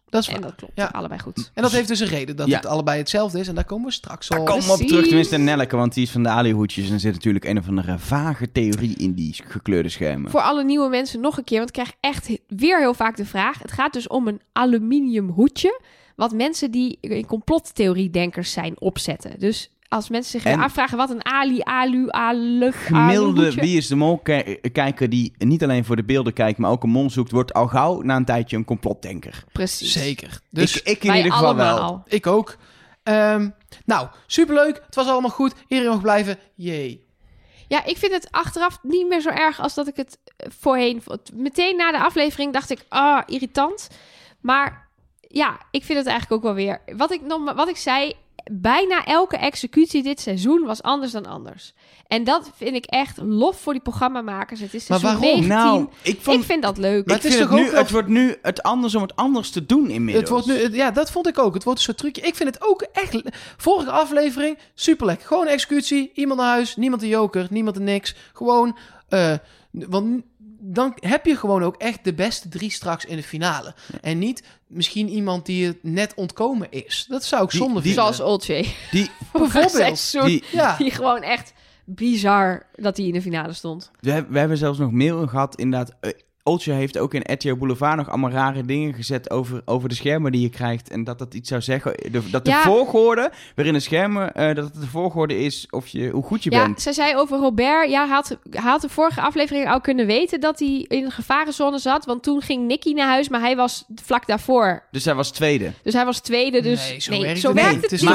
Dat 0.10 0.22
is 0.22 0.28
waar. 0.28 0.36
En 0.36 0.42
dat 0.42 0.56
klopt, 0.56 0.72
Ja. 0.76 0.86
allebei 0.86 1.20
goed. 1.20 1.52
En 1.54 1.62
dat 1.64 1.72
heeft 1.72 1.88
dus 1.88 2.00
een 2.00 2.08
reden 2.08 2.36
dat 2.36 2.48
Ja. 2.48 2.56
het 2.56 2.66
allebei 2.66 2.98
hetzelfde 2.98 3.40
is. 3.40 3.48
En 3.48 3.56
daar 3.56 3.66
komen 3.66 3.86
we 3.86 3.92
straks 3.92 4.28
Daar 4.28 4.40
op. 4.40 4.46
komen 4.46 4.64
we 4.64 4.70
op 4.70 4.76
Precies. 4.76 4.92
terug, 4.94 5.08
tenminste 5.08 5.38
Nelleke, 5.38 5.76
want 5.76 5.94
die 5.94 6.04
is 6.04 6.12
van 6.12 6.24
de 6.24 6.30
alihoedjes. 6.30 6.88
En 6.88 6.94
er 6.94 7.00
zit 7.00 7.14
natuurlijk 7.14 7.46
een 7.46 7.58
of 7.58 7.68
andere 7.68 8.00
vage 8.00 8.52
theorie 8.52 8.96
in 8.96 9.14
die 9.14 9.36
gekleurde 9.48 9.90
schermen. 9.90 10.32
Voor 10.32 10.42
alle 10.42 10.64
nieuwe 10.64 10.90
mensen 10.90 11.20
nog 11.20 11.38
een 11.38 11.44
keer, 11.44 11.58
want 11.58 11.70
ik 11.70 11.76
krijg 11.76 11.94
echt 12.00 12.28
he- 12.28 12.38
weer 12.48 12.80
heel 12.80 12.94
vaak 12.94 13.18
de 13.18 13.26
vraag. 13.26 13.60
Het 13.62 13.72
gaat 13.72 13.94
dus 13.94 14.08
om 14.08 14.28
een 14.28 14.42
aluminium 14.52 15.30
hoedje, 15.30 15.82
wat 16.16 16.34
mensen 16.34 16.72
die 16.72 16.98
in 17.02 17.26
complottheorie-denkers 17.26 18.52
zijn 18.52 18.80
opzetten. 18.82 19.40
Dus 19.40 19.72
als 19.90 20.10
mensen 20.10 20.40
zich 20.42 20.52
En- 20.52 20.60
afvragen 20.60 20.98
wat 20.98 21.10
een 21.10 21.26
ali, 21.26 21.60
alu, 21.64 22.10
alug, 22.10 22.86
Gemiddelde 22.86 23.54
Wie 23.54 23.78
is 23.78 23.88
de 23.88 23.96
Mol 23.96 24.18
ki- 24.18 24.60
kijker 24.72 25.10
die 25.10 25.34
niet 25.38 25.64
alleen 25.64 25.86
voor 25.86 25.96
de 25.96 26.04
beelden 26.04 26.34
kijkt, 26.34 26.58
maar 26.60 26.72
ook 26.72 26.84
een 26.84 26.90
mol 26.90 27.10
zoekt, 27.10 27.32
wordt 27.32 27.54
al 27.54 27.68
gauw 27.68 28.02
na 28.02 28.16
een 28.16 28.26
tijdje 28.26 28.58
een 28.58 28.66
complotdenker. 28.66 29.44
Precies. 29.52 29.92
Zeker. 29.92 30.40
Dus 30.50 30.82
ik, 30.82 30.88
ik 30.88 31.02
in 31.04 31.08
Wij 31.10 31.18
ieder 31.18 31.34
geval 31.34 31.56
wel. 31.56 32.04
ik 32.08 32.28
ook. 32.28 32.58
Ehm, 33.04 33.50
nou, 33.86 34.08
superleuk. 34.28 34.82
Het 34.86 34.96
was 34.96 35.08
allemaal 35.08 35.30
goed. 35.30 35.54
Iedereen 35.68 35.92
mag 35.92 36.02
blijven. 36.02 36.38
Jee. 36.56 37.06
Ja, 37.68 37.86
ik 37.86 37.98
vind 37.98 38.12
het 38.12 38.28
achteraf 38.32 38.80
niet 38.82 39.08
meer 39.08 39.22
zo 39.22 39.30
erg 39.30 39.60
als 39.60 39.74
dat 39.74 39.88
ik 39.88 39.96
het 39.96 40.18
eh, 40.38 40.48
voorheen 40.60 41.02
vond. 41.02 41.32
Meteen 41.34 41.76
na 41.78 41.92
de 41.92 42.00
aflevering 42.04 42.54
dacht 42.54 42.70
ik, 42.70 42.86
ah, 42.90 43.22
irritant. 43.26 43.88
Maar 44.42 44.88
ja, 45.22 45.58
ik 45.72 45.84
vind 45.84 45.98
het 45.98 46.08
eigenlijk 46.08 46.38
ook 46.38 46.44
wel 46.56 46.66
weer. 46.66 46.82
Wat 46.98 47.12
ik, 47.12 47.22
nog, 47.22 47.54
wat 47.54 47.68
ik 47.70 47.78
zei, 47.78 48.14
bijna 48.52 49.06
elke 49.06 49.38
executie 49.38 50.04
dit 50.04 50.20
seizoen 50.20 50.64
was 50.66 50.82
anders 50.82 51.12
dan 51.12 51.26
anders. 51.26 51.74
En 52.08 52.24
dat 52.24 52.52
vind 52.56 52.76
ik 52.76 52.86
echt 52.86 53.18
lof 53.18 53.60
voor 53.60 53.74
die 53.74 53.82
programmamakers. 53.82 54.60
Het 54.60 54.74
is 54.74 54.88
Maar 54.88 55.00
seizoen 55.00 55.22
waarom? 55.22 55.48
19. 55.48 55.58
Nou, 55.58 55.88
ik 56.02 56.22
vond... 56.22 56.38
ik 56.40 56.44
vind 56.46 56.62
dat 56.64 56.78
leuk. 56.78 57.06
Maar 57.06 57.16
het 57.16 57.26
is 57.26 57.36
vind 57.36 57.50
toch 57.50 57.58
nu, 57.60 57.66
ook 57.66 57.72
wel- 57.72 57.82
Het 57.82 57.92
wordt 57.92 58.08
nu 58.08 58.36
het 58.42 58.64
anders 58.64 58.96
om 58.96 59.02
het 59.02 59.16
anders 59.16 59.50
te 59.50 59.66
doen 59.66 59.90
inmiddels. 59.90 60.30
Het 60.46 60.48
wordt 60.50 60.72
nu, 60.72 60.76
ja, 60.78 60.92
dat 60.92 61.12
vond 61.12 61.28
ik 61.28 61.40
ook. 61.40 61.54
Het 61.54 61.64
wordt 61.64 61.80
een 61.80 61.86
soort 61.86 61.98
trucje. 61.98 62.22
Ik 62.22 62.36
vind 62.36 62.54
het 62.54 62.64
ook 62.64 62.82
echt... 62.82 63.22
Vorige 63.58 63.92
aflevering, 63.92 64.58
super 64.74 65.06
lekker. 65.06 65.28
Gewoon 65.28 65.48
executie. 65.48 66.12
Iemand 66.14 66.40
naar 66.40 66.50
huis. 66.50 66.76
Niemand 66.76 67.02
een 67.02 67.08
joker. 67.08 67.48
Niemand 67.50 67.76
een 67.76 67.84
niks. 67.84 68.16
Gewoon... 68.34 68.78
eh, 69.10 69.34
want 69.72 70.22
dan 70.74 70.94
heb 71.00 71.26
je 71.26 71.36
gewoon 71.36 71.64
ook 71.64 71.76
echt 71.76 72.04
de 72.04 72.14
beste 72.14 72.50
drie 72.50 72.72
straks 72.72 73.06
in 73.06 73.16
de 73.16 73.24
finale. 73.24 73.74
En 74.02 74.20
niet 74.20 74.44
misschien 74.68 75.10
iemand 75.10 75.46
die 75.46 75.66
het 75.68 75.78
net 75.84 76.14
ontkomen 76.16 76.68
is. 76.72 77.06
Dat 77.10 77.24
zou 77.24 77.44
ik 77.44 77.50
Die- 77.50 77.60
zonde 77.60 77.82
die- 77.82 77.94
vinden. 77.94 78.14
Zoals 78.16 78.32
Olcay. 78.32 78.66
Die, 78.92 79.10
Bijvoorbeeld. 79.34 79.72
Seizoen. 79.72 80.26
die, 80.26 80.44
Ja. 80.52 80.78
Die 80.78 80.92
gewoon 80.92 81.22
echt 81.22 81.54
bizar 81.86 82.66
dat 82.76 82.98
hij 82.98 83.06
in 83.06 83.14
de 83.14 83.22
finale 83.22 83.54
stond. 83.54 83.92
we, 84.00 84.12
hebben- 84.12 84.32
we 84.34 84.40
hebben 84.40 84.58
zelfs 84.58 84.80
nog 84.80 84.92
mail 84.92 85.28
gehad, 85.28 85.56
inderdaad. 85.56 85.96
Eh, 86.48 86.52
Oltje 86.54 86.72
heeft 86.74 86.98
ook 86.98 87.14
in 87.14 87.34
RTL 87.34 87.56
Boulevard 87.56 87.96
nog 87.98 88.10
allemaal 88.10 88.30
rare 88.32 88.66
dingen 88.66 88.94
gezet 88.94 89.30
over, 89.32 89.62
over 89.66 89.90
de 89.90 89.96
schermen 89.96 90.32
die 90.32 90.42
je 90.42 90.50
krijgt. 90.50 90.90
En 90.90 91.04
dat 91.04 91.20
dat 91.20 91.34
iets 91.34 91.50
zou 91.50 91.62
zeggen. 91.62 91.94
De, 92.12 92.30
dat 92.32 92.46
de 92.46 92.52
Ja. 92.52 92.62
volgorde 92.62 93.32
waarin 93.56 93.74
de 93.74 93.80
schermen, 93.80 94.34
eh, 94.34 94.56
dat 94.56 94.64
het 94.66 94.74
de 94.82 94.88
volgorde 94.88 95.40
is 95.40 95.68
of 95.70 95.88
je, 95.88 96.10
hoe 96.10 96.24
goed 96.24 96.44
je 96.44 96.52
Ja, 96.52 96.64
bent. 96.66 96.82
zij 96.82 96.94
zei 96.94 97.16
over 97.16 97.38
Robert, 97.38 97.90
ja, 97.90 98.08
had, 98.08 98.38
had 98.54 98.82
de 98.82 98.90
vorige 98.90 99.22
aflevering 99.22 99.70
al 99.70 99.82
kunnen 99.82 100.06
weten 100.06 100.40
dat 100.40 100.60
hij 100.60 100.86
in 100.88 101.04
een 101.04 101.12
gevarenzone 101.12 101.78
zat. 101.80 102.06
Want 102.06 102.24
toen 102.24 102.42
ging 102.42 102.68
Nicky 102.68 102.94
naar 102.94 103.08
huis, 103.08 103.30
maar 103.30 103.40
hij 103.42 103.56
was 103.56 103.86
vlak 104.04 104.28
daarvoor. 104.28 104.84
Dus 104.92 105.06
hij 105.06 105.16
was 105.16 105.32
tweede. 105.32 105.72
Dus 105.84 105.94
hij 105.94 106.06
was 106.06 106.20
tweede, 106.20 106.62
dus 106.62 106.90
Nee, 106.90 107.00
zo 107.02 107.12
nee, 107.12 107.22
werkt 107.22 107.40
zo 107.40 107.48
het 107.48 107.56
werkt 107.62 107.74
niet. 107.74 107.82
het, 107.92 108.02
niet. 108.02 108.10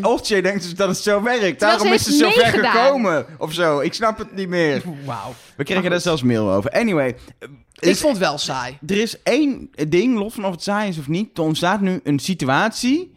maar 0.00 0.10
Oltje. 0.10 0.42
denkt 0.42 0.62
dus 0.62 0.74
dat 0.74 0.88
het 0.88 0.96
zo 0.98 1.22
werkt. 1.22 1.60
Daarom 1.60 1.88
ze 1.88 1.94
is 1.94 2.02
ze 2.04 2.12
zo 2.12 2.30
ver 2.30 2.46
gekomen. 2.46 3.26
Of 3.38 3.52
zo. 3.52 3.80
Ik 3.80 3.94
snap 3.94 4.18
het 4.18 4.36
niet 4.36 4.48
meer. 4.48 4.82
Wauw. 5.04 5.34
We 5.56 5.64
kregen 5.64 5.90
daar 5.90 6.00
zelfs 6.00 6.22
mail 6.22 6.50
over. 6.50 6.70
Anyway. 6.70 7.16
Ik 7.78 7.96
vond 7.96 8.12
het 8.16 8.26
wel 8.26 8.38
saai. 8.38 8.78
Er 8.86 8.98
is 9.00 9.22
één 9.22 9.70
ding, 9.88 10.18
los 10.18 10.34
van 10.34 10.44
of 10.44 10.50
het 10.50 10.62
saai 10.62 10.88
is 10.88 10.98
of 10.98 11.08
niet. 11.08 11.38
Er 11.38 11.44
ontstaat 11.44 11.80
nu 11.80 12.00
een 12.04 12.18
situatie 12.18 13.12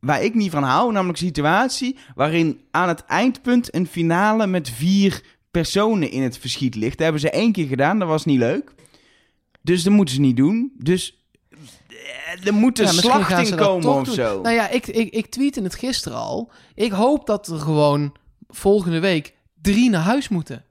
waar 0.00 0.22
ik 0.22 0.34
niet 0.34 0.50
van 0.50 0.62
hou. 0.62 0.92
Namelijk 0.92 1.18
een 1.20 1.26
situatie 1.26 1.96
waarin 2.14 2.60
aan 2.70 2.88
het 2.88 3.04
eindpunt 3.04 3.74
een 3.74 3.86
finale 3.86 4.46
met 4.46 4.70
vier 4.70 5.22
personen 5.50 6.10
in 6.10 6.22
het 6.22 6.38
verschiet 6.38 6.74
ligt. 6.74 6.92
Dat 6.92 7.02
hebben 7.02 7.20
ze 7.20 7.30
één 7.30 7.52
keer 7.52 7.66
gedaan, 7.66 7.98
dat 7.98 8.08
was 8.08 8.24
niet 8.24 8.38
leuk. 8.38 8.72
Dus 9.62 9.82
dat 9.82 9.92
moeten 9.92 10.14
ze 10.14 10.20
niet 10.20 10.36
doen. 10.36 10.72
Dus 10.78 11.18
eh, 11.88 12.46
er 12.46 12.54
moet 12.54 12.78
een 12.78 12.84
Ja, 12.84 12.90
slachting 12.92 13.54
komen 13.56 13.92
of 13.92 14.04
doen. 14.04 14.14
zo. 14.14 14.40
Nou 14.40 14.54
ja, 14.54 14.68
ik, 14.68 14.86
ik, 14.86 15.12
ik 15.14 15.26
tweette 15.26 15.62
het 15.62 15.74
gisteren 15.74 16.18
al. 16.18 16.50
Ik 16.74 16.92
hoop 16.92 17.26
dat 17.26 17.48
er 17.48 17.58
gewoon 17.58 18.14
volgende 18.48 19.00
week 19.00 19.34
drie 19.62 19.90
naar 19.90 20.02
huis 20.02 20.28
moeten. 20.28 20.64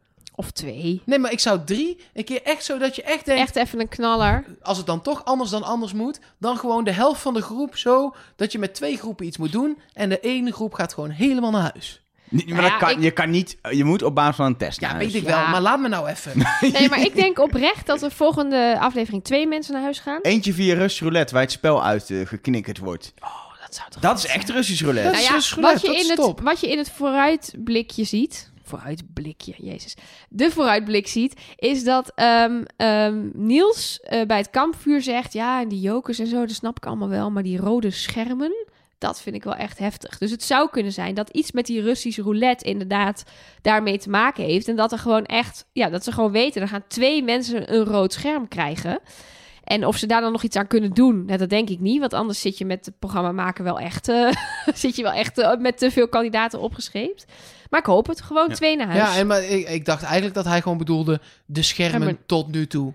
Of 0.44 0.52
twee. 0.52 1.02
Nee, 1.06 1.20
maar 1.20 1.32
ik 1.32 1.40
zou 1.40 1.60
drie, 1.66 1.98
een 2.14 2.24
keer 2.24 2.42
echt 2.44 2.64
zo 2.66 2.78
dat 2.78 2.96
je 2.96 3.04
echt 3.04 3.26
denkt... 3.26 3.42
Echt 3.42 3.56
even 3.56 3.80
een 3.80 3.88
knaller. 3.90 4.46
Als 4.62 4.78
het 4.78 4.86
dan 4.86 5.02
toch 5.02 5.26
anders 5.26 5.50
dan 5.50 5.64
anders 5.64 5.94
moet, 5.94 6.20
dan 6.38 6.58
gewoon 6.58 6.84
de 6.84 6.92
helft 6.92 7.22
van 7.22 7.34
de 7.34 7.42
groep 7.42 7.78
zo... 7.78 8.16
dat 8.36 8.52
je 8.52 8.60
met 8.60 8.76
twee 8.76 8.98
groepen 8.98 9.26
iets 9.26 9.38
moet 9.38 9.52
doen... 9.52 9.78
en 9.94 10.10
de 10.10 10.20
ene 10.20 10.52
groep 10.52 10.74
gaat 10.74 10.94
gewoon 10.94 11.10
helemaal 11.10 11.52
naar 11.52 11.72
huis. 11.74 12.02
Niet- 12.30 12.46
maar 12.50 12.56
Nou 12.62 12.70
dat 12.72 12.80
ja, 12.80 12.86
kan, 12.88 12.98
ik- 12.98 13.04
je 13.04 13.12
kan 13.12 13.30
niet, 13.30 13.58
je 13.72 13.84
moet 13.84 14.04
op 14.04 14.16
basis 14.16 14.36
van 14.36 14.46
een 14.46 14.58
test 14.58 14.80
Ja, 14.80 14.88
naar 14.90 14.98
weet 14.98 15.12
huis. 15.12 15.22
ik 15.24 15.28
wel, 15.30 15.38
Ja. 15.40 15.50
maar 15.50 15.62
laat 15.62 15.80
me 15.80 15.88
nou 15.88 16.08
even. 16.10 16.32
Nee, 16.74 16.90
maar 16.90 17.02
ik 17.02 17.16
denk 17.16 17.40
oprecht 17.40 17.86
dat 17.86 18.02
er 18.02 18.12
volgende 18.12 18.78
aflevering 18.80 19.24
twee 19.24 19.48
mensen 19.48 19.74
naar 19.74 19.82
huis 19.82 20.00
gaan. 20.00 20.20
Eentje 20.22 20.54
via 20.54 20.74
Rush 20.76 21.02
Roulette, 21.02 21.34
waar 21.34 21.42
het 21.44 21.52
spel 21.52 21.84
uit 21.84 22.10
eh, 22.10 22.26
geknikkerd 22.28 22.78
wordt. 22.78 23.14
Dat 23.62 23.76
zou 23.76 23.90
toch 23.90 24.02
Dat 24.02 24.18
is 24.18 24.26
echt? 24.26 24.50
Russisch 24.50 24.82
roulette. 24.84 25.12
Dat 25.12 25.22
Nou 25.22 25.38
is 25.38 25.50
ja, 25.50 25.56
roulette, 25.56 25.74
wat, 25.74 25.82
je 25.82 25.88
dat 25.88 25.96
is 25.96 26.04
in 26.20 26.26
het, 26.34 26.42
wat 26.44 26.60
je 26.60 26.70
in 26.72 26.78
het 26.78 26.92
vooruitblikje 26.92 28.04
ziet. 28.04 28.52
Vooruitblikje, 28.64 29.54
jezus. 29.58 29.96
De 30.30 30.52
vooruitblik 30.52 31.08
ziet, 31.08 31.42
is 31.56 31.84
dat 31.84 32.12
ehm, 32.16 32.64
ehm, 32.78 33.30
Niels 33.34 34.00
eh, 34.00 34.26
bij 34.26 34.38
het 34.38 34.50
kampvuur 34.50 35.02
zegt: 35.02 35.34
Ja, 35.34 35.62
en 35.62 35.68
die 35.68 35.80
jokers 35.80 36.20
en 36.20 36.28
zo, 36.28 36.40
dat 36.40 36.56
snap 36.56 36.78
ik 36.78 36.86
allemaal 36.86 37.10
wel. 37.10 37.32
Maar 37.32 37.44
die 37.44 37.58
rode 37.58 37.92
schermen, 37.92 38.66
dat 38.98 39.22
vind 39.22 39.36
ik 39.36 39.44
wel 39.44 39.56
echt 39.56 39.80
heftig. 39.80 40.18
Dus 40.18 40.32
het 40.32 40.44
zou 40.44 40.70
kunnen 40.70 40.92
zijn 40.92 41.16
dat 41.16 41.30
iets 41.30 41.52
met 41.52 41.66
die 41.66 41.82
Russische 41.82 42.22
roulette 42.22 42.66
inderdaad 42.66 43.24
daarmee 43.62 43.98
te 43.98 44.10
maken 44.10 44.44
heeft. 44.44 44.68
En 44.68 44.76
dat 44.76 44.92
er 44.92 45.00
gewoon 45.00 45.26
echt, 45.26 45.66
ja, 45.72 45.90
dat 45.90 46.04
ze 46.04 46.12
gewoon 46.12 46.32
weten: 46.32 46.62
er 46.62 46.68
gaan 46.68 46.88
twee 46.88 47.24
mensen 47.24 47.74
een 47.74 47.84
rood 47.84 48.14
scherm 48.14 48.48
krijgen. 48.48 49.00
En 49.64 49.86
of 49.86 49.98
ze 49.98 50.06
daar 50.06 50.22
dan 50.22 50.32
nog 50.32 50.44
iets 50.44 50.56
aan 50.56 50.68
kunnen 50.68 50.94
doen, 50.94 51.26
nou, 51.26 51.38
dat 51.38 51.50
denk 51.50 51.70
ik 51.70 51.80
niet. 51.80 52.00
Want 52.00 52.14
anders 52.14 52.42
zit 52.42 52.58
je 52.58 52.66
met 52.66 52.86
het 52.86 53.00
programma 53.00 53.32
maken 53.32 53.64
wel 53.64 53.80
echt, 53.80 54.08
eh, 54.08 54.32
zit 54.74 54.96
je 54.96 55.04
wel 55.04 55.12
echt 55.12 55.38
eh, 55.38 55.58
met 55.58 55.78
te 55.78 55.92
veel 55.92 56.08
kandidaten 56.08 56.60
opgescheept. 56.60 57.26
Maar 57.74 57.82
ik 57.82 57.88
hoop 57.88 58.08
het. 58.08 58.22
Gewoon 58.22 58.48
Ja. 58.50 58.56
twee 58.56 58.76
naar 58.76 58.88
huis. 58.88 59.14
Ja, 59.14 59.18
en, 59.18 59.28
maar 59.28 59.44
ik, 59.44 59.70
ik 59.70 59.86
dacht 59.86 60.04
eigenlijk 60.04 60.34
dat 60.34 60.46
hij 60.46 60.62
gewoon 60.62 60.78
bedoelde 60.78 61.22
de 61.46 61.62
schermen 61.62 62.18
tot 62.26 62.52
nu 62.52 62.68
toe. 62.68 62.94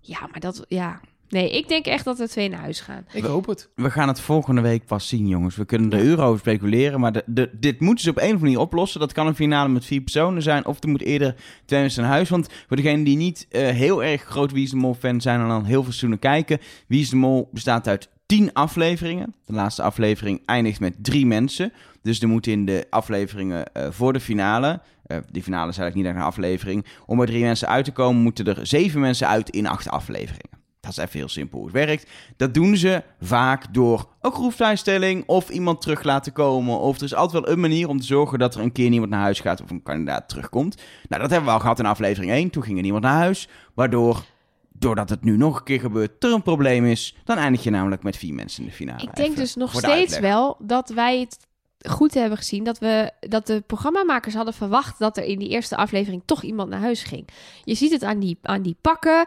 Ja, 0.00 0.18
maar 0.30 0.40
dat, 0.40 0.64
ja. 0.68 1.00
Nee, 1.28 1.50
ik 1.50 1.68
denk 1.68 1.86
echt 1.86 2.04
dat 2.04 2.20
er 2.20 2.28
twee 2.28 2.48
naar 2.48 2.60
huis 2.60 2.80
gaan. 2.80 3.06
Ik 3.12 3.24
hoop 3.24 3.46
het. 3.46 3.68
We 3.74 3.90
gaan 3.90 4.08
het 4.08 4.20
volgende 4.20 4.60
week 4.60 4.86
pas 4.86 5.08
zien, 5.08 5.28
jongens. 5.28 5.56
We 5.56 5.64
kunnen 5.64 5.92
er 5.92 6.04
uren 6.04 6.24
over 6.24 6.38
speculeren, 6.38 7.00
maar 7.00 7.12
de, 7.12 7.22
de, 7.26 7.50
dit 7.60 7.80
moeten 7.80 8.04
ze 8.04 8.10
op 8.10 8.16
een 8.16 8.22
of 8.22 8.28
andere 8.28 8.44
manier 8.46 8.60
oplossen. 8.60 9.00
Dat 9.00 9.12
kan 9.12 9.26
een 9.26 9.34
finale 9.34 9.68
met 9.68 9.84
vier 9.84 10.00
personen 10.00 10.42
zijn, 10.42 10.66
of 10.66 10.82
er 10.82 10.88
moet 10.88 11.02
eerder 11.02 11.34
twee 11.64 11.80
mensen 11.80 12.02
naar 12.02 12.10
huis. 12.10 12.28
Want 12.28 12.48
voor 12.66 12.76
degenen 12.76 13.04
die 13.04 13.16
niet 13.16 13.46
eh, 13.50 13.68
heel 13.68 14.04
erg 14.04 14.22
groot 14.22 14.52
Wie 14.52 14.64
is 14.64 14.70
de 14.70 14.76
Mol 14.76 14.94
fan 14.94 15.20
zijn 15.20 15.40
en 15.40 15.48
dan 15.48 15.64
heel 15.64 15.72
veel 15.82 15.82
seizoenen 15.92 16.18
kijken. 16.18 16.58
Wie 16.86 17.00
is 17.00 17.10
de 17.10 17.16
Mol 17.16 17.48
bestaat 17.52 17.88
uit 17.88 18.08
tien 18.30 18.52
afleveringen. 18.52 19.34
De 19.46 19.52
laatste 19.52 19.82
aflevering 19.82 20.42
eindigt 20.46 20.80
met 20.80 20.94
drie 20.98 21.26
mensen. 21.26 21.72
Dus 22.02 22.20
er 22.20 22.28
moeten 22.28 22.52
in 22.52 22.64
de 22.64 22.86
afleveringen 22.90 23.72
eh, 23.72 23.86
voor 23.90 24.12
de 24.12 24.20
finale, 24.20 24.80
eh 25.06 25.18
die 25.30 25.42
finale 25.42 25.70
is 25.70 25.78
eigenlijk 25.78 25.94
niet 25.94 26.06
echt 26.06 26.14
een 26.14 26.32
aflevering, 26.32 26.86
om 27.06 27.20
er 27.20 27.26
drie 27.26 27.42
mensen 27.42 27.68
uit 27.68 27.84
te 27.84 27.92
komen, 27.92 28.22
moeten 28.22 28.46
er 28.46 28.66
zeven 28.66 29.00
mensen 29.00 29.28
uit 29.28 29.50
in 29.50 29.66
acht 29.66 29.88
afleveringen. 29.88 30.58
Dat 30.80 30.90
is 30.90 30.96
even 30.96 31.18
heel 31.18 31.28
simpel 31.28 31.58
hoe 31.58 31.66
het 31.66 31.76
werkt. 31.76 32.10
Dat 32.36 32.54
doen 32.54 32.76
ze 32.76 33.02
vaak 33.20 33.74
door 33.74 34.08
een 34.20 34.32
groepsvrijstelling 34.32 35.24
of 35.26 35.48
iemand 35.48 35.80
terug 35.80 36.02
laten 36.02 36.32
komen. 36.32 36.78
Of 36.78 36.96
er 36.96 37.02
is 37.02 37.14
altijd 37.14 37.44
wel 37.44 37.52
een 37.52 37.60
manier 37.60 37.88
om 37.88 38.00
te 38.00 38.06
zorgen 38.06 38.38
dat 38.38 38.54
er 38.54 38.60
een 38.60 38.72
keer 38.72 38.90
niemand 38.90 39.10
naar 39.10 39.20
huis 39.20 39.40
gaat 39.40 39.62
of 39.62 39.70
een 39.70 39.82
kandidaat 39.82 40.28
terugkomt. 40.28 40.82
Nou, 41.08 41.22
dat 41.22 41.30
hebben 41.30 41.48
we 41.48 41.54
al 41.54 41.60
gehad 41.60 41.78
in 41.78 41.86
aflevering 41.86 42.32
1. 42.32 42.50
Toen 42.50 42.62
ging 42.62 42.76
er 42.76 42.82
niemand 42.82 43.04
naar 43.04 43.16
huis. 43.16 43.48
Waardoor, 43.74 44.24
doordat 44.80 45.10
het 45.10 45.24
nu 45.24 45.36
nog 45.36 45.58
een 45.58 45.64
keer 45.64 45.80
gebeurt, 45.80 46.24
er 46.24 46.32
een 46.32 46.42
probleem 46.42 46.84
is. 46.84 47.16
Dan 47.24 47.36
eindig 47.36 47.62
je 47.62 47.70
namelijk 47.70 48.02
met 48.02 48.16
vier 48.16 48.34
mensen 48.34 48.62
in 48.62 48.68
de 48.68 48.74
finale. 48.74 49.02
ik 49.02 49.16
denk 49.16 49.28
Even 49.28 49.40
dus 49.40 49.54
nog 49.54 49.72
de 49.72 49.78
steeds 49.78 50.18
wel 50.18 50.56
dat 50.58 50.88
wij 50.88 51.20
het 51.20 51.38
goed 51.88 52.14
hebben 52.14 52.38
gezien. 52.38 52.64
Dat, 52.64 52.78
we, 52.78 53.10
dat 53.20 53.46
de 53.46 53.62
programmamakers 53.66 54.34
hadden 54.34 54.54
verwacht 54.54 54.98
dat 54.98 55.16
er 55.16 55.24
in 55.24 55.38
die 55.38 55.48
eerste 55.48 55.76
aflevering 55.76 56.22
toch 56.24 56.42
iemand 56.42 56.68
naar 56.70 56.80
huis 56.80 57.02
ging. 57.02 57.28
Je 57.64 57.74
ziet 57.74 57.92
het 57.92 58.04
aan 58.04 58.18
die, 58.18 58.38
aan 58.42 58.62
die 58.62 58.76
pakken, 58.80 59.24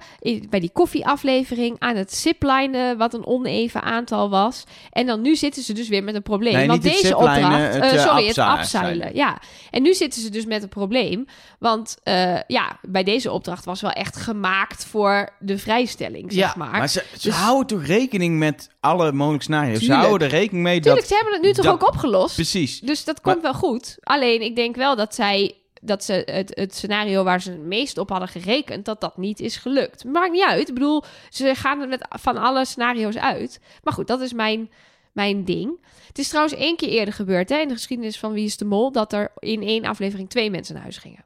bij 0.50 0.60
die 0.60 0.72
koffieaflevering, 0.74 1.76
aan 1.80 1.96
het 1.96 2.14
ziplinen, 2.14 2.98
wat 2.98 3.14
een 3.14 3.26
oneven 3.26 3.82
aantal 3.82 4.30
was. 4.30 4.64
En 4.92 5.06
dan 5.06 5.22
nu 5.22 5.36
zitten 5.36 5.64
ze 5.64 5.74
dus 5.74 5.88
weer 5.88 6.04
met 6.04 6.16
een 6.16 6.24
probleem. 6.24 6.54
Nee, 6.54 6.68
want 6.68 6.82
deze 6.84 7.18
opdracht, 7.18 7.74
het, 7.74 7.84
eh, 7.84 8.06
sorry, 8.06 8.28
het 8.28 8.38
afzeilen. 8.38 9.16
Ja, 9.16 9.42
en 9.72 9.82
nu 9.82 9.94
zitten 9.94 10.22
ze 10.22 10.30
dus 10.30 10.46
met 10.46 10.64
een 10.64 10.70
probleem. 10.70 11.26
Want 11.60 11.98
eh, 12.04 12.40
ja, 12.48 12.80
bij 12.82 13.04
deze 13.04 13.32
opdracht 13.32 13.66
was 13.66 13.82
wel 13.82 13.92
echt 13.92 14.16
gemaakt 14.16 14.86
voor 14.86 15.30
de 15.40 15.58
vrijstelling, 15.58 16.32
zeg 16.34 16.42
Ja, 16.44 16.54
maar. 16.58 16.72
Maar 16.72 16.90
ze, 16.90 17.06
ze 17.18 17.28
Dus- 17.28 17.38
houden 17.38 17.68
toch 17.68 17.86
rekening 17.86 18.38
met 18.38 18.70
alle 18.84 19.12
mogelijke 19.12 19.44
scenario's. 19.44 19.80
Ze 19.84 19.94
houden 19.94 20.28
er 20.28 20.34
rekening 20.34 20.64
mee 20.64 20.80
Tuurlijk, 20.80 21.00
dat... 21.00 21.10
ze 21.10 21.16
hebben 21.16 21.34
het 21.34 21.42
nu 21.42 21.54
toch 21.54 21.66
dat- 21.66 21.74
ook 21.74 21.88
opgelost? 21.88 22.36
Precies. 22.36 22.80
Dus 22.80 23.04
dat 23.04 23.24
Maar- 23.24 23.34
komt 23.34 23.44
wel 23.46 23.54
goed. 23.54 23.98
Alleen 24.04 24.42
ik 24.42 24.56
denk 24.56 24.76
wel 24.76 24.96
dat 24.96 25.16
zij 25.16 25.56
dat 25.82 26.04
ze 26.04 26.24
het, 26.26 26.52
het 26.56 26.76
scenario 26.76 27.24
waar 27.24 27.42
ze 27.42 27.52
het 27.52 27.62
meest 27.64 27.98
op 27.98 28.10
hadden 28.10 28.28
gerekend, 28.28 28.86
dat 28.86 29.02
dat 29.02 29.18
niet 29.18 29.40
is 29.40 29.56
gelukt. 29.58 30.04
Maakt 30.04 30.32
niet 30.32 30.44
uit. 30.44 30.68
Ik 30.68 30.74
bedoel, 30.74 31.04
ze 31.30 31.56
gaan 31.56 31.82
er 31.82 31.88
met 31.88 32.06
van 32.10 32.38
alle 32.38 32.66
scenario's 32.66 33.16
uit. 33.18 33.60
Maar 33.84 33.94
goed, 33.94 34.08
dat 34.08 34.22
is 34.22 34.34
mijn, 34.34 34.72
mijn 35.12 35.44
ding. 35.46 35.86
Het 36.08 36.20
is 36.20 36.28
trouwens 36.28 36.56
één 36.56 36.76
keer 36.76 36.90
eerder 36.90 37.14
gebeurd 37.14 37.50
hè, 37.50 37.58
in 37.58 37.68
de 37.68 37.74
geschiedenis 37.74 38.20
van 38.20 38.32
Wie 38.34 38.46
is 38.46 38.58
de 38.58 38.66
Mol, 38.66 38.92
dat 38.92 39.14
er 39.14 39.32
in 39.40 39.62
één 39.64 39.86
aflevering 39.86 40.30
twee 40.30 40.50
mensen 40.52 40.74
naar 40.74 40.84
huis 40.84 40.98
gingen. 40.98 41.24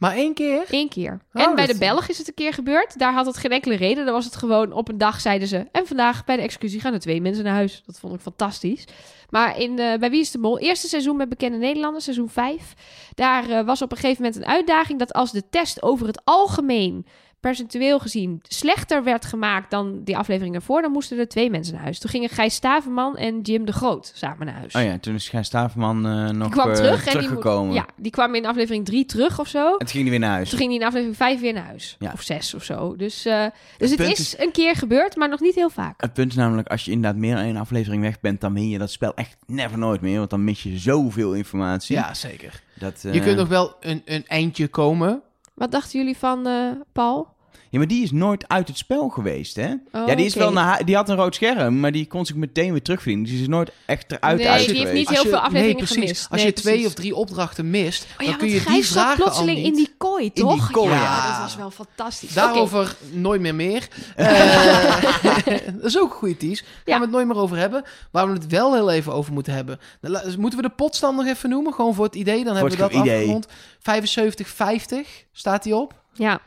Maar 0.00 0.14
één 0.14 0.34
keer? 0.34 0.64
Eén 0.68 0.88
keer. 0.88 1.20
Oh, 1.32 1.42
en 1.42 1.54
bij 1.54 1.66
de 1.66 1.78
Belg 1.78 2.08
is 2.08 2.18
het 2.18 2.28
een 2.28 2.34
keer 2.34 2.52
gebeurd. 2.52 2.98
Daar 2.98 3.12
had 3.12 3.26
het 3.26 3.36
geen 3.36 3.50
enkele 3.50 3.74
reden. 3.74 4.04
Dan 4.04 4.14
was 4.14 4.24
het 4.24 4.36
gewoon 4.36 4.72
op 4.72 4.88
een 4.88 4.98
dag 4.98 5.20
zeiden 5.20 5.48
ze. 5.48 5.66
En 5.72 5.86
vandaag 5.86 6.24
bij 6.24 6.36
de 6.36 6.42
excursie 6.42 6.80
gaan 6.80 6.92
er 6.92 7.00
twee 7.00 7.20
mensen 7.20 7.44
naar 7.44 7.54
huis. 7.54 7.82
Dat 7.86 8.00
vond 8.00 8.14
ik 8.14 8.20
fantastisch. 8.20 8.84
Maar 9.30 9.58
in, 9.58 9.78
eh, 9.78 9.98
bij 9.98 10.10
Wie 10.10 10.20
is 10.20 10.30
de 10.30 10.38
Mol, 10.38 10.58
eerste 10.58 10.88
seizoen 10.88 11.16
met 11.16 11.28
bekende 11.28 11.56
Nederlanders, 11.58 12.04
seizoen 12.04 12.28
5. 12.28 12.74
Daar 13.14 13.50
eh, 13.50 13.64
was 13.64 13.82
op 13.82 13.90
een 13.92 13.98
gegeven 13.98 14.22
moment 14.22 14.42
een 14.42 14.48
uitdaging 14.48 14.98
dat 14.98 15.12
als 15.12 15.32
de 15.32 15.48
test 15.50 15.82
over 15.82 16.06
het 16.06 16.20
algemeen 16.24 17.06
percentueel 17.40 17.98
gezien 17.98 18.40
slechter 18.48 19.04
werd 19.04 19.24
gemaakt 19.24 19.70
dan 19.70 20.00
die 20.04 20.16
aflevering 20.16 20.54
ervoor, 20.54 20.82
dan 20.82 20.90
moesten 20.92 21.18
er 21.18 21.28
twee 21.28 21.50
mensen 21.50 21.74
naar 21.74 21.82
huis. 21.82 21.98
Toen 21.98 22.10
gingen 22.10 22.28
Gijs 22.28 22.54
Staverman 22.54 23.16
en 23.16 23.40
Jim 23.40 23.64
de 23.64 23.72
Groot 23.72 24.12
samen 24.14 24.46
naar 24.46 24.54
huis. 24.54 24.74
Oh 24.74 24.82
ja, 24.82 24.98
toen 24.98 25.14
is 25.14 25.28
Gijs 25.28 25.46
Staverman 25.46 26.06
eh, 26.06 26.28
nog 26.28 26.42
die 26.42 26.50
kwam 26.50 26.68
eh, 26.68 26.74
terug 26.74 26.98
en 26.98 27.02
die, 27.02 27.12
teruggekomen. 27.12 27.66
mo- 27.68 27.74
ja, 27.74 27.86
die 27.96 28.10
kwam 28.10 28.34
in 28.34 28.46
aflevering 28.46 28.84
3 28.84 29.04
terug 29.04 29.38
of 29.40 29.48
zo. 29.48 29.72
En 29.72 29.78
toen 29.78 29.88
ging 29.88 30.02
hij 30.02 30.10
weer 30.10 30.18
naar 30.20 30.30
huis. 30.30 30.48
Toen 30.48 30.58
ging 30.58 30.70
hij 30.70 30.80
in 30.80 30.86
aflevering 30.86 31.16
5 31.16 31.40
weer 31.40 31.52
naar 31.52 31.64
huis. 31.66 31.96
Ja. 31.98 32.10
Of 32.12 32.22
6 32.22 32.54
of 32.54 32.64
zo. 32.64 32.96
Dus, 32.96 33.24
eh, 33.24 33.44
dus 33.78 33.90
het 33.90 34.00
is, 34.00 34.18
is- 34.18 34.38
een 34.38 34.52
keer 34.52 34.74
gebeurd, 34.76 35.16
maar 35.16 35.28
nog 35.28 35.40
niet 35.40 35.54
heel 35.54 35.70
vaak. 35.70 36.00
Het 36.00 36.12
punt 36.12 36.30
is 36.30 36.36
namelijk, 36.36 36.68
als 36.68 36.84
je 36.84 36.90
inderdaad 36.90 37.20
meer 37.20 37.34
dan 37.34 37.44
één 37.44 37.56
aflevering 37.56 38.02
weg 38.02 38.20
bent, 38.20 38.40
dan 38.40 38.54
win 38.54 38.68
je 38.68 38.78
dat 38.78 38.90
spel 38.90 39.14
echt 39.14 39.36
never 39.46 39.78
nooit 39.78 40.00
meer. 40.00 40.18
Want 40.18 40.30
dan 40.30 40.44
mis 40.44 40.62
je 40.62 40.78
zoveel 40.78 41.32
informatie. 41.34 41.96
Ja, 41.96 42.14
zeker. 42.14 42.62
Dat, 42.78 43.02
Je 43.12 43.20
kunt 43.20 43.36
nog 43.36 43.48
wel 43.48 43.76
een, 43.80 44.02
een 44.04 44.24
eindje 44.26 44.68
komen. 44.68 45.22
Wat 45.60 45.70
dachten 45.70 45.98
jullie 45.98 46.16
van 46.16 46.46
eh, 46.46 46.70
Paul? 46.92 47.28
Ja, 47.70 47.78
maar 47.78 47.86
die 47.88 48.02
is 48.02 48.10
nooit 48.10 48.48
uit 48.48 48.68
het 48.68 48.76
spel 48.78 49.08
geweest, 49.08 49.56
hè? 49.56 49.72
Oh, 49.92 50.06
ja, 50.06 50.14
die, 50.14 50.24
is 50.24 50.30
oké. 50.34 50.42
wel 50.44 50.52
naar, 50.52 50.84
die 50.84 50.94
had 50.96 51.08
een 51.08 51.16
rood 51.16 51.34
scherm, 51.34 51.80
maar 51.80 51.92
die 51.92 52.06
kon 52.06 52.26
zich 52.26 52.36
meteen 52.36 52.70
weer 52.72 52.82
terugvinden. 52.82 53.22
Dus 53.22 53.32
die 53.32 53.40
is 53.42 53.48
nooit 53.48 53.70
echt 53.86 54.12
eruit 54.12 54.36
Nee, 54.38 54.48
uit 54.48 54.66
die 54.68 54.76
heeft 54.78 54.92
niet 54.92 55.08
heel 55.08 55.22
je- 55.22 55.28
veel 55.28 55.38
afleveringen 55.38 55.76
nee, 55.76 55.84
precies. 55.84 56.02
gemist. 56.02 56.26
Als 56.30 56.36
Nee, 56.42 56.46
je 56.50 56.52
twee 56.52 56.72
precies. 56.72 56.88
of 56.90 56.94
drie 56.94 57.14
opdrachten 57.14 57.70
mist, 57.70 58.02
Oh 58.18 58.24
ja, 58.24 58.26
dan 58.30 58.38
kun 58.38 58.48
je 58.48 58.62
die 58.64 58.86
vragen 58.86 59.10
al 59.10 59.14
plotseling 59.16 59.56
niet. 59.58 59.66
in 59.66 59.74
die 59.74 59.94
kooi, 59.98 60.30
die 60.34 60.44
toch? 60.44 60.70
kooi, 60.70 60.90
ja, 60.90 61.02
ja. 61.02 61.30
dat 61.32 61.40
was 61.40 61.56
wel 61.56 61.70
fantastisch. 61.70 62.32
Daarover 62.32 62.96
nooit 63.12 63.40
meer 63.40 63.54
meer. 63.54 63.88
Eh, 64.16 65.44
dat 65.76 65.84
is 65.84 65.98
ook 65.98 66.10
een 66.10 66.16
goede 66.16 66.36
tease. 66.36 66.62
Gaan 66.64 66.74
Ja. 66.84 66.96
we 66.96 67.02
het 67.02 67.10
nooit 67.10 67.26
meer 67.26 67.36
over 67.36 67.56
hebben. 67.56 67.82
Waar 68.10 68.26
we 68.26 68.32
het 68.32 68.46
wel 68.46 68.74
heel 68.74 68.90
even 68.90 69.12
over 69.12 69.32
moeten 69.32 69.52
hebben. 69.54 69.78
Dus 70.00 70.36
moeten 70.36 70.60
we 70.62 70.68
de 70.68 70.74
potstand 70.74 71.16
nog 71.16 71.26
even 71.26 71.50
noemen? 71.50 71.72
Gewoon 71.74 71.94
voor 71.94 72.04
het 72.04 72.14
idee. 72.14 72.44
Dan 72.44 72.54
hebben 72.56 72.72
we 72.72 72.78
dat 72.78 72.92
idee. 72.92 73.16
afgerond. 73.18 73.46
75,50 73.78 75.26
staat 75.32 75.64
hij 75.64 75.72
op. 75.72 75.94
Ja, 76.14 76.40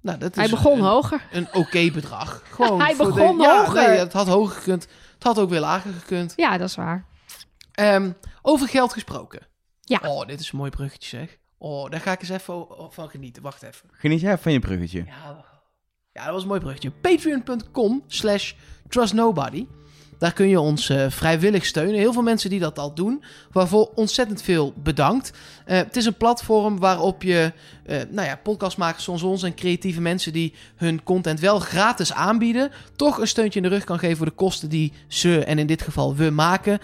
Nou, 0.00 0.18
dat 0.18 0.30
is 0.30 0.36
hij 0.36 0.48
begon 0.48 0.78
een, 0.78 0.84
hoger. 0.84 1.26
een 1.32 1.48
oké 1.54 1.90
bedrag. 1.90 2.42
Gewoon 2.54 2.80
Hij 2.80 2.96
begon 2.96 3.36
de, 3.36 3.42
ja, 3.42 3.58
hoger. 3.58 3.88
Nee, 3.88 3.98
het 3.98 4.12
had 4.12 4.26
hoger 4.26 4.56
gekund. 4.56 4.88
Het 5.14 5.22
had 5.22 5.38
ook 5.38 5.50
weer 5.50 5.60
lager 5.60 5.92
gekund. 5.92 6.32
Ja, 6.36 6.58
dat 6.58 6.68
is 6.68 6.76
waar. 6.76 7.04
Ehm, 7.72 8.10
over 8.42 8.68
geld 8.68 8.92
gesproken. 8.92 9.40
Ja. 9.80 10.00
Oh, 10.04 10.26
dit 10.26 10.40
is 10.40 10.52
een 10.52 10.58
mooi 10.58 10.70
bruggetje 10.70 11.18
zeg. 11.18 11.38
Oh, 11.58 11.90
daar 11.90 12.00
ga 12.00 12.12
ik 12.12 12.20
eens 12.20 12.28
even 12.28 12.66
van 12.90 13.08
genieten. 13.10 13.42
Wacht 13.42 13.62
even. 13.62 13.88
Geniet 13.92 14.20
jij 14.20 14.38
van 14.38 14.52
je 14.52 14.58
bruggetje? 14.58 15.04
Ja, 15.04 15.44
ja, 16.12 16.24
dat 16.24 16.32
was 16.32 16.42
een 16.42 16.48
mooi 16.48 16.60
bruggetje. 16.60 16.90
Patreon.com 16.90 18.04
slash 18.06 18.52
trustnobody. 18.88 19.66
Daar 20.20 20.32
kun 20.32 20.48
je 20.48 20.60
ons 20.60 20.88
eh, 20.88 21.06
vrijwillig 21.08 21.64
steunen. 21.64 21.94
Heel 21.94 22.12
veel 22.12 22.22
mensen 22.22 22.50
die 22.50 22.60
dat 22.60 22.78
al 22.78 22.94
doen. 22.94 23.22
Waarvoor 23.52 23.90
ontzettend 23.94 24.42
veel 24.42 24.72
bedankt. 24.76 25.32
Eh, 25.64 25.76
het 25.76 25.96
is 25.96 26.06
een 26.06 26.16
platform 26.16 26.78
waarop 26.78 27.22
je 27.22 27.52
eh, 27.86 28.00
nou 28.10 28.26
ja, 28.26 28.36
podcastmakers 28.42 29.04
zoals 29.04 29.22
ons 29.22 29.42
en 29.42 29.54
creatieve 29.54 30.00
mensen 30.00 30.32
die 30.32 30.54
hun 30.76 31.02
content 31.02 31.40
wel 31.40 31.58
gratis 31.58 32.12
aanbieden. 32.12 32.70
Toch 32.96 33.18
een 33.18 33.28
steuntje 33.28 33.60
in 33.60 33.68
de 33.68 33.74
rug 33.74 33.84
kan 33.84 33.98
geven 33.98 34.16
voor 34.16 34.26
de 34.26 34.32
kosten 34.32 34.68
die 34.68 34.92
ze 35.08 35.44
en 35.44 35.58
in 35.58 35.66
dit 35.66 35.82
geval 35.82 36.14
we 36.14 36.30
maken. 36.30 36.78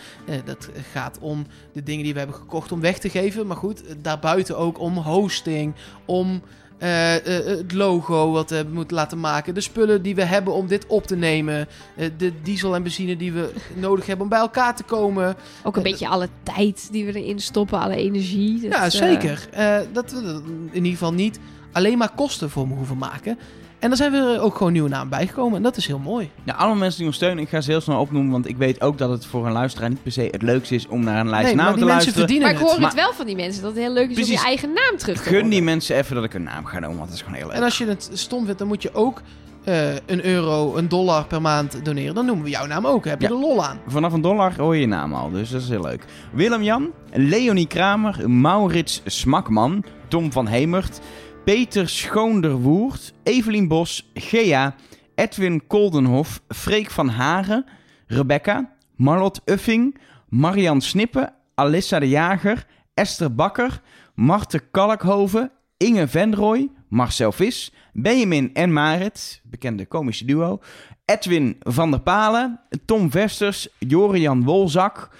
Dat 0.44 0.68
gaat 0.92 1.18
om 1.20 1.46
de 1.72 1.82
dingen 1.82 2.04
die 2.04 2.12
we 2.12 2.18
hebben 2.18 2.36
gekocht 2.36 2.72
om 2.72 2.80
weg 2.80 2.98
te 2.98 3.10
geven. 3.10 3.46
Maar 3.46 3.56
goed, 3.56 3.82
daarbuiten 4.02 4.58
ook 4.58 4.80
om 4.80 4.96
hosting, 4.96 5.74
om 6.04 6.42
eh, 6.78 7.14
eh, 7.16 7.46
het 7.46 7.72
logo 7.72 8.30
wat 8.30 8.50
we 8.50 8.66
moeten 8.72 8.96
laten 8.96 9.20
maken. 9.20 9.54
De 9.54 9.60
spullen 9.60 10.02
die 10.02 10.14
we 10.14 10.24
hebben 10.24 10.52
om 10.54 10.66
dit 10.66 10.86
op 10.86 11.06
te 11.06 11.16
nemen. 11.16 11.68
eh, 11.96 12.10
de 12.18 12.32
diesel 12.42 12.74
en 12.74 12.82
benzine 12.82 13.16
die 13.16 13.32
we 13.32 13.52
nodig 13.74 14.06
hebben 14.06 14.24
om 14.24 14.30
bij 14.30 14.38
elkaar 14.38 14.76
te 14.76 14.82
komen. 14.82 15.36
Ook 15.62 15.76
een 15.76 15.82
beetje 15.82 16.08
alle 16.08 16.28
tijd 16.42 16.88
die 16.90 17.04
we 17.04 17.20
erin 17.20 17.40
stoppen, 17.40 17.80
alle 17.80 17.96
energie. 17.96 18.60
Dat, 18.60 18.72
ja, 18.72 18.90
zeker. 18.90 19.48
Dat 19.92 20.10
we 20.12 20.42
in 20.70 20.74
ieder 20.74 20.90
geval 20.90 21.12
niet 21.12 21.38
alleen 21.72 21.98
maar 21.98 22.14
kosten 22.14 22.50
voor 22.50 22.68
me 22.68 22.74
hoeven 22.74 22.98
maken. 22.98 23.38
En 23.78 23.88
dan 23.88 23.96
zijn 23.96 24.12
we 24.12 24.18
er 24.18 24.40
ook 24.40 24.56
gewoon 24.56 24.72
nieuwe 24.72 24.88
namen 24.88 25.08
bijgekomen. 25.08 25.56
En 25.56 25.62
dat 25.62 25.76
is 25.76 25.86
heel 25.86 25.98
mooi. 25.98 26.30
Nou, 26.44 26.58
allemaal 26.58 26.76
mensen 26.78 26.98
die 26.98 27.06
ons 27.06 27.16
steunen, 27.16 27.42
ik 27.44 27.48
ga 27.48 27.60
ze 27.60 27.70
heel 27.70 27.80
snel 27.80 28.00
opnoemen, 28.00 28.32
want 28.32 28.48
ik 28.48 28.56
weet 28.56 28.80
ook 28.80 28.98
dat 28.98 29.10
het 29.10 29.26
voor 29.26 29.46
een 29.46 29.52
luisteraar 29.52 29.88
niet 29.88 30.02
per 30.02 30.12
se 30.12 30.28
het 30.30 30.42
leukste 30.42 30.74
is 30.74 30.86
om 30.88 31.04
naar 31.04 31.20
een 31.20 31.28
lijst 31.28 31.46
Nee, 31.46 31.54
maar 31.54 31.64
namen 31.64 31.78
die 31.80 31.86
te 31.86 31.92
mensen 31.92 32.12
luisteren. 32.12 32.18
verdienen 32.18 32.46
maar 32.46 32.56
ik 32.56 32.66
hoor 32.66 32.74
het. 32.76 32.84
het 32.84 32.94
wel 33.04 33.12
van 33.12 33.26
die 33.26 33.36
mensen 33.36 33.62
dat 33.62 33.70
het 33.70 33.80
heel 33.80 33.92
leuk 33.92 34.10
is 34.10 34.24
om 34.26 34.30
je 34.32 34.42
eigen 34.44 34.68
naam 34.72 34.96
terug 34.96 35.22
te 35.22 35.28
Gun 35.28 35.48
die 35.48 35.62
mensen 35.62 35.96
even 35.96 36.14
dat 36.14 36.24
ik 36.24 36.34
een 36.34 36.42
naam 36.42 36.64
ga 36.64 36.78
noemen, 36.78 36.96
want 36.98 37.08
dat 37.08 37.16
is 37.18 37.22
gewoon 37.24 37.38
heel 37.38 37.46
leuk. 37.46 37.56
En 37.56 37.62
als 37.62 37.78
je 37.78 37.86
het 37.86 38.10
stom 38.12 38.44
vindt, 38.44 38.58
dan 38.58 38.68
moet 38.68 38.82
je 38.82 38.94
ook 38.94 39.22
eh, 39.64 39.94
een 39.94 40.24
euro, 40.26 40.76
een 40.76 40.88
dollar 40.88 41.24
per 41.26 41.40
maand 41.40 41.84
doneren, 41.84 42.14
dan 42.14 42.26
noemen 42.26 42.44
we 42.44 42.50
jouw 42.50 42.66
naam 42.66 42.86
ook. 42.86 43.04
Heb 43.04 43.20
je 43.20 43.28
Ja. 43.28 43.34
er 43.34 43.40
lol 43.40 43.64
aan? 43.64 43.78
Vanaf 43.86 44.12
een 44.12 44.20
dollar 44.20 44.54
hoor 44.56 44.74
je 44.74 44.80
je 44.80 44.86
naam 44.86 45.14
al, 45.14 45.30
dus 45.30 45.50
dat 45.50 45.62
is 45.62 45.68
heel 45.68 45.82
leuk. 45.82 46.04
Willem-Jan, 46.32 46.90
Leonie 47.12 47.66
Kramer, 47.66 48.30
Maurits 48.30 49.02
Smakman, 49.04 49.84
Tom 50.08 50.32
van 50.32 50.46
Hemert, 50.46 51.00
Peter 51.46 51.88
Schoonderwoerd, 51.88 53.12
Evelien 53.22 53.68
Bos, 53.68 54.10
Gea, 54.14 54.74
Edwin 55.14 55.66
Koldenhof, 55.66 56.40
Freek 56.48 56.90
van 56.90 57.08
Haren, 57.08 57.64
Rebecca, 58.06 58.74
Marlot 58.96 59.40
Uffing, 59.44 59.96
Marian 60.28 60.80
Snippen, 60.80 61.32
Alissa 61.54 62.00
de 62.00 62.08
Jager, 62.08 62.66
Esther 62.94 63.34
Bakker, 63.34 63.80
Marte 64.14 64.58
Kalkhoven, 64.70 65.50
Inge 65.76 66.06
Venrooy, 66.06 66.70
Marcel 66.88 67.32
Vis, 67.32 67.72
Benjamin 67.92 68.54
en 68.54 68.72
Marit, 68.72 69.40
bekende 69.44 69.86
komische 69.86 70.24
duo, 70.24 70.60
Edwin 71.04 71.56
van 71.60 71.90
der 71.90 72.00
Palen, 72.00 72.60
Tom 72.84 73.10
Vesters, 73.10 73.68
Jorian 73.78 74.44
Wolzak, 74.44 75.10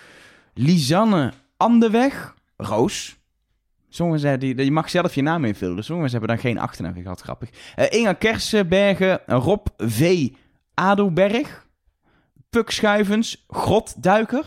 Lisanne 0.54 1.32
Andeweg, 1.56 2.34
Roos. 2.56 3.15
Sommigen 3.88 4.20
zeiden, 4.20 4.56
die- 4.56 4.64
je 4.64 4.70
mag 4.72 4.90
zelf 4.90 5.14
je 5.14 5.22
naam 5.22 5.44
invullen. 5.44 5.76
Dus 5.76 5.86
sommigen 5.86 6.10
hebben 6.10 6.28
dan 6.28 6.38
geen 6.38 6.58
achternaam 6.58 7.02
gehad, 7.02 7.20
grappig. 7.20 7.48
Eh 7.74 7.98
Inga 7.98 8.12
Kersenbergen, 8.12 9.20
Rob 9.26 9.66
V. 9.76 10.28
Adelberg, 10.74 11.66
Puk 12.50 12.70
Schuivens, 12.70 13.44
Grotduiker. 13.48 14.42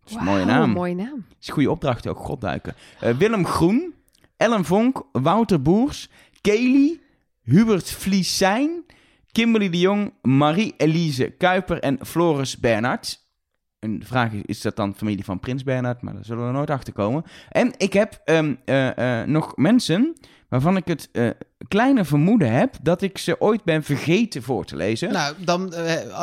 Dat 0.00 0.10
is 0.10 0.14
een 0.14 0.24
mooie 0.24 0.44
naam. 0.44 0.70
mooie 0.70 0.94
naam. 0.94 1.24
Dat 1.28 1.36
is 1.40 1.46
een 1.48 1.54
goede 1.54 1.70
opdracht 1.70 2.06
ook, 2.08 2.18
Grotduiken. 2.24 2.74
Eh, 3.00 3.16
Willem 3.16 3.46
Groen, 3.46 3.94
Ellen 4.36 4.64
Vonk, 4.64 5.02
Wouter 5.12 5.62
Boers, 5.62 6.08
Kelly, 6.40 7.00
Hubert 7.42 7.90
Vliesijn, 7.90 8.84
Kimberly 9.32 9.70
de 9.70 9.78
Jong, 9.78 10.12
Marie-Elise 10.22 11.30
Kuiper 11.38 11.80
en 11.80 11.98
Floris 12.06 12.58
Bernhard. 12.58 13.22
Een 13.84 14.02
vraag 14.04 14.32
is, 14.32 14.42
is 14.44 14.60
dat 14.60 14.76
dan 14.76 14.94
familie 14.94 15.24
van 15.24 15.40
Prins 15.40 15.62
Bernhard? 15.62 16.02
Maar 16.02 16.14
daar 16.14 16.24
zullen 16.24 16.46
we 16.46 16.52
nooit 16.52 16.70
achter 16.70 16.92
komen. 16.92 17.24
En 17.48 17.72
ik 17.76 17.92
heb 17.92 18.20
ehm, 18.24 18.54
eh, 18.64 19.20
eh, 19.20 19.28
nog 19.28 19.56
mensen 19.56 20.14
waarvan 20.48 20.76
ik 20.76 20.86
het 20.86 21.08
eh, 21.12 21.28
kleine 21.68 22.04
vermoeden 22.04 22.52
heb 22.52 22.76
dat 22.82 23.02
ik 23.02 23.18
ze 23.18 23.40
ooit 23.40 23.64
ben 23.64 23.82
vergeten 23.82 24.42
voor 24.42 24.64
te 24.64 24.76
lezen. 24.76 25.12
Nou, 25.12 25.34
dan, 25.44 25.72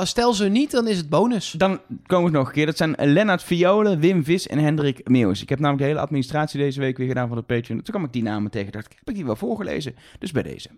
stel 0.03 0.33
ze 0.33 0.47
niet, 0.47 0.71
dan 0.71 0.87
is 0.87 0.97
het 0.97 1.09
bonus. 1.09 1.51
Dan 1.51 1.79
komen 2.05 2.31
we 2.31 2.37
nog 2.37 2.47
een 2.47 2.53
keer. 2.53 2.65
Dat 2.65 2.77
zijn 2.77 2.95
Lennart 2.97 3.43
Violen, 3.43 3.99
Wim 3.99 4.23
Vis 4.23 4.47
en 4.47 4.59
Hendrik 4.59 5.09
Meeuwis. 5.09 5.41
Ik 5.41 5.49
heb 5.49 5.59
namelijk 5.59 5.83
de 5.83 5.89
hele 5.89 6.05
administratie 6.05 6.59
deze 6.59 6.79
week 6.79 6.97
weer 6.97 7.07
gedaan 7.07 7.27
van 7.27 7.37
de 7.37 7.43
Patreon. 7.43 7.81
Toen 7.81 7.93
kwam 7.93 8.03
ik 8.03 8.13
die 8.13 8.23
namen 8.23 8.51
tegen. 8.51 8.71
dacht 8.71 8.85
ik, 8.85 8.97
heb 8.97 9.09
ik 9.09 9.15
die 9.15 9.25
wel 9.25 9.35
voorgelezen? 9.35 9.95
Dus 10.19 10.31
bij 10.31 10.43
deze. 10.43 10.69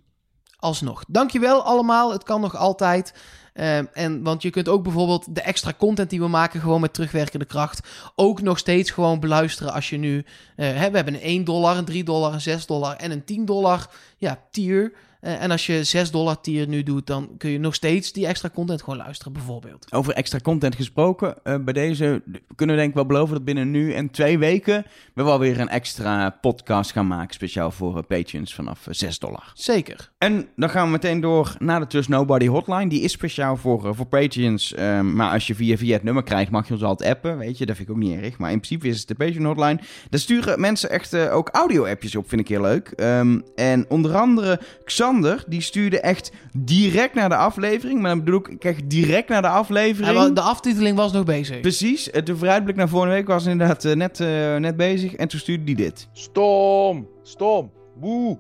Alsnog. 0.64 1.04
Dankjewel 1.08 1.64
allemaal. 1.64 2.12
Het 2.12 2.24
kan 2.24 2.42
nog 2.42 2.56
altijd. 2.56 3.14
Ehm, 3.54 3.86
en, 3.94 4.24
want 4.24 4.42
je 4.42 4.50
kunt 4.50 4.68
ook 4.68 4.84
bijvoorbeeld 4.84 5.36
de 5.36 5.42
extra 5.42 5.74
content 5.78 6.10
die 6.10 6.20
we 6.20 6.28
maken, 6.28 6.62
gewoon 6.62 6.82
met 6.82 6.94
terugwerkende 6.94 7.46
kracht, 7.46 7.88
ook 8.16 8.42
nog 8.42 8.58
steeds 8.58 8.92
gewoon 8.92 9.20
beluisteren 9.20 9.74
als 9.74 9.90
je 9.90 9.98
nu... 9.98 10.26
eh, 10.56 10.68
hè, 10.68 10.90
we 10.90 10.96
hebben 10.96 11.14
een 11.14 11.22
1 11.22 11.44
dollar, 11.44 11.78
een 11.78 11.86
3 11.86 12.04
dollar, 12.04 12.34
een 12.34 12.42
6 12.42 12.66
dollar 12.66 12.96
en 12.96 13.12
een 13.12 13.24
10 13.24 13.46
dollar 13.46 13.90
ja, 14.18 14.40
tier. 14.52 14.94
Eh, 15.24 15.42
en 15.42 15.52
als 15.52 15.66
je 15.66 15.84
6 15.84 16.12
dollar 16.12 16.42
tier 16.42 16.68
nu 16.68 16.84
doet, 16.84 17.08
dan 17.08 17.30
kun 17.38 17.50
je 17.50 17.60
nog 17.60 17.76
steeds 17.76 18.12
die 18.12 18.28
extra 18.28 18.50
content 18.50 18.82
gewoon 18.82 18.98
luisteren, 19.00 19.34
bijvoorbeeld. 19.34 19.88
Over 19.92 20.14
extra 20.14 20.40
content 20.40 20.76
gesproken. 20.76 21.36
eh, 21.44 21.56
bij 21.60 21.74
deze 21.74 22.22
kunnen 22.56 22.76
we 22.76 22.82
denk 22.82 22.90
ik 22.90 22.96
wel 22.96 23.06
beloven 23.06 23.34
dat 23.36 23.44
binnen 23.44 23.72
nu 23.72 23.94
en 23.94 24.12
twee 24.12 24.38
weken... 24.38 24.86
we 25.14 25.24
wel 25.24 25.40
weer 25.40 25.60
een 25.60 25.70
extra 25.70 26.30
podcast 26.42 26.92
gaan 26.92 27.08
maken. 27.08 27.34
Speciaal 27.34 27.72
voor 27.72 27.98
eh, 27.98 28.04
Patreons 28.08 28.54
vanaf 28.54 28.88
eh, 28.88 28.94
6 28.94 29.20
dollar. 29.20 29.52
Zeker. 29.54 30.12
En 30.18 30.48
dan 30.56 30.70
gaan 30.70 30.86
we 30.86 30.92
meteen 30.92 31.20
door 31.22 31.56
naar 31.60 31.80
de 31.80 31.88
Trust 31.88 32.10
Nobody 32.10 32.48
hotline. 32.48 32.88
Die 32.88 33.02
is 33.02 33.12
speciaal 33.12 33.58
voor, 33.58 33.96
voor 33.96 34.06
Patreons. 34.06 34.74
Ehm, 34.74 35.16
maar 35.16 35.32
als 35.32 35.48
je 35.48 35.56
via, 35.56 35.78
via 35.78 35.94
het 35.94 36.04
nummer 36.04 36.24
krijgt, 36.24 36.52
mag 36.52 36.68
je 36.68 36.74
ons 36.74 36.84
altijd 36.84 37.10
appen. 37.10 37.38
Weet 37.38 37.58
je, 37.58 37.66
dat 37.66 37.76
vind 37.76 37.90
ik 37.90 37.96
ook 37.96 38.02
niet 38.02 38.22
erg. 38.22 38.38
Maar 38.38 38.52
in 38.52 38.60
principe 38.60 38.88
is 38.88 39.00
het 39.00 39.08
de 39.08 39.16
Patreon 39.16 39.46
hotline. 39.46 39.80
Daar 40.10 40.20
sturen 40.20 40.60
mensen 40.60 40.90
echt 40.90 41.16
ook 41.16 41.50
audio-appjes 41.52 42.16
op, 42.16 42.30
vind 42.30 42.42
ik 42.42 42.48
heel 42.48 42.62
leuk. 42.62 42.88
Ehm, 42.88 43.40
en 43.56 43.86
onder 43.90 44.16
andere 44.16 44.60
Xander, 44.84 45.13
die 45.48 45.62
stuurde 45.62 46.00
echt 46.00 46.32
direct 46.58 47.14
naar 47.14 47.30
de 47.30 47.36
aflevering. 47.36 48.00
Maar 48.02 48.16
dan 48.16 48.24
bedoel 48.24 48.42
ik 48.50 48.64
echt 48.64 48.90
direct 48.90 49.30
naar 49.30 49.42
de 49.42 49.48
aflevering. 49.48 50.18
Ja, 50.18 50.30
de 50.30 50.42
aftiteling 50.42 50.98
was 50.98 51.12
nog 51.12 51.24
bezig. 51.24 51.60
Precies, 51.60 52.10
eh, 52.10 52.24
de 52.26 52.36
vooruitblik 52.38 52.76
naar 52.76 52.90
vorige 52.90 53.14
week 53.14 53.28
was 53.28 53.46
inderdaad 53.46 53.86
eh, 53.86 53.96
net, 53.96 54.20
eh, 54.20 54.56
net 54.56 54.78
bezig. 54.78 55.14
En 55.16 55.28
toen 55.28 55.40
stuurde 55.40 55.64
die 55.64 55.76
dit. 55.76 56.08
Stom, 56.14 57.08
stom, 57.24 57.72
boe, 58.00 58.38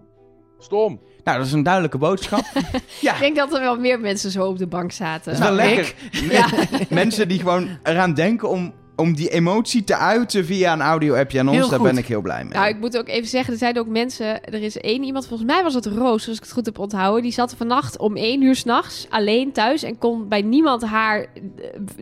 stom. 0.59 0.99
Nou, 1.23 1.37
dat 1.37 1.47
is 1.47 1.53
een 1.53 1.63
duidelijke 1.63 1.97
boodschap. 1.97 2.43
ja, 3.01 3.13
Ik 3.13 3.19
denk 3.19 3.35
dat 3.35 3.53
er 3.53 3.59
wel 3.59 3.79
meer 3.79 3.99
mensen 3.99 4.31
zo 4.31 4.45
op 4.45 4.57
de 4.57 4.67
bank 4.67 4.91
zaten. 4.91 5.23
dat 5.31 5.41
is 5.41 5.47
wel 5.47 5.55
Nou, 5.55 5.67
lekker. 5.75 5.93
Ja. 6.29 6.47
Mensen 6.89 7.27
die 7.27 7.39
gewoon 7.39 7.69
eraan 7.83 8.13
denken 8.13 8.49
om, 8.49 8.73
om 8.95 9.15
die 9.15 9.29
emotie 9.29 9.83
te 9.83 9.95
uiten 9.97 10.45
via 10.45 10.73
een 10.73 10.81
audio-appje 10.81 11.39
aan 11.39 11.47
ons. 11.47 11.57
Heel 11.57 11.69
Daar 11.69 11.79
goed. 11.79 11.87
ben 11.87 11.97
ik 11.97 12.05
heel 12.07 12.21
blij 12.21 12.43
mee. 12.43 12.53
Nou, 12.53 12.67
ik 12.67 12.79
moet 12.79 12.97
ook 12.97 13.07
even 13.07 13.27
zeggen, 13.29 13.53
er 13.53 13.59
zijn 13.59 13.79
ook 13.79 13.87
mensen... 13.87 14.43
Er 14.43 14.61
is 14.63 14.77
één 14.77 15.03
iemand, 15.03 15.27
volgens 15.27 15.49
mij 15.51 15.63
was 15.63 15.73
het 15.73 15.85
Roos, 15.85 16.27
als 16.27 16.37
ik 16.37 16.43
het 16.43 16.51
goed 16.51 16.65
heb 16.65 16.79
onthouden. 16.79 17.21
Die 17.23 17.31
zat 17.31 17.55
vannacht 17.57 17.97
om 17.97 18.15
één 18.15 18.41
uur 18.41 18.55
s'nachts 18.55 19.05
alleen 19.09 19.51
thuis... 19.51 19.83
en 19.83 19.97
kon 19.97 20.27
bij 20.27 20.41
niemand 20.41 20.83
haar 20.85 21.19
eh, 21.19 21.25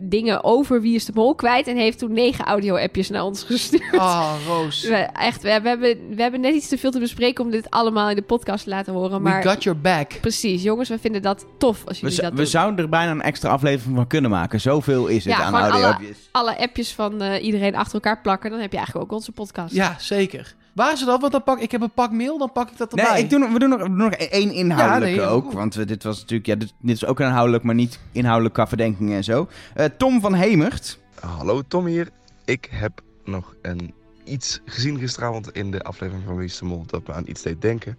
dingen 0.02 0.44
over 0.44 0.80
Wie 0.80 0.94
is 0.94 1.04
de 1.04 1.12
Mol 1.14 1.34
kwijt... 1.34 1.66
en 1.66 1.76
heeft 1.76 1.98
toen 1.98 2.12
negen 2.12 2.44
audio-appjes 2.44 3.10
naar 3.10 3.24
ons 3.24 3.42
gestuurd. 3.42 3.94
Oh, 3.94 4.32
Roos. 4.46 4.82
We, 4.88 4.94
echt, 4.96 5.42
we, 5.42 5.60
we 5.62 5.68
hebben, 5.68 5.96
we 6.14 6.22
hebben 6.22 6.40
net 6.40 6.54
iets 6.54 6.68
te 6.68 6.78
veel 6.78 6.90
te 6.90 6.98
bespreken... 6.98 7.44
om 7.44 7.50
dit 7.50 7.70
allemaal 7.70 8.08
in 8.10 8.16
de 8.16 8.22
podcast 8.22 8.64
te 8.64 8.70
laten 8.70 8.92
horen. 8.92 9.22
Maar 9.22 9.42
We 9.42 9.48
got 9.48 9.62
your 9.62 9.80
back. 9.80 10.12
precies, 10.20 10.62
jongens, 10.62 10.88
we 10.88 10.98
vinden 10.98 11.22
dat 11.22 11.46
tof 11.58 11.82
als 11.86 12.00
we, 12.00 12.06
jullie 12.06 12.14
z- 12.16 12.20
dat 12.20 12.30
we 12.30 12.36
doen. 12.36 12.46
zouden 12.46 12.84
er 12.84 12.90
bijna 12.90 13.10
een 13.10 13.22
extra 13.22 13.50
aflevering 13.50 13.96
van 13.96 14.06
kunnen 14.06 14.30
maken. 14.30 14.60
Zoveel 14.60 15.06
is 15.06 15.24
het 15.24 15.34
Ja, 15.34 15.42
aan 15.42 15.54
alle- 15.54 15.62
audio-appjes. 15.70 16.16
Alle 16.32 16.58
appjes 16.58 16.81
van 16.88 17.20
eh, 17.22 17.44
iedereen 17.44 17.74
achter 17.74 17.94
elkaar 17.94 18.20
plakken... 18.20 18.50
dan 18.50 18.60
heb 18.60 18.70
je 18.70 18.76
eigenlijk 18.76 19.06
ook 19.10 19.16
onze 19.18 19.32
podcast. 19.32 19.74
Ja, 19.74 19.96
zeker. 19.98 20.54
Waar 20.72 20.92
is 20.92 20.98
het 21.00 21.08
dan? 21.08 21.20
Want 21.20 21.32
dan 21.32 21.42
pak 21.42 21.58
ik 21.58 21.70
heb 21.70 21.80
een 21.82 21.90
pak 21.90 22.12
mail, 22.12 22.38
dan 22.38 22.52
pak 22.52 22.70
ik 22.70 22.76
dat 22.76 22.90
erbij. 22.90 23.12
Nee, 23.12 23.22
ik 23.22 23.30
doe, 23.30 23.38
nog- 23.38 23.52
we 23.52 23.58
doen 23.58 23.68
nog, 23.68 23.78
we 23.80 23.84
doen 23.88 23.96
nog 23.96 24.12
één 24.12 24.52
inhoudelijke 24.52 25.20
Ja, 25.20 25.26
nee, 25.26 25.34
ook. 25.34 25.44
goed. 25.44 25.52
Want 25.52 25.74
we, 25.74 25.84
dit 25.84 26.02
was 26.02 26.20
natuurlijk, 26.20 26.46
ja, 26.48 26.54
dit, 26.54 26.72
dit 26.78 26.96
is 26.96 27.04
ook 27.06 27.20
inhoudelijk, 27.20 27.64
maar 27.64 27.74
niet 27.74 27.98
inhoudelijk 28.12 28.54
qua 28.54 28.66
verdenkingen 28.66 29.16
en 29.16 29.24
zo. 29.24 29.48
Eh, 29.74 29.84
Tom 29.98 30.20
van 30.20 30.34
Hemert. 30.34 30.98
Hallo 31.20 31.62
Tom 31.68 31.86
hier. 31.86 32.08
Ik 32.44 32.68
heb 32.70 33.00
nog 33.24 33.54
een 33.62 33.94
iets 34.24 34.60
gezien 34.64 34.98
gisteravond 34.98 35.52
in 35.52 35.70
de 35.70 35.82
aflevering 35.82 36.24
van 36.26 36.36
Wie 36.36 36.44
is 36.46 36.58
de 36.58 36.64
Mol 36.64 36.84
dat 36.86 37.06
me 37.06 37.12
aan 37.12 37.24
iets 37.26 37.42
deed 37.42 37.62
denken. 37.62 37.98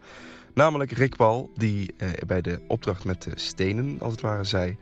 Namelijk 0.54 0.92
Rick 0.92 1.16
Paul, 1.16 1.52
die 1.58 1.94
eh, 1.98 2.10
bij 2.28 2.42
de 2.42 2.60
opdracht 2.68 3.04
met 3.06 3.22
de 3.24 3.32
stenen, 3.36 3.98
als 4.00 4.12
het 4.12 4.22
ware, 4.22 4.44
zei... 4.44 4.78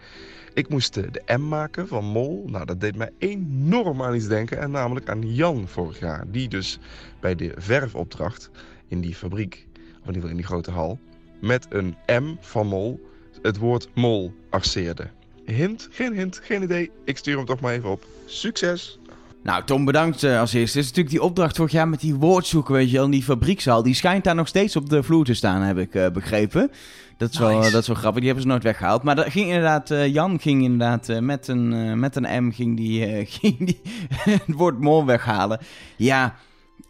Ik 0.54 0.70
moest 0.70 0.98
eh, 0.98 1.04
de 1.12 1.38
M 1.38 1.48
maken 1.48 1.88
van 1.88 2.06
Mol. 2.06 2.46
Nou, 2.48 2.66
dat 2.66 2.82
deed 2.82 2.96
mij 2.96 3.10
enorm 3.18 4.02
aan 4.02 4.16
iets 4.16 4.28
denken. 4.28 4.60
En 4.60 4.72
namelijk 4.72 5.10
aan 5.10 5.34
Jan 5.34 5.68
vorig 5.68 6.00
jaar. 6.00 6.24
Die 6.28 6.48
dus 6.48 6.80
bij 7.20 7.36
de 7.36 7.52
verfopdracht 7.58 8.50
in 8.88 9.02
die 9.02 9.16
fabriek, 9.16 9.68
of 9.74 10.08
in 10.08 10.14
ieder 10.14 10.14
geval 10.14 10.30
in 10.30 10.36
die 10.36 10.46
grote 10.46 10.72
hal... 10.72 11.00
met 11.40 11.68
een 11.70 11.96
M 12.08 12.36
van 12.40 12.68
Mol 12.68 13.10
het 13.42 13.58
woord 13.58 13.90
Mol 13.94 14.34
arceerde. 14.50 15.08
Hint, 15.46 15.88
geen 15.92 16.14
hint, 16.14 16.40
geen 16.44 16.64
idee. 16.64 16.92
Ik 17.06 17.18
stuur 17.18 17.36
hem 17.38 17.46
toch 17.46 17.60
maar 17.60 17.74
even 17.74 17.90
op. 17.90 18.06
Succes! 18.26 19.00
Nou, 19.44 19.64
Tom, 19.64 19.86
bedankt 19.86 20.24
eh, 20.24 20.40
als 20.40 20.54
eerste. 20.54 20.78
Dit 20.78 20.86
is 20.86 20.90
natuurlijk 20.90 21.16
die 21.16 21.24
opdracht 21.24 21.56
vorig 21.56 21.72
jaar 21.72 21.88
met 21.88 22.00
die 22.00 22.16
woordzoeken, 22.16 22.74
weet 22.74 22.90
je 22.90 22.96
wel, 22.96 23.06
in 23.06 23.12
die 23.12 23.24
fabriekszaal. 23.24 23.84
Die 23.84 23.94
schijnt 23.94 24.24
daar 24.24 24.36
nog 24.36 24.48
steeds 24.48 24.76
op 24.76 24.90
de 24.90 25.04
vloer 25.04 25.26
te 25.26 25.34
staan, 25.34 25.62
heb 25.62 25.78
ik 25.78 25.96
eh, 25.96 26.10
begrepen. 26.10 26.72
Dat 27.22 27.32
is, 27.32 27.38
wel, 27.38 27.62
dat 27.62 27.82
is 27.82 27.88
wel 27.88 27.96
grappig, 27.96 28.20
die 28.20 28.26
hebben 28.26 28.42
ze 28.42 28.48
nooit 28.48 28.64
weggehaald. 28.64 29.04
Maar 29.04 29.16
dat 29.16 29.30
ging 29.30 29.48
inderdaad, 29.48 29.92
eh, 29.92 30.14
Jan 30.14 30.40
ging 30.40 30.64
inderdaad 30.64 31.10
eh, 31.10 31.20
met, 31.20 31.48
een, 31.48 31.74
eh, 31.74 31.94
met 31.94 32.16
een 32.16 32.46
M 32.46 32.52
ging 32.52 32.78
die, 32.78 33.26
ging 33.40 33.58
die 33.58 33.82
het 34.10 34.44
woord 34.48 34.80
mol 34.80 35.06
weghalen. 35.06 35.60
Ja, 35.96 36.36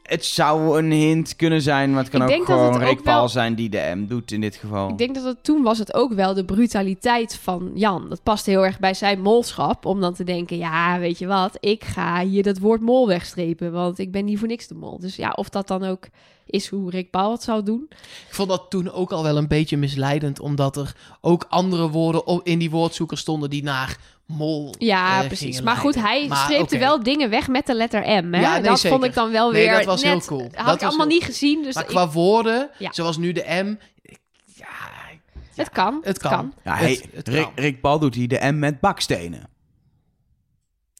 het 0.03 0.25
zou 0.25 0.79
een 0.79 0.91
hint 0.91 1.35
kunnen 1.35 1.61
zijn, 1.61 1.91
maar 1.93 2.03
het 2.03 2.11
kan 2.11 2.19
Ik 2.21 2.25
ook 2.27 2.33
denk 2.33 2.47
dat 2.47 2.55
gewoon 2.57 2.73
het 2.73 2.81
ook 2.81 2.87
Rick 2.89 3.01
Paul 3.03 3.17
wel- 3.19 3.29
zijn 3.29 3.55
die 3.55 3.69
de 3.69 3.91
M 3.95 4.05
doet 4.07 4.31
in 4.31 4.41
dit 4.41 4.55
geval. 4.55 4.89
Ik 4.89 4.97
denk 4.97 5.15
dat 5.15 5.23
het 5.23 5.43
toen 5.43 5.63
was 5.63 5.77
het 5.77 5.93
ook 5.93 6.13
wel 6.13 6.33
de 6.33 6.45
brutaliteit 6.45 7.35
van 7.35 7.71
Jan. 7.73 8.09
Dat 8.09 8.23
past 8.23 8.45
heel 8.45 8.65
erg 8.65 8.79
bij 8.79 8.93
zijn 8.93 9.21
molschap. 9.21 9.85
Om 9.85 10.01
dan 10.01 10.13
te 10.13 10.23
denken, 10.23 10.57
ja, 10.57 10.99
weet 10.99 11.17
je 11.17 11.27
wat, 11.27 11.57
ik 11.59 11.83
ga 11.83 12.23
hier 12.25 12.43
dat 12.43 12.59
woord 12.59 12.81
mol 12.81 13.07
wegstrepen. 13.07 13.71
Want 13.71 13.99
ik 13.99 14.11
ben 14.11 14.25
niet 14.25 14.39
voor 14.39 14.47
niks 14.47 14.67
de 14.67 14.75
mol. 14.75 14.99
Dus 14.99 15.15
ja, 15.15 15.29
of 15.35 15.49
dat 15.49 15.67
dan 15.67 15.83
ook 15.83 16.07
is 16.45 16.67
hoe 16.67 16.89
Rick 16.89 17.09
Paul 17.09 17.31
het 17.31 17.43
zou 17.43 17.63
doen. 17.63 17.85
Ik 18.27 18.33
vond 18.35 18.49
dat 18.49 18.65
toen 18.69 18.91
ook 18.91 19.11
al 19.11 19.23
wel 19.23 19.37
een 19.37 19.47
beetje 19.47 19.77
misleidend, 19.77 20.39
omdat 20.39 20.77
er 20.77 20.95
ook 21.21 21.45
andere 21.49 21.89
woorden 21.89 22.25
op- 22.27 22.45
in 22.47 22.59
die 22.59 22.69
woordzoeker 22.69 23.17
stonden 23.17 23.49
die 23.49 23.63
naar 23.63 23.97
mol. 24.37 24.73
Ja, 24.77 25.21
eh, 25.21 25.27
precies. 25.27 25.61
Maar 25.61 25.75
goed, 25.75 25.95
hij 25.95 26.27
Maar 26.27 26.37
streepte 26.37 26.77
wel 26.77 27.03
dingen 27.03 27.29
weg 27.29 27.47
met 27.47 27.65
de 27.65 27.73
letter 27.75 28.01
M. 28.01 28.33
Hè? 28.33 28.41
Ja, 28.41 28.53
nee, 28.53 28.61
dat 28.63 28.79
zeker. 28.79 28.97
vond 28.97 29.09
ik 29.09 29.13
dan 29.15 29.31
wel 29.31 29.51
Nee, 29.51 29.65
weer 29.65 29.75
dat 29.75 29.85
was 29.85 30.03
heel 30.03 30.13
net- 30.13 30.25
cool. 30.25 30.41
Had 30.41 30.65
Dat 30.65 30.75
ik 30.75 30.81
allemaal 30.87 31.07
heel 31.07 31.15
niet 31.17 31.23
gezien. 31.23 31.63
Dus 31.63 31.73
Maar 31.73 31.83
ik- 31.83 31.89
qua 31.89 32.09
woorden, 32.09 32.69
Ja. 32.77 32.93
zoals 32.93 33.17
nu 33.17 33.31
de 33.31 33.43
M, 33.63 33.77
ja, 34.55 34.67
het 35.55 35.69
kan. 35.69 35.99
het 36.03 36.17
kan. 36.17 36.53
ja, 36.63 36.75
het- 36.75 36.79
hij- 36.99 37.09
het 37.13 37.27
Rick, 37.27 37.43
kan. 37.43 37.51
Rick 37.55 37.81
Paul 37.81 37.99
doet 37.99 38.15
hier 38.15 38.27
de 38.27 38.51
M 38.51 38.59
met 38.59 38.79
bakstenen. 38.79 39.49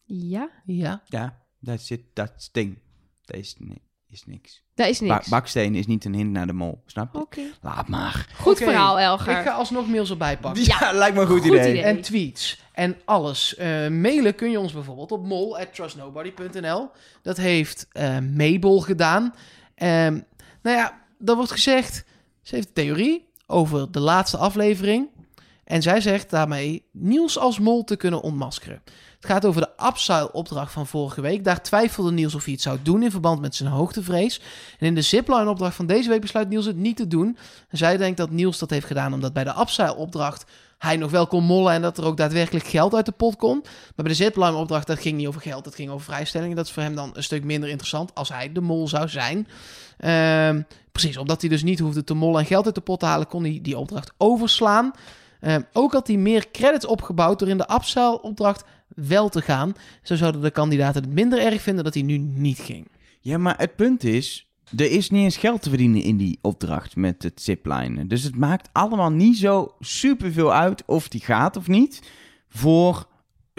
Ja. 0.06 0.50
Ja. 0.66 1.02
Ja, 1.06 1.38
dat 1.60 1.82
zit, 1.82 2.02
dat 2.14 2.32
sting. 2.38 2.78
Dat 3.26 3.38
is, 3.38 3.56
nee. 3.60 3.82
is 4.08 4.26
niks. 4.26 4.64
Dat 4.82 4.90
is 4.90 5.00
Ba- 5.00 5.14
niks. 5.14 5.28
baksteen 5.28 5.76
is 5.76 5.88
niet 5.88 6.06
een 6.06 6.14
hint 6.14 6.32
naar 6.32 6.48
de 6.48 6.54
mol, 6.54 6.82
snap 6.86 7.14
je? 7.14 7.20
Oké. 7.20 7.42
Laat 7.62 7.88
maar. 7.88 8.28
Goed 8.40 8.58
verhaal, 8.58 9.00
Elger. 9.00 9.38
Ik 9.38 9.44
ga 9.46 9.52
alsnog 9.52 9.88
mails 9.88 10.10
erbij 10.10 10.38
pakken. 10.38 10.64
Ja, 10.64 10.92
lijkt 10.92 11.16
me 11.16 11.22
een 11.22 11.28
goed, 11.28 11.38
Goed 11.42 11.48
idee. 11.48 11.70
idee. 11.70 11.82
En 11.84 12.02
tweets 12.02 12.60
en 12.74 12.98
alles. 13.06 13.56
Eh, 13.56 13.68
mailen 13.88 14.36
kun 14.36 14.52
je 14.52 14.60
ons 14.60 14.74
bijvoorbeeld 14.74 15.12
op 15.12 15.26
mol.trustnobody.nl. 15.26 16.90
Dat 17.22 17.38
heeft 17.38 17.88
eh 17.92 18.18
Mabel 18.20 18.80
gedaan. 18.80 19.34
Ehm, 19.76 20.20
nou 20.62 20.78
ja, 20.78 21.02
er 21.26 21.36
wordt 21.36 21.52
gezegd... 21.52 22.04
Ze 22.42 22.56
heeft 22.56 22.68
een 22.68 22.74
theorie 22.74 23.30
over 23.48 23.92
de 23.92 24.00
laatste 24.00 24.38
aflevering. 24.38 25.08
En 25.64 25.82
zij 25.82 26.02
zegt 26.02 26.30
daarmee 26.30 26.86
Niels 26.92 27.38
als 27.40 27.60
mol 27.60 27.84
te 27.84 27.96
kunnen 27.96 28.22
ontmaskeren. 28.22 28.82
Het 29.22 29.30
gaat 29.30 29.46
over 29.46 29.62
de 29.62 29.86
upside-opdracht 29.88 30.72
van 30.72 30.88
vorige 30.88 31.22
week. 31.22 31.44
Daar 31.44 31.62
twijfelde 31.62 32.12
Niels 32.12 32.36
of 32.36 32.44
hij 32.44 32.54
het 32.54 32.62
zou 32.62 32.78
doen 32.82 33.04
in 33.04 33.12
verband 33.12 33.42
met 33.42 33.56
zijn 33.56 33.70
hoogtevrees. 33.70 34.42
En 34.80 34.88
in 34.88 34.96
de 34.96 35.02
zipline-opdracht 35.02 35.76
van 35.76 35.86
deze 35.86 36.10
week 36.10 36.22
besluit 36.22 36.50
Niels 36.50 36.66
het 36.66 36.76
niet 36.76 36.98
te 36.98 37.08
doen. 37.08 37.38
En 37.70 37.78
zij 37.78 37.98
denkt 37.98 38.18
dat 38.18 38.30
Niels 38.30 38.60
dat 38.60 38.70
heeft 38.70 38.86
gedaan 38.86 39.14
omdat 39.14 39.34
bij 39.34 39.44
de 39.44 39.60
upside-opdracht 39.60 40.46
hij 40.78 40.98
nog 40.98 41.12
wel 41.12 41.28
kon 41.28 41.44
mollen 41.44 41.74
en 41.74 41.82
dat 41.82 41.98
er 41.98 42.04
ook 42.04 42.18
daadwerkelijk 42.18 42.66
geld 42.66 42.96
uit 42.96 43.06
de 43.06 43.12
pot 43.12 43.36
kon. 43.36 43.60
Maar 43.62 43.92
bij 43.96 44.08
de 44.08 44.14
zipline-opdracht, 44.14 44.88
dat 44.88 45.00
ging 45.00 45.18
niet 45.18 45.28
over 45.28 45.42
geld, 45.42 45.64
dat 45.64 45.76
ging 45.76 45.90
over 45.90 46.06
vrijstellingen. 46.06 46.56
Dat 46.56 46.66
is 46.66 46.72
voor 46.72 46.84
hem 46.84 46.96
dan 46.96 47.12
een 47.14 47.24
stuk 47.24 47.44
minder 47.44 47.70
interessant 47.70 48.16
als 48.16 48.30
hij 48.30 48.52
de 48.52 48.62
mol 48.62 48.88
zou 48.88 49.10
zijn. 49.10 49.48
Ehm, 49.98 50.62
precies, 50.92 51.18
omdat 51.18 51.42
hij 51.42 51.50
dus 51.50 51.64
niet 51.64 51.80
hoefde 51.80 52.04
te 52.04 52.14
mollen 52.14 52.40
en 52.40 52.46
geld 52.46 52.66
uit 52.66 52.76
de 52.76 52.82
pot 52.82 53.00
te 53.00 53.06
halen, 53.06 53.28
kon 53.28 53.44
hij 53.44 53.60
die 53.62 53.78
opdracht 53.78 54.12
overslaan. 54.18 54.92
Ehm, 55.42 55.62
ook 55.74 55.92
had 55.92 56.08
hij 56.08 56.18
meer 56.18 56.52
credits 56.52 56.86
opgebouwd 56.86 57.40
door 57.40 57.48
in 57.48 57.58
de 57.58 57.74
upsell-opdracht 57.74 58.64
wel 58.96 59.30
te 59.30 59.42
gaan. 59.42 59.74
Zo 60.04 60.16
zouden 60.16 60.42
de 60.42 60.52
kandidaten 60.52 61.02
het 61.02 61.14
minder 61.14 61.40
erg 61.40 61.62
vinden 61.62 61.84
dat 61.84 61.94
hij 61.94 62.04
nu 62.04 62.18
niet 62.18 62.60
ging. 62.60 62.88
Ja, 63.20 63.38
maar 63.38 63.58
het 63.58 63.76
punt 63.76 64.04
is, 64.04 64.52
er 64.78 64.92
is 64.92 65.10
niet 65.10 65.24
eens 65.24 65.38
geld 65.38 65.62
te 65.62 65.70
verdienen 65.70 66.02
in 66.02 66.18
die 66.18 66.40
opdracht 66.42 66.96
met 66.96 67.24
het 67.24 67.42
ziplinen. 67.42 68.08
Dus 68.08 68.24
het 68.24 68.36
maakt 68.36 68.70
allemaal 68.72 69.12
niet 69.12 69.38
zo 69.38 69.76
superveel 69.80 70.54
uit 70.54 70.84
of 70.86 71.08
die 71.08 71.22
gaat 71.22 71.58
of 71.58 71.68
niet 71.68 72.02
voor 72.48 73.08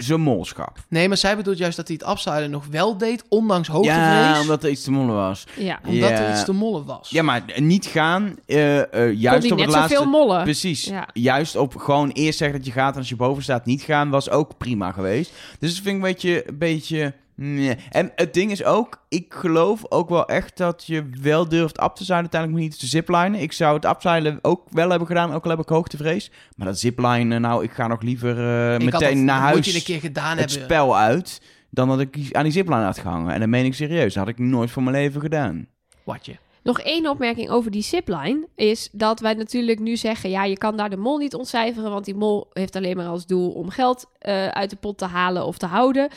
zijn 0.03 0.21
molschap. 0.21 0.79
Nee, 0.89 1.09
maar 1.09 1.17
zij 1.17 1.37
bedoelt 1.37 1.59
juist 1.59 1.77
dat 1.77 1.89
hij 1.89 1.99
het 2.01 2.11
upsellen 2.11 2.51
nog 2.51 2.67
wel 2.71 2.99
deed, 2.99 3.25
ondanks 3.29 3.69
hoogtevrees. 3.69 4.03
Ja, 4.05 4.41
omdat 4.41 4.65
er 4.65 4.71
iets 4.71 4.85
te 4.85 4.91
mollen 4.91 5.15
was. 5.15 5.47
Ja. 5.57 5.81
Omdat 5.87 6.11
Ja. 6.11 6.17
er 6.19 6.33
iets 6.33 6.45
te 6.45 6.53
mollen 6.53 6.85
was. 6.85 7.11
Ja, 7.11 7.23
maar 7.23 7.43
niet 7.57 7.87
gaan, 7.87 8.37
eh, 8.47 8.79
eh, 8.95 9.13
juist 9.21 9.45
op 9.45 9.59
het 9.59 9.67
net 9.67 9.77
laatste... 9.77 9.95
zoveel 9.95 10.11
mollen. 10.11 10.43
Precies. 10.43 10.85
Ja. 10.85 11.09
Juist 11.13 11.57
op 11.57 11.77
gewoon 11.77 12.11
eerst 12.11 12.39
zeggen 12.39 12.59
dat 12.59 12.67
je 12.67 12.73
gaat 12.73 12.93
en 12.93 12.99
als 12.99 13.09
je 13.09 13.17
boven 13.17 13.43
staat 13.43 13.67
niet 13.67 13.83
gaan, 13.83 14.11
was 14.11 14.31
ook 14.31 14.57
prima 14.59 14.93
geweest. 14.93 15.33
Dus 15.59 15.75
dat 15.75 15.85
vind 15.85 15.87
ik 15.87 15.95
een 15.95 16.13
beetje... 16.13 16.49
Een 16.49 16.59
beetje 16.59 17.15
nee. 17.35 17.77
En 17.91 18.13
het 18.17 18.35
ding 18.35 18.51
is 18.51 18.65
ook, 18.65 19.05
ik 19.09 19.35
geloof 19.35 19.83
ook 19.89 20.09
wel 20.09 20.27
echt 20.29 20.57
dat 20.57 20.85
je 20.87 21.09
wel 21.21 21.49
durft 21.49 21.79
af 21.79 21.93
te 21.93 22.05
zijn 22.05 22.21
uiteindelijk, 22.21 22.63
niet 22.63 22.79
te 22.79 22.87
ziplinen. 22.87 23.41
Ik 23.41 23.53
zou 23.53 23.75
het 23.75 23.85
afzeilen 23.85 24.39
ook 24.43 24.63
wel 24.71 24.89
hebben 24.91 25.09
gedaan, 25.09 25.33
ook 25.33 25.45
al 25.45 25.51
heb 25.51 25.61
ik 25.61 25.69
hoogtevrees. 25.69 26.31
Maar 26.57 26.67
dat 26.67 26.79
ziplinen, 26.79 27.41
nou, 27.41 27.65
ik 27.65 27.71
ga 27.73 27.87
nog 27.87 28.03
liever 28.03 28.39
eh, 28.39 28.75
Ik 28.75 28.93
had 28.93 29.01
meteen 29.01 29.17
dat- 29.17 29.25
naar 29.27 29.41
huis 29.41 29.55
Moet 29.57 29.65
je 29.65 29.75
een 29.75 29.83
keer 29.83 30.01
gedaan 30.01 30.37
het 30.39 30.51
hebben. 30.51 30.65
spel 30.65 30.97
uit, 30.97 31.43
dan 31.71 31.89
dat 31.89 32.01
ik 32.01 32.29
aan 32.33 32.43
die 32.43 32.53
zipline 32.53 32.83
had 32.85 32.99
gehangen. 32.99 33.33
En 33.35 33.41
dat 33.41 33.49
meen 33.49 33.65
ik 33.65 33.75
serieus, 33.75 34.15
dat 34.15 34.25
had 34.25 34.33
ik 34.33 34.39
nooit 34.39 34.71
voor 34.71 34.83
mijn 34.83 34.97
leven 34.97 35.21
gedaan. 35.21 35.67
Watje. 36.05 36.37
Nog 36.63 36.81
één 36.81 37.09
opmerking 37.09 37.51
over 37.51 37.71
die 37.71 37.83
zipline 37.83 38.49
is 38.55 38.89
dat 38.93 39.21
wij 39.21 39.35
natuurlijk 39.35 39.79
nu 39.79 39.97
zeggen: 39.97 40.31
ja, 40.31 40.45
je 40.45 40.59
kan 40.59 40.77
daar 40.77 40.91
de 40.91 40.97
mol 40.97 41.19
niet 41.19 41.35
ontcijferen, 41.35 41.91
want 41.91 42.05
die 42.05 42.15
mol 42.15 42.51
heeft 42.53 42.77
alleen 42.77 42.97
maar 42.97 43.07
als 43.07 43.27
doel 43.27 43.51
om 43.51 43.69
geld 43.71 44.07
eh, 44.19 44.49
uit 44.49 44.71
de 44.71 44.77
pot 44.77 44.99
te 44.99 45.05
halen 45.05 45.47
of 45.47 45.59
te 45.59 45.67
houden. 45.67 46.09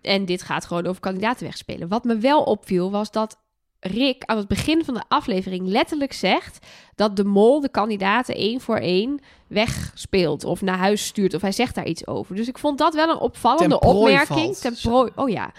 En 0.00 0.24
dit 0.24 0.42
gaat 0.42 0.64
gewoon 0.64 0.86
over 0.86 1.00
kandidaten 1.00 1.44
wegspelen. 1.44 1.88
Wat 1.88 2.04
me 2.04 2.16
wel 2.16 2.42
opviel 2.42 2.90
was 2.90 3.10
dat 3.10 3.40
Rick 3.80 4.24
aan 4.24 4.36
het 4.36 4.48
begin 4.48 4.84
van 4.84 4.94
de 4.94 5.02
aflevering 5.08 5.66
letterlijk 5.66 6.12
zegt 6.12 6.66
dat 6.94 7.16
de 7.16 7.24
mol 7.24 7.60
de 7.60 7.68
kandidaten 7.68 8.34
één 8.34 8.60
voor 8.60 8.76
één 8.76 9.20
wegspeelt 9.46 10.44
of 10.44 10.62
naar 10.62 10.78
huis 10.78 11.06
stuurt 11.06 11.34
of 11.34 11.40
hij 11.40 11.52
zegt 11.52 11.74
daar 11.74 11.86
iets 11.86 12.06
over. 12.06 12.36
Dus 12.36 12.48
ik 12.48 12.58
vond 12.58 12.78
dat 12.78 12.94
wel 12.94 13.08
een 13.08 13.18
opvallende 13.18 13.80
opmerking. 13.80 14.56
valt. 14.56 14.60
Ten 14.60 14.74
prooi. 14.82 15.10
Oh 15.14 15.28
ja. 15.28 15.52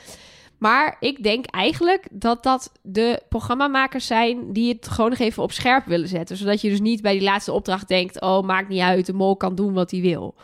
Maar 0.64 0.98
ik 1.00 1.24
denk 1.24 1.46
eigenlijk 1.46 2.08
dat 2.12 2.44
dat 2.44 2.72
de 2.82 3.22
programmamakers 3.30 4.08
zijn 4.08 4.54
die 4.54 4.74
het 4.74 4.88
gewoon 4.88 5.10
nog 5.10 5.20
even 5.20 5.44
op 5.44 5.52
scherp 5.52 5.86
willen 5.86 6.08
zetten. 6.08 6.38
Zodat 6.38 6.62
je 6.62 6.70
dus 6.70 6.80
niet 6.80 7.02
bij 7.02 7.14
die 7.14 7.22
laatste 7.22 7.52
opdracht 7.52 7.88
denkt: 7.88 8.22
oh, 8.22 8.44
maakt 8.44 8.70
niet 8.70 8.82
uit, 8.82 9.06
de 9.06 9.14
mol 9.14 9.36
kan 9.36 9.56
doen 9.56 9.74
wat 9.74 9.92
hij 9.92 10.02
wil. 10.02 10.36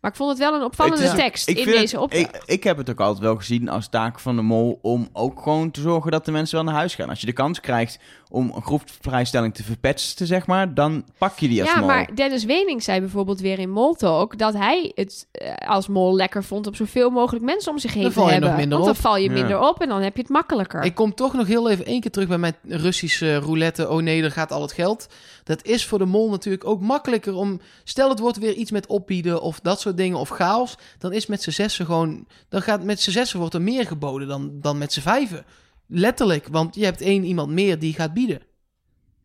Maar 0.00 0.10
ik 0.10 0.16
vond 0.16 0.30
het 0.30 0.38
wel 0.38 0.54
een 0.54 0.64
opvallende 0.64 1.04
is- 1.04 1.14
tekst 1.14 1.48
in 1.48 1.64
deze 1.64 2.00
opdracht. 2.00 2.36
Ik, 2.36 2.42
ik 2.44 2.64
heb 2.64 2.76
het 2.76 2.90
ook 2.90 3.00
altijd 3.00 3.22
wel 3.24 3.36
gezien 3.36 3.68
als 3.68 3.88
taak 3.88 4.20
van 4.20 4.36
de 4.36 4.42
mol 4.42 4.78
om 4.82 5.08
ook 5.12 5.40
gewoon 5.42 5.70
te 5.70 5.80
zorgen 5.80 6.10
dat 6.10 6.24
de 6.24 6.32
mensen 6.32 6.56
wel 6.56 6.64
naar 6.64 6.74
huis 6.74 6.94
gaan. 6.94 7.08
Als 7.08 7.20
je 7.20 7.26
de 7.26 7.32
kans 7.32 7.60
krijgt 7.60 7.98
om 8.34 8.52
een 8.54 8.62
groepsvrijstelling 8.62 9.54
te 9.54 9.62
verpetsten, 9.64 10.26
zeg 10.26 10.46
maar, 10.46 10.74
dan 10.74 11.04
pak 11.18 11.38
je 11.38 11.48
die 11.48 11.60
als 11.62 11.70
ja, 11.70 11.78
mol. 11.78 11.86
maar 11.86 12.14
Dennis 12.14 12.44
Wening 12.44 12.82
zei 12.82 13.00
bijvoorbeeld 13.00 13.40
weer 13.40 13.58
in 13.58 13.70
Moltalk 13.70 14.38
dat 14.38 14.54
hij 14.54 14.92
het 14.94 15.26
eh, 15.32 15.54
als 15.68 15.88
mol 15.88 16.14
lekker 16.16 16.44
vond 16.44 16.66
om 16.66 16.74
zoveel 16.74 17.10
mogelijk 17.10 17.44
mensen 17.44 17.72
om 17.72 17.78
zich 17.78 17.92
heen 17.94 18.02
Dan 18.02 18.12
te 18.12 18.16
val 18.18 18.26
je 18.26 18.32
hebben. 18.32 18.48
nog 18.50 18.58
minder 18.58 18.78
Want 18.78 18.90
dan 18.90 18.98
op. 18.98 19.02
val 19.10 19.16
je 19.16 19.28
Ja. 19.28 19.34
minder 19.34 19.60
op 19.68 19.80
en 19.82 19.88
dan 19.88 20.02
heb 20.02 20.14
je 20.16 20.22
het 20.22 20.30
makkelijker. 20.30 20.82
Ik 20.82 20.94
kom 20.94 21.14
toch 21.14 21.32
nog 21.32 21.46
heel 21.46 21.70
even 21.70 21.86
één 21.86 22.00
keer 22.00 22.10
terug 22.10 22.28
bij 22.28 22.38
mijn 22.38 22.54
Russische 22.62 23.36
roulette. 23.36 23.88
Oh 23.90 24.02
nee, 24.02 24.22
er 24.22 24.30
gaat 24.30 24.52
al 24.52 24.62
het 24.62 24.72
geld. 24.72 25.06
Dat 25.44 25.64
is 25.64 25.84
voor 25.86 25.98
de 25.98 26.04
mol 26.04 26.30
natuurlijk 26.30 26.66
ook 26.66 26.80
makkelijker 26.80 27.34
om... 27.34 27.60
Stel 27.84 28.08
het 28.08 28.18
wordt 28.18 28.38
weer 28.38 28.52
iets 28.54 28.70
met 28.70 28.86
opbieden 28.86 29.42
of 29.42 29.60
dat 29.60 29.80
soort 29.80 29.96
dingen 29.96 30.18
of 30.18 30.28
chaos. 30.28 30.76
Dan 30.98 31.12
is 31.12 31.26
met 31.26 31.42
z'n 31.42 31.50
zessen 31.50 31.86
gewoon... 31.86 32.26
Dan 32.48 32.62
gaat 32.62 32.82
met 32.82 33.00
z'n 33.00 33.10
zessen 33.10 33.38
wordt 33.38 33.54
er 33.54 33.62
meer 33.62 33.86
geboden 33.86 34.28
dan, 34.28 34.50
dan 34.60 34.78
met 34.78 34.92
z'n 34.92 35.00
vijven. 35.00 35.44
Letterlijk, 35.86 36.46
want 36.48 36.74
je 36.74 36.84
hebt 36.84 37.00
één 37.00 37.24
iemand 37.24 37.50
meer 37.50 37.78
die 37.78 37.94
gaat 37.94 38.14
bieden. 38.14 38.40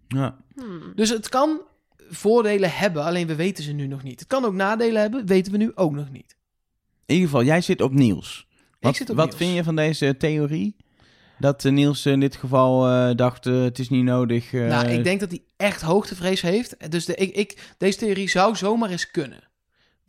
Ja. 0.08 0.38
Hmm. 0.56 0.92
Dus 0.96 1.10
het 1.10 1.30
kan 1.30 1.62
voordelen 2.10 2.72
hebben, 2.72 3.04
alleen 3.04 3.28
we 3.28 3.36
weten 3.36 3.64
ze 3.64 3.72
nu 3.72 3.88
nog 3.88 4.04
niet. 4.04 4.20
Het 4.20 4.28
kan 4.30 4.46
ook 4.46 4.54
nadelen 4.54 5.02
hebben, 5.02 5.26
weten 5.26 5.52
we 5.52 5.58
nu 5.58 5.72
ook 5.76 5.92
nog 5.92 6.12
niet. 6.12 6.36
In 7.06 7.16
ieder 7.16 7.30
geval, 7.30 7.44
jij 7.44 7.62
zit 7.62 7.82
op 7.82 7.94
Niels. 7.94 8.48
Wat, 8.80 8.96
zit 8.96 9.10
op 9.10 9.16
wat 9.16 9.26
Niels. 9.26 9.38
vind 9.38 9.56
je 9.56 9.64
van 9.64 9.76
deze 9.76 10.18
theorie? 10.18 10.76
Dat 11.40 11.66
eh, 11.66 11.72
Niels 11.72 12.06
in 12.06 12.20
dit 12.20 12.36
geval 12.36 12.88
eh, 12.88 13.16
dacht, 13.16 13.46
eh, 13.46 13.62
het 13.62 13.80
is 13.80 13.90
niet 13.90 14.04
nodig. 14.04 14.54
eh, 14.54 14.68
Nou, 14.68 14.88
ik 14.88 15.04
denk 15.04 15.20
dat 15.20 15.30
hij 15.30 15.42
echt 15.58 15.82
hoogtevrees 15.82 16.42
heeft. 16.42 16.92
Dus 16.92 17.06
de, 17.06 17.16
ik, 17.16 17.36
ik, 17.36 17.74
deze 17.78 17.98
theorie 17.98 18.30
zou 18.30 18.56
zomaar 18.56 18.90
eens 18.90 19.12
kunnen. 19.12 19.49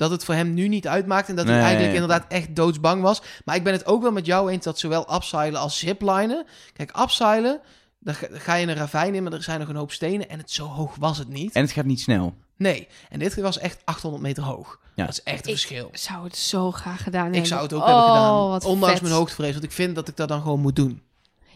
Dat 0.01 0.11
het 0.11 0.25
voor 0.25 0.35
hem 0.35 0.55
nu 0.55 0.69
niet 0.69 0.89
uitmaakt 0.89 1.29
en 1.29 1.37
dat 1.37 1.45
hij 1.45 1.55
Nee. 1.55 1.65
eigenlijk 1.65 1.95
inderdaad 1.95 2.25
echt 2.29 2.57
doodsbang 2.57 3.03
was. 3.03 3.23
Maar 3.45 3.57
ik 3.57 3.65
ben 3.65 3.73
het 3.73 3.87
ook 3.87 4.03
wel 4.03 4.13
met 4.13 4.27
jou 4.27 4.51
eens 4.51 4.65
dat 4.65 4.79
zowel 4.79 5.15
upseilen 5.15 5.61
als 5.61 5.79
ziplinen... 5.79 6.47
Kijk, 6.73 6.97
upseilen, 7.01 7.61
dan 7.99 8.15
ga, 8.15 8.55
je 8.55 8.67
een 8.67 8.75
ravijn 8.75 9.15
in, 9.15 9.23
maar 9.23 9.33
er 9.33 9.43
zijn 9.43 9.61
nog 9.61 9.69
een 9.69 9.77
hoop 9.77 9.93
stenen. 9.93 10.29
En 10.29 10.39
het 10.39 10.51
zo 10.51 10.67
hoog 10.67 10.97
was 10.99 11.19
het 11.19 11.29
niet. 11.29 11.53
En 11.53 11.63
het 11.63 11.73
gaat 11.73 11.85
niet 11.85 12.01
snel. 12.01 12.35
Nee, 12.57 12.89
en 13.09 13.19
dit 13.19 13.35
was 13.41 13.59
echt 13.59 13.81
800 13.85 14.23
meter 14.23 14.43
hoog. 14.43 14.79
Ja. 14.95 15.05
Dat 15.07 15.13
is 15.15 15.23
echt 15.23 15.47
een 15.47 15.53
Ik 15.53 15.59
verschil. 15.59 15.89
zou 15.93 16.25
het 16.25 16.37
zo 16.37 16.71
graag 16.71 17.03
gedaan 17.03 17.23
hebben. 17.23 17.41
Ik 17.41 17.47
zou 17.47 17.63
het 17.63 17.73
ook 17.73 17.81
Oh, 17.81 17.87
hebben 17.87 18.05
gedaan. 18.05 18.49
wat 18.49 18.65
Ondanks 18.65 18.93
vet. 18.95 19.03
mijn 19.03 19.15
hoogtevrees. 19.15 19.53
Want 19.53 19.65
ik 19.65 19.73
vind 19.73 19.95
dat 19.95 20.09
ik 20.09 20.17
dat 20.17 20.29
dan 20.29 20.43
gewoon 20.43 20.61
moet 20.61 20.77
doen. 20.77 21.03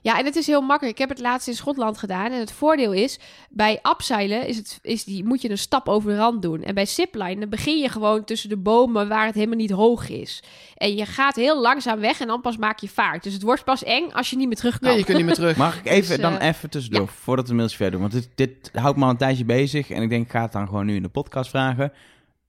Ja, 0.04 0.18
en 0.18 0.24
het 0.24 0.36
is 0.36 0.46
heel 0.46 0.60
makkelijk. 0.60 0.98
Ik 0.98 0.98
heb 0.98 1.08
het 1.08 1.20
laatst 1.20 1.48
in 1.48 1.54
Schotland 1.54 1.98
gedaan. 1.98 2.32
En 2.32 2.38
het 2.38 2.52
voordeel 2.52 2.92
is, 2.92 3.18
bij 3.50 3.78
abseilen 3.82 4.46
is 4.46 4.56
het, 4.56 4.78
is 4.82 5.04
die, 5.04 5.24
moet 5.24 5.42
je 5.42 5.50
een 5.50 5.58
stap 5.58 5.88
over 5.88 6.10
de 6.10 6.16
rand 6.16 6.42
doen. 6.42 6.62
En 6.62 6.74
bij 6.74 6.86
ziplinen 6.86 7.48
begin 7.48 7.78
je 7.78 7.88
gewoon 7.88 8.24
tussen 8.24 8.48
de 8.48 8.56
bomen 8.56 9.08
waar 9.08 9.26
het 9.26 9.34
helemaal 9.34 9.56
niet 9.56 9.70
hoog 9.70 10.08
is. 10.08 10.42
En 10.76 10.94
je 10.94 11.06
gaat 11.06 11.36
heel 11.36 11.60
langzaam 11.60 12.00
weg 12.00 12.20
en 12.20 12.26
dan 12.26 12.40
pas 12.40 12.56
maak 12.56 12.78
je 12.78 12.88
vaart. 12.88 13.22
Dus 13.22 13.32
het 13.32 13.42
wordt 13.42 13.64
pas 13.64 13.84
eng 13.84 14.10
als 14.12 14.30
je 14.30 14.36
niet 14.36 14.46
meer 14.46 14.56
terug 14.56 14.78
kan. 14.78 14.88
Nee, 14.88 14.98
je 14.98 15.04
kunt 15.04 15.16
niet 15.16 15.26
meer 15.26 15.34
terug. 15.34 15.56
Mag 15.66 15.78
ik 15.78 15.86
even, 15.86 16.08
Dus, 16.08 16.20
dan 16.20 16.38
eh, 16.38 16.48
even 16.48 16.70
tussendoor, 16.70 17.08
voordat 17.08 17.48
we 17.48 17.54
mailtje 17.54 17.76
verder 17.76 18.00
doen. 18.00 18.10
Want 18.10 18.12
dit, 18.12 18.28
dit 18.34 18.70
houdt 18.80 18.98
me 18.98 19.04
al 19.04 19.10
een 19.10 19.16
tijdje 19.16 19.44
bezig. 19.44 19.90
En 19.90 20.02
ik 20.02 20.08
denk, 20.08 20.24
ik 20.24 20.30
ga 20.30 20.42
het 20.42 20.52
dan 20.52 20.66
gewoon 20.66 20.86
nu 20.86 20.94
in 20.94 21.02
de 21.02 21.08
podcast 21.08 21.50
vragen. 21.50 21.92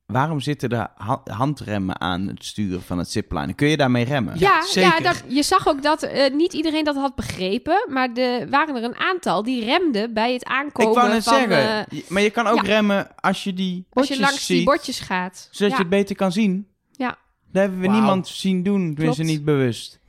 Waarom 0.06 0.40
zitten 0.40 0.70
er 0.70 0.88
ha- 0.96 1.22
handremmen 1.24 2.02
aan 2.02 2.28
het 2.28 2.46
sturen 2.46 2.82
van 2.82 2.98
het 2.98 3.10
ziplinen? 3.12 3.56
Kun 3.56 3.68
je 3.68 3.78
daarmee 3.78 4.06
remmen? 4.06 4.40
Ja, 4.40 4.50
ja, 4.50 4.66
zeker. 4.66 5.04
dat, 5.04 5.24
je 5.28 5.44
zag 5.44 5.68
ook 5.68 5.84
dat 5.84 6.04
eh, 6.04 6.34
niet 6.34 6.54
iedereen 6.54 6.84
dat 6.84 6.96
had 6.96 7.16
begrepen. 7.16 7.86
Maar 7.90 8.14
er 8.14 8.50
waren 8.50 8.76
er 8.76 8.84
een 8.84 8.96
aantal 8.96 9.44
die 9.44 9.66
remden 9.66 10.14
bij 10.14 10.34
het 10.34 10.44
aankomen 10.44 10.92
ik 10.92 10.98
wou 10.98 11.10
net 11.14 11.24
van... 11.24 11.34
zeggen, 11.34 11.88
eh, 11.90 12.10
maar 12.10 12.22
je 12.22 12.30
kan 12.30 12.48
ook 12.48 12.62
ja. 12.66 12.68
remmen 12.68 13.16
als 13.16 13.44
je 13.44 13.54
die 13.54 13.76
als 13.76 13.86
bordjes 13.90 14.18
je 14.18 14.24
langs 14.24 14.46
ziet, 14.46 14.58
die 14.58 14.66
bordjes 14.66 15.00
gaat. 15.00 15.48
zodat 15.52 15.72
ja. 15.72 15.78
je 15.78 15.82
het 15.82 15.92
beter 15.92 16.16
kan 16.16 16.32
zien. 16.32 16.68
Ja. 16.92 17.18
Daar 17.52 17.64
hebben 17.64 17.82
we 17.82 17.88
niemand 17.88 18.28
zien 18.28 18.64
doen, 18.64 18.94
tenminste 18.94 19.22
Klopt. 19.22 19.38
niet 19.38 19.46
bewust. 19.46 20.00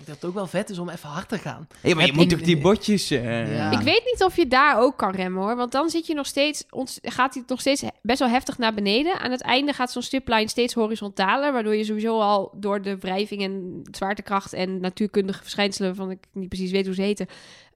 Ik 0.00 0.06
denk 0.06 0.18
dat 0.20 0.30
het 0.30 0.30
ook 0.30 0.34
wel 0.34 0.60
vet 0.60 0.70
is 0.70 0.78
om 0.78 0.88
even 0.88 1.08
hard 1.08 1.28
te 1.28 1.38
gaan. 1.38 1.66
Hey, 1.80 1.94
maar 1.94 2.00
je 2.02 2.06
Heb 2.08 2.14
moet 2.20 2.32
ik- 2.32 2.38
toch 2.38 2.46
die 2.46 2.58
bordjes... 2.58 3.10
eh, 3.10 3.56
Ja. 3.56 3.70
Ik 3.70 3.78
weet 3.80 4.02
niet 4.04 4.24
of 4.24 4.36
je 4.36 4.46
daar 4.46 4.78
ook 4.80 4.96
kan 4.96 5.10
remmen 5.14 5.42
hoor. 5.42 5.56
Want 5.56 5.72
dan 5.72 5.90
zit 5.90 6.06
je 6.06 6.14
nog 6.14 6.26
steeds, 6.26 6.64
ont- 6.70 6.98
gaat 7.02 7.34
hij 7.34 7.42
nog 7.46 7.60
steeds 7.60 7.82
best 8.02 8.18
wel 8.18 8.28
heftig 8.28 8.58
naar 8.58 8.74
beneden. 8.74 9.18
Aan 9.20 9.30
het 9.30 9.40
einde 9.42 9.72
gaat 9.72 9.92
zo'n 9.92 10.02
stiplijn 10.02 10.48
steeds 10.48 10.74
horizontaler. 10.74 11.52
Waardoor 11.52 11.74
je 11.76 11.84
sowieso 11.84 12.20
al 12.20 12.52
door 12.56 12.82
de 12.82 12.98
wrijving 12.98 13.42
en 13.42 13.82
zwaartekracht 13.90 14.52
en 14.52 14.80
natuurkundige 14.80 15.42
verschijnselen 15.42 15.94
van 15.94 16.10
ik 16.10 16.24
niet 16.32 16.48
precies 16.48 16.70
weet 16.70 16.86
hoe 16.86 16.94
ze 16.94 17.02
heten. 17.02 17.26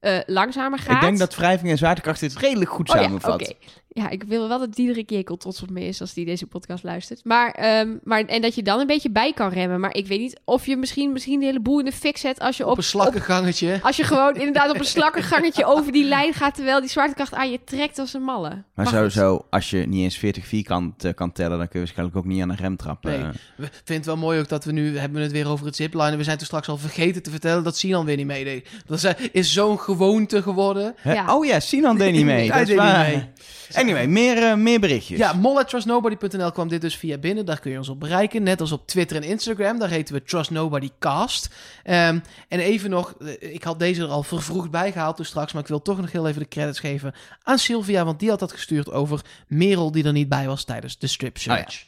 Eh, 0.05 0.19
langzamer 0.27 0.79
gaat. 0.79 0.95
Ik 0.95 1.01
denk 1.01 1.19
dat 1.19 1.37
wrijving 1.37 1.71
en 1.71 1.79
zwaartekracht 1.79 2.21
dit 2.21 2.37
redelijk 2.37 2.71
goed 2.71 2.91
Oh 2.91 2.97
ja, 2.97 3.03
samenvat. 3.03 3.43
oké. 3.43 3.53
Ja, 3.89 4.09
ik 4.11 4.23
wil 4.23 4.49
wel 4.49 4.59
dat 4.59 4.75
Diederik 4.75 5.11
Jekel 5.11 5.37
trots 5.37 5.63
op 5.63 5.71
me 5.71 5.85
is 5.85 6.01
als 6.01 6.13
die 6.15 6.25
deze 6.25 6.47
podcast 6.47 6.85
luistert. 6.85 7.25
Maar, 7.25 7.51
ehm, 7.51 7.97
maar, 8.03 8.25
en 8.25 8.43
dat 8.43 8.55
je 8.55 8.63
dan 8.63 8.81
een 8.81 8.87
beetje 8.87 9.11
bij 9.11 9.33
kan 9.33 9.49
remmen. 9.49 9.81
Maar 9.81 9.95
ik 9.95 10.07
weet 10.07 10.21
niet 10.21 10.41
of 10.45 10.67
je 10.67 10.77
misschien, 10.77 11.13
misschien 11.13 11.41
de 11.41 11.47
hele 11.47 11.61
boel 11.61 11.79
in 11.79 11.85
de 11.85 11.93
fik 11.93 12.17
zet 12.17 12.39
als 12.41 12.57
je 12.57 12.65
Op, 12.65 12.71
op, 12.71 12.77
een 12.77 12.83
slakkengangetje. 12.83 13.79
als 13.83 13.97
je 13.97 14.05
gewoon 14.05 14.35
inderdaad 14.35 14.71
op 14.71 14.79
een 14.79 14.85
slakkengangetje 14.85 15.65
over 15.75 15.93
die 15.93 16.05
lijn 16.05 16.33
gaat, 16.35 16.55
terwijl 16.55 16.81
die 16.81 16.91
zwaartekracht 16.91 17.35
aan 17.35 17.51
je 17.51 17.61
trekt 17.65 17.99
als 17.99 18.15
een 18.15 18.23
malle. 18.23 18.63
Maar 18.75 18.87
sowieso, 18.87 19.47
als 19.51 19.71
je 19.71 19.79
niet 19.79 20.03
eens 20.03 20.19
40 20.19 20.47
vierkant 20.47 21.05
eh, 21.05 21.15
kan 21.15 21.33
tellen, 21.33 21.59
dan 21.59 21.69
kun 21.69 21.81
je 21.81 21.85
waarschijnlijk 21.85 22.17
ook 22.17 22.25
niet 22.25 22.43
aan 22.43 22.51
een 22.51 22.57
rem 22.57 22.77
trappen. 22.77 23.11
Nee. 23.11 23.31
We 23.57 23.67
vinden 23.73 23.97
het 23.97 24.07
wel 24.07 24.17
mooi 24.17 24.41
ook 24.41 24.49
dat 24.49 24.65
we 24.65 24.73
nu 24.73 24.99
hebben 24.99 25.23
het 25.23 25.33
weer 25.33 25.49
over 25.49 25.67
het 25.67 25.77
ziplinen. 25.77 26.19
We 26.19 26.25
zijn 26.25 26.37
toen 26.37 26.47
straks 26.47 26.69
al 26.69 26.77
vergeten 26.79 27.23
te 27.23 27.31
vertellen 27.31 27.65
dat 27.65 27.77
Sinan 27.77 28.05
weer 28.05 28.17
niet 28.17 28.27
meedeed. 28.27 28.69
Dat 28.87 28.97
is, 28.97 29.05
eh, 29.05 29.13
is 29.33 29.53
zo'n 29.53 29.79
gewoonte 29.95 30.43
geworden. 30.43 30.95
Ja. 31.05 31.37
Oh 31.37 31.45
ja, 31.45 31.61
Sinan 31.61 31.97
deed 31.99 32.13
niet 32.13 32.25
mee. 32.35 32.37
Hij 32.39 32.47
dat 32.49 32.61
is 32.61 32.67
deed 32.67 32.77
niet 32.77 32.93
waar. 32.93 33.09
mee. 33.09 33.29
Anyway, 33.73 34.07
meer, 34.07 34.43
eh, 34.43 34.55
meer 34.55 34.81
berichtjes. 34.81 35.19
Ja, 35.19 35.33
mol@trustnobody.nl 35.33 36.53
kwam 36.53 36.69
dit 36.69 36.81
dus 36.81 36.97
via 36.97 37.19
binnen. 37.19 37.47
Daar 37.47 37.61
kun 37.61 37.71
je 37.71 37.79
ons 37.79 37.89
op 37.89 38.01
bereiken. 38.01 38.43
Net 38.43 38.61
als 38.61 38.73
op 38.73 38.87
Twitter 38.87 39.17
en 39.17 39.23
Instagram. 39.23 39.79
Daar 39.79 39.89
heten 39.89 40.15
we 40.15 40.23
Trust 40.23 40.51
Nobody 40.51 40.91
Cast. 40.99 41.55
Ehm, 41.83 42.19
en 42.49 42.59
even 42.59 42.91
nog, 42.91 43.15
eh, 43.21 43.53
ik 43.55 43.63
had 43.65 43.79
deze 43.79 44.03
er 44.03 44.09
al 44.09 44.23
vervroegd 44.23 44.71
bijgehaald 44.71 45.17
dus 45.17 45.29
straks. 45.29 45.53
Maar 45.53 45.63
ik 45.63 45.69
wil 45.69 45.83
toch 45.83 46.01
nog 46.01 46.13
heel 46.13 46.29
even 46.29 46.41
de 46.43 46.49
credits 46.49 46.79
geven 46.81 47.15
aan 47.43 47.59
Sylvia. 47.59 48.05
Want 48.05 48.21
die 48.21 48.31
had 48.31 48.39
dat 48.39 48.53
gestuurd 48.53 48.91
over 48.91 49.21
Merel 49.49 49.93
die 49.93 50.05
er 50.05 50.13
niet 50.13 50.29
bij 50.29 50.47
was 50.47 50.65
tijdens 50.65 50.99
de 50.99 51.07
strip 51.07 51.39
search. 51.39 51.85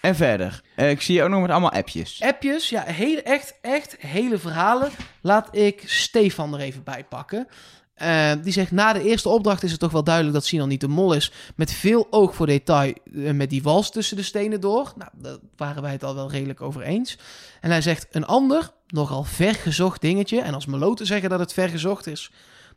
En 0.00 0.14
verder, 0.14 0.62
eh, 0.76 0.90
ik 0.90 1.00
zie 1.00 1.14
je 1.14 1.22
ook 1.22 1.30
nog 1.30 1.40
met 1.40 1.50
allemaal 1.50 1.72
appjes. 1.72 2.22
Appjes, 2.22 2.68
ja, 2.68 2.82
hele, 2.82 3.22
echt, 3.22 3.54
echt 3.60 3.96
hele 3.98 4.38
verhalen. 4.38 4.90
Laat 5.20 5.56
ik 5.56 5.82
Stefan 5.86 6.54
er 6.54 6.60
even 6.60 6.82
bij 6.82 7.04
pakken. 7.04 7.48
Eh, 7.94 8.32
die 8.42 8.52
zegt, 8.52 8.70
na 8.70 8.92
de 8.92 9.02
eerste 9.02 9.28
opdracht 9.28 9.62
is 9.62 9.70
het 9.70 9.80
toch 9.80 9.92
wel 9.92 10.04
duidelijk 10.04 10.34
dat 10.34 10.44
Sinan 10.44 10.68
niet 10.68 10.80
de 10.80 10.88
mol 10.88 11.12
is. 11.12 11.32
Met 11.56 11.72
veel 11.72 12.06
oog 12.10 12.34
voor 12.34 12.46
detail 12.46 12.94
eh, 13.14 13.32
met 13.32 13.50
die 13.50 13.62
wals 13.62 13.90
tussen 13.90 14.16
de 14.16 14.22
stenen 14.22 14.60
door. 14.60 14.92
Nou, 14.96 15.10
daar 15.14 15.36
waren 15.56 15.82
wij 15.82 15.92
het 15.92 16.04
al 16.04 16.14
wel 16.14 16.30
redelijk 16.30 16.60
over 16.60 16.82
eens. 16.82 17.18
En 17.60 17.70
hij 17.70 17.82
zegt, 17.82 18.06
een 18.10 18.26
ander, 18.26 18.70
nogal 18.86 19.24
vergezocht 19.24 20.00
dingetje. 20.00 20.40
En 20.40 20.54
als 20.54 20.66
meloten 20.66 21.06
zeggen 21.06 21.30
dat 21.30 21.38
het 21.38 21.52
vergezocht 21.52 22.06
is, 22.06 22.30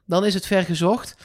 dan 0.06 0.26
is 0.26 0.34
het 0.34 0.46
vergezocht. 0.46 1.16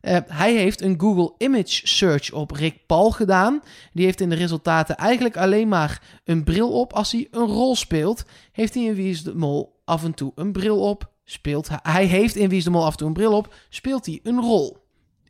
Eh, 0.00 0.18
hij 0.26 0.54
heeft 0.56 0.80
een 0.82 1.00
Google 1.00 1.34
Image 1.38 1.86
Search 1.86 2.32
op 2.32 2.50
Rick 2.50 2.86
Paul 2.86 3.10
gedaan. 3.10 3.60
Die 3.92 4.04
heeft 4.04 4.20
in 4.20 4.28
de 4.28 4.34
resultaten 4.34 4.96
eigenlijk 4.96 5.36
alleen 5.36 5.68
maar 5.68 6.20
een 6.24 6.44
bril 6.44 6.80
op 6.80 6.92
als 6.92 7.12
hij 7.12 7.28
een 7.30 7.46
rol 7.46 7.76
speelt. 7.76 8.24
Heeft 8.52 8.74
hij 8.74 8.82
in 8.84 8.94
Wie 8.94 9.10
is 9.10 9.22
de 9.22 9.34
Mol 9.34 9.80
af 9.84 10.04
en 10.04 10.14
toe 10.14 10.32
een 10.34 10.52
bril 10.52 10.80
op? 10.80 11.10
Speelt 11.24 11.68
hij, 11.68 11.78
hij 11.82 12.04
heeft 12.04 12.36
in 12.36 12.48
Wie 12.48 12.58
is 12.58 12.64
de 12.64 12.70
Mol 12.70 12.84
af 12.84 12.90
en 12.90 12.96
toe 12.96 13.06
een 13.06 13.12
bril 13.14 13.36
op? 13.36 13.54
Speelt 13.68 14.06
hij 14.06 14.20
een 14.22 14.40
rol? 14.40 14.76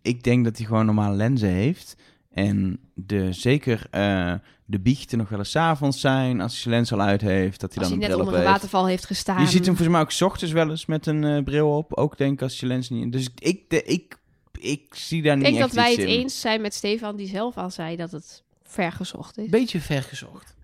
Ik 0.02 0.22
denk 0.24 0.44
dat 0.44 0.56
hij 0.56 0.66
gewoon 0.66 0.86
normale 0.86 1.16
lenzen 1.16 1.48
heeft. 1.48 1.96
En 2.32 2.80
de, 2.94 3.32
zeker 3.32 3.86
eh, 3.90 4.34
de 4.64 4.80
biechten 4.80 5.18
nog 5.18 5.28
wel 5.28 5.38
eens 5.38 5.50
's 5.50 5.56
avonds 5.56 6.00
zijn. 6.00 6.40
Als 6.40 6.52
hij 6.52 6.60
zijn 6.60 6.74
lens 6.74 6.92
al 6.92 7.00
uit 7.00 7.20
heeft, 7.20 7.60
dat 7.60 7.74
hij 7.74 7.82
Als 7.82 7.88
dan 7.88 7.98
hij 7.98 8.08
een 8.08 8.16
net 8.16 8.18
bril 8.18 8.18
onder 8.18 8.34
een 8.34 8.40
heeft. 8.40 8.52
waterval 8.52 8.86
heeft 8.86 9.06
gestaan. 9.06 9.40
Je 9.40 9.46
ziet 9.46 9.66
hem 9.66 9.76
volgens 9.76 9.88
mij 9.88 10.00
ook 10.00 10.10
's 10.10 10.20
ochtends 10.20 10.52
wel 10.52 10.70
eens 10.70 10.86
met 10.86 11.06
een 11.06 11.24
eh, 11.24 11.42
bril 11.42 11.76
op. 11.76 11.94
Ook 11.94 12.18
denk 12.18 12.32
ik 12.32 12.42
als 12.42 12.60
je 12.60 12.66
lens 12.66 12.90
niet... 12.90 13.12
Dus 13.12 13.28
ik, 13.38 13.70
de, 13.70 13.82
ik, 13.82 14.18
ik 14.60 14.94
zie 14.94 15.22
daar 15.22 15.36
Ik 15.36 15.38
niet 15.38 15.46
denk 15.46 15.58
echt 15.58 15.74
dat 15.74 15.84
wij 15.84 15.90
het 15.90 16.00
in. 16.00 16.06
eens 16.06 16.40
zijn 16.40 16.60
met 16.60 16.74
Stefan, 16.74 17.16
die 17.16 17.28
zelf 17.28 17.56
al 17.56 17.70
zei 17.70 17.96
dat 17.96 18.10
het 18.10 18.42
vergezocht 18.62 19.38
is. 19.38 19.48
Beetje 19.48 19.80
vergezocht. 19.80 20.56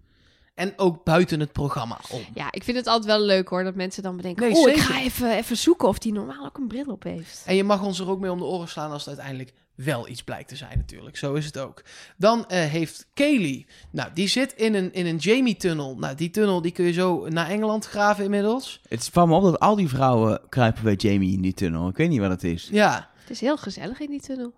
En 0.55 0.73
ook 0.77 1.05
buiten 1.05 1.41
het 1.41 1.53
programma 1.53 2.01
om. 2.11 2.21
Ja, 2.35 2.49
ik 2.51 2.65
vind 2.65 2.77
het 2.77 2.87
altijd 2.87 3.07
wel 3.07 3.21
leuk 3.27 3.49
hoor, 3.49 3.65
dat 3.65 3.75
mensen 3.75 4.03
dan 4.03 4.17
bedenken... 4.17 4.51
Nee, 4.53 4.57
oh, 4.63 4.69
ik 4.69 4.77
ga 4.77 5.01
even, 5.01 5.37
even 5.37 5.57
zoeken 5.57 5.89
of 5.89 5.99
die 5.99 6.13
normaal 6.13 6.45
ook 6.45 6.59
een 6.59 6.69
bril 6.69 6.85
op 6.85 7.03
heeft. 7.03 7.43
En 7.47 7.57
je 7.57 7.65
mag 7.65 7.83
ons 7.83 7.99
er 7.99 8.11
ook 8.11 8.21
mee 8.21 8.31
om 8.31 8.39
de 8.39 8.45
oren 8.45 8.69
slaan 8.69 8.91
als 8.91 9.05
het 9.05 9.09
uiteindelijk 9.09 9.53
wel 9.75 10.09
iets 10.09 10.23
blijkt 10.23 10.49
te 10.49 10.57
zijn 10.57 10.79
natuurlijk. 10.79 11.17
Zo 11.17 11.35
is 11.35 11.45
het 11.45 11.59
ook. 11.59 11.83
Dan 12.17 12.47
eh, 12.47 12.65
heeft 12.65 13.07
Kaylee, 13.15 13.67
nou 13.91 14.11
die 14.15 14.29
zit 14.29 14.53
in 14.53 14.75
een, 14.75 14.93
in 14.93 15.07
een 15.07 15.17
Jamie-tunnel. 15.17 15.97
Nou 15.99 16.15
die 16.15 16.31
tunnel 16.31 16.63
die 16.63 16.73
kun 16.73 16.85
je 16.85 16.93
zo 16.93 17.29
naar 17.29 17.49
Engeland 17.49 17.87
graven 17.87 18.25
inmiddels. 18.25 18.81
Het 18.89 19.09
valt 19.13 19.29
me 19.29 19.35
op 19.35 19.43
dat 19.43 19.61
al 19.61 19.77
die 19.77 19.89
vrouwen 19.89 20.41
kruipen 20.49 20.83
bij 20.83 20.95
Jamie 20.95 21.33
in 21.33 21.41
die 21.43 21.55
tunnel. 21.55 21.89
Ik 21.89 21.97
weet 21.97 22.09
niet 22.09 22.21
wat 22.21 22.31
het 22.31 22.45
is. 22.45 22.69
Ja, 22.73 23.11
Het 23.25 23.33
is 23.33 23.41
heel 23.41 23.57
gezellig 23.57 24.01
in 24.01 24.11
die 24.11 24.21
tunnel. 24.21 24.55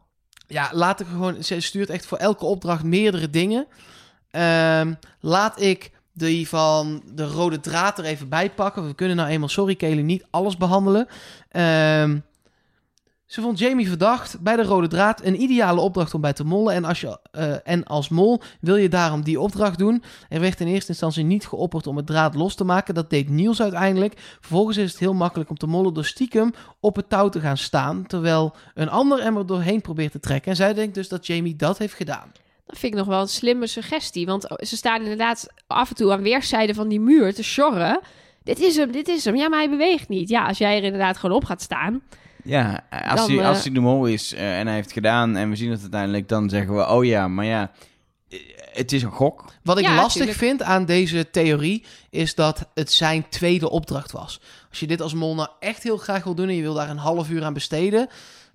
ja 0.47 0.71
laat 0.73 1.01
ik 1.01 1.07
gewoon, 1.07 1.45
ze 1.45 1.61
stuurt 1.61 1.91
echt 1.91 2.07
voor 2.07 2.19
elke 2.19 2.45
opdracht 2.45 2.85
meerdere 2.85 3.31
dingen. 3.31 3.67
Ehm, 4.31 4.95
laat 5.21 5.61
ik 5.61 5.91
die 6.13 6.49
van 6.49 7.03
de 7.15 7.27
rode 7.27 7.61
draad 7.61 7.99
er 7.99 8.05
even 8.05 8.29
bij 8.29 8.51
pakken. 8.51 8.87
We 8.87 8.95
kunnen 8.95 9.17
nou 9.17 9.29
eenmaal, 9.29 9.49
sorry 9.49 9.75
Kaylee, 9.75 10.03
niet 10.03 10.27
alles 10.31 10.57
behandelen. 10.57 11.07
Ehm, 11.49 12.19
ze 13.27 13.41
vond 13.41 13.59
Jamie 13.59 13.89
verdacht 13.89 14.41
bij 14.41 14.57
de 14.57 14.63
rode 14.63 14.89
draad. 14.89 15.25
Een 15.25 15.43
ideale 15.43 15.81
opdracht 15.81 16.15
om 16.15 16.21
bij 16.21 16.33
te 16.33 16.45
mollen. 16.45 16.75
En 16.75 16.85
als, 16.85 17.01
je, 17.01 17.19
eh, 17.31 17.55
en 17.65 17.85
als 17.85 18.09
mol 18.09 18.41
wil 18.61 18.77
je 18.77 18.89
daarom 18.89 19.23
die 19.23 19.41
opdracht 19.41 19.79
doen. 19.79 20.03
Er 20.29 20.41
werd 20.41 20.61
in 20.61 20.67
eerste 20.67 20.91
instantie 20.91 21.25
niet 21.25 21.47
geopperd 21.47 21.87
om 21.87 21.97
het 21.97 22.07
draad 22.07 22.35
los 22.35 22.55
te 22.55 22.65
maken. 22.65 22.95
Dat 22.95 23.11
deed 23.11 23.29
Niels 23.29 23.63
uiteindelijk. 23.63 24.15
Vervolgens 24.41 24.77
is 24.77 24.91
het 24.91 25.01
heel 25.01 25.15
makkelijk 25.15 25.51
om 25.51 25.57
te 25.57 25.67
mollen 25.67 25.95
door 25.95 26.05
stiekem 26.05 26.53
op 26.81 26.97
het 26.97 27.09
touw 27.09 27.29
te 27.29 27.41
gaan 27.41 27.57
staan. 27.57 28.07
Terwijl 28.07 28.55
een 28.75 28.89
ander 28.89 29.23
hem 29.23 29.37
er 29.37 29.47
doorheen 29.47 29.81
probeert 29.81 30.13
te 30.13 30.21
trekken. 30.21 30.51
En 30.51 30.57
zij 30.57 30.75
denkt 30.75 30.95
dus 30.95 31.09
dat 31.09 31.27
Jamie 31.27 31.57
dat 31.57 31.79
heeft 31.79 31.95
gedaan. 31.95 32.33
Dat 32.67 32.79
vind 32.79 32.93
ik 32.93 32.99
nog 32.99 33.09
wel 33.09 33.21
een 33.21 33.29
slimme 33.29 33.67
suggestie. 33.67 34.27
Want 34.27 34.47
ze 34.59 34.77
staan 34.77 35.03
inderdaad 35.03 35.47
af 35.67 35.89
en 35.89 35.95
toe 35.95 36.13
aan 36.13 36.23
weerszijden 36.23 36.75
van 36.75 36.89
die 36.89 37.01
muur 37.01 37.35
te 37.35 37.43
sjorren. 37.43 38.01
Dit 38.43 38.61
is 38.61 38.77
hem, 38.77 38.93
dit 38.93 39.09
is 39.09 39.25
hem. 39.25 39.37
Ja, 39.37 39.49
maar 39.49 39.59
hij 39.59 39.71
beweegt 39.71 40.09
niet. 40.09 40.29
Ja, 40.29 40.47
als 40.47 40.59
jij 40.59 40.77
er 40.77 40.85
inderdaad 40.85 41.17
gewoon 41.17 41.37
op 41.37 41.45
gaat 41.45 41.63
staan. 41.63 42.03
Ja, 42.47 42.85
als, 42.91 43.21
Dan, 43.21 43.31
hij, 43.31 43.41
eh, 43.41 43.49
als 43.49 43.63
hij 43.65 43.73
de 43.73 43.81
mol 43.81 44.07
is 44.07 44.33
eh, 44.35 44.59
en 44.59 44.67
hij 44.67 44.75
heeft 44.77 44.93
gedaan 44.93 45.37
en 45.37 45.51
we 45.51 45.57
zien 45.57 45.71
het 45.71 45.81
uiteindelijk, 45.81 46.29
dan 46.29 46.49
zeggen 46.49 46.75
we, 46.77 46.89
oh 46.89 47.05
ja, 47.05 47.29
maar 47.29 47.45
ja, 47.45 47.71
eh, 48.29 48.39
het 48.73 48.93
is 48.93 49.03
een 49.03 49.11
gok. 49.11 49.45
Wat 49.63 49.79
ik 49.79 49.85
Ja, 49.85 49.95
lastig 49.95 50.13
tuurlijk. 50.13 50.39
vind 50.39 50.63
aan 50.63 50.85
deze 50.85 51.31
theorie 51.31 51.85
is 52.11 52.35
dat 52.35 52.69
het 52.75 52.93
zijn 52.93 53.29
tweede 53.29 53.71
opdracht 53.71 54.13
was. 54.13 54.41
Als 54.69 54.81
je 54.81 54.87
dit 54.87 55.01
als 55.01 55.15
mol 55.15 55.35
nou 55.35 55.49
echt 55.61 55.83
heel 55.83 55.97
graag 55.97 56.25
wil 56.25 56.35
doen 56.35 56.49
en 56.49 56.55
je 56.55 56.63
wil 56.63 56.75
daar 56.75 56.91
een 56.91 56.97
half 56.97 57.31
uur 57.31 57.45
aan 57.45 57.53
besteden, 57.55 58.09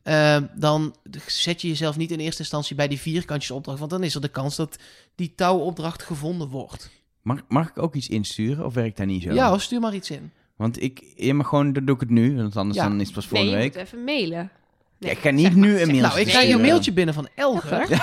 eh, 0.03 0.37
dan 0.55 0.95
zet 1.25 1.61
je 1.61 1.67
jezelf 1.67 1.97
niet 1.97 2.11
in 2.11 2.19
eerste 2.19 2.41
instantie 2.41 2.75
bij 2.75 2.87
die 2.87 2.99
vierkantjes 2.99 3.51
opdracht, 3.51 3.79
want 3.79 3.91
dan 3.91 4.03
is 4.03 4.15
er 4.15 4.21
de 4.21 4.27
kans 4.27 4.55
dat 4.55 4.77
die 5.15 5.33
touwopdracht 5.35 6.03
gevonden 6.03 6.47
wordt. 6.47 6.89
Mag, 7.21 7.39
mag 7.47 7.69
ik 7.69 7.77
ook 7.77 7.95
iets 7.95 8.09
insturen 8.09 8.65
of 8.65 8.73
werkt 8.73 8.97
dat 8.97 9.05
niet 9.05 9.23
zo? 9.23 9.33
Ja, 9.33 9.57
stuur 9.57 9.79
maar 9.79 9.93
iets 9.93 10.09
in. 10.11 10.31
Want 10.61 10.81
ik, 10.81 11.03
ja, 11.15 11.33
maar 11.33 11.45
gewoon, 11.45 11.73
dan 11.73 11.85
doe 11.85 11.95
ik 11.95 12.01
het 12.01 12.09
nu, 12.09 12.35
want 12.35 12.57
anders 12.57 12.77
Ja. 12.77 12.87
dan 12.87 12.99
is 12.99 13.05
het 13.05 13.15
pas 13.15 13.29
Nee, 13.29 13.31
volgende 13.41 13.57
je 13.63 13.63
week. 13.63 13.73
moet 13.73 13.83
even 13.83 14.03
mailen. 14.03 14.51
Ja, 14.99 15.09
ik 15.09 15.17
ga 15.17 15.29
niet 15.29 15.55
nu 15.55 15.79
een 15.81 15.87
mail 15.87 16.01
Nou, 16.01 16.19
ik 16.19 16.25
krijg 16.27 16.43
sturen. 16.43 16.59
een 16.61 16.67
mailtje 16.67 16.93
binnen 16.93 17.13
van 17.13 17.27
Elger. 17.35 17.79
Elger? 17.79 17.99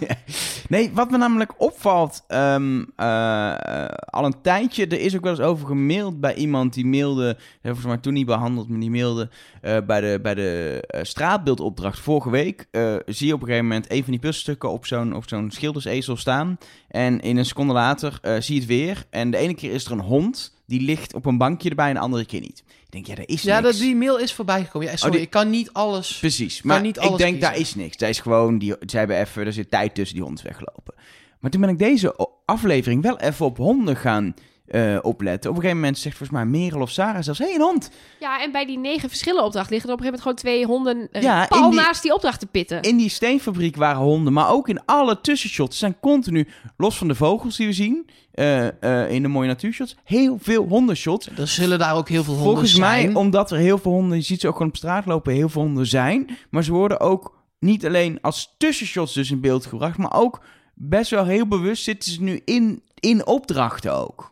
Nee, 0.68 0.90
wat 0.94 1.10
me 1.10 1.16
namelijk 1.16 1.52
opvalt, 1.60 2.24
ehm, 2.28 2.84
eh, 2.96 3.52
eh, 3.84 3.88
al 4.04 4.24
een 4.24 4.40
tijdje, 4.42 4.86
er 4.86 5.00
is 5.00 5.14
ook 5.16 5.22
wel 5.22 5.30
eens 5.32 5.40
over 5.40 5.66
gemaild 5.66 6.20
bij 6.20 6.34
iemand 6.34 6.74
die 6.74 6.86
mailde, 6.86 7.28
eh, 7.28 7.36
volgens 7.62 7.86
mij 7.86 7.96
toen 7.96 8.12
niet 8.12 8.26
behandeld, 8.26 8.68
maar 8.68 8.80
die 8.80 8.90
mailde 8.90 9.28
eh, 9.60 9.76
bij 9.86 10.00
de, 10.00 10.18
bij 10.22 10.34
de 10.34 10.82
eh, 10.86 11.02
straatbeeldopdracht 11.04 11.98
vorige 12.00 12.30
week. 12.30 12.66
eh, 12.70 12.94
zie 13.06 13.26
je 13.26 13.32
op 13.34 13.40
een 13.40 13.46
gegeven 13.46 13.66
moment 13.68 13.92
een 13.92 14.02
van 14.02 14.10
die 14.12 14.20
puzzelstukken 14.20 14.70
op 14.70 14.86
zo'n 14.86 15.14
op 15.14 15.28
zo'n 15.28 15.50
schildersezel 15.50 16.16
staan. 16.16 16.58
En 16.88 17.20
in 17.20 17.36
een 17.36 17.44
seconde 17.46 17.72
later 17.72 18.18
eh, 18.22 18.34
zie 18.40 18.54
je 18.54 18.60
het 18.60 18.68
weer. 18.68 19.04
En 19.10 19.30
de 19.30 19.36
ene 19.36 19.54
keer 19.54 19.72
is 19.72 19.84
er 19.84 19.92
een 19.92 20.00
hond, 20.00 20.54
die 20.72 20.80
ligt 20.80 21.14
op 21.14 21.26
een 21.26 21.38
bankje 21.38 21.68
erbij 21.68 21.88
en 21.88 21.94
de 21.94 22.00
andere 22.00 22.24
keer 22.26 22.40
niet. 22.40 22.62
Ik 22.66 22.90
denk, 22.90 23.06
ja, 23.06 23.14
dat 23.14 23.28
is 23.28 23.42
Ja, 23.42 23.60
niks. 23.60 23.72
dat, 23.72 23.80
die 23.86 23.96
mail 23.96 24.18
is 24.18 24.32
voorbij 24.32 24.64
gekomen. 24.64 24.88
Ja, 24.88 24.96
sorry, 24.96 25.10
Oh, 25.10 25.16
die- 25.16 25.24
ik 25.26 25.30
kan 25.30 25.50
niet 25.50 25.72
alles. 25.72 26.18
Precies, 26.18 26.62
maar 26.62 26.80
niet 26.80 26.96
ik 26.96 27.02
alles 27.02 27.18
denk, 27.18 27.40
daar 27.40 27.56
is 27.56 27.74
niks. 27.74 27.96
Daar 27.96 28.08
is 28.08 28.20
gewoon, 28.20 28.58
die, 28.58 28.74
ze 28.86 28.98
hebben 28.98 29.18
even, 29.20 29.46
er 29.46 29.52
zit 29.52 29.70
tijd 29.70 29.94
tussen, 29.94 30.16
die 30.16 30.24
hond 30.24 30.38
is 30.38 30.44
weggelopen. 30.44 30.94
Maar 31.40 31.50
toen 31.50 31.60
ben 31.60 31.70
ik 31.70 31.78
deze 31.78 32.28
aflevering 32.44 33.02
wel 33.02 33.18
even 33.18 33.46
op 33.46 33.56
honden 33.56 33.96
gaan 33.96 34.34
eh, 34.66 34.98
opletten. 35.02 35.50
Op 35.50 35.56
een 35.56 35.62
gegeven 35.62 35.80
moment 35.82 35.98
zegt 35.98 36.16
volgens 36.16 36.38
mij 36.38 36.46
Merel 36.46 36.80
of 36.80 36.90
Sarah 36.90 37.22
zelfs, 37.22 37.38
hé, 37.38 37.44
hey, 37.44 37.54
een 37.54 37.60
hond. 37.60 37.90
Ja, 38.20 38.42
en 38.42 38.52
bij 38.52 38.66
die 38.66 38.78
negen 38.78 39.08
verschillen 39.08 39.44
opdracht 39.44 39.70
liggen 39.70 39.88
er 39.88 39.94
op 39.94 40.00
een 40.00 40.06
gegeven 40.06 40.26
moment 40.32 40.42
gewoon 40.44 40.64
twee 40.64 40.66
honden 40.66 41.08
eh, 41.12 41.22
Ja, 41.22 41.46
pal 41.48 41.64
in 41.64 41.70
die- 41.70 41.80
naast 41.80 42.02
die 42.02 42.14
opdracht 42.14 42.40
te 42.40 42.46
pitten. 42.46 42.82
In 42.82 42.96
die 42.96 43.08
steenfabriek 43.08 43.76
waren 43.76 44.02
honden, 44.02 44.32
maar 44.32 44.50
ook 44.50 44.68
in 44.68 44.84
alle 44.84 45.20
tussenshots 45.20 45.78
zijn 45.78 45.96
continu, 46.00 46.48
los 46.76 46.96
van 46.98 47.08
de 47.08 47.14
vogels 47.14 47.56
die 47.56 47.66
we 47.66 47.72
zien, 47.72 48.06
eh, 48.32 48.66
eh, 48.82 49.10
in 49.10 49.22
de 49.22 49.28
mooie 49.28 49.48
natuurshots, 49.48 49.96
heel 50.04 50.38
veel 50.40 50.66
hondenshots. 50.68 51.28
Er 51.36 51.48
zullen 51.48 51.78
daar 51.78 51.96
ook 51.96 52.08
heel 52.08 52.24
veel 52.24 52.32
honden 52.34 52.50
Volgens 52.52 52.74
zijn. 52.74 53.06
mij, 53.06 53.14
omdat 53.14 53.50
er 53.50 53.56
heel 53.58 53.78
veel 53.78 53.92
honden, 53.92 54.16
je 54.16 54.24
ziet 54.24 54.40
ze 54.40 54.46
ook 54.48 54.52
gewoon 54.56 54.68
op 54.68 54.76
straat 54.76 55.06
lopen, 55.06 55.32
heel 55.32 55.48
veel 55.48 55.62
honden 55.62 55.86
zijn. 55.86 56.30
Maar 56.50 56.64
ze 56.64 56.72
worden 56.72 57.00
ook 57.00 57.38
niet 57.58 57.86
alleen 57.86 58.18
als 58.20 58.54
tussenshots 58.58 59.14
dus 59.14 59.30
in 59.30 59.40
beeld 59.40 59.66
gebracht, 59.66 59.98
maar 59.98 60.12
ook 60.14 60.40
best 60.74 61.10
wel 61.10 61.24
heel 61.24 61.46
bewust 61.46 61.82
zitten 61.84 62.12
ze 62.12 62.22
nu 62.22 62.40
in, 62.44 62.82
in 63.00 63.26
opdrachten 63.26 63.94
ook. 63.94 64.31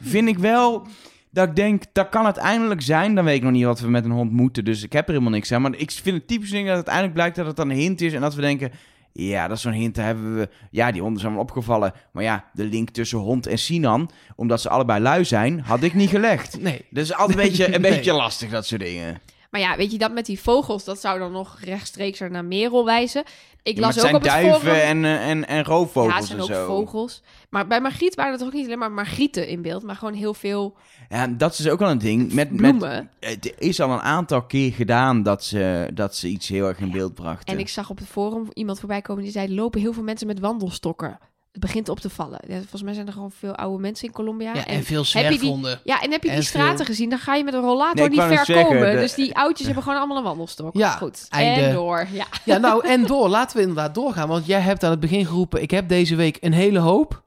Vind 0.00 0.28
ik 0.28 0.38
wel 0.38 0.86
dat 1.30 1.48
ik 1.48 1.56
denk, 1.56 1.82
dat 1.92 2.08
kan 2.08 2.24
uiteindelijk 2.24 2.82
zijn. 2.82 3.14
Dan 3.14 3.24
weet 3.24 3.36
ik 3.36 3.42
nog 3.42 3.52
niet 3.52 3.64
wat 3.64 3.80
we 3.80 3.88
met 3.88 4.04
een 4.04 4.10
hond 4.10 4.32
moeten, 4.32 4.64
dus 4.64 4.82
ik 4.82 4.92
heb 4.92 5.06
er 5.06 5.12
helemaal 5.12 5.32
niks 5.32 5.52
aan. 5.52 5.62
Maar 5.62 5.74
ik 5.76 5.90
vind 5.90 6.16
het 6.16 6.26
typisch 6.26 6.50
ding 6.50 6.66
dat 6.66 6.74
uiteindelijk 6.74 7.14
blijkt 7.14 7.36
dat 7.36 7.46
het 7.46 7.56
dan 7.56 7.70
een 7.70 7.76
hint 7.76 8.00
is 8.00 8.12
en 8.12 8.20
dat 8.20 8.34
we 8.34 8.40
denken... 8.40 8.70
Ja, 9.12 9.48
dat 9.48 9.56
is 9.56 9.62
zo'n 9.62 9.72
hint. 9.72 9.94
Daar 9.94 10.06
hebben 10.06 10.36
we. 10.36 10.48
Ja, 10.70 10.92
die 10.92 11.02
honden 11.02 11.20
zijn 11.20 11.32
wel 11.32 11.42
opgevallen. 11.42 11.92
Maar 12.12 12.22
ja, 12.22 12.44
de 12.52 12.64
link 12.64 12.90
tussen 12.90 13.18
hond 13.18 13.46
en 13.46 13.58
Sinan, 13.58 14.10
omdat 14.36 14.60
ze 14.60 14.68
allebei 14.68 15.02
lui 15.02 15.24
zijn, 15.24 15.60
had 15.60 15.82
ik 15.82 15.94
niet 15.94 16.10
gelegd. 16.10 16.60
Nee. 16.60 16.84
Dus 16.90 17.14
altijd 17.14 17.38
een 17.38 17.44
beetje, 17.44 17.74
een 17.74 17.80
Nee. 17.80 17.90
beetje 17.90 18.12
lastig, 18.12 18.50
dat 18.50 18.66
soort 18.66 18.80
dingen. 18.80 19.20
Maar 19.50 19.60
ja, 19.60 19.76
weet 19.76 19.92
je, 19.92 19.98
dat 19.98 20.12
met 20.12 20.26
die 20.26 20.40
vogels, 20.40 20.84
dat 20.84 21.00
zou 21.00 21.18
dan 21.18 21.32
nog 21.32 21.58
rechtstreeks 21.60 22.18
naar 22.18 22.44
Merel 22.44 22.84
wijzen. 22.84 23.22
Ik 23.62 23.78
las 23.78 23.94
het 23.94 24.04
ook 24.04 24.10
zijn 24.10 24.14
op 24.14 24.22
het 24.22 24.30
duiven 24.30 24.60
forum... 24.60 24.74
en, 24.74 25.04
eh, 25.04 25.28
en, 25.28 25.48
en 25.48 25.64
roofvogels 25.64 26.12
ja, 26.12 26.18
het 26.18 26.26
zijn 26.26 26.38
en 26.38 26.44
ook 26.44 26.50
zo. 26.50 26.66
vogels. 26.66 27.22
Maar 27.48 27.66
bij 27.66 27.80
Margriet 27.80 28.14
waren 28.14 28.32
er 28.32 28.38
toch 28.38 28.48
ook 28.48 28.54
niet 28.54 28.66
alleen 28.66 28.78
maar 28.78 28.92
Margrieten 28.92 29.48
in 29.48 29.62
beeld, 29.62 29.82
maar 29.82 29.96
gewoon 29.96 30.14
heel 30.14 30.34
veel 30.34 30.76
Ja, 31.08 31.26
dat 31.26 31.58
is 31.58 31.68
ook 31.68 31.78
wel 31.78 31.90
een 31.90 31.98
ding. 31.98 32.32
Met, 32.32 32.50
met, 32.50 33.04
het 33.20 33.54
is 33.58 33.80
al 33.80 33.90
een 33.90 34.00
aantal 34.00 34.42
keer 34.42 34.72
gedaan 34.72 35.22
dat 35.22 35.44
ze, 35.44 35.90
dat 35.94 36.16
ze 36.16 36.28
iets 36.28 36.48
heel 36.48 36.66
erg 36.66 36.78
in 36.78 36.90
beeld 36.90 37.14
brachten. 37.14 37.54
En 37.54 37.60
ik 37.60 37.68
zag 37.68 37.90
op 37.90 37.98
het 37.98 38.08
forum 38.08 38.48
iemand 38.52 38.78
voorbij 38.78 39.02
komen 39.02 39.22
die 39.22 39.32
zei: 39.32 39.54
lopen 39.54 39.80
heel 39.80 39.92
veel 39.92 40.02
mensen 40.02 40.26
met 40.26 40.40
wandelstokken. 40.40 41.18
Het 41.52 41.60
begint 41.60 41.88
op 41.88 42.00
te 42.00 42.10
vallen. 42.10 42.40
Ja, 42.46 42.56
volgens 42.56 42.82
mij 42.82 42.94
zijn 42.94 43.06
er 43.06 43.12
gewoon 43.12 43.30
veel 43.38 43.54
oude 43.54 43.80
mensen 43.80 44.06
in 44.06 44.12
Colombia. 44.12 44.54
Ja, 44.54 44.66
en, 44.66 44.74
en, 44.74 44.84
veel 44.84 45.04
heb 45.12 45.22
je 45.22 45.28
die- 45.28 45.38
zwerfhonden. 45.38 45.80
ja, 45.84 46.00
en 46.02 46.10
heb 46.10 46.22
je 46.22 46.28
en 46.30 46.34
die 46.34 46.44
straten 46.44 46.76
veel- 46.76 46.84
gezien? 46.84 47.10
Dan 47.10 47.18
ga 47.18 47.34
je 47.34 47.44
met 47.44 47.54
een 47.54 47.60
rollator 47.60 47.94
Nee, 47.96 48.08
niet 48.08 48.20
ver 48.20 48.44
zeggen, 48.44 48.64
komen. 48.66 48.94
de- 48.94 49.00
Dus 49.00 49.14
die 49.14 49.34
oudjes 49.36 49.66
hebben 49.66 49.82
gewoon 49.84 49.98
allemaal 49.98 50.16
een 50.16 50.22
wandelstok. 50.22 50.74
Ja, 50.76 50.90
goed. 50.90 51.26
einde. 51.28 51.60
En 51.60 51.74
door. 51.74 52.06
Ja. 52.12 52.26
Ja, 52.44 52.56
nou, 52.58 52.86
en 52.88 53.06
door. 53.06 53.28
Laten 53.28 53.56
we 53.56 53.62
inderdaad 53.62 53.94
doorgaan. 53.94 54.28
Want 54.28 54.46
jij 54.46 54.60
hebt 54.60 54.84
aan 54.84 54.90
het 54.90 55.00
begin 55.00 55.26
geroepen, 55.26 55.62
ik 55.62 55.70
heb 55.70 55.88
deze 55.88 56.14
week 56.16 56.36
een 56.40 56.52
hele 56.52 56.78
hoop. 56.78 57.22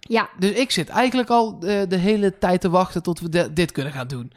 ja, 0.00 0.28
Dus 0.38 0.50
ik 0.50 0.70
zit 0.70 0.88
eigenlijk 0.88 1.30
al 1.30 1.58
eh, 1.60 1.80
de 1.88 1.96
hele 1.96 2.38
tijd 2.38 2.60
te 2.60 2.70
wachten 2.70 3.02
tot 3.02 3.20
we 3.20 3.28
de- 3.28 3.52
dit 3.52 3.72
kunnen 3.72 3.92
gaan 3.92 4.06
doen. 4.08 4.32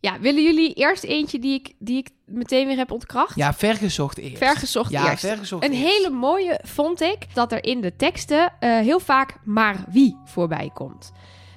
Ja, 0.00 0.20
willen 0.20 0.42
jullie 0.42 0.74
eerst 0.74 1.04
eentje 1.04 1.38
die 1.38 1.54
ik, 1.54 1.72
die 1.78 1.98
ik 1.98 2.10
meteen 2.24 2.66
weer 2.66 2.76
heb 2.76 2.90
ontkracht? 2.90 3.36
Ja, 3.36 3.54
vergezocht 3.54 4.18
eerst. 4.18 4.38
Vergezocht 4.38 4.90
ja, 4.90 5.10
eerst. 5.10 5.26
vergezocht 5.26 5.64
Een 5.64 5.72
eerst. 5.72 5.84
hele 5.84 6.10
mooie 6.10 6.60
vond 6.62 7.00
ik 7.00 7.34
dat 7.34 7.52
er 7.52 7.64
in 7.64 7.80
de 7.80 7.96
teksten 7.96 8.52
eh, 8.60 8.78
heel 8.78 9.00
vaak 9.00 9.36
maar 9.44 9.84
wie 9.88 10.16
voorbij 10.24 10.70
komt. 10.74 11.12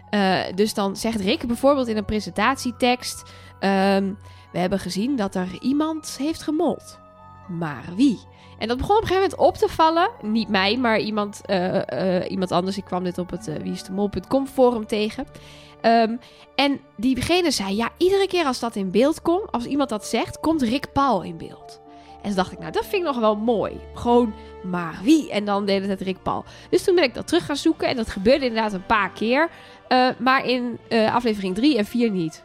Eh, 0.10 0.40
dus 0.56 0.74
dan 0.74 0.96
zegt 0.96 1.20
Rick 1.20 1.48
bijvoorbeeld 1.48 1.88
in 1.88 1.98
een 1.98 2.06
presentatietekst: 2.06 3.24
ehm, 3.60 4.14
We 4.52 4.60
hebben 4.60 4.80
gezien 4.80 5.16
dat 5.16 5.36
er 5.36 5.48
iemand 5.60 6.16
heeft 6.18 6.42
gemold. 6.42 7.00
Maar 7.48 7.84
wie? 7.96 8.20
En 8.58 8.68
dat 8.68 8.78
begon 8.78 8.96
op 8.96 9.02
een 9.02 9.08
gegeven 9.08 9.30
moment 9.30 9.48
op 9.48 9.68
te 9.68 9.74
vallen. 9.74 10.10
Niet 10.22 10.50
mij, 10.50 10.78
maar 10.78 11.00
iemand, 11.00 11.42
eh, 11.46 12.32
iemand 12.32 12.52
anders. 12.52 12.78
Ik 12.78 12.86
kwam 12.86 13.04
dit 13.04 13.18
op 13.18 13.30
het 13.30 13.48
uh, 13.48 14.46
forum 14.54 14.88
tegen. 14.88 15.26
Ehm, 15.84 16.16
en 16.56 16.80
diegene 16.98 17.52
zei: 17.52 17.76
Ja, 17.76 17.90
iedere 17.98 18.28
keer 18.28 18.46
als 18.46 18.60
dat 18.60 18.76
in 18.76 18.92
beeld 18.92 19.22
komt, 19.22 19.52
als 19.52 19.66
iemand 19.66 19.90
dat 19.90 20.06
zegt, 20.06 20.40
komt 20.40 20.62
Rick 20.62 20.92
Paul 20.94 21.22
in 21.22 21.38
beeld. 21.38 21.82
En 22.22 22.30
toen 22.30 22.36
dacht 22.36 22.52
ik, 22.52 22.60
nou, 22.60 22.72
dat 22.72 22.86
vind 22.86 23.02
ik 23.02 23.04
nog 23.04 23.20
wel 23.20 23.36
mooi. 23.36 23.80
Gewoon, 23.94 24.34
maar 24.64 25.00
wie? 25.04 25.32
En 25.32 25.46
dan 25.46 25.66
deed 25.66 25.88
het 25.88 26.02
Rick 26.02 26.18
Paul. 26.24 26.44
Dus 26.70 26.84
toen 26.84 26.96
ben 26.96 27.04
ik 27.04 27.14
dat 27.14 27.28
terug 27.28 27.46
gaan 27.46 27.56
zoeken. 27.56 27.88
En 27.88 27.96
dat 27.96 28.10
gebeurde 28.10 28.46
inderdaad 28.46 28.74
een 28.74 28.86
paar 28.86 29.12
keer. 29.12 29.50
Uh, 29.90 30.08
maar 30.18 30.46
in 30.46 30.80
uh, 30.90 31.16
aflevering 31.16 31.56
3 31.56 31.78
en 31.78 31.86
4 31.86 32.12
niet. 32.12 32.44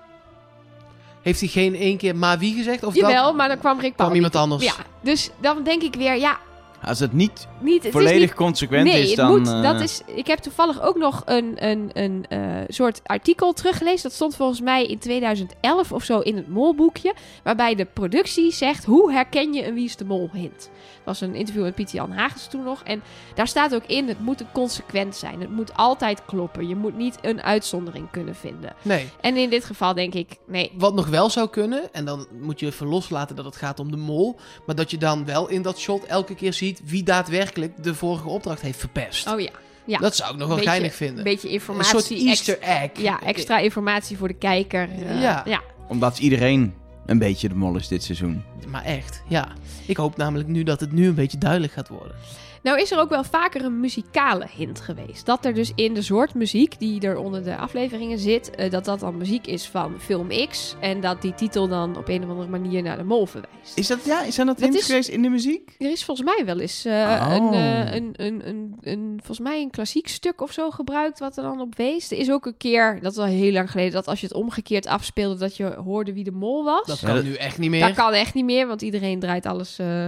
Heeft 1.23 1.41
hij 1.41 1.49
geen 1.49 1.75
één 1.75 1.97
keer 1.97 2.17
maar 2.17 2.39
wie 2.39 2.55
gezegd? 2.55 2.85
Of 2.85 2.95
Jawel, 2.95 3.25
dat... 3.25 3.35
maar 3.35 3.49
dan 3.49 3.59
kwam 3.59 3.81
Rick 3.81 3.95
Paul. 3.95 4.09
kwam 4.09 4.15
iemand 4.15 4.37
anders. 4.37 4.65
Ja, 4.65 4.75
dus 5.01 5.31
dan 5.41 5.63
denk 5.63 5.83
ik 5.83 5.95
weer, 5.95 6.17
ja... 6.17 6.39
Als 6.83 6.99
het 6.99 7.13
niet 7.13 7.49
niet, 7.61 7.83
het 7.83 7.93
volledig 7.93 8.15
is 8.15 8.21
niet, 8.21 8.35
consequent 8.35 8.85
nee, 8.85 9.03
is, 9.03 9.15
dan... 9.15 9.39
moet, 9.39 9.49
uh... 9.49 9.63
dat 9.63 9.81
is, 9.81 10.03
ik 10.07 10.27
heb 10.27 10.39
toevallig 10.39 10.83
ook 10.83 10.97
nog 10.97 11.23
een, 11.25 11.67
een, 11.67 11.91
een 11.93 12.25
uh, 12.29 12.61
soort 12.69 13.01
artikel 13.05 13.53
teruggelezen. 13.53 14.03
Dat 14.03 14.13
stond 14.13 14.37
volgens 14.37 14.61
mij 14.61 14.87
in 14.87 14.99
2011 14.99 15.93
of 15.93 16.05
zo 16.05 16.19
in 16.19 16.37
het 16.37 16.49
molboekje. 16.49 17.15
Waarbij 17.43 17.75
de 17.75 17.85
productie 17.85 18.53
zegt, 18.53 18.85
hoe 18.85 19.13
herken 19.13 19.53
je 19.53 19.67
een 19.67 19.75
Wie 19.75 19.85
is 19.85 19.97
de 19.97 20.05
Mol 20.05 20.29
hint? 20.33 20.71
Dat 20.95 21.19
was 21.19 21.21
een 21.21 21.35
interview 21.35 21.63
met 21.63 21.75
Pieter 21.75 21.95
Jan 21.95 22.13
Hagens 22.13 22.47
toen 22.47 22.63
nog. 22.63 22.83
En 22.83 23.03
daar 23.35 23.49
staat 23.49 23.75
ook 23.75 23.85
in, 23.87 24.09
het 24.09 24.21
moet 24.21 24.45
consequent 24.53 25.17
zijn. 25.17 25.41
Het 25.41 25.51
moet 25.51 25.75
altijd 25.75 26.25
kloppen. 26.25 26.69
Je 26.69 26.77
moet 26.77 26.97
niet 26.97 27.19
een 27.23 27.43
uitzondering 27.43 28.11
kunnen 28.11 28.35
vinden. 28.35 28.75
Nee. 28.83 29.09
En 29.21 29.37
in 29.37 29.51
dit 29.51 29.65
geval 29.65 29.95
denk 29.95 30.15
ik, 30.15 30.37
nee. 30.47 30.73
Wat 30.75 30.95
nog 30.95 31.07
wel 31.07 31.31
zou 31.31 31.49
kunnen, 31.49 31.93
en 31.93 32.05
dan 32.05 32.27
moet 32.41 32.61
je 32.61 32.67
even 32.67 32.87
loslaten 32.87 33.37
dat 33.37 33.45
het 33.45 33.57
gaat 33.57 33.81
om 33.81 33.91
de 33.91 33.97
mol. 33.97 34.37
Maar 34.67 34.75
dat 34.75 34.91
je 34.91 34.99
dan 34.99 35.25
wel 35.25 35.49
in 35.49 35.63
dat 35.63 35.79
shot 35.79 36.05
elke 36.05 36.35
keer 36.35 36.53
ziet 36.53 36.68
wie 36.85 37.03
daadwerkelijk 37.03 37.83
de 37.83 37.95
vorige 37.95 38.29
opdracht 38.29 38.61
heeft 38.61 38.79
verpest. 38.79 39.29
Oh 39.29 39.41
ja. 39.41 39.51
ja. 39.85 39.99
Dat 39.99 40.17
zou 40.17 40.33
ik 40.33 40.39
nog 40.39 40.47
wel 40.49 40.57
Beetje- 40.57 40.71
geinig 40.71 40.95
vinden. 40.95 41.19
Een 41.19 41.25
beetje 41.25 41.49
Een 41.49 41.55
informatie. 41.55 42.01
soort 42.01 42.11
Easter 42.27 42.59
egg. 42.61 42.91
Ja, 42.99 43.21
extra 43.23 43.59
informatie 43.59 44.17
voor 44.17 44.29
de 44.29 44.35
kijker. 44.35 44.89
eh, 44.91 45.21
Ja. 45.23 45.43
ja. 45.47 45.61
Omdat 45.89 46.19
iedereen 46.19 46.75
een 47.07 47.19
beetje 47.19 47.49
de 47.49 47.55
mol 47.55 47.77
is 47.77 47.89
dit 47.89 48.03
seizoen. 48.03 48.43
Maar 48.69 48.85
echt, 48.85 49.23
ja. 49.29 49.49
Ik 49.87 49.97
hoop 49.97 50.17
namelijk 50.17 50.49
nu 50.49 50.63
dat 50.63 50.81
het 50.81 50.93
nu 50.93 51.07
een 51.09 51.15
beetje 51.15 51.39
duidelijk 51.39 51.73
gaat 51.73 51.89
worden. 51.89 52.15
Nou 52.63 52.81
is 52.81 52.91
er 52.91 52.99
ook 52.99 53.09
wel 53.09 53.25
vaker 53.25 53.65
een 53.65 53.81
muzikale 53.81 54.47
hint 54.57 54.81
geweest. 54.81 55.27
Dat 55.27 55.45
er 55.45 55.55
dus 55.55 55.73
in 55.75 55.95
de 55.95 56.03
soort 56.03 56.35
muziek 56.35 56.79
die 56.79 57.01
er 57.01 57.17
onder 57.19 57.45
de 57.45 57.57
afleveringen 57.57 58.19
zit, 58.19 58.51
eh, 58.51 58.71
dat 58.71 58.85
dat 58.85 59.01
dan 59.01 59.17
muziek 59.17 59.47
is 59.47 59.67
van 59.69 59.95
film 60.01 60.29
X. 60.49 60.75
En 60.81 61.01
dat 61.01 61.23
die 61.23 61.35
titel 61.35 61.69
dan 61.69 61.97
op 61.97 62.09
een 62.09 62.23
of 62.25 62.31
andere 62.31 62.49
manier 62.49 62.83
naar 62.83 62.97
de 62.97 63.05
mol 63.05 63.27
verwijst. 63.27 63.77
Is 63.79 63.87
dat, 63.87 64.05
ja, 64.05 64.31
zijn 64.31 64.47
dat 64.47 64.57
Dat 64.59 64.65
hints 64.69 64.79
is- 64.81 64.87
geweest 64.87 65.09
in 65.09 65.23
de 65.23 65.29
muziek? 65.29 65.75
Er 65.79 65.91
is 65.91 66.05
volgens 66.05 66.27
mij 66.37 66.45
wel 66.47 66.59
eens 66.61 66.85
eh, 66.85 66.93
Oh. 66.93 67.35
een, 67.35 67.53
eh, 67.53 67.95
een, 67.95 68.13
een, 68.17 68.49
een, 68.49 68.75
een, 68.81 69.13
volgens 69.17 69.49
mij 69.49 69.61
een 69.63 69.71
klassiek 69.71 70.09
stuk 70.09 70.41
of 70.41 70.53
zo 70.53 70.71
gebruikt 70.71 71.19
wat 71.19 71.37
er 71.37 71.43
dan 71.43 71.61
op 71.61 71.77
wees. 71.77 72.11
Er 72.11 72.19
is 72.19 72.31
ook 72.31 72.47
een 72.47 72.57
keer, 72.57 72.99
dat 73.03 73.13
is 73.13 73.19
al 73.19 73.25
heel 73.25 73.53
lang 73.53 73.71
geleden, 73.71 73.93
dat 73.93 74.07
als 74.09 74.21
je 74.21 74.27
het 74.27 74.35
omgekeerd 74.37 74.87
afspeelde, 74.87 75.39
dat 75.39 75.57
je 75.57 75.65
hoorde 75.85 76.13
wie 76.13 76.25
de 76.25 76.31
mol 76.33 76.65
was. 76.65 76.87
Dat 76.87 77.01
Ja, 77.01 77.07
kan 77.07 77.17
dat- 77.17 77.25
nu 77.25 77.35
echt 77.35 77.59
niet 77.59 77.71
meer. 77.71 77.87
Dat 77.87 77.95
kan 77.97 78.13
echt 78.13 78.35
niet 78.35 78.45
meer, 78.45 78.67
want 78.67 78.83
iedereen 78.83 79.21
draait 79.21 79.47
alles, 79.47 79.79
eh, 79.79 80.07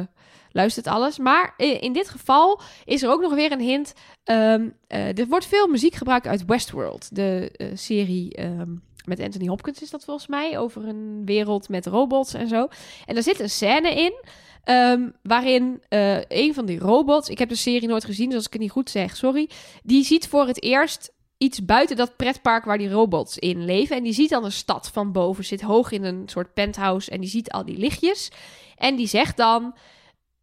luistert 0.53 0.87
alles. 0.87 1.19
Maar 1.19 1.55
in 1.57 1.93
dit 1.93 2.09
geval 2.09 2.61
is 2.85 3.03
er 3.03 3.11
ook 3.11 3.21
nog 3.21 3.35
weer 3.35 3.53
een 3.53 3.61
hint. 3.61 3.95
Ehm, 4.25 4.69
eh, 4.87 5.19
er 5.19 5.27
wordt 5.27 5.47
veel 5.47 5.67
muziek 5.67 5.95
gebruikt 5.95 6.27
uit 6.27 6.45
Westworld, 6.45 7.15
de 7.15 7.51
eh, 7.57 7.69
serie 7.75 8.35
ehm, 8.35 8.71
met 9.05 9.21
Anthony 9.21 9.47
Hopkins 9.47 9.83
is 9.83 9.91
dat 9.91 10.05
volgens 10.05 10.27
mij, 10.27 10.59
over 10.59 10.89
een 10.89 11.23
wereld 11.25 11.69
met 11.69 11.87
robots 11.87 12.35
en 12.35 12.49
zo. 12.49 12.69
En 13.07 13.15
daar 13.15 13.23
zit 13.23 13.41
een 13.41 13.51
scène 13.51 13.95
in. 13.95 14.25
ehm, 14.65 15.09
waarin 15.23 15.83
eh, 15.89 16.23
een 16.29 16.55
van 16.55 16.67
die 16.67 16.79
robots, 16.79 17.29
ik 17.29 17.39
heb 17.39 17.49
de 17.49 17.55
serie 17.55 17.89
nooit 17.89 18.05
gezien, 18.05 18.27
dus 18.27 18.37
als 18.37 18.47
ik 18.47 18.53
het 18.53 18.63
niet 18.63 18.71
goed 18.71 18.91
zeg, 18.91 19.17
sorry. 19.17 19.49
Die 19.83 20.05
ziet 20.05 20.29
voor 20.29 20.47
het 20.47 20.63
eerst 20.63 21.13
iets 21.39 21.65
buiten 21.65 21.97
dat 21.97 22.17
pretpark 22.17 22.65
waar 22.65 22.79
die 22.79 22.91
robots 22.91 23.39
in 23.39 23.65
leven. 23.65 23.97
En 23.97 24.03
die 24.03 24.13
ziet 24.13 24.31
dan 24.31 24.45
een 24.45 24.53
stad 24.53 24.91
van 24.93 25.13
boven, 25.13 25.45
zit 25.45 25.61
hoog 25.61 25.91
in 25.91 26.05
een 26.05 26.23
soort 26.27 26.55
penthouse 26.55 27.11
en 27.11 27.21
die 27.21 27.31
ziet 27.31 27.51
al 27.51 27.65
die 27.65 27.79
lichtjes. 27.79 28.31
En 28.77 28.97
die 28.97 29.07
zegt 29.07 29.37
dan 29.37 29.75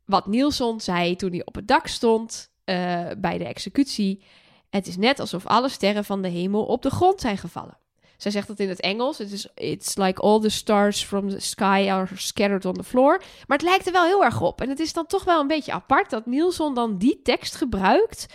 wat 0.08 0.28
Nielsen 0.28 0.82
zei 0.82 1.16
toen 1.16 1.32
hij 1.32 1.46
op 1.46 1.56
het 1.56 1.68
dak 1.68 1.88
stond 1.88 2.50
eh, 2.64 3.06
bij 3.18 3.38
de 3.38 3.46
executie. 3.46 4.24
Het 4.70 4.88
is 4.88 4.98
net 4.98 5.20
alsof 5.20 5.46
alle 5.46 5.70
sterren 5.70 6.06
van 6.06 6.22
de 6.22 6.28
hemel 6.28 6.66
op 6.66 6.82
de 6.82 6.90
grond 6.90 7.22
zijn 7.22 7.38
gevallen. 7.38 7.78
Zij 8.18 8.32
zegt 8.32 8.48
dat 8.48 8.60
in 8.60 8.70
het 8.70 8.80
Engels. 8.80 9.18
Het 9.18 9.32
is 9.32 9.48
It's 9.56 9.96
like 9.96 10.22
all 10.22 10.40
the 10.40 10.50
stars 10.50 11.04
from 11.04 11.30
the 11.30 11.40
sky 11.40 11.88
are 11.90 12.08
scattered 12.16 12.66
on 12.66 12.74
the 12.74 12.84
floor. 12.84 13.18
Maar 13.48 13.58
het 13.58 13.68
lijkt 13.68 13.86
er 13.86 13.92
wel 13.92 14.06
heel 14.06 14.24
erg 14.24 14.42
op. 14.42 14.62
En 14.62 14.70
het 14.70 14.80
is 14.80 14.94
dan 14.94 15.06
toch 15.06 15.24
wel 15.24 15.40
een 15.40 15.48
beetje 15.48 15.72
apart 15.72 16.10
dat 16.10 16.26
Nielsen 16.26 16.74
dan 16.74 16.98
die 16.98 17.22
tekst 17.22 17.56
gebruikt 17.56 18.26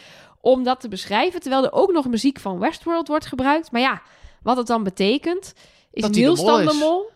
om 0.40 0.62
dat 0.62 0.80
te 0.80 0.88
beschrijven. 0.88 1.40
Terwijl 1.40 1.64
er 1.64 1.72
ook 1.72 1.92
nog 1.92 2.08
muziek 2.08 2.40
van 2.40 2.58
Westworld 2.58 3.08
wordt 3.08 3.26
gebruikt. 3.26 3.70
Maar 3.70 3.80
ja, 3.80 4.02
wat 4.42 4.56
het 4.56 4.66
dan 4.66 4.82
betekent, 4.82 5.52
is 5.90 6.02
Dat 6.02 6.14
de 6.14 6.64
dan 6.64 6.76
mol? 6.76 7.10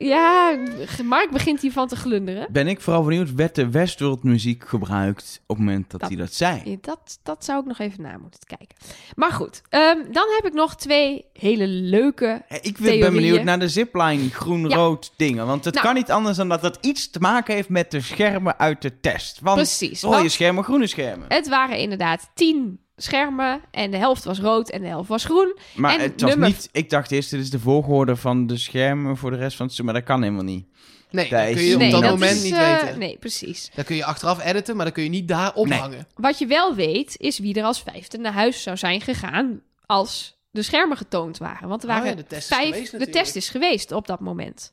Ja, 0.00 0.58
Mark 1.04 1.30
begint 1.30 1.60
hiervan 1.60 1.88
te 1.88 1.96
glunderen. 1.96 2.46
Ben 2.50 2.66
ik 2.68 2.80
vooral 2.80 3.02
benieuwd, 3.02 3.34
werd 3.34 3.54
de 3.54 3.70
Westworld 3.70 4.22
muziek 4.22 4.64
gebruikt 4.68 5.40
op 5.46 5.56
het 5.56 5.64
moment 5.66 5.90
dat, 5.90 6.00
Dat- 6.00 6.08
hij 6.08 6.18
dat 6.18 6.32
zei? 6.32 6.78
Dat, 6.80 7.18
dat 7.22 7.44
zou 7.44 7.60
ik 7.60 7.66
nog 7.66 7.78
even 7.78 8.02
na 8.02 8.18
moeten 8.18 8.40
kijken. 8.46 8.76
Maar 9.16 9.30
goed, 9.32 9.62
ehm, 9.68 9.96
dan 10.12 10.26
heb 10.36 10.46
ik 10.46 10.52
nog 10.52 10.76
twee 10.76 11.24
hele 11.32 11.66
leuke. 11.66 12.42
Ik 12.60 12.78
ben 12.78 13.12
benieuwd 13.12 13.42
naar 13.42 13.58
de 13.58 13.68
zipline 13.68 14.30
groen-rood 14.30 15.12
dingen. 15.16 15.46
Want 15.46 15.64
het 15.64 15.74
Nou. 15.74 15.86
kan 15.86 15.94
niet 15.94 16.10
anders 16.10 16.36
dan 16.36 16.48
dat 16.48 16.62
het 16.62 16.78
iets 16.80 17.10
te 17.10 17.18
maken 17.20 17.54
heeft 17.54 17.68
met 17.68 17.90
de 17.90 18.00
schermen 18.00 18.58
uit 18.58 18.82
de 18.82 19.00
test. 19.00 19.40
Want 19.40 19.56
Precies. 19.56 20.02
rode 20.02 20.16
want 20.16 20.30
schermen, 20.32 20.64
groene 20.64 20.86
schermen. 20.86 21.26
het 21.28 21.48
waren 21.48 21.78
inderdaad 21.78 22.30
tien 22.34 22.80
schermen. 23.02 23.60
En 23.70 23.90
de 23.90 23.96
helft 23.96 24.24
was 24.24 24.40
rood 24.40 24.70
en 24.70 24.80
de 24.80 24.86
helft 24.86 25.08
was 25.08 25.24
groen. 25.24 25.58
Maar 25.76 25.94
en 25.94 26.00
het 26.00 26.20
was 26.20 26.30
nummer- 26.30 26.48
niet... 26.48 26.68
Ik 26.72 26.90
dacht 26.90 27.10
eerst, 27.10 27.30
dit 27.30 27.40
is 27.40 27.50
de 27.50 27.58
volgorde 27.58 28.16
van 28.16 28.46
de 28.46 28.56
schermen 28.56 29.16
voor 29.16 29.30
de 29.30 29.36
rest 29.36 29.56
van 29.56 29.66
het 29.66 29.74
seizoen. 29.74 29.84
Maar 29.84 29.94
dat 29.94 30.04
kan 30.04 30.22
helemaal 30.22 30.44
niet. 30.44 30.66
Nee, 31.10 31.28
dat 31.28 31.52
kun 31.52 31.62
je 31.62 31.74
op 31.74 31.80
nee, 31.80 31.90
dat, 31.90 32.00
dat 32.02 32.10
moment 32.10 32.36
is, 32.36 32.42
niet 32.42 32.52
eh, 32.52 32.80
weten. 32.80 32.98
Nee, 32.98 33.16
precies. 33.18 33.70
Dan 33.74 33.84
kun 33.84 33.96
je 33.96 34.04
achteraf 34.04 34.44
editen, 34.44 34.76
maar 34.76 34.84
dan 34.84 34.94
kun 34.94 35.02
je 35.02 35.08
niet 35.08 35.28
daar 35.28 35.54
ophangen. 35.54 36.06
Wat 36.14 36.38
je 36.38 36.46
wel 36.46 36.74
weet, 36.74 37.14
is 37.18 37.38
wie 37.38 37.54
er 37.54 37.64
als 37.64 37.82
vijfde 37.82 38.18
naar 38.18 38.32
huis 38.32 38.62
zou 38.62 38.76
zijn 38.76 39.00
gegaan 39.00 39.60
als 39.86 40.38
de 40.50 40.62
schermen 40.62 40.96
getoond 40.96 41.38
waren. 41.38 41.68
Want 41.68 41.82
er 41.82 41.88
Oh 41.88 41.94
ja, 41.94 42.00
waren 42.02 42.16
de 42.16 42.24
test 42.26 42.48
vijf. 42.48 42.72
geweest 42.72 42.98
de 42.98 43.08
test 43.08 43.36
is 43.36 43.48
geweest 43.48 43.92
op 43.92 44.06
dat 44.06 44.20
moment. 44.20 44.72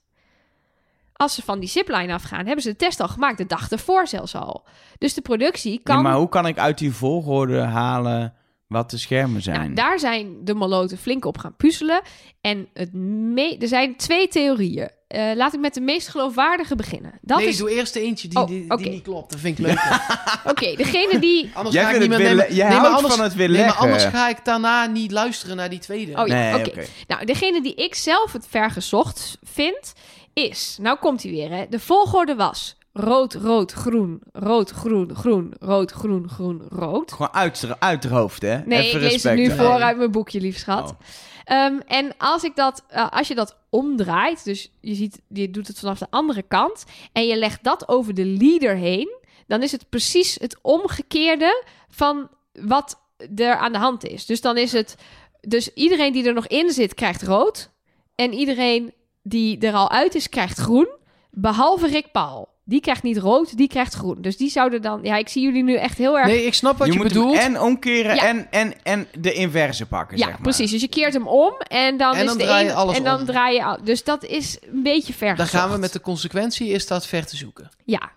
Als 1.17 1.35
ze 1.35 1.41
van 1.41 1.59
die 1.59 1.69
zipline 1.69 2.13
afgaan, 2.13 2.45
hebben 2.45 2.63
ze 2.63 2.69
de 2.69 2.75
test 2.75 2.99
al 2.99 3.07
gemaakt. 3.07 3.37
De 3.37 3.45
dag 3.45 3.69
ervoor 3.71 4.07
zelfs 4.07 4.35
al. 4.35 4.65
Dus 4.97 5.13
de 5.13 5.21
productie 5.21 5.79
kan. 5.83 5.95
Ja, 5.95 6.01
maar 6.01 6.15
hoe 6.15 6.29
kan 6.29 6.47
ik 6.47 6.57
uit 6.57 6.77
die 6.77 6.91
volgorde 6.93 7.59
halen 7.61 8.33
wat 8.67 8.89
de 8.89 8.97
schermen 8.97 9.41
zijn? 9.41 9.59
Nou, 9.61 9.73
daar 9.73 9.99
zijn 9.99 10.35
de 10.43 10.53
maloten 10.53 10.97
flink 10.97 11.25
op 11.25 11.37
gaan 11.37 11.55
puzzelen. 11.55 12.01
En 12.41 12.67
het 12.73 12.93
me- 12.93 13.57
er 13.59 13.67
zijn 13.67 13.95
twee 13.95 14.27
theorieën. 14.27 14.89
eh, 15.07 15.31
laat 15.35 15.53
ik 15.53 15.59
met 15.59 15.73
de 15.73 15.81
meest 15.81 16.07
geloofwaardige 16.07 16.75
beginnen. 16.75 17.11
Dat 17.21 17.37
nee, 17.37 17.47
is... 17.47 17.57
doe 17.57 17.69
eerst 17.71 17.95
eentje 17.95 18.27
die, 18.27 18.39
Oh, 18.39 18.47
die, 18.47 18.89
niet 18.89 19.01
klopt. 19.03 19.31
Dat 19.31 19.39
vind 19.39 19.59
ik 19.59 19.65
leuk. 19.65 19.79
Oké, 20.51 20.75
degene 20.75 21.19
die... 21.19 21.51
Anders 21.53 21.75
Jij 21.75 21.83
ga 21.83 21.89
ik 21.91 21.99
niet 21.99 22.09
meer 22.09 22.17
nemen. 22.17 22.35
le- 22.35 22.53
jij 22.53 22.67
nee, 22.67 22.77
maar 22.77 22.85
houdt 22.89 22.95
anders, 22.95 23.15
van 23.15 23.23
het 23.23 23.33
weer 23.35 23.47
nee, 23.49 23.57
maar 23.57 23.65
leggen. 23.65 23.83
anders 23.83 24.03
ga 24.03 24.29
ik 24.29 24.37
daarna 24.45 24.85
niet 24.85 25.11
luisteren 25.11 25.55
naar 25.55 25.69
die 25.69 25.79
tweede. 25.79 26.11
Oh 26.21 26.27
ja, 26.27 26.33
Nee, 26.33 26.55
oké. 26.55 26.69
oké. 26.69 26.85
Nou, 27.07 27.25
degene 27.25 27.61
die 27.61 27.75
ik 27.75 27.95
zelf 27.95 28.31
het 28.33 28.47
vergezocht 28.49 29.37
vind, 29.43 29.93
is... 30.35 30.77
Nou 30.81 30.97
komt 30.97 31.23
hij 31.23 31.31
weer, 31.31 31.49
hè. 31.49 31.65
De 31.69 31.79
volgorde 31.79 32.35
was 32.35 32.77
rood, 32.93 33.33
rood, 33.33 33.71
groen, 33.71 34.21
rood, 34.31 34.71
groen, 34.71 35.15
groen, 35.15 35.53
rood, 35.59 35.91
groen, 35.91 36.29
groen, 36.29 36.61
rood. 36.69 37.11
Gewoon 37.11 37.33
uit, 37.33 37.67
uit 37.79 38.01
de 38.01 38.07
hoofd, 38.07 38.41
hè? 38.41 38.57
Nee, 38.57 38.79
Even 38.79 39.01
ik 39.01 39.11
lees 39.11 39.23
het 39.23 39.35
nu 39.35 39.51
voor 39.51 39.81
uit 39.81 39.97
mijn 39.97 40.11
boekje, 40.11 40.41
lief 40.41 40.57
schat. 40.57 40.89
Oh. 40.91 40.97
Ehm, 41.43 41.79
en 41.87 42.13
als, 42.17 42.43
ik 42.43 42.55
dat, 42.55 42.83
eh, 42.87 43.11
als 43.11 43.27
je 43.27 43.35
dat 43.35 43.57
omdraait, 43.69 44.43
dus 44.43 44.71
je, 44.79 44.95
ziet, 44.95 45.21
je 45.27 45.51
doet 45.51 45.67
het 45.67 45.79
vanaf 45.79 45.97
de 45.97 46.07
andere 46.09 46.41
kant... 46.41 46.83
en 47.13 47.27
je 47.27 47.35
legt 47.35 47.63
dat 47.63 47.87
over 47.87 48.13
de 48.13 48.25
leader 48.25 48.75
heen... 48.75 49.17
dan 49.47 49.63
is 49.63 49.71
het 49.71 49.89
precies 49.89 50.35
het 50.39 50.57
omgekeerde 50.61 51.63
van 51.89 52.29
wat 52.53 52.99
er 53.35 53.55
aan 53.55 53.71
de 53.71 53.77
hand 53.77 54.05
is. 54.05 54.25
Dus 54.25 54.41
dan 54.41 54.57
is 54.57 54.71
het... 54.71 54.95
Dus 55.41 55.73
iedereen 55.73 56.13
die 56.13 56.27
er 56.27 56.33
nog 56.33 56.47
in 56.47 56.69
zit, 56.69 56.93
krijgt 56.93 57.23
rood. 57.23 57.69
En 58.15 58.33
iedereen 58.33 58.93
die 59.27 59.59
er 59.59 59.73
al 59.73 59.91
uit 59.91 60.15
is, 60.15 60.29
krijgt 60.29 60.57
groen. 60.57 60.87
Behalve 61.31 61.87
Rick 61.87 62.11
Paul. 62.11 62.53
Die 62.67 62.79
krijgt 62.81 63.03
niet 63.03 63.17
rood, 63.17 63.57
die 63.57 63.67
krijgt 63.67 63.93
groen. 63.93 64.21
Dus 64.21 64.37
die 64.37 64.49
zouden 64.49 64.81
dan... 64.81 64.99
Ja, 65.03 65.17
ik 65.17 65.27
zie 65.29 65.41
jullie 65.43 65.63
nu 65.63 65.75
echt 65.75 65.97
heel 65.97 66.17
erg... 66.17 66.27
Nee, 66.27 66.45
ik 66.45 66.53
snap 66.53 66.77
wat 66.77 66.87
je, 66.87 66.93
je 66.93 66.99
moet 66.99 67.07
bedoelt. 67.07 67.37
en 67.37 67.61
omkeren 67.61 68.15
Ja. 68.15 68.23
en, 68.27 68.47
en, 68.51 68.73
en 68.83 69.07
de 69.19 69.33
inverse 69.33 69.85
pakken, 69.85 70.17
Ja, 70.17 70.23
zeg 70.23 70.33
maar. 70.33 70.41
precies. 70.41 70.71
Dus 70.71 70.81
je 70.81 70.87
keert 70.87 71.13
hem 71.13 71.27
om 71.27 71.53
en 71.57 71.97
dan 71.97 72.13
En 72.15 72.19
is 72.21 72.25
dan 72.27 72.37
de 72.37 72.43
draai 72.43 72.63
je 72.63 72.69
ene- 72.69 72.79
alles 72.79 72.97
en 72.97 73.03
dan 73.03 73.19
om. 73.19 73.25
draai 73.25 73.55
je 73.55 73.63
al. 73.63 73.77
Dus 73.83 74.03
dat 74.03 74.23
is 74.23 74.57
een 74.71 74.83
beetje 74.83 75.13
ver. 75.13 75.35
Dan 75.35 75.47
gaan 75.47 75.71
we 75.71 75.77
met 75.77 75.93
de 75.93 76.01
consequentie, 76.01 76.67
is 76.69 76.87
dat 76.87 77.07
ver 77.07 77.25
te 77.25 77.35
zoeken. 77.37 77.69
Ja. 77.83 78.11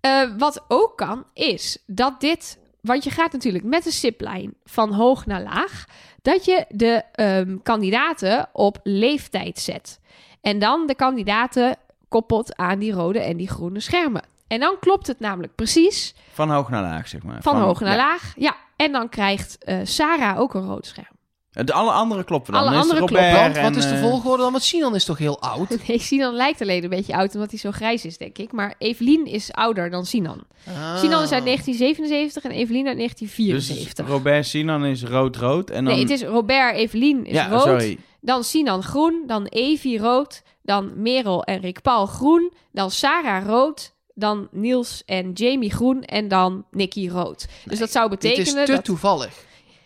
Eh, 0.00 0.22
wat 0.38 0.64
ook 0.68 0.96
kan 0.96 1.24
is 1.34 1.78
dat 1.86 2.20
dit, 2.20 2.58
want 2.80 3.04
je 3.04 3.10
gaat 3.10 3.32
natuurlijk 3.32 3.64
met 3.64 3.84
de 3.84 3.90
ziplijn 3.90 4.54
van 4.64 4.92
hoog 4.92 5.26
naar 5.26 5.42
laag, 5.42 5.84
dat 6.22 6.44
je 6.44 6.64
de 6.68 7.02
ehm, 7.12 7.56
kandidaten 7.62 8.48
op 8.52 8.80
leeftijd 8.82 9.58
zet. 9.58 9.98
En 10.40 10.58
dan 10.58 10.86
de 10.86 10.94
kandidaten 10.94 11.76
koppelt 12.08 12.56
aan 12.56 12.78
die 12.78 12.92
rode 12.92 13.20
en 13.20 13.36
die 13.36 13.48
groene 13.48 13.80
schermen. 13.80 14.22
En 14.46 14.60
dan 14.60 14.76
klopt 14.80 15.06
het 15.06 15.20
namelijk 15.20 15.54
precies 15.54 16.14
Van 16.32 16.50
hoog 16.50 16.70
naar 16.70 16.82
laag, 16.82 17.08
zeg 17.08 17.22
maar. 17.22 17.42
van, 17.42 17.60
hoog 17.60 17.80
naar 17.80 17.90
ja. 17.90 17.96
laag. 17.96 18.32
Ja, 18.36 18.56
en 18.76 18.92
dan 18.92 19.08
krijgt 19.08 19.58
eh, 19.64 19.78
Sarah 19.82 20.38
ook 20.38 20.54
een 20.54 20.66
rood 20.66 20.86
scherm. 20.86 21.18
De 21.50 21.72
alle 21.72 21.90
andere 21.90 22.24
kloppen 22.24 22.52
dan. 22.52 22.62
Alle 22.62 22.70
Dan 22.70 22.80
andere 22.80 22.98
kloppen, 22.98 23.32
Want 23.42 23.56
wat 23.56 23.76
is 23.76 23.88
de 23.88 23.94
eh, 23.94 24.00
volgorde 24.00 24.42
dan? 24.42 24.52
Want 24.52 24.64
Sinan 24.64 24.94
is 24.94 25.04
toch 25.04 25.18
heel 25.18 25.40
oud? 25.40 25.68
Nee, 25.86 25.98
Sinan 25.98 26.34
lijkt 26.34 26.60
alleen 26.60 26.82
een 26.82 26.88
beetje 26.88 27.16
oud 27.16 27.34
omdat 27.34 27.50
hij 27.50 27.58
zo 27.58 27.70
grijs 27.70 28.04
is, 28.04 28.18
denk 28.18 28.38
ik. 28.38 28.52
Maar 28.52 28.74
Evelien 28.78 29.26
is 29.26 29.52
ouder 29.52 29.90
dan 29.90 30.06
Sinan. 30.06 30.44
Ah. 30.66 30.98
Sinan 30.98 31.22
is 31.22 31.32
uit 31.32 31.44
1977 31.44 32.44
en 32.44 32.50
Evelien 32.50 32.86
uit 32.86 32.96
Dus 32.96 33.06
1974. 33.06 34.06
Robert 34.06 34.46
Sinan 34.46 34.84
is 34.84 35.02
rood-rood. 35.02 35.70
En 35.70 35.84
dan... 35.84 35.94
Nee, 35.94 36.02
het 36.02 36.10
is 36.10 36.22
Robert, 36.22 36.76
Evelien 36.76 37.26
is 37.26 37.34
ja, 37.34 37.48
rood. 37.48 37.62
sorry. 37.62 37.98
Dan 38.20 38.44
Sinan 38.44 38.82
groen. 38.82 39.24
Dan 39.26 39.46
Evie 39.46 39.98
rood. 39.98 40.42
Dan 40.62 41.02
Merel 41.02 41.44
en 41.44 41.60
Rick 41.60 41.82
Paul 41.82 42.06
groen. 42.06 42.52
Dan 42.72 42.90
Sarah 42.90 43.46
rood. 43.46 43.94
Dan 44.14 44.48
Niels 44.50 45.02
en 45.06 45.32
Jamie 45.32 45.72
groen. 45.72 46.02
En 46.02 46.28
dan 46.28 46.66
Nicky 46.70 47.08
rood. 47.08 47.48
dus 47.64 47.78
dat 47.78 47.90
zou 47.90 48.10
Dit 48.10 48.20
betekenen 48.20 48.60
is 48.60 48.66
te 48.66 48.72
dat... 48.72 48.84
toevallig. 48.84 49.44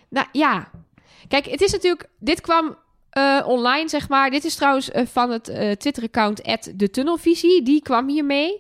Nou 0.09 0.27
ja. 0.32 0.70
Kijk, 1.28 1.47
het 1.47 1.61
is 1.61 1.73
natuurlijk. 1.73 2.09
Dit 2.19 2.40
kwam 2.40 2.77
eh, 3.15 3.41
online, 3.47 3.89
zeg 3.89 4.09
maar. 4.09 4.31
Dit 4.31 4.45
is 4.45 4.55
trouwens 4.55 4.91
eh, 4.91 5.07
van 5.12 5.31
het 5.31 5.49
eh, 5.49 5.70
Twitter-account 5.70 6.43
de 6.74 6.91
Tunnelvisie. 6.91 7.62
Die 7.62 7.82
kwam 7.82 8.09
hiermee. 8.09 8.59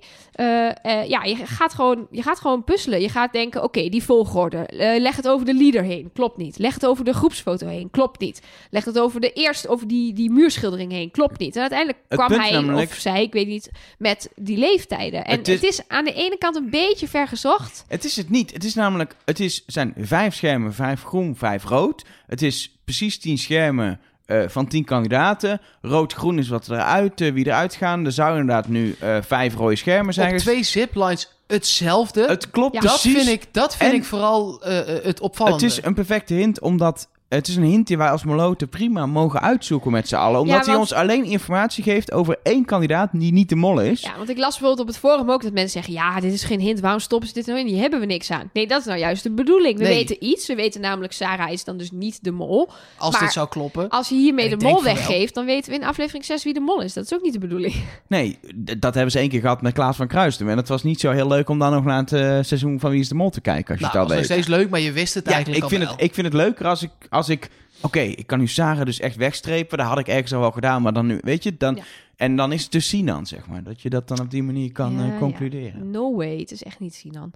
Ja, 1.06 1.22
je 1.24 1.36
gaat, 1.44 1.74
gewoon, 1.74 2.06
je 2.10 2.22
gaat 2.22 2.40
gewoon 2.40 2.64
puzzelen. 2.64 3.00
Je 3.00 3.08
gaat 3.08 3.32
denken: 3.32 3.62
oké, 3.62 3.88
die 3.88 4.02
volgorde. 4.02 4.66
Leg 4.98 5.16
het 5.16 5.28
over 5.28 5.46
de 5.46 5.54
leader 5.54 5.82
heen. 5.82 6.10
Klopt 6.12 6.36
niet. 6.36 6.58
Leg 6.58 6.74
het 6.74 6.86
over 6.86 7.04
de 7.04 7.12
groepsfoto 7.12 7.66
heen. 7.66 7.90
Klopt 7.90 8.20
niet. 8.20 8.42
Leg 8.70 8.84
het 8.84 8.98
over 8.98 9.20
de 9.20 9.32
eerst 9.32 9.68
over 9.68 9.88
die, 9.88 10.12
die 10.12 10.30
muurschildering 10.30 10.92
heen. 10.92 11.10
Klopt 11.10 11.38
niet. 11.38 11.54
En 11.54 11.60
uiteindelijk 11.60 11.98
Het 12.08 12.18
kwam 12.24 12.40
hij 12.40 12.50
namelijk- 12.50 12.90
of 12.90 12.96
zij, 12.96 13.22
ik 13.22 13.32
weet 13.32 13.46
niet, 13.46 13.70
met 13.98 14.28
die 14.36 14.56
leeftijden. 14.58 15.24
En 15.24 15.38
Het 15.38 15.48
is- 15.48 15.54
het 15.54 15.64
is 15.70 15.80
aan 15.88 16.04
de 16.04 16.12
ene 16.12 16.38
kant 16.38 16.56
een 16.56 16.70
beetje 16.70 17.08
vergezocht. 17.08 17.84
Het 17.88 18.04
is 18.04 18.16
het 18.16 18.30
niet. 18.30 18.52
Het 18.52 18.64
is 18.64 18.74
namelijk, 18.74 19.16
het 19.24 19.40
is, 19.40 19.62
zijn 19.66 19.94
vijf 19.98 20.34
schermen, 20.34 20.74
vijf 20.74 21.02
groen, 21.02 21.36
vijf 21.36 21.64
rood. 21.64 22.04
Het 22.26 22.42
is 22.42 22.76
precies 22.84 23.18
tien 23.18 23.38
schermen 23.38 24.00
eh, 24.26 24.42
van 24.48 24.66
tien 24.66 24.84
kandidaten. 24.84 25.60
Rood-groen 25.82 26.38
is 26.38 26.48
wat 26.48 26.68
eruit, 26.68 27.20
eh, 27.20 27.32
wie 27.32 27.46
eruit 27.46 27.74
gaan. 27.74 28.04
Er 28.04 28.12
zouden 28.12 28.40
inderdaad 28.40 28.68
nu 28.68 28.96
eh, 29.00 29.16
vijf 29.22 29.54
rode 29.54 29.76
schermen 29.76 30.14
zijn. 30.14 30.32
Op 30.32 30.38
twee 30.38 30.62
ziplines 30.62 31.32
hetzelfde. 31.46 32.26
Het 32.26 32.50
klopt 32.50 32.74
Ja. 32.74 32.80
dat 32.80 32.90
precies. 33.00 33.14
vind 33.24 33.28
ik, 33.42 33.48
dat 33.54 33.76
vind 33.76 33.90
En- 33.90 33.96
ik 33.96 34.04
vooral 34.04 34.60
het 35.02 35.20
opvallende. 35.20 35.64
Het 35.64 35.72
is 35.78 35.84
een 35.84 35.94
perfecte 35.94 36.34
hint, 36.34 36.60
omdat 36.60 37.08
het 37.34 37.48
is 37.48 37.56
een 37.56 37.62
hint 37.62 37.86
die 37.86 37.96
wij 37.98 38.10
als 38.10 38.24
Moloten 38.24 38.68
prima 38.68 39.06
mogen 39.06 39.40
uitzoeken 39.40 39.90
met 39.92 40.08
z'n 40.08 40.14
allen. 40.14 40.40
Omdat 40.40 40.64
Ja, 40.64 40.70
hij 40.70 40.80
ons 40.80 40.92
alleen 40.92 41.24
informatie 41.24 41.82
geeft 41.82 42.12
over 42.12 42.38
één 42.42 42.64
kandidaat 42.64 43.08
die 43.12 43.32
niet 43.32 43.48
de 43.48 43.56
mol 43.56 43.80
is. 43.80 44.00
Ja, 44.00 44.16
want 44.16 44.28
ik 44.28 44.36
las 44.38 44.50
bijvoorbeeld 44.58 44.80
op 44.80 44.86
het 44.86 44.98
forum 44.98 45.30
ook 45.30 45.42
dat 45.42 45.52
mensen 45.52 45.70
zeggen: 45.82 45.92
ja, 45.92 46.20
dit 46.20 46.32
is 46.32 46.44
geen 46.44 46.60
hint, 46.60 46.80
waarom 46.80 47.00
stoppen 47.00 47.28
ze 47.28 47.34
dit 47.34 47.46
nou 47.46 47.58
in? 47.58 47.66
Hier 47.66 47.80
hebben 47.80 48.00
we 48.00 48.06
niks 48.06 48.30
aan. 48.30 48.50
Nee, 48.52 48.66
dat 48.66 48.80
is 48.80 48.86
nou 48.86 48.98
juist 48.98 49.22
de 49.22 49.30
bedoeling. 49.30 49.78
We 49.78 49.84
Nee. 49.84 49.94
weten 49.94 50.16
iets. 50.24 50.46
We 50.46 50.54
weten 50.54 50.80
namelijk, 50.80 51.12
Sarah 51.12 51.52
is 51.52 51.64
dan 51.64 51.76
dus 51.76 51.90
niet 51.90 52.18
de 52.24 52.30
mol. 52.30 52.68
Als 52.98 53.12
maar- 53.12 53.22
dit 53.22 53.32
zou 53.32 53.48
kloppen. 53.48 53.88
Als 53.88 54.08
je 54.08 54.14
hiermee 54.14 54.48
de 54.56 54.64
mol 54.64 54.82
weggeeft, 54.82 55.34
dan 55.34 55.44
weten 55.44 55.70
we 55.72 55.76
in 55.78 55.84
aflevering 55.84 56.24
6 56.24 56.44
wie 56.44 56.52
de 56.54 56.60
mol 56.60 56.82
is. 56.82 56.92
Dat 56.92 57.04
is 57.04 57.14
ook 57.14 57.22
niet 57.22 57.32
de 57.32 57.38
bedoeling. 57.38 57.74
Nee, 58.08 58.38
dat 58.78 58.94
hebben 58.94 59.12
ze 59.12 59.18
één 59.18 59.28
keer 59.28 59.40
gehad 59.40 59.62
met 59.62 59.72
Klaas 59.72 59.96
van 59.96 60.06
Kruistum. 60.06 60.48
En 60.48 60.56
het 60.56 60.68
was 60.68 60.82
niet 60.82 61.00
zo 61.00 61.10
heel 61.10 61.28
leuk 61.28 61.48
om 61.48 61.58
dan 61.58 61.72
nog 61.72 61.84
naar 61.84 61.98
het 61.98 62.12
eh, 62.12 62.20
seizoen 62.40 62.80
van 62.80 62.90
Wie 62.90 63.00
is 63.00 63.08
de 63.08 63.14
Mol 63.14 63.30
te 63.30 63.40
kijken, 63.40 63.68
als 63.70 63.78
je 63.78 63.84
Nou, 63.86 63.98
het 63.98 64.08
dat 64.08 64.16
al 64.16 64.22
is 64.22 64.28
weet. 64.28 64.36
nog 64.36 64.44
steeds 64.46 64.60
leuk, 64.62 64.70
maar 64.70 64.80
je 64.80 64.92
wist 64.92 65.14
het 65.14 65.26
Ja, 65.26 65.32
eigenlijk 65.32 65.62
ik 65.64 65.68
vind, 65.68 65.82
het, 65.90 65.94
ik 66.00 66.14
vind 66.14 66.26
het 66.26 66.36
leuker 66.36 66.66
als 66.66 66.82
ik... 66.82 66.90
Als 67.10 67.23
ik 67.28 67.50
Oké, 67.84 68.00
ik 68.00 68.26
kan 68.26 68.38
nu 68.38 68.46
Sarah 68.46 68.84
dus 68.84 69.00
echt 69.00 69.16
wegstrepen. 69.16 69.78
Dat 69.78 69.86
had 69.86 69.98
ik 69.98 70.08
ergens 70.08 70.32
al 70.32 70.40
wel 70.40 70.50
gedaan, 70.50 70.82
maar 70.82 70.92
dan 70.92 71.06
nu... 71.06 71.18
Weet 71.20 71.42
je, 71.42 71.56
dan... 71.56 71.74
Ja. 71.74 71.82
En 72.16 72.36
dan 72.36 72.52
is 72.52 72.62
het 72.62 72.72
dus 72.72 72.88
Sinan, 72.88 73.26
zeg 73.26 73.46
maar. 73.46 73.62
Dat 73.62 73.80
je 73.80 73.90
dat 73.90 74.08
dan 74.08 74.20
op 74.20 74.30
die 74.30 74.42
manier 74.42 74.72
kan 74.72 74.92
Ja, 74.92 75.04
eh, 75.04 75.12
ja. 75.12 75.18
concluderen. 75.18 75.90
No 75.90 76.16
way, 76.16 76.38
het 76.38 76.50
is 76.50 76.62
echt 76.62 76.80
niet 76.80 76.94
Sinan. 76.94 77.32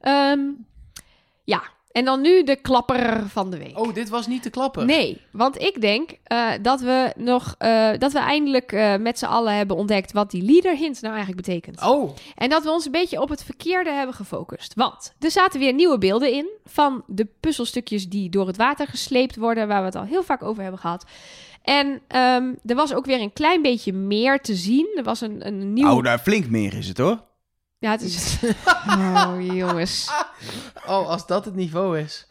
Ehm, 0.00 0.40
ja, 1.44 1.62
en 1.96 2.04
dan 2.04 2.20
nu 2.20 2.42
de 2.42 2.56
klapper 2.56 3.28
van 3.28 3.50
de 3.50 3.58
week. 3.58 3.78
Oh, 3.78 3.94
dit 3.94 4.08
was 4.08 4.26
niet 4.26 4.42
te 4.42 4.50
klappen. 4.50 4.86
Nee, 4.86 5.20
want 5.30 5.60
ik 5.60 5.80
denk 5.80 6.10
eh, 6.24 6.50
dat 6.62 6.80
we 6.80 7.12
nog 7.16 7.54
eh, 7.58 7.90
dat 7.98 8.12
we 8.12 8.18
eindelijk 8.18 8.72
eh, 8.72 8.96
met 8.96 9.18
z'n 9.18 9.24
allen 9.24 9.56
hebben 9.56 9.76
ontdekt 9.76 10.12
wat 10.12 10.30
die 10.30 10.42
leader 10.42 10.76
hint 10.76 11.00
nou 11.00 11.14
eigenlijk 11.14 11.46
betekent. 11.46 11.82
Oh, 11.82 12.10
En 12.34 12.48
dat 12.48 12.62
we 12.62 12.70
ons 12.70 12.84
een 12.84 12.92
beetje 12.92 13.20
op 13.20 13.28
het 13.28 13.44
verkeerde 13.44 13.90
hebben 13.90 14.14
gefocust. 14.14 14.74
Want 14.74 15.14
er 15.18 15.30
zaten 15.30 15.60
weer 15.60 15.72
nieuwe 15.72 15.98
beelden 15.98 16.32
in 16.32 16.48
van 16.64 17.02
de 17.06 17.26
puzzelstukjes 17.40 18.08
die 18.08 18.30
door 18.30 18.46
het 18.46 18.56
water 18.56 18.86
gesleept 18.86 19.36
worden, 19.36 19.68
waar 19.68 19.80
we 19.80 19.86
het 19.86 19.96
al 19.96 20.04
heel 20.04 20.22
vaak 20.22 20.42
over 20.42 20.62
hebben 20.62 20.80
gehad. 20.80 21.04
En 21.62 22.00
ehm, 22.08 22.54
er 22.66 22.74
was 22.74 22.94
ook 22.94 23.06
weer 23.06 23.20
een 23.20 23.32
klein 23.32 23.62
beetje 23.62 23.92
meer 23.92 24.40
te 24.40 24.54
zien. 24.54 24.92
Er 24.96 25.04
was 25.04 25.20
een, 25.20 25.46
een 25.46 25.72
nieuw... 25.72 25.90
Oh, 25.90 26.04
daar 26.04 26.18
flink 26.18 26.48
meer 26.48 26.74
is 26.74 26.88
het, 26.88 26.98
hoor. 26.98 27.24
Ja, 27.78 27.90
het 27.90 28.00
is... 28.02 28.38
oh, 28.88 29.36
jongens. 29.38 30.10
oh, 30.86 31.08
als 31.08 31.26
dat 31.26 31.44
het 31.44 31.54
niveau 31.54 31.98
is. 31.98 32.26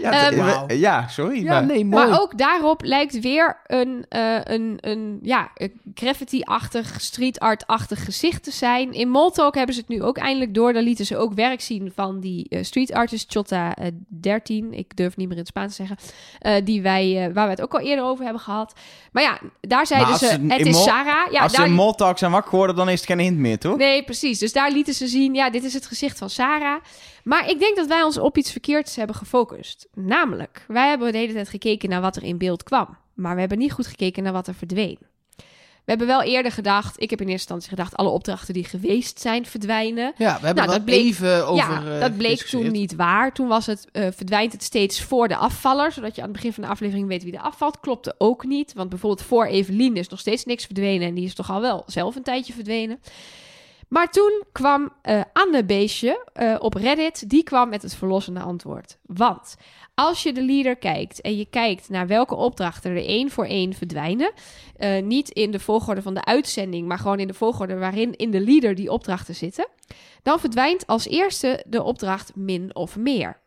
Ja, 0.00 0.30
Ehm, 0.30 0.68
eh, 0.68 0.80
ja 0.80 1.08
sorry. 1.08 1.42
Ja, 1.42 1.52
maar- 1.52 1.64
nee, 1.66 1.84
mooi. 1.84 2.06
Maar 2.08 2.20
ook 2.20 2.38
daarop 2.38 2.82
lijkt 2.84 3.20
weer 3.20 3.56
een, 3.66 4.04
eh, 4.08 4.38
een, 4.42 4.78
een 4.80 5.18
ja, 5.22 5.50
een 5.54 5.80
graffiti-achtig, 5.94 7.00
street 7.00 7.38
art-achtig 7.40 8.04
gezicht 8.04 8.42
te 8.42 8.50
zijn. 8.50 8.92
In 8.92 9.08
Moltalk 9.08 9.54
hebben 9.54 9.74
ze 9.74 9.80
het 9.80 9.88
nu 9.88 10.02
ook 10.02 10.16
eindelijk 10.18 10.54
door. 10.54 10.72
Daar 10.72 10.82
lieten 10.82 11.06
ze 11.06 11.16
ook 11.16 11.32
werk 11.34 11.60
zien 11.60 11.92
van 11.94 12.20
die 12.20 12.46
eh, 12.48 12.62
street 12.64 12.92
artist 12.92 13.32
Chota 13.32 13.74
eh, 13.74 13.86
13. 14.08 14.72
Ik 14.72 14.96
durf 14.96 15.16
niet 15.16 15.26
meer 15.28 15.36
in 15.36 15.42
het 15.42 15.48
Spaans 15.48 15.76
te 15.76 15.86
zeggen. 15.86 15.96
eh, 16.38 16.64
die 16.64 16.82
wij, 16.82 17.26
eh, 17.26 17.34
waar 17.34 17.44
we 17.44 17.50
het 17.50 17.62
ook 17.62 17.74
al 17.74 17.80
eerder 17.80 18.04
over 18.04 18.24
hebben 18.24 18.42
gehad. 18.42 18.72
Maar 19.12 19.22
ja, 19.22 19.38
daar 19.60 19.86
zeiden 19.86 20.16
ze, 20.18 20.26
ze 20.26 20.38
het 20.48 20.66
is 20.66 20.74
Mol- 20.74 20.82
Sarah. 20.84 21.32
Ja, 21.32 21.40
Als 21.42 21.52
ze 21.52 21.58
daar, 21.58 21.66
in 21.66 21.72
Moltalk 21.72 22.18
zijn 22.18 22.30
wakker 22.30 22.50
geworden, 22.50 22.76
dan 22.76 22.88
is 22.88 23.00
het 23.00 23.08
geen 23.08 23.18
hint 23.18 23.38
meer, 23.38 23.58
toch? 23.58 23.76
Nee, 23.76 24.02
precies. 24.04 24.38
Dus 24.38 24.52
daar 24.52 24.70
lieten 24.72 24.94
ze 24.94 25.06
zien, 25.06 25.34
ja, 25.34 25.50
dit 25.50 25.64
is 25.64 25.74
het 25.74 25.86
gezicht 25.86 26.18
van 26.18 26.30
Sarah. 26.30 26.80
Maar 27.28 27.50
ik 27.50 27.58
denk 27.58 27.76
dat 27.76 27.86
wij 27.86 28.02
ons 28.02 28.18
op 28.18 28.36
iets 28.36 28.52
verkeerds 28.52 28.96
hebben 28.96 29.16
gefocust. 29.16 29.86
Namelijk, 29.94 30.64
wij 30.68 30.88
hebben 30.88 31.12
de 31.12 31.18
hele 31.18 31.32
tijd 31.32 31.48
gekeken 31.48 31.88
naar 31.88 32.00
wat 32.00 32.16
er 32.16 32.22
in 32.22 32.38
beeld 32.38 32.62
kwam. 32.62 32.96
Maar 33.14 33.34
we 33.34 33.40
hebben 33.40 33.58
niet 33.58 33.72
goed 33.72 33.86
gekeken 33.86 34.22
naar 34.22 34.32
wat 34.32 34.46
er 34.46 34.54
verdween. 34.54 34.98
We 35.36 35.94
hebben 35.94 36.06
wel 36.06 36.22
eerder 36.22 36.52
gedacht, 36.52 37.02
ik 37.02 37.10
heb 37.10 37.20
in 37.20 37.28
eerste 37.28 37.52
instantie 37.52 37.68
gedacht, 37.68 37.96
alle 37.96 38.08
opdrachten 38.08 38.54
die 38.54 38.64
geweest 38.64 39.20
zijn 39.20 39.46
verdwijnen. 39.46 40.12
Ja, 40.16 40.38
we 40.40 40.46
hebben 40.46 40.64
Nou, 40.64 40.76
dat 40.76 40.84
bleek- 40.84 41.04
even 41.04 41.46
over 41.46 41.64
ja, 41.64 41.94
eh, 41.94 42.00
dat 42.00 42.16
bleek 42.16 42.28
gediscussieerd. 42.28 42.64
toen 42.64 42.72
niet 42.72 42.94
waar. 42.94 43.32
Toen 43.32 43.48
was 43.48 43.66
het, 43.66 43.86
eh, 43.92 44.06
verdwijnt 44.16 44.52
het 44.52 44.62
steeds 44.62 45.02
voor 45.02 45.28
de 45.28 45.36
afvaller, 45.36 45.92
zodat 45.92 46.14
je 46.14 46.20
aan 46.20 46.28
het 46.28 46.36
begin 46.36 46.52
van 46.52 46.62
de 46.62 46.68
aflevering 46.68 47.08
weet 47.08 47.22
wie 47.24 47.32
er 47.36 47.40
afvalt. 47.40 47.80
Klopte 47.80 48.14
ook 48.18 48.44
niet, 48.44 48.72
want 48.72 48.88
bijvoorbeeld 48.88 49.26
voor 49.26 49.46
Evelien 49.46 49.96
is 49.96 50.08
nog 50.08 50.20
steeds 50.20 50.44
niks 50.44 50.64
verdwenen 50.64 51.08
en 51.08 51.14
die 51.14 51.24
is 51.24 51.34
toch 51.34 51.50
al 51.50 51.60
wel 51.60 51.82
zelf 51.86 52.16
een 52.16 52.22
tijdje 52.22 52.52
verdwenen. 52.52 53.00
Maar 53.88 54.10
toen 54.10 54.42
kwam 54.52 54.92
eh 55.02 55.20
Anne 55.32 55.64
Beestje 55.64 56.26
eh, 56.32 56.56
op 56.58 56.74
Reddit, 56.74 57.30
die 57.30 57.42
kwam 57.42 57.68
met 57.68 57.82
het 57.82 57.94
verlossende 57.94 58.40
antwoord. 58.40 58.98
Want 59.02 59.56
als 59.94 60.22
je 60.22 60.32
de 60.32 60.42
leader 60.42 60.76
kijkt 60.76 61.20
en 61.20 61.36
je 61.36 61.46
kijkt 61.50 61.88
naar 61.88 62.06
welke 62.06 62.34
opdrachten 62.34 62.90
er 62.90 63.04
één 63.04 63.30
voor 63.30 63.46
één 63.46 63.72
verdwijnen, 63.72 64.32
eh, 64.76 65.02
niet 65.02 65.28
in 65.28 65.50
de 65.50 65.60
volgorde 65.60 66.02
van 66.02 66.14
de 66.14 66.24
uitzending, 66.24 66.88
maar 66.88 66.98
gewoon 66.98 67.20
in 67.20 67.26
de 67.26 67.34
volgorde 67.34 67.74
waarin 67.74 68.16
in 68.16 68.30
de 68.30 68.40
leader 68.40 68.74
die 68.74 68.90
opdrachten 68.90 69.34
zitten, 69.34 69.68
dan 70.22 70.40
verdwijnt 70.40 70.86
als 70.86 71.06
eerste 71.06 71.64
de 71.66 71.82
opdracht 71.82 72.36
min 72.36 72.74
of 72.74 72.96
meer. 72.96 73.40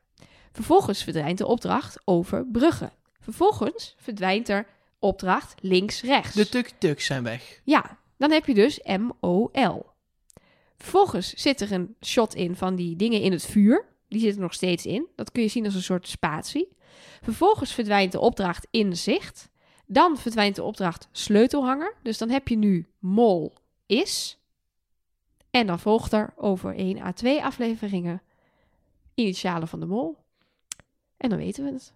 Vervolgens 0.51 1.03
verdwijnt 1.03 1.37
de 1.37 1.47
opdracht 1.47 2.01
over 2.05 2.45
bruggen. 2.51 2.91
Vervolgens 3.19 3.95
verdwijnt 3.97 4.49
er 4.49 4.65
opdracht 4.99 5.55
links-rechts. 5.59 6.35
De 6.35 6.49
tuk-tuks 6.49 7.05
zijn 7.05 7.23
weg. 7.23 7.61
Ja, 7.63 7.97
dan 8.17 8.31
heb 8.31 8.45
je 8.45 8.53
dus 8.53 8.79
M-O-L. 8.83 9.90
Vervolgens 10.81 11.33
zit 11.33 11.61
er 11.61 11.71
een 11.71 11.95
shot 12.05 12.35
in 12.35 12.55
van 12.55 12.75
die 12.75 12.95
dingen 12.95 13.21
in 13.21 13.31
het 13.31 13.45
vuur. 13.45 13.85
Die 14.07 14.19
zitten 14.19 14.41
nog 14.41 14.53
steeds 14.53 14.85
in. 14.85 15.07
Dat 15.15 15.31
kun 15.31 15.41
je 15.41 15.47
zien 15.47 15.65
als 15.65 15.75
een 15.75 15.81
soort 15.81 16.07
spatie. 16.07 16.67
Vervolgens 17.21 17.73
verdwijnt 17.73 18.11
de 18.11 18.19
opdracht 18.19 18.67
in 18.71 18.97
zicht. 18.97 19.49
Dan 19.85 20.17
verdwijnt 20.17 20.55
de 20.55 20.63
opdracht 20.63 21.07
sleutelhanger. 21.11 21.95
Dus 22.03 22.17
dan 22.17 22.29
heb 22.29 22.47
je 22.47 22.57
nu 22.57 22.87
mol 22.99 23.53
is. 23.85 24.39
En 25.51 25.67
dan 25.67 25.79
volgt 25.79 26.13
er 26.13 26.33
over 26.35 26.75
1 26.75 27.01
à 27.01 27.11
2 27.11 27.43
afleveringen 27.43 28.21
initialen 29.13 29.67
van 29.67 29.79
de 29.79 29.85
mol. 29.85 30.17
En 31.17 31.29
dan 31.29 31.37
weten 31.37 31.63
we 31.63 31.71
het. 31.71 31.93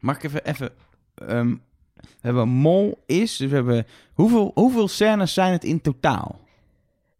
Mag 0.00 0.16
ik 0.16 0.22
even... 0.22 0.44
even 0.44 0.72
ehm, 1.14 1.56
we 1.94 2.06
hebben 2.20 2.48
mol 2.48 3.02
is, 3.06 3.36
dus 3.36 3.48
we 3.48 3.54
hebben... 3.54 3.86
Hoeveel, 4.12 4.50
hoeveel 4.54 4.88
scènes 4.88 5.34
zijn 5.34 5.52
het 5.52 5.64
in 5.64 5.80
totaal? 5.80 6.45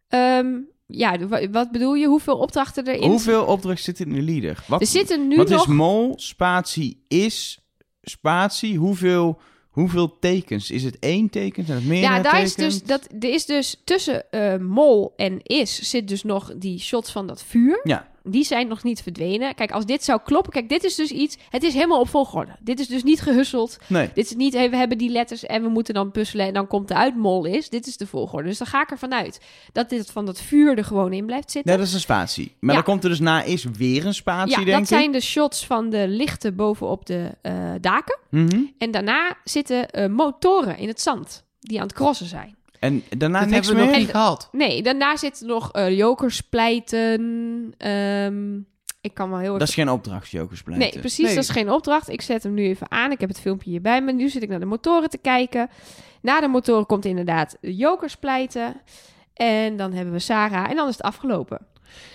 Ehm, 0.07 0.47
ja, 0.85 1.27
wat 1.51 1.71
bedoel 1.71 1.93
je? 1.93 2.07
Hoeveel 2.07 2.37
opdrachten 2.37 2.87
erin 2.87 3.09
Hoeveel 3.09 3.45
opdrachten 3.45 3.83
zitten 3.83 4.05
in 4.05 4.13
de 4.13 4.21
leader? 4.21 4.63
Wat, 4.67 4.81
Er 4.81 4.87
zitten 4.87 5.27
nu 5.27 5.35
wat 5.35 5.49
nog... 5.49 5.61
is 5.61 5.73
mol, 5.73 6.13
spatie, 6.17 7.03
is, 7.07 7.59
spatie? 8.01 8.77
Hoeveel, 8.77 9.39
hoeveel 9.69 10.19
tekens? 10.19 10.71
Is 10.71 10.83
het 10.83 10.99
één 10.99 11.29
teken? 11.29 11.65
Zijn 11.65 11.77
het 11.77 11.87
meerdere 11.87 12.13
Ja, 12.13 12.21
daar 12.21 12.41
is 12.41 12.55
dus, 12.55 12.83
dat, 12.83 13.07
er 13.19 13.33
is 13.33 13.45
dus 13.45 13.81
tussen 13.83 14.31
eh, 14.31 14.57
mol 14.57 15.13
en 15.15 15.39
is 15.43 15.89
zit 15.89 16.07
dus 16.07 16.23
nog 16.23 16.53
die 16.57 16.79
shots 16.79 17.11
van 17.11 17.27
dat 17.27 17.43
vuur. 17.43 17.79
Ja, 17.83 18.11
Die 18.31 18.43
zijn 18.43 18.67
nog 18.67 18.83
niet 18.83 19.01
verdwenen. 19.01 19.55
Kijk, 19.55 19.71
als 19.71 19.85
dit 19.85 20.03
zou 20.03 20.19
kloppen, 20.23 20.51
kijk, 20.51 20.69
dit 20.69 20.83
is 20.83 20.95
dus 20.95 21.11
iets, 21.11 21.37
het 21.49 21.63
is 21.63 21.73
helemaal 21.73 21.99
op 21.99 22.09
volgorde. 22.09 22.51
Dit 22.59 22.79
is 22.79 22.87
dus 22.87 23.03
niet 23.03 23.21
gehusseld. 23.21 23.77
nee. 23.87 24.09
Dit 24.13 24.25
is 24.25 24.35
niet, 24.35 24.53
hey, 24.53 24.69
we 24.69 24.75
hebben 24.75 24.97
die 24.97 25.09
letters 25.09 25.45
en 25.45 25.61
we 25.61 25.69
moeten 25.69 25.93
dan 25.93 26.11
puzzelen 26.11 26.45
en 26.45 26.53
dan 26.53 26.67
komt 26.67 26.89
eruit 26.89 27.15
mol 27.15 27.45
is. 27.45 27.69
Dit 27.69 27.87
is 27.87 27.97
de 27.97 28.07
volgorde. 28.07 28.47
Dus 28.47 28.57
dan 28.57 28.67
ga 28.67 28.81
ik 28.81 28.91
ervan 28.91 29.13
uit 29.13 29.39
dat 29.73 29.89
dit 29.89 30.11
van 30.11 30.25
dat 30.25 30.41
vuur 30.41 30.77
er 30.77 30.83
gewoon 30.85 31.13
in 31.13 31.25
blijft 31.25 31.51
zitten. 31.51 31.71
Nee, 31.71 31.79
dat 31.79 31.87
is 31.87 31.93
een 31.93 31.99
spatie. 31.99 32.55
Maar 32.59 32.75
Ja. 32.75 32.81
dan 32.81 32.91
komt 32.91 33.03
er 33.03 33.09
dus 33.09 33.19
na 33.19 33.43
is 33.43 33.63
weer 33.63 34.05
een 34.05 34.13
spatie, 34.13 34.59
ja, 34.59 34.65
denk 34.65 34.77
dat 34.77 34.87
zijn 34.87 35.11
de 35.11 35.21
shots 35.21 35.65
van 35.65 35.89
de 35.89 36.07
lichten 36.07 36.55
bovenop 36.55 37.05
de 37.05 37.31
eh, 37.41 37.53
daken. 37.81 38.17
Mhm. 38.29 38.61
En 38.77 38.91
daarna 38.91 39.37
zitten 39.43 39.89
eh, 39.89 40.07
motoren 40.07 40.77
in 40.77 40.87
het 40.87 41.01
zand 41.01 41.45
die 41.59 41.77
aan 41.79 41.87
het 41.87 41.95
crossen 41.95 42.25
zijn. 42.27 42.55
En 42.79 43.03
daarna 43.17 43.39
dat 43.39 43.49
niks 43.49 43.67
hebben 43.67 43.85
we 43.85 43.89
meer? 43.89 43.99
nog 43.99 44.05
niet 44.05 44.15
gehad. 44.15 44.49
Nee, 44.51 44.81
daarna 44.83 45.17
zitten 45.17 45.47
nog 45.47 45.71
eh 45.71 45.97
jokerspleiten. 45.97 47.73
Ehm, 47.77 48.55
ik 49.01 49.13
kan 49.13 49.29
wel 49.29 49.37
heel 49.37 49.47
even... 49.47 49.59
Dat 49.59 49.67
is 49.67 49.73
geen 49.73 49.89
opdracht, 49.89 50.29
Jokers 50.29 50.63
Nee, 50.65 50.99
precies, 50.99 51.25
Nee. 51.25 51.35
dat 51.35 51.43
is 51.43 51.49
geen 51.49 51.71
opdracht. 51.71 52.09
Ik 52.09 52.21
zet 52.21 52.43
hem 52.43 52.53
nu 52.53 52.63
even 52.67 52.91
aan. 52.91 53.11
Ik 53.11 53.19
heb 53.19 53.29
het 53.29 53.39
filmpje 53.39 53.69
hier 53.69 53.81
bij 53.81 54.01
me. 54.01 54.11
Nu 54.11 54.29
zit 54.29 54.43
ik 54.43 54.49
naar 54.49 54.59
de 54.59 54.65
motoren 54.65 55.09
te 55.09 55.17
kijken. 55.17 55.69
Na 56.21 56.39
de 56.41 56.47
motoren 56.47 56.85
komt 56.85 57.05
inderdaad 57.05 57.57
de 57.61 57.75
jokerspleiten. 57.75 58.81
En 59.33 59.77
dan 59.77 59.93
hebben 59.93 60.13
we 60.13 60.19
Sarah. 60.19 60.69
En 60.69 60.75
dan 60.75 60.87
is 60.87 60.93
het 60.97 61.05
afgelopen. 61.05 61.67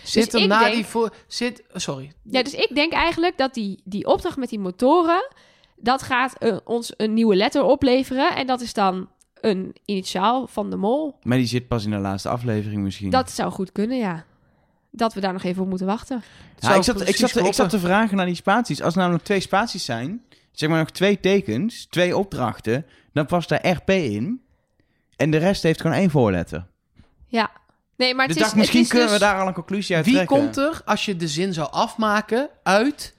Zit 0.05 0.31
Dus 0.31 0.43
er 0.43 0.49
na 0.49 0.59
denk- 0.59 0.75
die 0.75 0.85
voor... 0.87 1.15
Zit... 1.27 1.63
Sorry. 1.73 2.13
Ja, 2.23 2.43
dus 2.43 2.55
ik 2.55 2.75
denk 2.75 2.93
eigenlijk 2.93 3.39
dat 3.39 3.55
die, 3.55 3.81
die 3.85 4.07
opdracht 4.07 4.37
met 4.37 4.49
die 4.49 4.59
motoren... 4.59 5.31
dat 5.77 6.03
gaat 6.03 6.35
eh, 6.39 6.57
ons 6.65 6.93
een 6.97 7.15
nieuwe 7.15 7.37
letter 7.37 7.63
opleveren. 7.63 8.35
En 8.37 8.47
dat 8.47 8.61
is 8.61 8.73
dan 8.73 9.09
een 9.43 9.75
initiaal 9.85 10.47
van 10.47 10.71
de 10.71 10.77
mol. 10.77 11.19
Maar 11.23 11.39
die 11.39 11.47
zit 11.47 11.69
pas 11.69 11.85
in 11.85 11.91
de 11.91 11.97
laatste 11.99 12.29
aflevering 12.29 12.83
misschien. 12.83 13.11
Dat 13.11 13.31
zou 13.31 13.53
goed 13.53 13.73
kunnen, 13.73 13.99
ja. 13.99 14.25
Dat 14.91 15.15
we 15.15 15.21
daar 15.21 15.33
nog 15.33 15.43
even 15.43 15.63
op 15.63 15.69
moeten 15.69 15.87
wachten. 15.87 16.23
Ja, 16.59 16.75
ik, 16.75 16.83
zat, 16.83 17.09
ik, 17.09 17.17
zat, 17.17 17.33
te- 17.33 17.41
ik 17.47 17.53
zat 17.55 17.71
te 17.71 17.79
vragen 17.79 18.17
naar 18.17 18.27
die 18.27 18.35
spaties. 18.35 18.83
Als 18.83 18.95
er 18.95 19.01
namelijk 19.01 19.25
twee 19.25 19.41
spaties 19.41 19.85
zijn, 19.85 20.23
zeg 20.53 20.69
maar 20.69 20.79
nog 20.79 20.91
twee 20.91 21.21
tekens, 21.21 21.87
twee 21.91 22.17
opdrachten, 22.17 22.87
dan 23.13 23.27
past 23.27 23.49
daar 23.49 23.69
RP 23.69 23.91
in. 23.91 24.41
En 25.17 25.31
de 25.31 25.37
rest 25.37 25.63
heeft 25.63 25.81
gewoon 25.81 25.97
één 25.97 26.11
voorletter. 26.11 26.67
Ja. 27.27 27.51
Nee, 27.97 28.15
maar 28.15 28.27
het 28.27 28.35
dus 28.35 28.37
is, 28.37 28.49
dacht, 28.49 28.57
misschien 28.57 28.83
het 28.83 28.93
is 28.93 28.99
kunnen 28.99 29.19
dus- 29.19 29.27
we 29.29 29.33
daar 29.33 29.41
al 29.41 29.47
een 29.47 29.55
conclusie 29.55 29.97
uit 29.97 30.05
Wie 30.05 30.15
trekken. 30.15 30.37
komt 30.37 30.57
er, 30.57 30.83
als 30.85 31.05
je 31.05 31.17
de 31.17 31.29
zin 31.29 31.53
zou 31.53 31.71
afmaken, 31.71 32.49
uit 32.63 33.15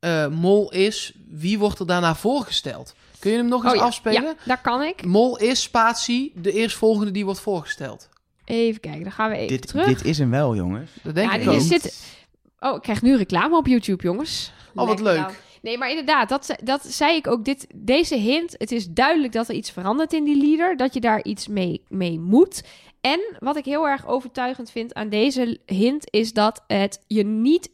eh, 0.00 0.28
mol 0.28 0.72
is, 0.72 1.12
wie 1.28 1.58
wordt 1.58 1.78
er 1.78 1.86
daarna 1.86 2.14
voorgesteld? 2.14 2.94
Kun 3.20 3.30
je 3.30 3.36
hem 3.36 3.48
nog 3.48 3.62
eens 3.64 3.72
Oh 3.72 3.78
ja, 3.78 3.84
afspelen? 3.84 4.22
Ja, 4.22 4.34
daar 4.44 4.60
kan 4.60 4.82
ik. 4.82 5.04
Mol 5.04 5.38
is 5.38 5.62
spatie, 5.62 6.32
de 6.34 6.52
eerstvolgende 6.52 7.10
die 7.10 7.24
wordt 7.24 7.40
voorgesteld. 7.40 8.08
Even 8.44 8.80
kijken, 8.80 9.02
dan 9.02 9.12
gaan 9.12 9.30
we 9.30 9.36
even 9.36 9.48
Dit, 9.48 9.66
terug. 9.66 9.86
dit 9.86 10.04
is 10.04 10.18
hem 10.18 10.30
wel, 10.30 10.56
jongens. 10.56 10.90
Dat 11.02 11.14
denk 11.14 11.32
Ja, 11.32 11.36
ik 11.38 11.48
ook. 11.48 11.60
zit- 11.60 12.16
Oh, 12.60 12.74
ik 12.76 12.82
krijg 12.82 13.02
nu 13.02 13.16
reclame 13.16 13.56
op 13.56 13.66
YouTube, 13.66 14.02
jongens. 14.02 14.52
Oh, 14.74 14.74
wat 14.74 14.86
Lekker 14.86 15.04
leuk. 15.04 15.16
nou. 15.18 15.32
Nee, 15.62 15.78
maar 15.78 15.88
inderdaad, 15.90 16.28
dat, 16.28 16.46
ze- 16.46 16.58
dat 16.64 16.86
zei 16.86 17.16
ik 17.16 17.26
ook. 17.26 17.44
Dit, 17.44 17.66
deze 17.74 18.14
hint, 18.14 18.54
het 18.58 18.72
is 18.72 18.88
duidelijk 18.88 19.32
dat 19.32 19.48
er 19.48 19.54
iets 19.54 19.70
verandert 19.70 20.12
in 20.12 20.24
die 20.24 20.36
leader. 20.46 20.76
Dat 20.76 20.94
je 20.94 21.00
daar 21.00 21.24
iets 21.24 21.48
mee, 21.48 21.82
mee 21.88 22.18
moet. 22.20 22.62
En 23.00 23.20
wat 23.38 23.56
ik 23.56 23.64
heel 23.64 23.88
erg 23.88 24.06
overtuigend 24.06 24.70
vind 24.70 24.94
aan 24.94 25.08
deze 25.08 25.60
hint... 25.66 26.04
is 26.12 26.32
dat 26.32 26.62
het 26.66 27.00
je 27.06 27.24
niet 27.24 27.70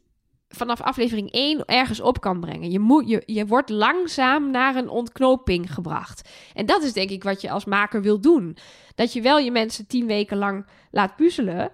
vanaf 0.55 0.81
aflevering 0.81 1.31
1 1.33 1.65
ergens 1.65 2.01
op 2.01 2.21
kan 2.21 2.41
brengen. 2.41 2.71
Je, 2.71 2.79
moet, 2.79 3.09
je, 3.09 3.23
je 3.27 3.47
wordt 3.47 3.71
langzaam 3.71 4.51
naar 4.51 4.77
een 4.77 4.89
ontknoping 4.89 5.75
gebracht. 5.75 6.29
En 6.55 6.67
dat 6.67 6.83
is 6.83 6.93
denk 6.93 7.11
ik 7.11 7.23
wat 7.25 7.41
je 7.41 7.51
als 7.51 7.65
maker 7.65 8.03
wil 8.03 8.21
doen. 8.21 8.57
Dat 8.95 9.13
je 9.13 9.21
wel 9.21 9.39
je 9.39 9.51
mensen 9.51 9.87
tien 9.87 10.07
weken 10.07 10.37
lang 10.37 10.67
laat 10.91 11.17
puzzelen... 11.17 11.71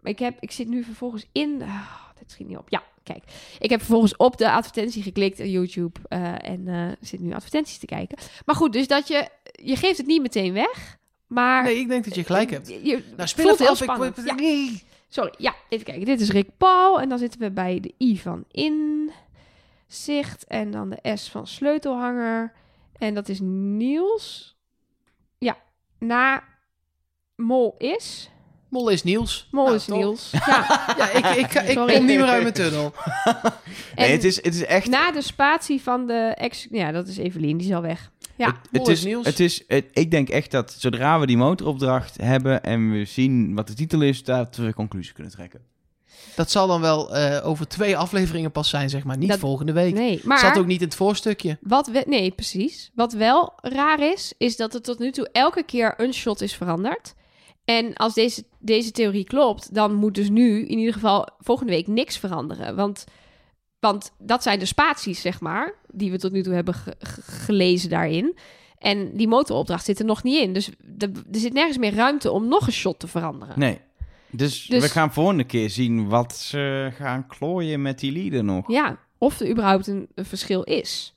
Maar 0.00 0.12
ik, 0.12 0.18
heb, 0.18 0.36
ik 0.40 0.50
zit 0.50 0.68
nu 0.68 0.82
vervolgens 0.82 1.26
in... 1.32 1.62
ah, 1.62 1.90
dit 2.18 2.30
schiet 2.30 2.46
niet 2.48 2.56
op. 2.56 2.68
Ja, 2.68 2.82
kijk. 3.02 3.22
Ik 3.58 3.70
heb 3.70 3.78
vervolgens 3.78 4.16
op 4.16 4.36
de 4.36 4.50
advertentie 4.50 5.02
geklikt 5.02 5.40
op 5.40 5.46
YouTube. 5.46 6.00
eh, 6.08 6.48
en 6.48 6.68
eh, 6.68 6.86
zit 7.00 7.20
nu 7.20 7.32
advertenties 7.34 7.78
te 7.78 7.86
kijken. 7.86 8.18
Maar 8.44 8.54
goed, 8.54 8.72
dus 8.72 8.86
dat 8.86 9.08
je... 9.08 9.28
Je 9.52 9.76
geeft 9.76 9.98
het 9.98 10.06
niet 10.06 10.22
meteen 10.22 10.52
weg. 10.52 10.96
Maar... 11.26 11.62
Nee, 11.62 11.78
ik 11.78 11.88
denk 11.88 12.04
dat 12.04 12.14
je 12.14 12.24
gelijk 12.24 12.50
hebt. 12.50 12.68
Je, 12.68 12.84
je 12.84 13.02
Nou, 13.16 13.28
speel 13.28 13.56
heel 13.56 13.68
af. 13.68 13.78
Ik- 13.80 13.82
spannend. 13.90 14.18
ik- 14.18 14.24
Ja, 14.26 14.34
nee. 14.34 14.82
Sorry. 15.10 15.34
Ja, 15.36 15.54
even 15.68 15.84
kijken. 15.84 16.04
Dit 16.04 16.20
is 16.20 16.30
Rick 16.30 16.56
Paul. 16.56 17.00
En 17.00 17.08
dan 17.08 17.18
zitten 17.18 17.40
we 17.40 17.50
bij 17.50 17.80
de 17.80 17.94
I 17.98 18.18
van 18.18 18.44
inzicht. 18.50 20.44
En 20.44 20.70
dan 20.70 20.90
de 20.90 21.16
S 21.16 21.28
van 21.28 21.46
sleutelhanger. 21.46 22.52
En 22.98 23.14
dat 23.14 23.28
is 23.28 23.38
Niels. 23.42 24.56
Ja, 25.38 25.56
na 25.98 26.42
Mol 27.36 27.74
is... 27.78 28.30
Mol 28.68 28.88
is 28.88 29.02
Niels. 29.02 29.48
Mol 29.50 29.64
Nou, 29.64 29.76
is? 29.76 29.86
Niels. 29.86 30.30
Ja, 30.46 30.94
Ja, 30.96 31.10
ik, 31.10 31.26
ik, 31.26 31.52
ik, 31.52 31.76
kom 31.76 31.86
niet 31.86 32.02
meer 32.02 32.24
uit 32.24 32.42
mijn 32.42 32.54
tunnel. 32.54 32.92
Nee, 33.96 34.10
het 34.10 34.24
is, 34.24 34.36
het 34.36 34.54
is 34.54 34.64
echt... 34.64 34.86
na 34.86 35.10
de 35.10 35.22
spatie 35.22 35.82
van 35.82 36.06
de 36.06 36.34
ex... 36.36 36.66
Ja, 36.70 36.92
dat 36.92 37.08
is 37.08 37.16
Evelien. 37.16 37.56
Die 37.56 37.68
is 37.68 37.74
al 37.74 37.82
weg. 37.82 38.10
Ja, 38.46 38.60
het, 38.70 38.88
is, 38.88 39.04
Niels. 39.04 39.26
het 39.26 39.40
is, 39.40 39.64
het- 39.66 39.88
ik 39.92 40.10
denk 40.10 40.28
echt 40.28 40.50
dat 40.50 40.74
zodra 40.78 41.20
we 41.20 41.26
die 41.26 41.36
motoropdracht 41.36 42.16
hebben 42.22 42.62
en 42.62 42.90
we 42.92 43.04
zien 43.04 43.54
wat 43.54 43.66
de 43.66 43.74
titel 43.74 44.00
is, 44.00 44.24
dat 44.24 44.56
we 44.56 44.74
conclusie 44.74 45.12
kunnen 45.12 45.32
trekken. 45.32 45.60
Dat 46.36 46.50
zal 46.50 46.66
dan 46.66 46.80
wel 46.80 47.14
eh, 47.16 47.46
over 47.46 47.68
twee 47.68 47.96
afleveringen 47.96 48.52
pas 48.52 48.68
zijn, 48.68 48.90
zeg 48.90 49.04
maar. 49.04 49.16
Niet 49.16 49.28
Dat- 49.28 49.38
volgende 49.38 49.72
week. 49.72 49.94
nee. 49.94 50.20
Maar... 50.24 50.38
Zat 50.38 50.58
ook 50.58 50.66
niet 50.66 50.80
in 50.80 50.86
het 50.86 50.96
voorstukje. 50.96 51.58
Wat 51.60 51.86
we, 51.88 52.04
nee, 52.06 52.30
precies. 52.30 52.90
Wat 52.94 53.12
wel 53.12 53.52
raar 53.60 54.00
is, 54.12 54.32
is 54.38 54.56
dat 54.56 54.74
er 54.74 54.82
tot 54.82 54.98
nu 54.98 55.10
toe 55.10 55.28
elke 55.32 55.62
keer 55.62 55.94
een 55.96 56.12
shot 56.14 56.40
is 56.40 56.54
veranderd. 56.54 57.14
En 57.64 57.94
als 57.94 58.14
deze, 58.14 58.44
deze 58.58 58.90
theorie 58.90 59.24
klopt, 59.24 59.74
dan 59.74 59.94
moet 59.94 60.14
dus 60.14 60.28
nu 60.28 60.66
in 60.66 60.78
ieder 60.78 60.92
geval 60.94 61.28
volgende 61.38 61.72
week 61.72 61.86
niks 61.86 62.18
veranderen. 62.18 62.76
Want, 62.76 63.04
want 63.80 64.12
dat 64.18 64.42
zijn 64.42 64.58
de 64.58 64.64
spaties, 64.64 65.20
zeg 65.20 65.40
maar, 65.40 65.74
die 65.92 66.10
we 66.10 66.18
tot 66.18 66.32
nu 66.32 66.42
toe 66.42 66.54
hebben 66.54 66.74
ge- 66.74 66.94
ge- 66.98 67.22
gelezen 67.22 67.90
daarin. 67.90 68.36
En 68.78 69.16
die 69.16 69.28
motoropdracht 69.28 69.84
zit 69.84 69.98
er 69.98 70.04
nog 70.04 70.22
niet 70.22 70.42
in. 70.42 70.52
Dus 70.52 70.70
er 70.98 71.10
zit 71.32 71.52
nergens 71.52 71.78
meer 71.78 71.94
ruimte 71.94 72.30
om 72.30 72.48
nog 72.48 72.66
een 72.66 72.72
shot 72.72 72.98
te 72.98 73.08
veranderen. 73.08 73.58
Nee. 73.58 73.80
Dus, 74.30 74.66
Dus- 74.66 74.82
we 74.82 74.88
gaan 74.88 75.12
volgende 75.12 75.44
keer 75.44 75.70
zien 75.70 76.08
wat 76.08 76.36
ze 76.36 76.90
gaan 76.94 77.26
klooien 77.26 77.82
met 77.82 77.98
die 77.98 78.12
lieden 78.12 78.44
nog. 78.44 78.70
Ja, 78.70 78.98
of 79.18 79.40
er 79.40 79.50
überhaupt 79.50 79.86
een, 79.86 80.08
een 80.14 80.24
verschil 80.24 80.62
is. 80.62 81.14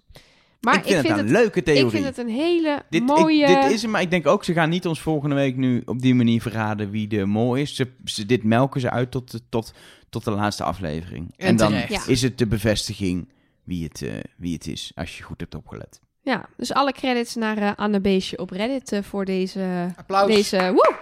Maar 0.63 0.75
ik 0.75 0.83
vind 0.83 1.07
het 1.07 1.17
een 1.17 1.31
leuke 1.31 1.63
theorie. 1.63 1.83
ik 1.85 1.89
vind 1.91 2.05
het 2.05 2.17
een 2.17 2.29
hele 2.29 2.81
Dit, 2.89 3.01
ik- 3.01 3.07
mooie... 3.07 3.47
dit 3.47 3.71
is 3.71 3.81
hem, 3.81 3.91
maar 3.91 4.01
ik 4.01 4.09
denk 4.09 4.27
ook, 4.27 4.43
ze 4.43 4.53
gaan 4.53 4.69
niet 4.69 4.87
ons 4.87 5.01
volgende 5.01 5.35
week 5.35 5.55
nu 5.55 5.81
op 5.85 6.01
die 6.01 6.15
manier 6.15 6.41
verraden 6.41 6.89
wie 6.89 7.07
de 7.07 7.25
mol 7.25 7.55
is. 7.55 7.75
Ze, 7.75 7.87
ze- 8.05 8.25
dit 8.25 8.43
melken 8.43 8.81
ze 8.81 8.89
uit 8.89 9.11
tot, 9.11 9.31
de- 9.31 9.41
tot, 9.49 9.73
tot 10.09 10.23
de 10.23 10.31
laatste 10.31 10.63
aflevering. 10.63 11.33
En 11.37 11.47
En, 11.47 11.55
dan. 11.55 11.73
Ja. 11.73 12.01
is 12.07 12.21
het 12.21 12.37
de 12.37 12.47
bevestiging 12.47 13.29
wie 13.63 13.83
het, 13.83 14.01
eh, 14.01 14.11
wie 14.37 14.53
het 14.53 14.67
is, 14.67 14.91
als 14.95 15.17
je 15.17 15.23
goed 15.23 15.39
hebt 15.39 15.55
opgelet. 15.55 15.99
Ja, 16.21 16.45
dus 16.57 16.73
alle 16.73 16.91
credits 16.91 17.35
naar 17.35 17.57
eh, 17.57 17.71
Anne 17.75 18.01
Beestje 18.01 18.37
op 18.37 18.49
Reddit 18.49 18.91
eh, 18.91 18.99
voor 19.03 19.25
deze... 19.25 19.87
Applaus. 19.95 20.27
deze 20.35 20.71
woe! 20.73 20.95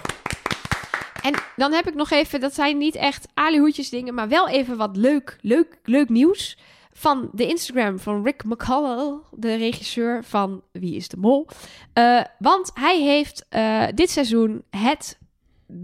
En 1.21 1.33
dan 1.55 1.73
heb 1.73 1.87
ik 1.87 1.93
nog 1.95 2.11
even, 2.11 2.39
dat 2.39 2.53
zijn 2.53 2.77
niet 2.77 2.95
echt 2.95 3.27
alihoedjes 3.33 3.89
dingen, 3.89 4.13
maar 4.13 4.27
wel 4.27 4.49
even 4.49 4.77
wat 4.77 4.97
leuk, 4.97 5.37
leuk, 5.41 5.79
leuk 5.83 6.09
nieuws. 6.09 6.57
Van 6.93 7.29
de 7.33 7.47
Instagram 7.47 7.99
van 7.99 8.23
Rick 8.23 8.43
McCallell, 8.43 9.19
de 9.31 9.55
regisseur 9.55 10.23
van 10.23 10.63
Wie 10.71 10.95
is 10.95 11.07
de 11.07 11.17
Mol. 11.17 11.47
Uh, 11.97 12.21
want 12.39 12.71
hij 12.73 13.01
heeft 13.01 13.45
uh, 13.49 13.87
dit 13.95 14.09
seizoen 14.09 14.63
het 14.69 15.19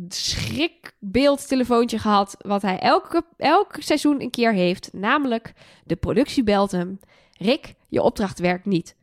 schrikbeeldtelefoontje 0.08 2.00
gehad. 2.00 2.36
Wat 2.40 2.62
hij 2.62 2.80
elke, 2.80 3.24
elk 3.38 3.76
seizoen 3.80 4.22
een 4.22 4.30
keer 4.30 4.54
heeft. 4.54 4.90
Namelijk 4.94 5.54
de 5.84 5.96
productie 5.96 6.44
belt 6.44 6.72
hem. 6.72 7.00
Rick, 7.38 7.74
je 7.90 8.02
opdracht 8.02 8.40
werkt 8.40 8.66
niet. 8.66 8.96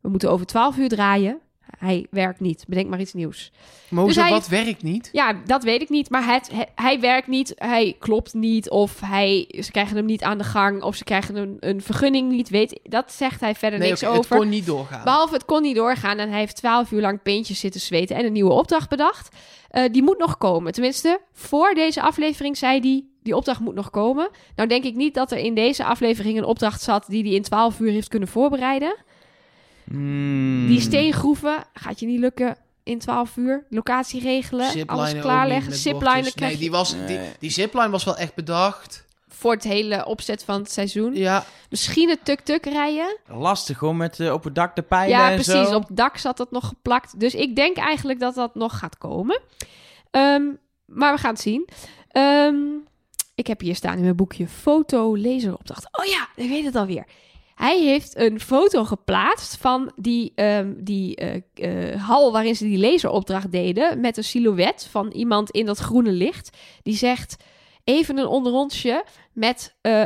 We 0.00 0.08
moeten 0.08 0.30
over 0.30 0.46
12 0.46 0.76
uur 0.76 0.88
draaien. 0.88 1.40
Hij 1.80 2.06
werkt 2.10 2.40
niet. 2.40 2.64
Bedenk 2.68 2.88
maar 2.88 3.00
iets 3.00 3.12
nieuws. 3.12 3.52
Maar 3.88 4.04
dus 4.04 4.16
hij, 4.16 4.30
wat 4.30 4.48
werkt 4.48 4.82
niet? 4.82 5.08
Ja, 5.12 5.34
dat 5.44 5.62
weet 5.62 5.80
ik 5.80 5.88
niet. 5.88 6.10
Maar 6.10 6.24
het, 6.24 6.50
hij 6.74 7.00
werkt 7.00 7.26
niet. 7.26 7.52
Hij 7.56 7.96
klopt 7.98 8.34
niet. 8.34 8.70
Of 8.70 9.00
hij, 9.04 9.54
ze 9.60 9.70
krijgen 9.70 9.96
hem 9.96 10.04
niet 10.04 10.22
aan 10.22 10.38
de 10.38 10.44
gang. 10.44 10.82
Of 10.82 10.96
ze 10.96 11.04
krijgen 11.04 11.36
een, 11.36 11.56
een 11.60 11.82
vergunning 11.82 12.32
niet. 12.32 12.48
Weet, 12.48 12.80
dat 12.82 13.12
zegt 13.12 13.40
hij 13.40 13.54
verder 13.54 13.78
niks 13.78 14.04
over. 14.04 14.18
Het 14.18 14.28
kon 14.28 14.48
niet 14.48 14.66
doorgaan. 14.66 15.04
Behalve 15.04 15.34
het 15.34 15.44
kon 15.44 15.62
niet 15.62 15.76
doorgaan. 15.76 16.18
En 16.18 16.30
hij 16.30 16.38
heeft 16.38 16.56
twaalf 16.56 16.90
uur 16.90 17.00
lang 17.00 17.22
peentjes 17.22 17.60
zitten 17.60 17.80
zweten. 17.80 18.16
En 18.16 18.24
een 18.24 18.32
nieuwe 18.32 18.52
opdracht 18.52 18.88
bedacht. 18.88 19.36
Uh, 19.72 19.84
die 19.92 20.02
moet 20.02 20.18
nog 20.18 20.38
komen. 20.38 20.72
Tenminste, 20.72 21.20
voor 21.32 21.74
deze 21.74 22.02
aflevering 22.02 22.56
zei 22.56 22.80
hij 22.80 23.04
die 23.22 23.36
opdracht 23.36 23.60
moet 23.60 23.74
nog 23.74 23.90
komen. 23.90 24.28
Nou 24.56 24.68
denk 24.68 24.84
ik 24.84 24.94
niet 24.94 25.14
dat 25.14 25.32
er 25.32 25.38
in 25.38 25.54
deze 25.54 25.84
aflevering 25.84 26.38
een 26.38 26.44
opdracht 26.44 26.82
zat 26.82 27.04
die 27.08 27.22
hij 27.22 27.32
in 27.32 27.42
12 27.42 27.80
uur 27.80 27.90
heeft 27.90 28.08
kunnen 28.08 28.28
voorbereiden. 28.28 28.96
Hmm. 29.90 30.66
Die 30.66 30.80
steengroeven 30.80 31.64
gaat 31.72 32.00
je 32.00 32.06
niet 32.06 32.18
lukken 32.18 32.56
in 32.82 32.98
12 32.98 33.36
uur. 33.36 33.64
Locatie 33.68 34.20
regelen, 34.20 34.86
alles 34.86 35.18
klaarleggen. 35.20 35.72
Ziplinen 35.72 36.32
Nee, 36.34 36.56
die, 36.56 36.70
was, 36.70 36.94
die, 37.06 37.18
die 37.38 37.50
zipline 37.50 37.90
was 37.90 38.04
wel 38.04 38.16
echt 38.16 38.34
bedacht. 38.34 39.08
Voor 39.28 39.52
het 39.52 39.64
hele 39.64 40.06
opzet 40.06 40.44
van 40.44 40.60
het 40.60 40.72
seizoen. 40.72 41.14
Ja. 41.14 41.44
Misschien 41.70 42.08
het 42.08 42.24
tuk-tuk 42.24 42.64
rijden. 42.64 43.18
Lastig 43.26 43.78
hoor, 43.78 43.96
met 43.96 44.18
uh, 44.18 44.32
op 44.32 44.44
het 44.44 44.54
dak 44.54 44.76
de 44.76 44.82
pijlen 44.82 45.08
Ja, 45.08 45.28
en 45.28 45.34
precies. 45.34 45.68
zo. 45.68 45.74
Op 45.74 45.88
het 45.88 45.96
dak 45.96 46.16
zat 46.16 46.38
het 46.38 46.50
nog 46.50 46.66
geplakt. 46.66 47.20
Dus 47.20 47.34
ik 47.34 47.56
denk 47.56 47.76
eigenlijk 47.76 48.20
dat 48.20 48.34
dat 48.34 48.54
nog 48.54 48.78
gaat 48.78 48.98
komen. 48.98 49.40
Um, 50.10 50.58
maar 50.84 51.14
we 51.14 51.20
gaan 51.20 51.32
het 51.32 51.40
zien. 51.40 51.68
Um, 52.12 52.84
ik 53.34 53.46
heb 53.46 53.60
hier 53.60 53.74
staan 53.74 53.96
in 53.96 54.02
mijn 54.02 54.16
boekje 54.16 54.48
foto 54.48 55.16
laseropdracht. 55.16 55.88
Oh 55.98 56.04
ja, 56.04 56.28
ik 56.36 56.48
weet 56.48 56.64
het 56.64 56.76
alweer. 56.76 57.04
Hij 57.60 57.80
heeft 57.80 58.16
een 58.16 58.40
foto 58.40 58.84
geplaatst 58.84 59.56
van 59.56 59.92
die, 59.96 60.32
um, 60.34 60.84
die 60.84 61.20
uh, 61.22 61.92
uh, 61.94 62.02
hal 62.06 62.32
waarin 62.32 62.56
ze 62.56 62.64
die 62.64 62.78
laseropdracht 62.78 63.52
deden. 63.52 64.00
Met 64.00 64.16
een 64.16 64.24
silhouet 64.24 64.88
van 64.90 65.10
iemand 65.10 65.50
in 65.50 65.66
dat 65.66 65.78
groene 65.78 66.10
licht. 66.10 66.56
Die 66.82 66.96
zegt: 66.96 67.36
Even 67.84 68.18
een 68.18 68.26
onderrondje 68.26 69.04
met 69.32 69.74
uh, 69.82 70.02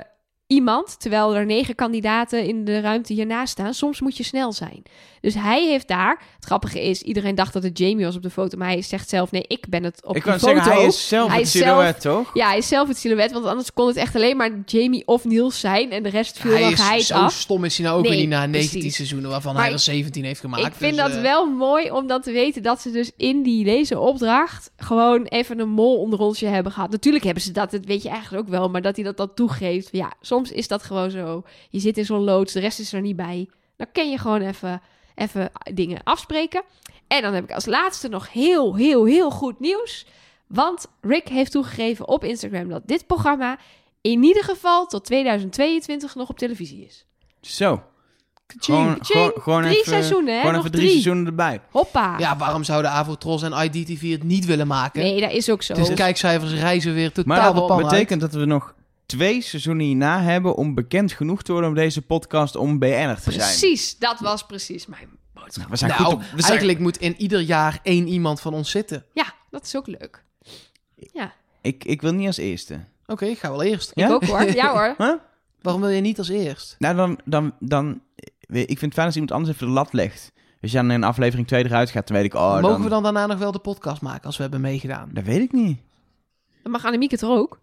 iemand. 0.46 1.00
Terwijl 1.00 1.34
er 1.36 1.46
negen 1.46 1.74
kandidaten 1.74 2.44
in 2.44 2.64
de 2.64 2.80
ruimte 2.80 3.12
hiernaast 3.12 3.52
staan. 3.52 3.74
Soms 3.74 4.00
moet 4.00 4.16
je 4.16 4.22
snel 4.24 4.52
zijn. 4.52 4.82
Dus 5.20 5.34
hij 5.34 5.66
heeft 5.66 5.88
daar. 5.88 6.22
Het 6.34 6.44
grappige 6.44 6.82
is, 6.82 7.02
iedereen 7.02 7.34
dacht 7.34 7.52
dat 7.52 7.62
het 7.62 7.78
Jamie 7.78 8.04
was 8.04 8.16
op 8.16 8.22
de 8.22 8.30
foto. 8.30 8.58
Maar 8.58 8.68
hij 8.68 8.82
zegt 8.82 9.08
zelf: 9.08 9.30
Nee, 9.30 9.44
ik 9.46 9.68
ben 9.68 9.84
het 9.84 10.04
op 10.04 10.16
ik 10.16 10.24
de 10.24 10.28
kan 10.30 10.38
foto. 10.38 10.54
zeggen, 10.54 10.72
hij 10.72 10.84
is 10.86 11.08
zelf 11.08 11.28
Hij 11.28 11.36
het 11.38 11.46
is 11.46 11.52
silhouet, 11.52 12.00
toch? 12.00 12.30
Ja, 12.34 12.46
hij 12.48 12.58
is 12.58 12.68
zelf 12.68 12.88
het 12.88 12.98
silhouet. 12.98 13.32
Want 13.32 13.44
anders 13.44 13.72
kon 13.72 13.86
het 13.86 13.96
echt 13.96 14.14
alleen 14.14 14.36
maar 14.36 14.50
Jamie 14.66 15.06
of 15.06 15.24
Niels 15.24 15.60
zijn. 15.60 15.90
En 15.90 16.02
de 16.02 16.08
rest 16.08 16.38
viel 16.38 16.50
hij 16.52 16.60
dan 16.60 16.70
is 16.72 16.80
geheid 16.80 17.02
zo 17.02 17.14
af. 17.14 17.32
stom 17.32 17.64
is 17.64 17.76
hij 17.76 17.86
nou 17.86 17.98
ook 17.98 18.02
Nee, 18.04 18.12
weer 18.12 18.20
niet 18.20 18.30
na 18.30 18.46
19 18.46 18.70
precies. 18.78 18.96
seizoenen 18.96 19.30
waarvan 19.30 19.52
Maar 19.52 19.62
hij 19.62 19.70
er 19.72 19.76
ik- 19.78 19.84
17 19.84 20.24
heeft 20.24 20.40
gemaakt. 20.40 20.66
Ik 20.66 20.72
vind 20.74 20.94
Dus, 20.96 21.02
dat 21.06 21.14
eh, 21.14 21.20
wel 21.22 21.46
mooi 21.50 21.90
om 21.90 22.06
dan 22.06 22.20
te 22.20 22.32
weten 22.32 22.62
dat 22.62 22.80
ze 22.80 22.90
dus 22.90 23.10
in 23.16 23.42
die 23.42 23.64
lezenopdracht 23.64 24.70
gewoon 24.76 25.24
even 25.24 25.58
een 25.58 25.68
mol 25.68 25.96
onder 26.00 26.18
onsje 26.18 26.46
hebben 26.46 26.72
gehad. 26.72 26.90
Natuurlijk 26.90 27.24
hebben 27.24 27.42
ze 27.42 27.52
dat, 27.52 27.70
dat 27.70 27.84
weet 27.84 28.02
je 28.02 28.08
eigenlijk 28.08 28.42
ook 28.42 28.50
wel, 28.50 28.68
maar 28.70 28.82
dat 28.82 28.96
hij 28.96 29.04
dat 29.04 29.16
dan 29.16 29.34
toegeeft. 29.34 29.88
Ja, 29.92 30.12
soms 30.20 30.33
is 30.42 30.68
dat 30.68 30.82
gewoon 30.82 31.10
zo. 31.10 31.42
Je 31.70 31.78
zit 31.80 31.98
in 31.98 32.04
zo'n 32.04 32.24
loods, 32.24 32.52
de 32.52 32.60
rest 32.60 32.78
is 32.78 32.92
er 32.92 33.00
niet 33.00 33.16
bij. 33.16 33.48
Dan 33.76 33.86
kan 33.92 34.10
je 34.10 34.18
gewoon 34.18 34.40
even, 34.40 34.80
even 35.14 35.50
dingen 35.72 36.00
afspreken. 36.04 36.62
En 37.08 37.22
dan 37.22 37.34
heb 37.34 37.44
ik 37.44 37.52
als 37.52 37.66
laatste 37.66 38.08
nog 38.08 38.32
heel, 38.32 38.76
heel, 38.76 39.04
heel 39.04 39.30
goed 39.30 39.60
nieuws. 39.60 40.06
Want 40.46 40.86
Rick 41.00 41.28
heeft 41.28 41.50
toegegeven 41.50 42.08
op 42.08 42.24
Instagram 42.24 42.68
dat 42.68 42.82
dit 42.86 43.06
programma 43.06 43.58
in 44.00 44.22
ieder 44.22 44.44
geval 44.44 44.86
tot 44.86 45.04
2022 45.04 46.14
nog 46.14 46.28
op 46.28 46.38
televisie 46.38 46.84
is. 46.84 47.06
Zo. 47.40 47.82
Kaching. 48.46 48.64
Gewoon, 48.64 48.98
Kaching. 48.98 49.06
gewoon, 49.06 49.42
gewoon 49.42 49.62
Drie 49.62 49.74
even, 49.76 49.88
seizoenen, 49.92 50.32
hè? 50.34 50.38
Gewoon 50.38 50.52
Nog 50.54 50.60
even 50.60 50.72
drie 50.76 50.86
drie. 50.88 51.00
seizoenen 51.02 51.26
erbij. 51.26 51.60
Hoppa. 51.70 52.18
Ja, 52.18 52.36
waarom 52.36 52.64
zouden 52.64 52.90
Avotros 52.90 53.42
en 53.42 53.52
IDTV 53.52 54.10
het 54.10 54.22
niet 54.22 54.44
willen 54.44 54.66
maken? 54.66 55.02
nee, 55.02 55.20
dat 55.20 55.30
is 55.32 55.50
ook 55.50 55.62
zo. 55.62 55.74
Dus 55.74 55.88
de 55.88 55.94
kijkcijfers 55.94 56.52
reizen 56.52 56.94
weer 56.94 57.12
totaal 57.12 57.36
Maar 57.36 57.54
dat 57.54 57.70
uit. 57.70 57.82
betekent 57.82 58.20
dat 58.20 58.32
we 58.32 58.44
nog 58.44 58.74
twee 59.06 59.40
seizoenen 59.40 59.86
hierna 59.86 60.22
hebben 60.22 60.54
om 60.54 60.74
bekend 60.74 61.12
genoeg 61.12 61.42
te 61.42 61.52
worden 61.52 61.70
om 61.70 61.76
deze 61.76 62.02
podcast 62.02 62.56
om 62.56 62.78
BN'er 62.78 63.14
te 63.14 63.32
zijn. 63.32 63.36
Precies, 63.36 63.98
dat 63.98 64.20
was 64.20 64.46
precies 64.46 64.86
mijn 64.86 65.08
boodschap. 65.32 65.70
We 65.70 65.76
zijn 65.76 65.90
nou, 65.90 66.04
goed 66.04 66.12
op, 66.12 66.20
we 66.20 66.26
zijn, 66.26 66.42
eigenlijk 66.42 66.78
moet 66.78 66.96
in 66.96 67.14
ieder 67.16 67.40
jaar 67.40 67.80
één 67.82 68.08
iemand 68.08 68.40
van 68.40 68.54
ons 68.54 68.70
zitten. 68.70 69.04
Ja, 69.12 69.34
dat 69.50 69.64
is 69.64 69.76
ook 69.76 69.86
leuk. 69.86 70.24
Ja, 70.94 71.32
ik, 71.60 71.84
ik 71.84 72.02
wil 72.02 72.12
niet 72.12 72.26
als 72.26 72.36
eerste. 72.36 72.84
Oké, 73.06 73.24
ik 73.24 73.38
ga 73.38 73.50
wel 73.50 73.62
eerst. 73.62 73.92
Ja? 73.94 74.06
ik 74.06 74.12
ook 74.12 74.24
hoor. 74.24 74.54
Ja 74.54 74.72
hoor. 74.72 74.94
Huh? 75.06 75.14
Waarom 75.60 75.82
wil 75.82 75.90
je 75.90 76.00
niet 76.00 76.18
als 76.18 76.28
eerst? 76.28 76.76
Nou, 76.78 76.96
dan, 76.96 77.18
dan, 77.24 77.54
dan... 77.58 78.00
Ik 78.48 78.66
vind 78.66 78.80
het 78.80 78.94
fijn 78.94 79.06
als 79.06 79.14
iemand 79.14 79.32
anders 79.32 79.54
even 79.54 79.66
de 79.66 79.72
lat 79.72 79.92
legt. 79.92 80.32
Als 80.62 80.70
je 80.70 80.76
dan 80.76 80.90
in 80.90 81.04
aflevering 81.04 81.46
2 81.46 81.64
eruit 81.64 81.90
gaat, 81.90 82.06
dan 82.08 82.16
weet 82.16 82.26
ik... 82.26 82.34
Oh, 82.34 82.52
Mogen 82.52 82.68
dan, 82.68 82.82
we 82.82 82.88
dan 82.88 83.02
daarna 83.02 83.26
nog 83.26 83.38
wel 83.38 83.52
de 83.52 83.58
podcast 83.58 84.02
maken 84.02 84.24
als 84.24 84.36
we 84.36 84.42
hebben 84.42 84.60
meegedaan? 84.60 85.10
Dat 85.12 85.24
weet 85.24 85.40
ik 85.40 85.52
niet. 85.52 85.78
Mag 86.62 86.84
Annemiek 86.84 87.10
het 87.10 87.22
er 87.22 87.28
ook? 87.28 87.58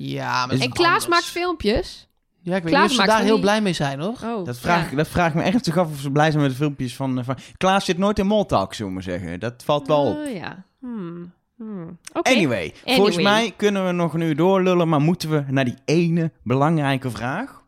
Ja, 0.00 0.46
maar 0.46 0.58
En 0.60 0.72
Klaas 0.72 0.88
anders. 0.88 1.08
maakt 1.08 1.24
filmpjes. 1.24 2.08
Ja, 2.42 2.56
ik 2.56 2.62
weet 2.62 2.72
Klaas 2.72 2.90
niet 2.90 2.98
of 2.98 3.04
ze 3.04 3.10
daar 3.10 3.22
heel 3.22 3.32
die- 3.32 3.40
blij 3.40 3.60
mee 3.62 3.72
zijn, 3.72 4.00
hoor. 4.00 4.16
Oh, 4.24 4.44
Dat 4.44 4.58
vraag, 4.58 4.84
ja. 4.84 4.90
ik, 4.90 4.96
dat 4.96 5.08
vraag 5.08 5.28
ik 5.28 5.34
me 5.34 5.42
echt 5.42 5.76
af 5.76 5.90
of 5.90 6.00
ze 6.00 6.10
blij 6.10 6.30
zijn 6.30 6.42
met 6.42 6.50
de 6.50 6.56
filmpjes 6.56 6.96
van... 6.96 7.24
van 7.24 7.36
Klaas 7.56 7.84
zit 7.84 7.98
nooit 7.98 8.18
in 8.18 8.26
Moltalk, 8.26 8.74
zullen 8.74 8.88
we 8.88 8.94
maar 8.94 9.02
zeggen. 9.18 9.40
Dat 9.40 9.62
valt 9.64 9.86
wel 9.86 10.04
op. 10.06 10.16
Oh, 10.16 10.32
ja. 10.34 10.64
Hmm. 10.80 11.32
Hmm. 11.56 11.98
Oké. 12.12 12.30
Anyway, 12.30 12.74
volgens 12.84 13.16
mij 13.16 13.52
kunnen 13.56 13.86
we 13.86 13.92
nog 13.92 14.14
een 14.14 14.20
uur 14.20 14.36
doorlullen, 14.36 14.88
maar 14.88 15.00
moeten 15.00 15.30
we 15.30 15.44
naar 15.48 15.64
die 15.64 15.76
ene 15.84 16.30
belangrijke 16.42 17.10
vraag. 17.10 17.62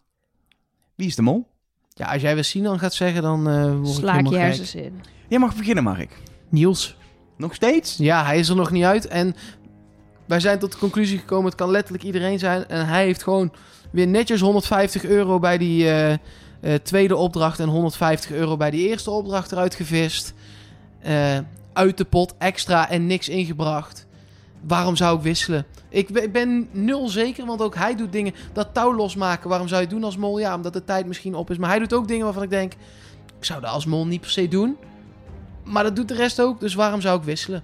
Wie 0.95 1.07
is 1.07 1.17
de 1.17 1.23
mol? 1.23 1.47
Ja, 1.89 2.13
als 2.13 2.23
jij 2.23 2.35
weer 2.35 2.45
Sinan 2.45 2.79
gaat 2.79 2.95
zeggen, 2.95 3.23
dan 3.23 3.49
eh 3.49 3.65
word 3.75 3.89
ik 3.89 3.95
Sla 3.95 4.11
ik 4.11 4.17
helemaal 4.17 4.33
je 4.33 4.39
hersens 4.39 4.75
in. 4.75 5.01
Jij 5.29 5.39
mag 5.39 5.57
beginnen, 5.57 5.85
Mark. 5.85 6.17
Niels. 6.49 6.97
Nog 7.37 7.55
steeds? 7.55 7.97
Ja, 7.97 8.25
hij 8.25 8.39
is 8.39 8.49
er 8.49 8.57
nog 8.57 8.71
niet 8.71 8.85
uit. 8.85 9.07
En 9.07 9.35
wij 10.31 10.41
zijn 10.41 10.59
tot 10.59 10.73
de 10.73 10.79
conclusie 10.79 11.19
gekomen, 11.19 11.45
het 11.45 11.55
kan 11.55 11.71
letterlijk 11.71 12.05
iedereen 12.05 12.39
zijn. 12.39 12.69
En 12.69 12.87
hij 12.87 13.05
heeft 13.05 13.23
gewoon 13.23 13.53
weer 13.91 14.07
netjes 14.07 14.41
150 14.41 15.05
euro 15.05 15.39
bij 15.39 15.59
die 15.59 15.85
eh, 15.87 16.13
eh, 16.13 16.19
tweede 16.83 17.17
opdracht 17.17 17.59
en 17.59 17.69
150 17.69 18.31
euro 18.31 18.57
bij 18.57 18.71
die 18.71 18.89
eerste 18.89 19.11
opdracht 19.11 19.53
eruit 19.53 19.75
gevist. 19.75 20.35
Eh, 21.01 21.39
uit 21.73 21.97
de 21.97 22.05
pot, 22.05 22.35
extra 22.39 22.89
en 22.91 23.07
niks 23.07 23.29
ingebracht. 23.29 24.07
Waarom 24.61 24.97
zou 24.97 25.17
ik 25.17 25.23
wisselen? 25.23 25.67
Ik 25.89 26.09
be- 26.09 26.23
ik 26.23 26.33
ben 26.33 26.69
nul 26.73 27.09
zeker, 27.09 27.47
want 27.47 27.63
ook 27.63 27.75
hij 27.75 27.97
doet 27.97 28.13
dingen. 28.13 28.35
Dat 28.53 28.75
touw 28.75 28.95
losmaken, 28.95 29.49
waarom 29.49 29.69
zou 29.69 29.81
je 29.81 29.87
doen 29.89 30.05
als 30.05 30.17
mol? 30.17 30.39
Ja, 30.39 30.55
omdat 30.55 30.73
de 30.73 30.85
tijd 30.85 31.07
misschien 31.07 31.35
op 31.35 31.51
is. 31.51 31.59
Maar 31.59 31.71
hij 31.71 31.79
doet 31.79 31.95
ook 31.95 32.09
dingen 32.09 32.25
waarvan 32.25 32.43
ik 32.43 32.51
denk... 32.51 32.73
Ik 33.39 33.45
zou 33.45 33.61
dat 33.61 33.71
als 33.71 33.87
mol 33.87 34.07
niet 34.07 34.21
per 34.21 34.31
se 34.31 34.49
doen. 34.49 34.77
Maar 35.65 35.83
dat 35.83 35.97
doet 35.97 36.09
de 36.09 36.15
rest 36.15 36.41
ook, 36.41 36.61
dus 36.61 36.75
waarom 36.75 37.01
zou 37.01 37.19
ik 37.19 37.25
wisselen? 37.25 37.63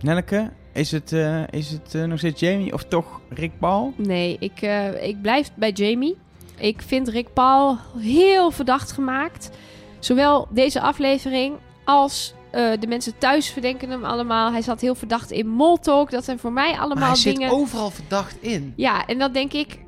Nelleke, 0.00 0.50
is 0.72 0.90
het, 0.90 1.12
eh, 1.12 1.42
is 1.50 1.70
het 1.70 1.94
eh, 1.94 2.04
nog 2.04 2.18
steeds 2.18 2.40
Jamie 2.40 2.72
of 2.72 2.84
toch 2.84 3.20
Rick 3.28 3.52
Paul? 3.58 3.92
Nee, 3.96 4.36
ik, 4.40 4.62
eh, 4.62 5.06
ik 5.08 5.22
blijf 5.22 5.50
bij 5.54 5.70
Jamie. 5.70 6.16
Ik 6.58 6.82
vind 6.82 7.08
Rick 7.08 7.32
Paul 7.32 7.78
heel 7.98 8.50
verdacht 8.50 8.92
gemaakt. 8.92 9.50
Zowel 9.98 10.48
deze 10.50 10.80
aflevering 10.80 11.54
als 11.84 12.34
eh, 12.50 12.70
de 12.80 12.86
mensen 12.86 13.18
thuis 13.18 13.50
verdenken 13.50 13.90
hem 13.90 14.04
allemaal. 14.04 14.52
Hij 14.52 14.62
zat 14.62 14.80
heel 14.80 14.94
verdacht 14.94 15.30
in 15.30 15.48
Moltalk. 15.48 16.10
Dat 16.10 16.24
zijn 16.24 16.38
voor 16.38 16.52
mij 16.52 16.70
Maar 16.70 16.80
allemaal 16.80 17.12
hij 17.12 17.22
dingen... 17.22 17.48
zit 17.48 17.58
overal 17.58 17.90
verdacht 17.90 18.36
in. 18.40 18.72
Ja, 18.76 19.06
en 19.06 19.18
dan 19.18 19.32
denk 19.32 19.52
ik... 19.52 19.78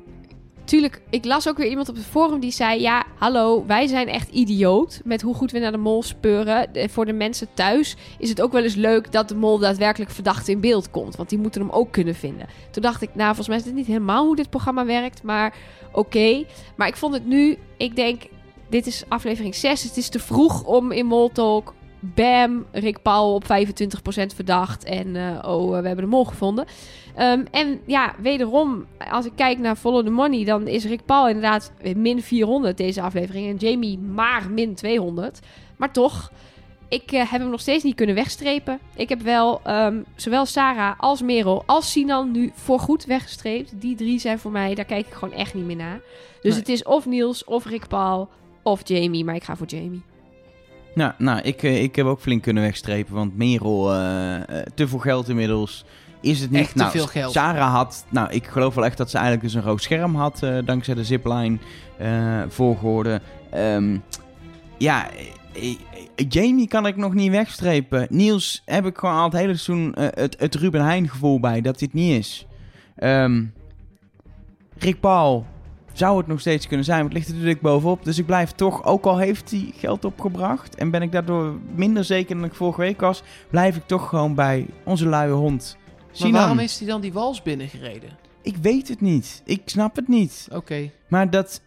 Tuurlijk, 0.65 1.01
ik 1.09 1.25
las 1.25 1.47
ook 1.47 1.57
weer 1.57 1.69
iemand 1.69 1.89
op 1.89 1.95
het 1.95 2.05
forum 2.05 2.39
die 2.39 2.51
zei... 2.51 2.81
Ja, 2.81 3.05
hallo, 3.17 3.65
wij 3.65 3.87
zijn 3.87 4.07
echt 4.07 4.29
idioot 4.29 5.01
met 5.03 5.21
hoe 5.21 5.35
goed 5.35 5.51
we 5.51 5.59
naar 5.59 5.71
de 5.71 5.77
mol 5.77 6.03
speuren. 6.03 6.69
Voor 6.89 7.05
de 7.05 7.13
mensen 7.13 7.47
thuis 7.53 7.95
is 8.17 8.29
het 8.29 8.41
ook 8.41 8.51
wel 8.51 8.63
eens 8.63 8.75
leuk 8.75 9.11
dat 9.11 9.29
de 9.29 9.35
mol 9.35 9.59
daadwerkelijk 9.59 10.11
verdacht 10.11 10.47
in 10.47 10.59
beeld 10.59 10.91
komt. 10.91 11.15
Want 11.15 11.29
die 11.29 11.39
moeten 11.39 11.61
hem 11.61 11.69
ook 11.69 11.91
kunnen 11.91 12.15
vinden. 12.15 12.47
Toen 12.71 12.81
dacht 12.81 13.01
ik, 13.01 13.09
nou, 13.13 13.27
volgens 13.27 13.47
mij 13.47 13.57
is 13.57 13.63
dit 13.63 13.73
niet 13.73 13.87
helemaal 13.87 14.25
hoe 14.25 14.35
dit 14.35 14.49
programma 14.49 14.85
werkt. 14.85 15.23
Maar 15.23 15.55
oké. 15.91 16.43
Maar 16.75 16.87
ik 16.87 16.95
vond 16.95 17.13
het 17.13 17.25
nu... 17.25 17.57
Ik 17.77 17.95
denk, 17.95 18.21
dit 18.69 18.87
is 18.87 19.03
aflevering 19.07 19.55
6. 19.55 19.83
Het 19.83 19.97
is 19.97 20.09
te 20.09 20.19
vroeg 20.19 20.63
om 20.63 20.91
in 20.91 21.05
Mol 21.05 21.29
Talk... 21.29 21.73
Bam, 22.15 22.65
Rick 22.71 23.01
Paul 23.01 23.33
op 23.33 23.43
25% 23.43 23.47
verdacht. 24.35 24.83
En 24.83 25.15
eh, 25.15 25.49
oh, 25.51 25.69
we 25.69 25.87
hebben 25.87 26.05
de 26.05 26.11
mol 26.11 26.25
gevonden. 26.25 26.65
Ehm, 27.15 27.43
en 27.51 27.79
ja, 27.85 28.13
wederom, 28.19 28.85
als 29.11 29.25
ik 29.25 29.31
kijk 29.35 29.59
naar 29.59 29.75
Follow 29.75 30.05
the 30.05 30.11
Money, 30.11 30.43
dan 30.45 30.67
is 30.67 30.85
Rick 30.85 31.05
Paul 31.05 31.27
inderdaad 31.27 31.71
min 31.95 32.21
400 32.21 32.77
deze 32.77 33.01
aflevering. 33.01 33.47
En 33.47 33.55
Jamie 33.67 33.97
maar 33.99 34.49
min 34.51 34.75
200. 34.75 35.39
Maar 35.77 35.93
toch, 35.93 36.31
ik 36.89 37.11
eh, 37.11 37.31
heb 37.31 37.41
hem 37.41 37.49
nog 37.49 37.59
steeds 37.59 37.83
niet 37.83 37.95
kunnen 37.95 38.15
wegstrepen. 38.15 38.79
Ik 38.95 39.09
heb 39.09 39.21
wel 39.21 39.61
ehm, 39.63 40.01
zowel 40.15 40.45
Sarah 40.45 40.99
als 40.99 41.21
Merel 41.21 41.63
als 41.65 41.91
Sinan 41.91 42.31
nu 42.31 42.51
voorgoed 42.53 43.05
weggestreept. 43.05 43.81
Die 43.81 43.95
drie 43.95 44.19
zijn 44.19 44.39
voor 44.39 44.51
mij, 44.51 44.75
daar 44.75 44.85
kijk 44.85 45.07
ik 45.07 45.13
gewoon 45.13 45.33
echt 45.33 45.53
niet 45.53 45.65
meer 45.65 45.75
naar. 45.75 46.01
Dus 46.41 46.51
Nee. 46.51 46.59
het 46.59 46.69
is 46.69 46.83
of 46.83 47.05
Niels, 47.05 47.43
of 47.43 47.65
Rick 47.65 47.87
Paul, 47.87 48.29
of 48.63 48.87
Jamie. 48.87 49.25
Maar 49.25 49.35
ik 49.35 49.43
ga 49.43 49.55
voor 49.55 49.67
Jamie. 49.67 50.01
Nou, 50.93 51.13
nou 51.17 51.41
ik, 51.41 51.63
eh, 51.63 51.83
ik 51.83 51.95
heb 51.95 52.05
ook 52.05 52.19
flink 52.19 52.41
kunnen 52.41 52.63
wegstrepen, 52.63 53.13
want 53.13 53.37
Merel, 53.37 53.93
eh, 53.93 54.35
eh, 54.35 54.65
te 54.75 54.87
veel 54.87 54.99
geld 54.99 55.29
inmiddels. 55.29 55.85
Is 56.21 56.39
het 56.39 56.51
niet? 56.51 56.59
Echt 56.59 56.71
te 56.71 56.77
nou, 56.77 56.91
veel 56.91 57.07
geld. 57.07 57.33
Sarah 57.33 57.73
had, 57.73 58.05
nou, 58.09 58.31
ik 58.31 58.47
geloof 58.47 58.75
wel 58.75 58.85
echt 58.85 58.97
dat 58.97 59.09
ze 59.09 59.17
eigenlijk 59.17 59.45
dus 59.45 59.53
een 59.55 59.69
rood 59.69 59.81
scherm 59.81 60.15
had, 60.15 60.39
dankzij 60.65 60.93
de 60.93 61.03
zipline. 61.03 61.57
Ehm, 63.49 63.97
ja, 64.77 65.07
Jamie 66.15 66.67
kan 66.67 66.87
ik 66.87 66.95
nog 66.95 67.13
niet 67.13 67.31
wegstrepen. 67.31 68.07
Niels 68.09 68.61
heb 68.65 68.85
ik 68.85 68.97
gewoon 68.97 69.15
al 69.15 69.23
het 69.23 69.33
hele 69.33 69.55
seizoen 69.55 69.95
het, 69.99 70.35
het 70.39 70.55
Ruben 70.55 70.83
Heijn 70.83 71.09
gevoel 71.09 71.39
bij 71.39 71.61
dat 71.61 71.79
dit 71.79 71.93
niet 71.93 72.17
is. 72.19 72.47
Ehm, 72.95 73.43
Rick 74.77 74.99
Paul 74.99 75.45
zou 75.93 76.17
het 76.17 76.27
nog 76.27 76.39
steeds 76.39 76.67
kunnen 76.67 76.85
zijn, 76.85 76.97
maar 76.97 77.07
het 77.07 77.13
ligt 77.13 77.27
er 77.27 77.33
natuurlijk 77.33 77.61
bovenop. 77.61 78.03
Dus 78.05 78.17
ik 78.17 78.25
blijf 78.25 78.51
toch, 78.51 78.83
ook 78.85 79.05
al 79.05 79.17
heeft 79.17 79.51
hij 79.51 79.73
geld 79.77 80.05
opgebracht 80.05 80.75
en 80.75 80.91
ben 80.91 81.01
ik 81.01 81.11
daardoor 81.11 81.57
minder 81.75 82.03
zeker 82.03 82.35
dan 82.35 82.45
ik 82.45 82.53
vorige 82.55 82.81
week 82.81 82.99
was, 83.01 83.23
blijf 83.49 83.75
ik 83.75 83.87
toch 83.87 84.09
gewoon 84.09 84.35
bij 84.35 84.65
onze 84.83 85.07
luie 85.07 85.31
hond. 85.33 85.77
Maar 86.19 86.31
waarom 86.31 86.59
is 86.59 86.77
hij 86.79 86.87
dan 86.87 87.01
die 87.01 87.13
wals 87.13 87.41
binnengereden? 87.41 88.09
Ik 88.41 88.55
weet 88.61 88.87
het 88.87 89.01
niet. 89.01 89.41
Ik 89.45 89.61
snap 89.65 89.95
het 89.95 90.07
niet. 90.07 90.47
Oké. 90.51 90.89
Maar 91.07 91.29
dat... 91.29 91.61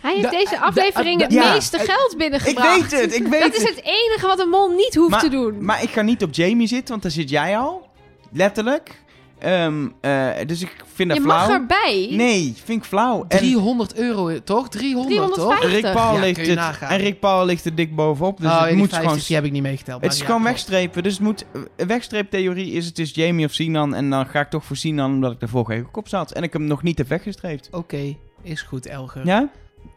Hij 0.00 0.10
heeft 0.12 0.22
Da- 0.22 0.30
deze 0.30 0.50
da- 0.54 0.60
aflevering 0.60 1.18
da- 1.18 1.24
het 1.24 1.34
ja, 1.34 1.52
meeste 1.52 1.78
geld 1.78 2.12
Ik 2.12 2.18
binnengebracht. 2.18 2.90
weet 2.90 3.00
het, 3.00 3.14
ik 3.14 3.26
weet 3.26 3.40
Dat 3.42 3.54
is 3.54 3.62
het. 3.62 3.76
het 3.76 3.84
enige 3.84 4.26
wat 4.26 4.40
een 4.40 4.48
mol 4.48 4.68
niet 4.68 4.94
hoeft 4.94 5.10
Maar- 5.10 5.20
te 5.20 5.28
doen. 5.28 5.64
Maar 5.64 5.82
ik 5.82 5.88
ga 5.90 6.02
niet 6.02 6.22
op 6.22 6.34
Jamie 6.34 6.66
zitten, 6.66 6.88
want 6.88 7.02
daar 7.02 7.10
zit 7.12 7.30
jij 7.30 7.58
al. 7.58 7.88
Letterlijk. 8.32 9.01
Ehm, 9.42 9.88
eh, 10.00 10.28
dus 10.46 10.62
ik 10.62 10.84
vind 10.94 11.08
dat 11.08 11.18
je 11.18 11.24
flauw. 11.24 11.48
mag 11.48 11.56
erbij. 11.56 12.08
Nee, 12.10 12.54
vind 12.64 12.82
ik 12.82 12.88
flauw. 12.88 13.24
En 13.28 13.38
300 13.38 13.94
euro, 13.94 14.42
toch? 14.44 14.68
300, 14.68 15.34
toch? 15.34 15.58
350. 15.58 15.72
Rick 15.72 15.92
Paul 15.92 16.14
Ja, 16.14 16.20
ligt 16.20 16.46
je 16.46 16.58
het, 16.58 16.78
en 16.80 16.98
Rick 16.98 17.20
Paul 17.20 17.46
ligt 17.46 17.64
er 17.64 17.74
dik 17.74 17.94
bovenop. 17.94 18.40
Dus 18.40 18.50
oh, 18.50 18.60
het 18.60 18.68
die 18.68 18.76
moet 18.76 18.88
50, 18.88 19.08
gewoon... 19.08 19.24
die 19.26 19.36
heb 19.36 19.44
ik 19.44 19.52
niet 19.52 19.62
meegeteld. 19.62 20.02
Het 20.02 20.12
is 20.12 20.18
maar 20.18 20.26
gewoon 20.26 20.42
ja, 20.42 20.48
wegstrepen. 20.48 21.02
Dus 21.02 21.12
het 21.12 21.22
moet... 21.22 21.44
Een 21.76 21.86
wegstreeptheorie 21.86 22.72
is 22.72 22.86
het 22.86 22.98
is 22.98 23.14
Jamie 23.14 23.46
of 23.46 23.52
Sinan. 23.52 23.94
En 23.94 24.10
dan 24.10 24.26
ga 24.26 24.40
ik 24.40 24.50
toch 24.50 24.64
voor 24.64 24.76
Sinan, 24.76 25.12
omdat 25.12 25.32
ik 25.32 25.42
er 25.42 25.48
vorige 25.48 25.72
week 25.72 25.96
op 25.96 26.08
zat. 26.08 26.32
En 26.32 26.42
ik 26.42 26.52
hem 26.52 26.64
nog 26.64 26.82
niet 26.82 26.98
heb 26.98 27.08
weggestreept. 27.08 27.68
Oké, 27.70 28.16
is 28.42 28.62
goed, 28.62 28.86
Elger. 28.86 29.26
Ja? 29.26 29.48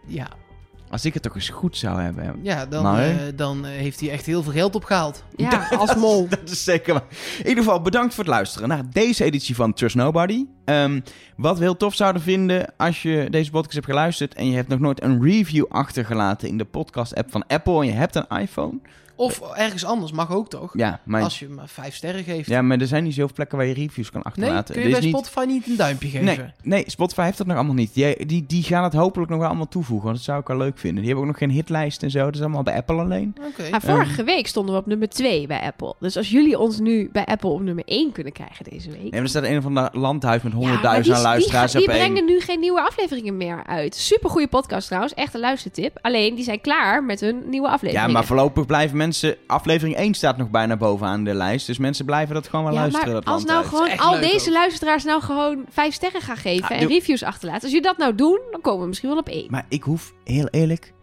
Ja, 0.08 0.28
Als 0.90 1.06
ik 1.06 1.14
het 1.14 1.24
toch 1.24 1.36
eens 1.36 1.49
goed 1.49 1.78
zou 1.78 2.02
hebben. 2.02 2.40
ja 2.41 2.66
dan, 2.66 2.84
Maar, 2.84 3.10
eh, 3.10 3.16
dan 3.36 3.66
eh, 3.66 3.72
heeft 3.72 3.99
hij 3.99 4.10
echt 4.12 4.26
heel 4.26 4.44
veel 4.44 4.52
geld 4.52 4.76
opgehaald. 4.76 5.24
Ja, 5.36 5.68
als 5.78 5.95
mol. 5.95 6.28
Dat 6.30 6.49
is 6.49 6.64
zeker 6.64 6.94
waar. 6.94 7.03
In 7.40 7.48
ieder 7.48 7.64
geval 7.64 7.82
bedankt 7.82 8.14
voor 8.14 8.24
het 8.24 8.34
luisteren 8.34 8.68
naar 8.68 8.84
deze 8.91 9.24
editie 9.24 9.56
van 9.56 9.74
Trust 9.74 9.95
Nobody. 9.95 10.45
Ehm, 10.66 10.99
wat 11.38 11.57
we 11.57 11.64
heel 11.64 11.78
tof 11.78 11.95
zouden 11.95 12.22
vinden 12.22 12.74
als 12.78 13.02
je 13.02 13.28
deze 13.30 13.52
podcast 13.52 13.74
hebt 13.74 13.86
geluisterd 13.86 14.34
en 14.34 14.49
je 14.49 14.56
hebt 14.56 14.68
nog 14.68 14.80
nooit 14.80 15.03
een 15.03 15.24
review 15.24 15.66
achtergelaten 15.70 16.48
in 16.48 16.57
de 16.57 16.66
podcast-app 16.66 17.32
van 17.32 17.48
Apple 17.48 17.80
en 17.80 17.86
je 17.86 17.91
hebt 17.91 18.16
een 18.16 18.28
iPhone. 18.28 18.80
Of 19.16 19.42
ergens 19.56 19.86
anders, 19.86 20.12
mag 20.12 20.32
ook 20.32 20.50
toch? 20.50 20.72
Ja, 20.78 21.00
maar, 21.04 21.22
Als 21.24 21.40
je 21.40 21.48
maar 21.50 21.68
vijf 21.68 21.96
sterren 21.96 22.24
geeft. 22.24 22.50
ja, 22.50 22.62
maar 22.62 22.78
er 22.80 22.88
zijn 22.88 23.04
niet 23.04 23.14
zoveel 23.14 23.34
plekken 23.36 23.58
waar 23.58 23.68
je 23.68 23.74
reviews 23.74 24.12
kan 24.12 24.22
nee, 24.24 24.34
achterlaten. 24.34 24.74
kun 24.74 24.84
je 24.84 24.90
bij 24.90 24.98
is 25.00 25.06
niet- 25.06 25.14
Spotify 25.16 25.46
niet 25.48 25.68
een 25.68 25.76
duimpje 25.76 26.08
geven? 26.10 26.26
Nee, 26.26 26.40
nee, 26.64 26.84
Spotify 26.88 27.22
heeft 27.24 27.38
dat 27.38 27.48
nog 27.48 27.56
allemaal 27.56 27.74
niet. 27.76 27.94
Die, 27.94 28.26
die, 28.26 28.46
die 28.48 28.64
gaan 28.64 28.84
het 28.84 28.94
hopelijk 28.94 29.30
nog 29.30 29.40
wel 29.40 29.48
allemaal 29.48 29.68
toevoegen, 29.68 30.06
want 30.06 30.18
dat 30.18 30.26
zou 30.26 30.40
ik 30.40 30.48
wel 30.48 30.58
leuk 30.58 30.78
vinden. 30.78 30.98
Die 31.04 31.06
hebben 31.06 31.22
ook 31.24 31.30
nog 31.32 31.38
geen 31.40 31.50
hitlijst 31.56 32.04
en 32.04 32.12
zo, 32.12 32.24
dat 32.26 32.36
is 32.36 32.42
allemaal 32.42 32.64
bij 32.64 32.76
Apple 32.76 32.96
alleen. 33.02 33.36
Oké. 33.48 33.70
Maar 33.70 33.82
vorige 33.82 34.24
week 34.24 34.48
stonden 34.48 34.74
we 34.76 34.80
op 34.82 34.86
nummer 34.86 35.10
2 35.10 35.48
bij 35.48 35.62
Apple. 35.62 35.96
Dus 36.00 36.18
als 36.18 36.30
jullie 36.30 36.60
ons 36.60 36.80
nu 36.80 37.10
bij 37.12 37.26
Apple 37.26 37.50
op 37.50 37.62
nummer 37.62 37.84
1 37.88 38.12
kunnen 38.12 38.34
krijgen 38.34 38.66
deze 38.70 38.90
week. 38.90 39.02
Nee, 39.02 39.12
maar 39.12 39.22
er 39.22 39.30
staat 39.30 39.44
een 39.44 39.58
of 39.58 39.66
ander 39.66 39.90
landhuis 39.92 40.42
met 40.42 40.52
Ja, 40.52 40.58
maar 40.58 40.68
honderdduizend 40.68 41.16
die, 41.16 41.26
luisteraars 41.26 41.72
die, 41.72 41.82
die 41.82 41.90
op 41.90 41.96
één. 41.96 42.06
brengen 42.06 42.26
nu 42.26 42.40
geen 42.40 42.60
nieuwe 42.60 42.82
afleveringen 42.82 43.38
meer 43.38 43.64
uit. 43.66 43.96
Super 43.96 44.30
goede 44.30 44.48
podcast 44.48 44.86
trouwens, 44.88 45.14
echt 45.14 45.34
een 45.34 45.40
luistertip. 45.40 45.98
Alleen 46.02 46.36
die 46.36 46.44
zijn 46.44 46.62
klaar 46.62 47.04
met 47.04 47.20
hun 47.20 47.44
nieuwe 47.50 47.68
Ja, 47.68 47.74
afleveringen. 47.74 48.12
maar 48.12 48.26
voorlopig 48.26 48.66
blijven 48.66 48.88
mensen... 48.98 49.04
Aflevering 49.48 49.95
1 49.95 50.14
staat 50.14 50.38
nog 50.38 50.49
bijna 50.49 50.77
bovenaan 50.77 51.23
de 51.23 51.34
lijst. 51.34 51.68
Dus 51.68 51.77
mensen 51.77 52.06
blijven 52.06 52.36
dat 52.36 52.48
gewoon 52.48 52.65
wel 52.65 52.73
Ja, 52.73 52.80
luisteren. 52.80 53.07
maar 53.11 53.22
dat 53.22 53.34
als 53.34 53.44
nou 53.44 53.65
gewoon 53.65 53.98
al 53.98 54.11
leuk 54.11 54.32
deze 54.32 54.48
ook. 54.49 54.53
luisteraars 54.56 55.03
nou 55.03 55.22
gewoon 55.22 55.65
vijf 55.69 55.94
sterren 55.94 56.22
gaan 56.22 56.38
geven 56.38 56.69
Ah, 56.76 56.82
en 56.82 56.88
reviews 56.88 57.23
achterlaten. 57.23 57.61
Als 57.61 57.72
jullie 57.72 57.88
dat 57.88 57.98
nou 57.98 58.15
doen, 58.15 58.40
dan 58.52 58.61
komen 58.61 58.82
we 58.82 58.88
misschien 58.88 59.10
wel 59.10 59.18
op 59.18 59.30
één. 59.30 59.48
Maar 59.49 59.65
ik 59.69 59.84
hoef, 59.84 60.14
heel 60.23 60.48
eerlijk... 60.48 60.94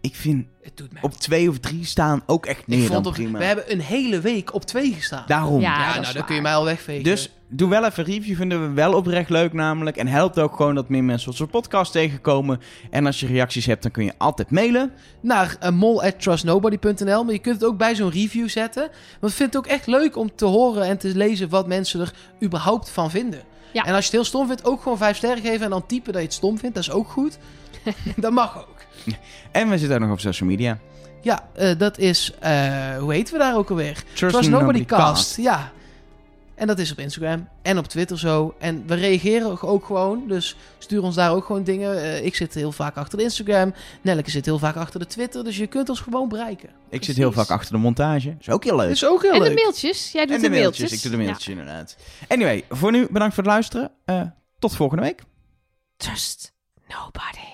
Ik 0.00 0.14
vind 0.14 0.46
Het 0.62 0.76
doet 0.76 0.92
mij. 0.92 1.02
op 1.02 1.12
twee 1.12 1.48
of 1.48 1.58
drie 1.58 1.84
staan 1.84 2.22
ook 2.26 2.46
echt 2.46 2.58
ik 2.60 2.66
meer 2.66 2.90
dan 2.90 3.02
prima. 3.02 3.38
we 3.38 3.44
hebben 3.44 3.72
een 3.72 3.80
hele 3.80 4.20
week 4.20 4.54
op 4.54 4.64
twee 4.64 4.92
gestaan. 4.92 5.24
Daarom. 5.26 5.60
Ja, 5.60 6.00
nou, 6.00 6.12
dan 6.12 6.24
kun 6.24 6.34
je 6.34 6.40
mij 6.40 6.54
al 6.54 6.64
wegvegen. 6.64 7.04
Dus 7.04 7.30
doe 7.52 7.68
wel 7.68 7.84
even 7.84 8.06
een 8.06 8.12
review. 8.12 8.36
Vinden 8.36 8.68
we 8.68 8.74
wel 8.74 8.94
oprecht 8.94 9.30
leuk 9.30 9.52
namelijk. 9.52 9.96
En 9.96 10.06
helpt 10.06 10.38
ook 10.38 10.56
gewoon 10.56 10.74
dat 10.74 10.88
meer 10.88 11.04
mensen 11.04 11.30
onze 11.30 11.46
podcast 11.46 11.92
tegenkomen. 11.92 12.60
En 12.90 13.06
als 13.06 13.20
je 13.20 13.26
reacties 13.26 13.66
hebt, 13.66 13.82
dan 13.82 13.90
kun 13.90 14.04
je 14.04 14.12
altijd 14.18 14.50
mailen. 14.50 14.92
naar 15.20 15.56
uh, 15.62 15.70
mol@trustnobody.nl, 15.70 17.24
maar 17.24 17.32
je 17.32 17.38
kunt 17.38 17.60
het 17.60 17.64
ook 17.64 17.78
bij 17.78 17.94
zo'n 17.94 18.10
review 18.10 18.48
zetten. 18.48 18.88
Want 19.20 19.32
ik 19.32 19.38
vind 19.38 19.54
het 19.54 19.64
ook 19.64 19.70
echt 19.70 19.86
leuk 19.86 20.16
om 20.16 20.34
te 20.34 20.44
horen 20.44 20.82
en 20.82 20.98
te 20.98 21.16
lezen 21.16 21.48
wat 21.48 21.66
mensen 21.66 22.00
er 22.00 22.12
überhaupt 22.42 22.90
van 22.90 23.10
vinden. 23.10 23.40
Ja. 23.72 23.84
En 23.84 23.94
als 23.94 23.98
je 23.98 24.04
het 24.04 24.12
heel 24.12 24.24
stom 24.24 24.46
vindt, 24.46 24.64
ook 24.64 24.82
gewoon 24.82 24.98
vijf 24.98 25.16
sterren 25.16 25.42
geven 25.42 25.64
en 25.64 25.70
dan 25.70 25.86
typen 25.86 26.12
dat 26.12 26.22
je 26.22 26.26
het 26.26 26.36
stom 26.36 26.58
vindt. 26.58 26.74
Dat 26.74 26.84
is 26.84 26.90
ook 26.90 27.08
goed. 27.08 27.38
dat 28.16 28.32
mag 28.32 28.58
ook. 28.58 28.76
En 29.50 29.68
we 29.68 29.78
zitten 29.78 29.96
ook 29.96 30.02
nog 30.02 30.12
op 30.12 30.20
social 30.20 30.48
media. 30.48 30.78
Ja, 31.20 31.48
eh, 31.54 31.78
dat 31.78 31.98
is, 31.98 32.32
eh, 32.40 32.96
hoe 32.98 33.12
heten 33.12 33.32
we 33.32 33.38
daar 33.38 33.56
ook 33.56 33.70
alweer? 33.70 33.94
Trust, 34.14 34.34
Trust 34.34 34.50
Nobody 34.50 34.78
Nobody 34.78 34.84
Cast. 34.84 35.02
Cast. 35.02 35.36
Ja. 35.36 35.72
En 36.62 36.68
dat 36.68 36.78
is 36.78 36.92
op 36.92 36.98
Instagram 36.98 37.48
en 37.62 37.78
op 37.78 37.86
Twitter 37.86 38.18
zo. 38.18 38.54
En 38.58 38.86
we 38.86 38.94
reageren 38.94 39.62
ook 39.62 39.84
gewoon. 39.84 40.28
Dus 40.28 40.56
stuur 40.78 41.02
ons 41.02 41.14
daar 41.14 41.32
ook 41.32 41.44
gewoon 41.44 41.64
dingen. 41.64 42.02
Eh, 42.02 42.24
ik 42.24 42.34
zit 42.34 42.54
heel 42.54 42.72
vaak 42.72 42.96
achter 42.96 43.18
de 43.18 43.24
Instagram. 43.24 43.74
Nelleke 44.02 44.30
zit 44.30 44.44
heel 44.44 44.58
vaak 44.58 44.76
achter 44.76 45.00
de 45.00 45.06
Twitter. 45.06 45.44
Dus 45.44 45.56
je 45.56 45.66
kunt 45.66 45.88
ons 45.88 46.00
gewoon 46.00 46.28
bereiken. 46.28 46.68
Ik 46.88 47.04
zit 47.04 47.16
heel 47.16 47.32
vaak 47.32 47.50
achter 47.50 47.72
de 47.72 47.78
montage. 47.78 48.28
Dat 48.28 48.40
is 48.40 48.48
ook 48.50 48.64
heel 48.64 48.76
leuk. 48.76 48.90
Is 48.90 49.04
ook 49.04 49.22
heel 49.22 49.32
en 49.32 49.40
leuk. 49.40 49.48
de 49.48 49.54
mailtjes. 49.54 50.12
Jij 50.12 50.26
doet 50.26 50.36
en 50.36 50.42
de 50.42 50.50
mailtjes. 50.50 50.78
mailtjes. 50.78 51.04
Ik 51.04 51.10
doe 51.10 51.18
de 51.18 51.24
mailtjes 51.24 51.48
inderdaad. 51.48 51.96
Anyway, 52.28 52.64
voor 52.68 52.90
nu 52.90 53.06
bedankt 53.10 53.34
voor 53.34 53.44
het 53.44 53.52
luisteren. 53.52 53.90
Eh, 54.04 54.22
tot 54.58 54.76
volgende 54.76 55.02
week. 55.02 55.22
Trust 55.96 56.52
nobody. 56.88 57.51